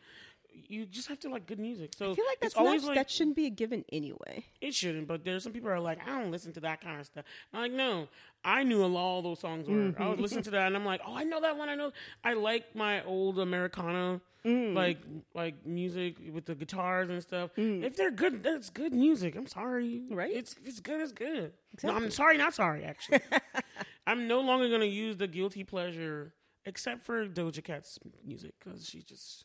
you 0.68 0.86
just 0.86 1.08
have 1.08 1.18
to 1.20 1.28
like 1.28 1.46
good 1.46 1.58
music. 1.58 1.92
So 1.96 2.12
I 2.12 2.14
feel 2.14 2.26
like 2.26 2.40
that's 2.40 2.54
always 2.54 2.82
not, 2.82 2.88
like 2.88 2.96
that 2.96 3.10
shouldn't 3.10 3.36
be 3.36 3.46
a 3.46 3.50
given 3.50 3.84
anyway. 3.90 4.44
It 4.60 4.74
shouldn't, 4.74 5.06
but 5.08 5.24
there's 5.24 5.42
some 5.42 5.52
people 5.52 5.70
are 5.70 5.80
like, 5.80 5.98
I 6.06 6.18
don't 6.18 6.30
listen 6.30 6.52
to 6.52 6.60
that 6.60 6.80
kind 6.80 7.00
of 7.00 7.06
stuff. 7.06 7.24
I'm 7.52 7.60
like, 7.60 7.72
no, 7.72 8.08
I 8.44 8.62
knew 8.62 8.84
a 8.84 8.86
lot 8.86 9.06
all 9.06 9.22
those 9.22 9.40
songs 9.40 9.68
were. 9.68 9.94
I 9.98 10.08
was 10.08 10.20
listening 10.20 10.44
to 10.44 10.50
that, 10.50 10.66
and 10.66 10.76
I'm 10.76 10.84
like, 10.84 11.00
oh, 11.06 11.16
I 11.16 11.24
know 11.24 11.40
that 11.40 11.56
one. 11.56 11.68
I 11.68 11.74
know. 11.74 11.92
I 12.22 12.34
like 12.34 12.74
my 12.74 13.02
old 13.04 13.38
Americana, 13.38 14.20
mm. 14.44 14.74
like 14.74 14.98
like 15.34 15.66
music 15.66 16.16
with 16.32 16.46
the 16.46 16.54
guitars 16.54 17.08
and 17.08 17.22
stuff. 17.22 17.50
Mm. 17.56 17.82
If 17.82 17.96
they're 17.96 18.10
good, 18.10 18.42
that's 18.42 18.70
good 18.70 18.92
music. 18.92 19.36
I'm 19.36 19.46
sorry, 19.46 20.02
Right. 20.10 20.32
It's 20.32 20.54
it's 20.64 20.80
good. 20.80 21.00
It's 21.00 21.12
good. 21.12 21.52
No, 21.82 21.92
I'm 21.92 22.10
sorry, 22.10 22.36
not 22.36 22.54
sorry. 22.54 22.84
Actually, 22.84 23.20
I'm 24.06 24.28
no 24.28 24.40
longer 24.40 24.68
gonna 24.68 24.84
use 24.84 25.16
the 25.16 25.26
guilty 25.26 25.64
pleasure 25.64 26.32
except 26.64 27.04
for 27.04 27.26
Doja 27.26 27.62
Cat's 27.62 27.98
music 28.24 28.54
because 28.62 28.88
she 28.88 29.02
just. 29.02 29.44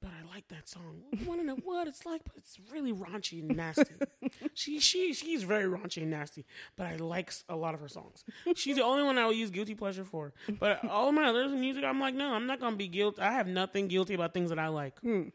But 0.00 0.10
I 0.10 0.34
like 0.34 0.48
that 0.48 0.68
song. 0.68 1.02
Want 1.24 1.40
to 1.40 1.46
know 1.46 1.56
what 1.64 1.88
it's 1.88 2.04
like? 2.04 2.22
But 2.24 2.34
it's 2.36 2.58
really 2.70 2.92
raunchy 2.92 3.40
and 3.40 3.56
nasty. 3.56 3.94
she 4.54 4.78
she 4.78 5.14
she's 5.14 5.42
very 5.42 5.64
raunchy 5.64 6.02
and 6.02 6.10
nasty. 6.10 6.44
But 6.76 6.86
I 6.86 6.96
like 6.96 7.32
a 7.48 7.56
lot 7.56 7.74
of 7.74 7.80
her 7.80 7.88
songs. 7.88 8.24
She's 8.54 8.76
the 8.76 8.84
only 8.84 9.02
one 9.02 9.16
I 9.18 9.24
will 9.24 9.32
use 9.32 9.50
guilty 9.50 9.74
pleasure 9.74 10.04
for. 10.04 10.34
But 10.60 10.84
all 10.88 11.08
of 11.08 11.14
my 11.14 11.24
other 11.24 11.48
music, 11.48 11.84
I'm 11.84 11.98
like, 12.00 12.14
no, 12.14 12.34
I'm 12.34 12.46
not 12.46 12.60
gonna 12.60 12.76
be 12.76 12.88
guilty. 12.88 13.22
I 13.22 13.32
have 13.32 13.46
nothing 13.48 13.88
guilty 13.88 14.14
about 14.14 14.34
things 14.34 14.50
that 14.50 14.58
I 14.58 14.68
like. 14.68 14.98
Hmm. 15.00 15.28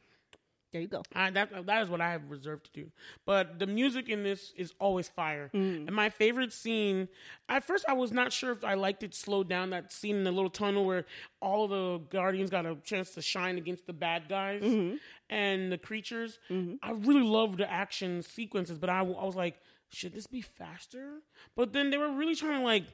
There 0.72 0.81
you 0.81 0.88
go. 0.88 1.03
I, 1.14 1.30
that 1.31 1.65
that 1.65 1.84
is 1.84 1.89
what 1.89 1.99
I 1.99 2.11
have 2.11 2.30
reserved 2.30 2.65
to 2.65 2.72
do. 2.72 2.91
But 3.26 3.60
the 3.60 3.68
music 3.68 4.07
in 4.07 4.23
this 4.23 4.53
is 4.56 4.73
always 4.80 5.10
fire. 5.10 5.49
Mm. 5.53 5.88
And 5.88 5.91
my 5.93 6.10
favorite 6.10 6.53
scene, 6.53 7.10
at 7.49 7.64
first 7.64 7.84
I 7.88 7.93
was 7.93 8.11
not 8.11 8.31
sure 8.31 8.52
if 8.52 8.64
I 8.64 8.76
liked 8.76 9.03
it 9.03 9.14
slowed 9.14 9.49
down. 9.49 9.72
That 9.72 9.91
scene 9.91 10.15
in 10.15 10.23
the 10.23 10.31
little 10.31 10.49
tunnel 10.49 10.85
where 10.85 11.06
all 11.41 11.68
the 11.68 11.99
guardians 12.10 12.49
got 12.49 12.65
a 12.65 12.77
chance 12.84 13.11
to 13.15 13.22
shine 13.22 13.57
against 13.57 13.85
the 13.85 13.93
bad 13.93 14.30
guys 14.30 14.64
mm-hmm. 14.64 14.95
and 15.30 15.72
the 15.72 15.77
creatures. 15.77 16.39
Mm-hmm. 16.49 16.76
I 16.81 16.91
really 16.91 17.23
loved 17.23 17.57
the 17.57 17.69
action 17.69 18.23
sequences, 18.23 18.80
but 18.80 18.89
I, 18.89 18.99
I 18.99 19.26
was 19.26 19.35
like. 19.35 19.57
should 19.89 20.14
this 20.14 20.27
be 20.27 20.41
faster? 20.41 21.19
But 21.56 21.73
then 21.73 21.89
they 21.89 21.98
were 21.98 22.11
really 22.11 22.35
trying 22.35 22.60
to 22.60 22.65
like. 22.65 22.85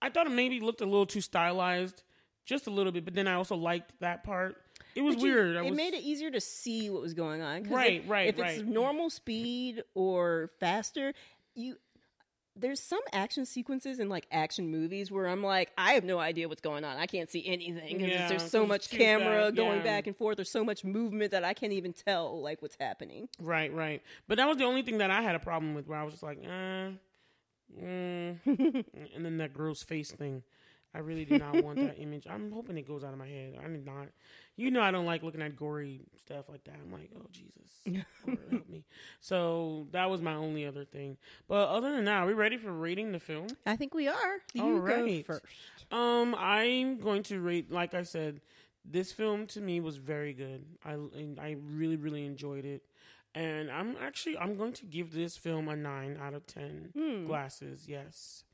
I 0.00 0.10
thought 0.10 0.26
it 0.26 0.30
maybe 0.30 0.60
looked 0.60 0.80
a 0.80 0.86
little 0.86 1.06
too 1.06 1.20
stylized, 1.20 2.02
just 2.46 2.66
a 2.66 2.70
little 2.70 2.92
bit. 2.92 3.04
But 3.04 3.14
then 3.14 3.26
I 3.26 3.34
also 3.34 3.56
liked 3.56 3.92
that 4.00 4.22
part. 4.24 4.56
It 4.94 5.02
was 5.02 5.16
But 5.16 5.22
weird. 5.22 5.56
I 5.56 5.60
it 5.64 5.70
was, 5.70 5.76
made 5.76 5.94
it 5.94 6.02
easier 6.02 6.30
to 6.30 6.40
see 6.40 6.90
what 6.90 7.02
was 7.02 7.14
going 7.14 7.42
on. 7.42 7.64
Right, 7.64 8.02
if, 8.02 8.10
right, 8.10 8.28
If 8.28 8.38
it's 8.38 8.62
normal 8.62 9.10
speed 9.10 9.82
or 9.94 10.50
faster, 10.60 11.12
you 11.54 11.76
there's 12.56 12.80
some 12.80 13.00
action 13.12 13.46
sequences 13.46 14.00
in 14.00 14.08
like 14.08 14.26
action 14.30 14.70
movies 14.70 15.10
where 15.10 15.26
I'm 15.26 15.42
like, 15.42 15.70
I 15.78 15.92
have 15.92 16.04
no 16.04 16.18
idea 16.18 16.48
what's 16.48 16.60
going 16.60 16.84
on. 16.84 16.96
I 16.98 17.06
can't 17.06 17.30
see 17.30 17.46
anything. 17.46 17.98
'cause 18.00 18.08
Yeah, 18.08 18.28
there's 18.28 18.50
so 18.50 18.66
much 18.66 18.90
camera 18.90 19.50
going 19.52 19.78
yeah. 19.78 19.84
back 19.84 20.06
and 20.06 20.16
forth. 20.16 20.36
There's 20.36 20.50
so 20.50 20.64
much 20.64 20.84
movement 20.84 21.30
that 21.30 21.44
I 21.44 21.54
can't 21.54 21.72
even 21.72 21.92
tell 21.92 22.40
like 22.42 22.60
what's 22.60 22.76
happening. 22.78 23.28
Right, 23.40 23.72
right. 23.72 24.02
But 24.28 24.36
that 24.38 24.46
was 24.48 24.58
the 24.58 24.64
only 24.64 24.82
thing 24.82 24.98
that 24.98 25.10
I 25.10 25.22
had 25.22 25.36
a 25.36 25.38
problem 25.38 25.74
with, 25.74 25.86
where 25.86 25.98
I 25.98 26.02
was 26.02 26.12
just 26.12 26.22
like, 26.22 26.38
uh, 26.44 26.90
mm. 27.80 28.38
and 28.44 29.24
then 29.24 29.38
that 29.38 29.54
gross 29.54 29.82
face 29.82 30.10
thing. 30.10 30.42
I 30.94 30.98
really 30.98 31.24
did 31.24 31.38
not 31.40 31.62
want 31.62 31.78
that 31.80 31.98
image. 32.00 32.26
I'm 32.28 32.50
hoping 32.50 32.76
it 32.76 32.86
goes 32.88 33.04
out 33.04 33.12
of 33.12 33.18
my 33.18 33.28
head. 33.28 33.56
I 33.62 33.68
did 33.68 33.86
not. 33.86 34.08
You 34.56 34.70
know, 34.70 34.80
I 34.82 34.90
don't 34.90 35.06
like 35.06 35.22
looking 35.22 35.40
at 35.40 35.54
gory 35.56 36.00
stuff 36.16 36.48
like 36.48 36.64
that. 36.64 36.74
I'm 36.84 36.92
like, 36.92 37.10
oh 37.16 37.26
Jesus, 37.30 38.04
Lord, 38.26 38.38
help 38.50 38.68
me. 38.68 38.84
So 39.20 39.86
that 39.92 40.10
was 40.10 40.20
my 40.20 40.34
only 40.34 40.66
other 40.66 40.84
thing. 40.84 41.16
But 41.48 41.68
other 41.68 41.94
than 41.94 42.04
that, 42.06 42.22
are 42.22 42.26
we 42.26 42.32
ready 42.32 42.56
for 42.56 42.72
rating 42.72 43.12
the 43.12 43.20
film? 43.20 43.46
I 43.66 43.76
think 43.76 43.94
we 43.94 44.08
are. 44.08 44.40
You 44.52 44.62
All 44.62 44.80
go 44.80 45.22
first. 45.22 45.44
Um, 45.92 46.34
I'm 46.36 46.98
going 46.98 47.22
to 47.24 47.40
rate. 47.40 47.70
Like 47.70 47.94
I 47.94 48.02
said, 48.02 48.40
this 48.84 49.12
film 49.12 49.46
to 49.48 49.60
me 49.60 49.80
was 49.80 49.96
very 49.96 50.32
good. 50.32 50.64
I 50.84 50.92
and 50.94 51.38
I 51.40 51.56
really 51.72 51.96
really 51.96 52.26
enjoyed 52.26 52.64
it, 52.64 52.82
and 53.34 53.70
I'm 53.70 53.96
actually 54.02 54.36
I'm 54.38 54.56
going 54.56 54.72
to 54.74 54.86
give 54.86 55.12
this 55.12 55.36
film 55.36 55.68
a 55.68 55.76
nine 55.76 56.18
out 56.20 56.34
of 56.34 56.46
ten 56.46 56.90
Hmm. 56.96 57.26
glasses. 57.26 57.84
Yes. 57.88 58.44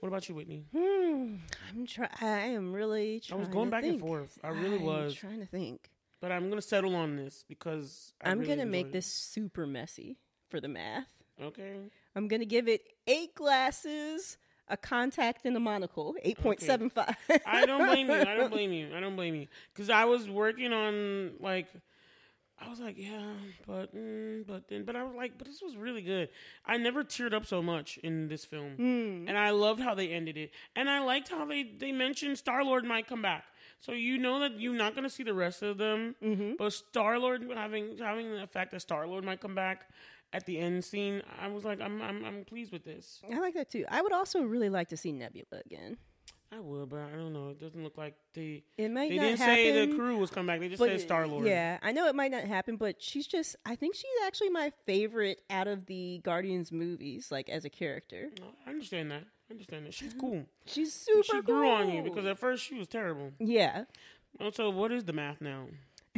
What 0.00 0.08
about 0.08 0.28
you, 0.28 0.34
Whitney? 0.34 0.64
Hmm. 0.74 1.36
I'm 1.68 1.86
try. 1.86 2.08
I 2.20 2.26
am 2.48 2.72
really. 2.72 3.22
I 3.32 3.34
was 3.34 3.48
going 3.48 3.70
back 3.70 3.84
and 3.84 4.00
forth. 4.00 4.38
I 4.44 4.48
really 4.48 4.76
I'm 4.76 4.82
was, 4.84 5.14
trying 5.14 5.40
to 5.40 5.46
think. 5.46 5.90
but 6.20 6.30
I'm 6.30 6.48
going 6.48 6.60
to 6.60 6.66
settle 6.66 6.94
on 6.94 7.16
this 7.16 7.44
because 7.48 8.12
I 8.22 8.30
I'm 8.30 8.38
really 8.38 8.56
gonna 8.56 8.66
make 8.66 8.86
enjoyed 8.86 8.92
this 8.94 9.06
super 9.06 9.66
messy 9.66 10.18
for 10.48 10.60
the 10.60 10.68
math. 10.68 11.08
Okay. 11.42 11.76
I'm 12.14 12.28
gonna 12.28 12.44
give 12.44 12.68
it 12.68 12.82
eight 13.06 13.34
glasses, 13.34 14.38
a 14.68 14.76
contact, 14.76 15.44
and 15.46 15.56
a 15.56 15.60
monocle. 15.60 16.14
Eight 16.22 16.38
point 16.38 16.60
seven 16.60 16.90
five. 16.90 17.16
I 17.46 17.66
don't 17.66 17.86
blame 17.86 18.08
you. 18.08 18.14
I 18.20 18.36
don't 18.36 18.50
blame 18.52 18.72
you. 18.72 18.90
I 18.94 19.00
don't 19.00 19.16
blame 19.16 19.34
you 19.34 19.46
because 19.74 19.90
I 19.90 20.04
was 20.04 20.28
working 20.28 20.72
on 20.72 21.32
like. 21.40 21.66
I 22.60 22.68
was 22.68 22.80
like, 22.80 22.96
yeah, 22.98 23.34
but 23.66 23.94
mm, 23.94 24.44
but 24.46 24.68
then, 24.68 24.84
but 24.84 24.96
I 24.96 25.04
was 25.04 25.14
like, 25.14 25.38
but 25.38 25.46
this 25.46 25.62
was 25.62 25.76
really 25.76 26.02
good. 26.02 26.28
I 26.66 26.76
never 26.76 27.04
teared 27.04 27.32
up 27.32 27.46
so 27.46 27.62
much 27.62 27.98
in 27.98 28.28
this 28.28 28.44
film, 28.44 28.72
Hmm. 28.76 29.28
and 29.28 29.38
I 29.38 29.50
loved 29.50 29.80
how 29.80 29.94
they 29.94 30.08
ended 30.08 30.36
it, 30.36 30.50
and 30.74 30.90
I 30.90 30.98
liked 31.04 31.28
how 31.28 31.44
they 31.44 31.62
they 31.62 31.92
mentioned 31.92 32.36
Star 32.36 32.64
Lord 32.64 32.84
might 32.84 33.06
come 33.06 33.22
back. 33.22 33.44
So 33.80 33.92
you 33.92 34.18
know 34.18 34.40
that 34.40 34.58
you're 34.60 34.74
not 34.74 34.94
gonna 34.96 35.08
see 35.10 35.22
the 35.22 35.34
rest 35.34 35.62
of 35.62 35.78
them, 35.78 36.16
Mm-hmm. 36.22 36.52
but 36.58 36.72
Star 36.72 37.18
Lord 37.18 37.48
having 37.54 37.96
having 37.98 38.32
the 38.34 38.46
fact 38.48 38.72
that 38.72 38.80
Star 38.80 39.06
Lord 39.06 39.24
might 39.24 39.40
come 39.40 39.54
back 39.54 39.88
at 40.32 40.44
the 40.44 40.58
end 40.58 40.84
scene, 40.84 41.22
I 41.40 41.46
was 41.48 41.64
like, 41.64 41.80
I'm 41.80 42.02
I'm 42.02 42.24
I'm 42.24 42.44
pleased 42.44 42.72
with 42.72 42.84
this. 42.84 43.20
I 43.32 43.38
like 43.38 43.54
that 43.54 43.70
too. 43.70 43.84
I 43.88 44.02
would 44.02 44.12
also 44.12 44.42
really 44.42 44.68
like 44.68 44.88
to 44.88 44.96
see 44.96 45.12
Nebula 45.12 45.62
again. 45.64 45.96
I 46.50 46.60
would, 46.60 46.88
but 46.88 47.00
I 47.00 47.10
don't 47.16 47.34
know. 47.34 47.50
It 47.50 47.60
doesn't 47.60 47.82
look 47.82 47.98
like 47.98 48.14
they 48.32 48.62
It 48.78 48.90
might 48.90 49.10
they 49.10 49.16
not 49.16 49.22
didn't 49.22 49.38
happen. 49.40 49.54
say 49.54 49.86
the 49.86 49.94
crew 49.94 50.16
was 50.16 50.30
coming 50.30 50.46
back. 50.46 50.60
They 50.60 50.68
just 50.68 50.82
said 50.82 50.98
Star 51.00 51.26
Lord. 51.26 51.46
Yeah, 51.46 51.78
I 51.82 51.92
know 51.92 52.06
it 52.08 52.14
might 52.14 52.30
not 52.30 52.44
happen, 52.44 52.76
but 52.76 53.02
she's 53.02 53.26
just. 53.26 53.54
I 53.66 53.76
think 53.76 53.94
she's 53.94 54.06
actually 54.26 54.48
my 54.50 54.72
favorite 54.86 55.42
out 55.50 55.68
of 55.68 55.84
the 55.86 56.20
Guardians 56.24 56.72
movies, 56.72 57.30
like 57.30 57.50
as 57.50 57.64
a 57.66 57.70
character. 57.70 58.30
No, 58.40 58.46
I 58.66 58.70
understand 58.70 59.10
that. 59.10 59.24
I 59.50 59.52
understand 59.52 59.86
that. 59.86 59.94
She's 59.94 60.14
cool. 60.14 60.44
She's 60.66 60.92
super. 60.92 61.22
cool. 61.30 61.38
she 61.40 61.42
grew 61.42 61.70
on 61.70 61.90
you 61.90 62.02
because 62.02 62.24
at 62.26 62.38
first 62.38 62.64
she 62.64 62.74
was 62.76 62.88
terrible. 62.88 63.32
yeah, 63.38 63.84
so 64.52 64.70
what 64.70 64.90
is 64.92 65.04
the 65.04 65.12
math 65.12 65.40
now? 65.40 65.66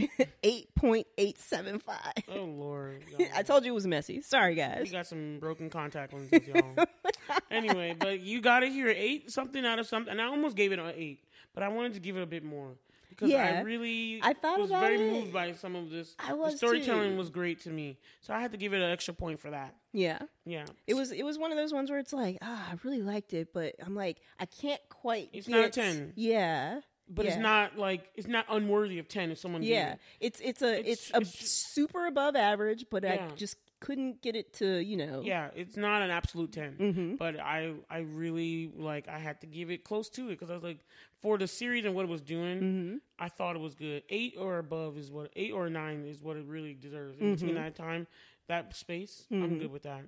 eight 0.43 0.75
point 0.75 1.07
eight 1.19 1.39
seven 1.39 1.79
five. 1.79 2.13
Oh 2.29 2.45
Lord, 2.45 3.03
y'all. 3.19 3.29
I 3.35 3.43
told 3.43 3.65
you 3.65 3.73
it 3.73 3.75
was 3.75 3.87
messy. 3.87 4.23
Sorry, 4.23 4.51
we 4.53 4.57
guys. 4.57 4.91
got 4.91 5.07
some 5.07 5.39
broken 5.39 5.71
contact 5.71 6.13
lenses, 6.13 6.47
y'all. 6.47 6.87
anyway, 7.51 7.97
but 7.99 8.21
you 8.21 8.41
got 8.41 8.61
to 8.61 8.67
hear 8.67 8.89
eight 8.89 9.31
something 9.31 9.65
out 9.65 9.79
of 9.79 9.87
something, 9.87 10.11
and 10.11 10.21
I 10.21 10.27
almost 10.27 10.57
gave 10.57 10.73
it 10.73 10.79
an 10.79 10.93
eight, 10.97 11.25
but 11.55 11.63
I 11.63 11.69
wanted 11.69 11.95
to 11.95 12.01
give 12.01 12.17
it 12.17 12.23
a 12.23 12.27
bit 12.27 12.45
more 12.45 12.77
because 13.11 13.35
I 13.35 13.61
really 13.61 14.21
I 14.23 14.33
thought 14.33 14.59
was 14.59 14.71
very 14.71 14.97
it. 14.97 15.13
moved 15.13 15.33
by 15.33 15.53
some 15.53 15.77
of 15.77 15.91
this. 15.91 16.15
I 16.19 16.33
was 16.33 16.53
the 16.53 16.59
storytelling 16.59 17.13
too. 17.13 17.19
was 17.19 17.31
great 17.31 17.61
to 17.63 17.71
me, 17.71 17.99
so 18.21 18.33
I 18.33 18.41
had 18.41 18.53
to 18.53 18.57
give 18.57 18.73
it 18.73 18.81
an 18.81 18.91
extra 18.91 19.15
point 19.15 19.41
for 19.41 19.51
that. 19.51 19.75
Yeah, 19.93 20.21
Yeah, 20.45 20.65
it 20.87 20.95
was. 20.95 21.13
It 21.13 21.25
was 21.25 21.39
one 21.39 21.51
of 21.51 21.59
those 21.59 21.73
ones 21.73 21.91
where 21.91 21.99
it's 21.99 22.13
like, 22.13 22.39
ah, 22.43 22.69
I 22.71 22.77
really 22.85 23.03
liked 23.03 23.35
it, 23.35 23.53
but 23.53 23.75
I'm 23.85 23.95
like, 23.95 24.19
I 24.39 24.47
can't 24.47 24.81
quite. 24.89 25.31
It's 25.33 25.49
get, 25.49 25.57
not 25.57 25.65
a 25.67 25.71
10. 25.71 26.13
Yeah, 26.17 26.81
but 27.11 27.27
it's 27.27 27.37
not 27.37 27.77
like 27.77 28.09
it's 28.15 28.29
not 28.29 28.47
unworthy 28.49 28.99
of 28.99 29.09
ten 29.09 29.31
if 29.31 29.39
someone. 29.39 29.63
Yeah, 29.63 29.93
it. 29.93 29.99
it's 30.21 30.41
it's 30.41 30.63
a 30.63 30.79
It's- 30.81 30.87
it's, 30.89 31.11
a 31.15 31.21
it's 31.21 31.51
super 31.51 32.07
above 32.07 32.37
average, 32.37 32.87
but 32.91 33.05
I 33.05 33.29
just 33.37 33.57
couldn't 33.81 34.21
get 34.21 34.37
it 34.37 34.53
to 34.55 34.79
you 34.79 34.97
know. 34.97 35.23
Yeah, 35.25 35.49
it's 35.57 35.77
not 35.77 36.03
an 36.03 36.11
absolute 36.11 36.53
10 36.53 36.77
Mhm. 36.79 37.19
but 37.19 37.41
I 37.41 37.73
I 37.89 37.99
really 38.01 38.71
like 38.77 39.09
I 39.09 39.19
had 39.19 39.41
to 39.41 39.47
give 39.47 39.71
it 39.71 39.85
close 39.85 40.09
to 40.11 40.27
it 40.27 40.31
because 40.39 40.51
I 40.51 40.55
was 40.55 40.63
like 40.63 40.81
for 41.23 41.39
the 41.39 41.47
series 41.49 41.85
and 41.87 41.95
what 41.95 42.05
it 42.05 42.09
was 42.09 42.21
doing, 42.23 42.61
Mm-hmm. 42.61 42.97
I 43.19 43.29
thought 43.29 43.57
it 43.57 43.61
was 43.61 43.75
good. 43.75 44.03
Eight 44.11 44.35
or 44.39 44.59
above 44.59 44.97
is 44.99 45.11
what 45.11 45.31
eight 45.37 45.53
or 45.53 45.69
nine 45.71 46.05
is 46.07 46.23
what 46.23 46.37
it 46.37 46.45
really 46.47 46.75
deserves. 46.75 47.19
In 47.19 47.35
between 47.35 47.55
that 47.57 47.75
time, 47.75 48.07
that 48.49 48.75
space, 48.77 49.27
I'm 49.31 49.59
good 49.59 49.71
with 49.73 49.83
that. 49.85 50.05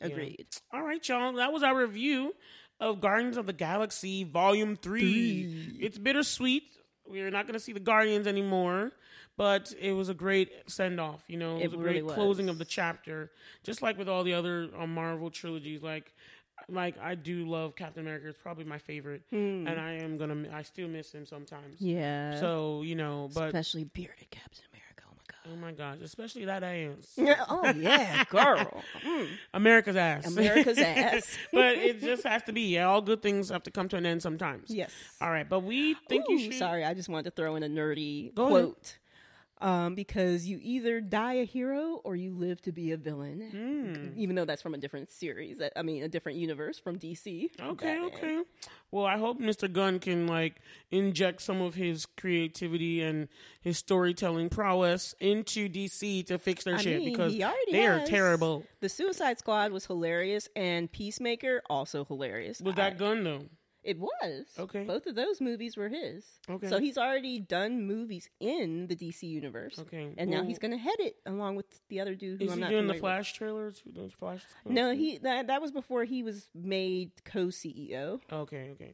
Yeah. 0.00 0.06
Agreed. 0.08 0.46
All 0.72 0.82
right, 0.82 1.06
y'all. 1.08 1.32
That 1.34 1.52
was 1.52 1.62
our 1.62 1.76
review 1.76 2.34
of 2.82 3.00
Guardians 3.00 3.36
of 3.36 3.46
the 3.46 3.52
Galaxy 3.52 4.24
Volume 4.24 4.76
Three. 4.76 5.76
It's 5.80 5.98
bittersweet. 5.98 6.64
We're 7.06 7.30
not 7.30 7.46
going 7.46 7.54
to 7.54 7.60
see 7.60 7.72
the 7.72 7.80
Guardians 7.80 8.26
anymore, 8.26 8.92
but 9.36 9.72
it 9.80 9.92
was 9.92 10.08
a 10.08 10.14
great 10.14 10.50
send 10.66 11.00
off. 11.00 11.22
You 11.28 11.38
know, 11.38 11.56
it, 11.56 11.64
It 11.64 11.70
was 11.70 11.80
a 11.80 11.82
really 11.82 12.00
great 12.00 12.14
closing 12.14 12.48
of 12.48 12.58
the 12.58 12.64
chapter. 12.64 13.30
Just 13.64 13.82
like 13.82 13.98
with 13.98 14.08
all 14.08 14.24
the 14.24 14.34
other 14.34 14.68
uh, 14.78 14.86
Marvel 14.86 15.30
trilogies, 15.30 15.82
like. 15.82 16.12
Like 16.68 16.94
I 17.02 17.16
do 17.16 17.44
love 17.48 17.74
Captain 17.74 18.02
America. 18.02 18.28
It's 18.28 18.38
probably 18.38 18.62
my 18.64 18.78
favorite, 18.78 19.22
and 19.32 19.68
I 19.68 19.94
am 19.94 20.16
gonna. 20.16 20.48
I 20.54 20.62
still 20.62 20.86
miss 20.86 21.10
him 21.12 21.26
sometimes. 21.26 21.78
Hmm. 21.80 21.86
Yeah. 21.86 22.38
So 22.38 22.82
you 22.82 22.94
know, 22.94 23.30
but 23.34 23.46
especially 23.46 23.82
bearded 23.82 24.30
Captain 24.30 24.62
America. 24.70 24.71
Oh 25.50 25.56
my 25.56 25.72
gosh, 25.72 25.98
especially 26.04 26.44
that 26.44 26.62
ass, 26.62 27.18
oh 27.48 27.72
yeah, 27.76 28.24
girl. 28.30 28.82
Mm. 29.04 29.28
America's 29.52 29.96
ass, 29.96 30.26
America's 30.26 30.78
ass. 30.78 31.36
but 31.52 31.76
it 31.76 32.00
just 32.00 32.22
has 32.22 32.42
to 32.44 32.52
be. 32.52 32.62
Yeah, 32.62 32.88
all 32.88 33.02
good 33.02 33.22
things 33.22 33.50
have 33.50 33.64
to 33.64 33.70
come 33.70 33.88
to 33.88 33.96
an 33.96 34.06
end 34.06 34.22
sometimes. 34.22 34.70
Yes. 34.70 34.92
All 35.20 35.30
right, 35.30 35.48
but 35.48 35.60
we 35.60 35.94
think 36.08 36.26
Ooh, 36.28 36.34
you 36.34 36.38
should. 36.38 36.54
Sorry, 36.54 36.84
I 36.84 36.94
just 36.94 37.08
wanted 37.08 37.24
to 37.24 37.30
throw 37.32 37.56
in 37.56 37.64
a 37.64 37.68
nerdy 37.68 38.32
Go 38.34 38.56
ahead. 38.56 38.74
Um, 39.62 39.94
because 39.94 40.46
you 40.46 40.58
either 40.60 41.00
die 41.00 41.34
a 41.34 41.44
hero 41.44 42.00
or 42.02 42.16
you 42.16 42.32
live 42.34 42.60
to 42.62 42.72
be 42.72 42.90
a 42.90 42.96
villain. 42.96 44.10
Hmm. 44.12 44.20
Even 44.20 44.34
though 44.34 44.44
that's 44.44 44.60
from 44.60 44.74
a 44.74 44.78
different 44.78 45.12
series, 45.12 45.56
I 45.76 45.82
mean, 45.82 46.02
a 46.02 46.08
different 46.08 46.38
universe 46.38 46.78
from 46.78 46.98
DC. 46.98 47.48
Okay, 47.60 47.86
Batman. 47.86 48.04
okay. 48.04 48.42
Well, 48.90 49.06
I 49.06 49.18
hope 49.18 49.40
Mr. 49.40 49.72
Gunn 49.72 50.00
can 50.00 50.26
like 50.26 50.56
inject 50.90 51.42
some 51.42 51.60
of 51.62 51.74
his 51.74 52.06
creativity 52.06 53.02
and 53.02 53.28
his 53.60 53.78
storytelling 53.78 54.48
prowess 54.48 55.14
into 55.20 55.68
DC 55.68 56.26
to 56.26 56.38
fix 56.38 56.64
their 56.64 56.74
I 56.74 56.78
shit 56.82 56.98
mean, 56.98 57.10
because 57.12 57.36
they 57.70 57.86
are 57.86 58.04
terrible. 58.04 58.64
The 58.80 58.88
Suicide 58.88 59.38
Squad 59.38 59.70
was 59.72 59.86
hilarious, 59.86 60.48
and 60.56 60.90
Peacemaker 60.90 61.62
also 61.70 62.04
hilarious. 62.04 62.60
Was 62.60 62.72
I- 62.72 62.76
that 62.76 62.98
Gunn 62.98 63.24
though? 63.24 63.44
It 63.84 63.98
was. 63.98 64.46
Okay. 64.58 64.84
Both 64.84 65.06
of 65.06 65.16
those 65.16 65.40
movies 65.40 65.76
were 65.76 65.88
his. 65.88 66.24
Okay. 66.48 66.68
So 66.68 66.78
he's 66.78 66.96
already 66.96 67.40
done 67.40 67.84
movies 67.86 68.28
in 68.38 68.86
the 68.86 68.94
DC 68.94 69.24
universe. 69.24 69.78
Okay, 69.78 70.14
And 70.16 70.30
now 70.30 70.44
he's 70.44 70.58
going 70.60 70.70
to 70.70 70.78
head 70.78 71.00
it 71.00 71.16
along 71.26 71.56
with 71.56 71.66
the 71.88 72.00
other 72.00 72.14
dude 72.14 72.40
who 72.40 72.46
Is 72.46 72.52
I'm 72.52 72.58
he 72.58 72.62
not 72.62 72.70
doing 72.70 72.86
the 72.86 72.94
familiar 72.94 73.16
with. 73.18 73.26
Flash 73.26 73.32
trailers? 73.34 73.82
Those 73.86 74.12
Flash? 74.12 74.42
No, 74.64 74.92
he 74.94 75.18
that 75.18 75.48
that 75.48 75.60
was 75.60 75.72
before 75.72 76.04
he 76.04 76.22
was 76.22 76.48
made 76.54 77.10
co-CEO. 77.24 78.20
Okay, 78.32 78.70
okay. 78.72 78.92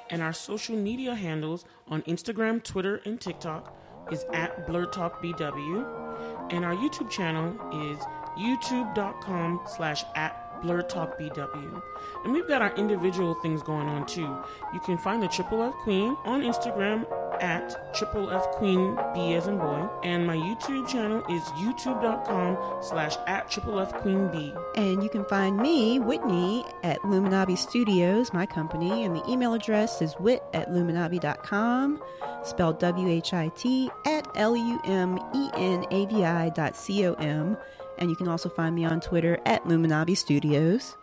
And 0.09 0.21
our 0.21 0.33
social 0.33 0.75
media 0.75 1.15
handles 1.15 1.63
on 1.87 2.01
Instagram, 2.01 2.61
Twitter, 2.63 3.01
and 3.05 3.21
TikTok 3.21 3.75
is 4.11 4.25
at 4.33 4.67
blerdtalkbw. 4.67 6.51
And 6.51 6.65
our 6.65 6.75
YouTube 6.75 7.09
channel 7.09 7.53
is 7.91 7.97
youtube.com 8.37 9.61
slash 9.67 10.03
at 10.15 10.48
blerdtalkbw. 10.61 11.81
And 12.23 12.33
we've 12.33 12.47
got 12.47 12.61
our 12.61 12.73
individual 12.75 13.35
things 13.35 13.63
going 13.63 13.87
on 13.87 14.05
too. 14.05 14.37
You 14.73 14.79
can 14.81 14.97
find 14.97 15.21
the 15.21 15.27
Triple 15.27 15.63
F 15.63 15.73
Queen 15.83 16.17
on 16.25 16.41
Instagram 16.41 17.05
at 17.41 17.93
Triple 17.93 18.29
F 18.29 18.49
Queen 18.51 18.97
B 19.13 19.33
as 19.33 19.47
in 19.47 19.57
boy. 19.57 19.87
And 20.03 20.27
my 20.27 20.35
YouTube 20.35 20.87
channel 20.87 21.23
is 21.29 21.43
youtube.com 21.51 22.81
slash 22.81 23.15
at 23.27 23.49
Triple 23.49 23.79
F 23.79 23.93
Queen 23.93 24.29
B. 24.29 24.53
And 24.75 25.03
you 25.03 25.09
can 25.09 25.25
find 25.25 25.57
me, 25.57 25.99
Whitney, 25.99 26.65
at 26.83 26.99
Lumenavi 27.01 27.57
Studios, 27.57 28.33
my 28.33 28.45
company, 28.45 29.03
and 29.03 29.15
the 29.15 29.27
email 29.29 29.53
address 29.53 30.01
is 30.01 30.13
whit 30.15 30.43
at 30.53 30.69
lumenavi.com, 30.69 32.01
spelled 32.43 32.79
W 32.79 33.07
H 33.07 33.33
I 33.33 33.49
T, 33.49 33.89
at 34.05 34.27
L 34.35 34.55
U 34.55 34.79
M 34.85 35.19
E 35.33 35.49
N 35.55 35.85
A 35.91 36.05
V 36.05 36.23
I 36.23 36.49
dot 36.49 36.75
C 36.75 37.05
O 37.05 37.13
M. 37.13 37.57
And 37.99 38.09
you 38.09 38.15
can 38.15 38.27
also 38.29 38.49
find 38.49 38.73
me 38.73 38.85
on 38.85 39.01
Twitter 39.01 39.39
at 39.45 39.65
Lumenavi 39.65 40.17
Studios. 40.17 40.95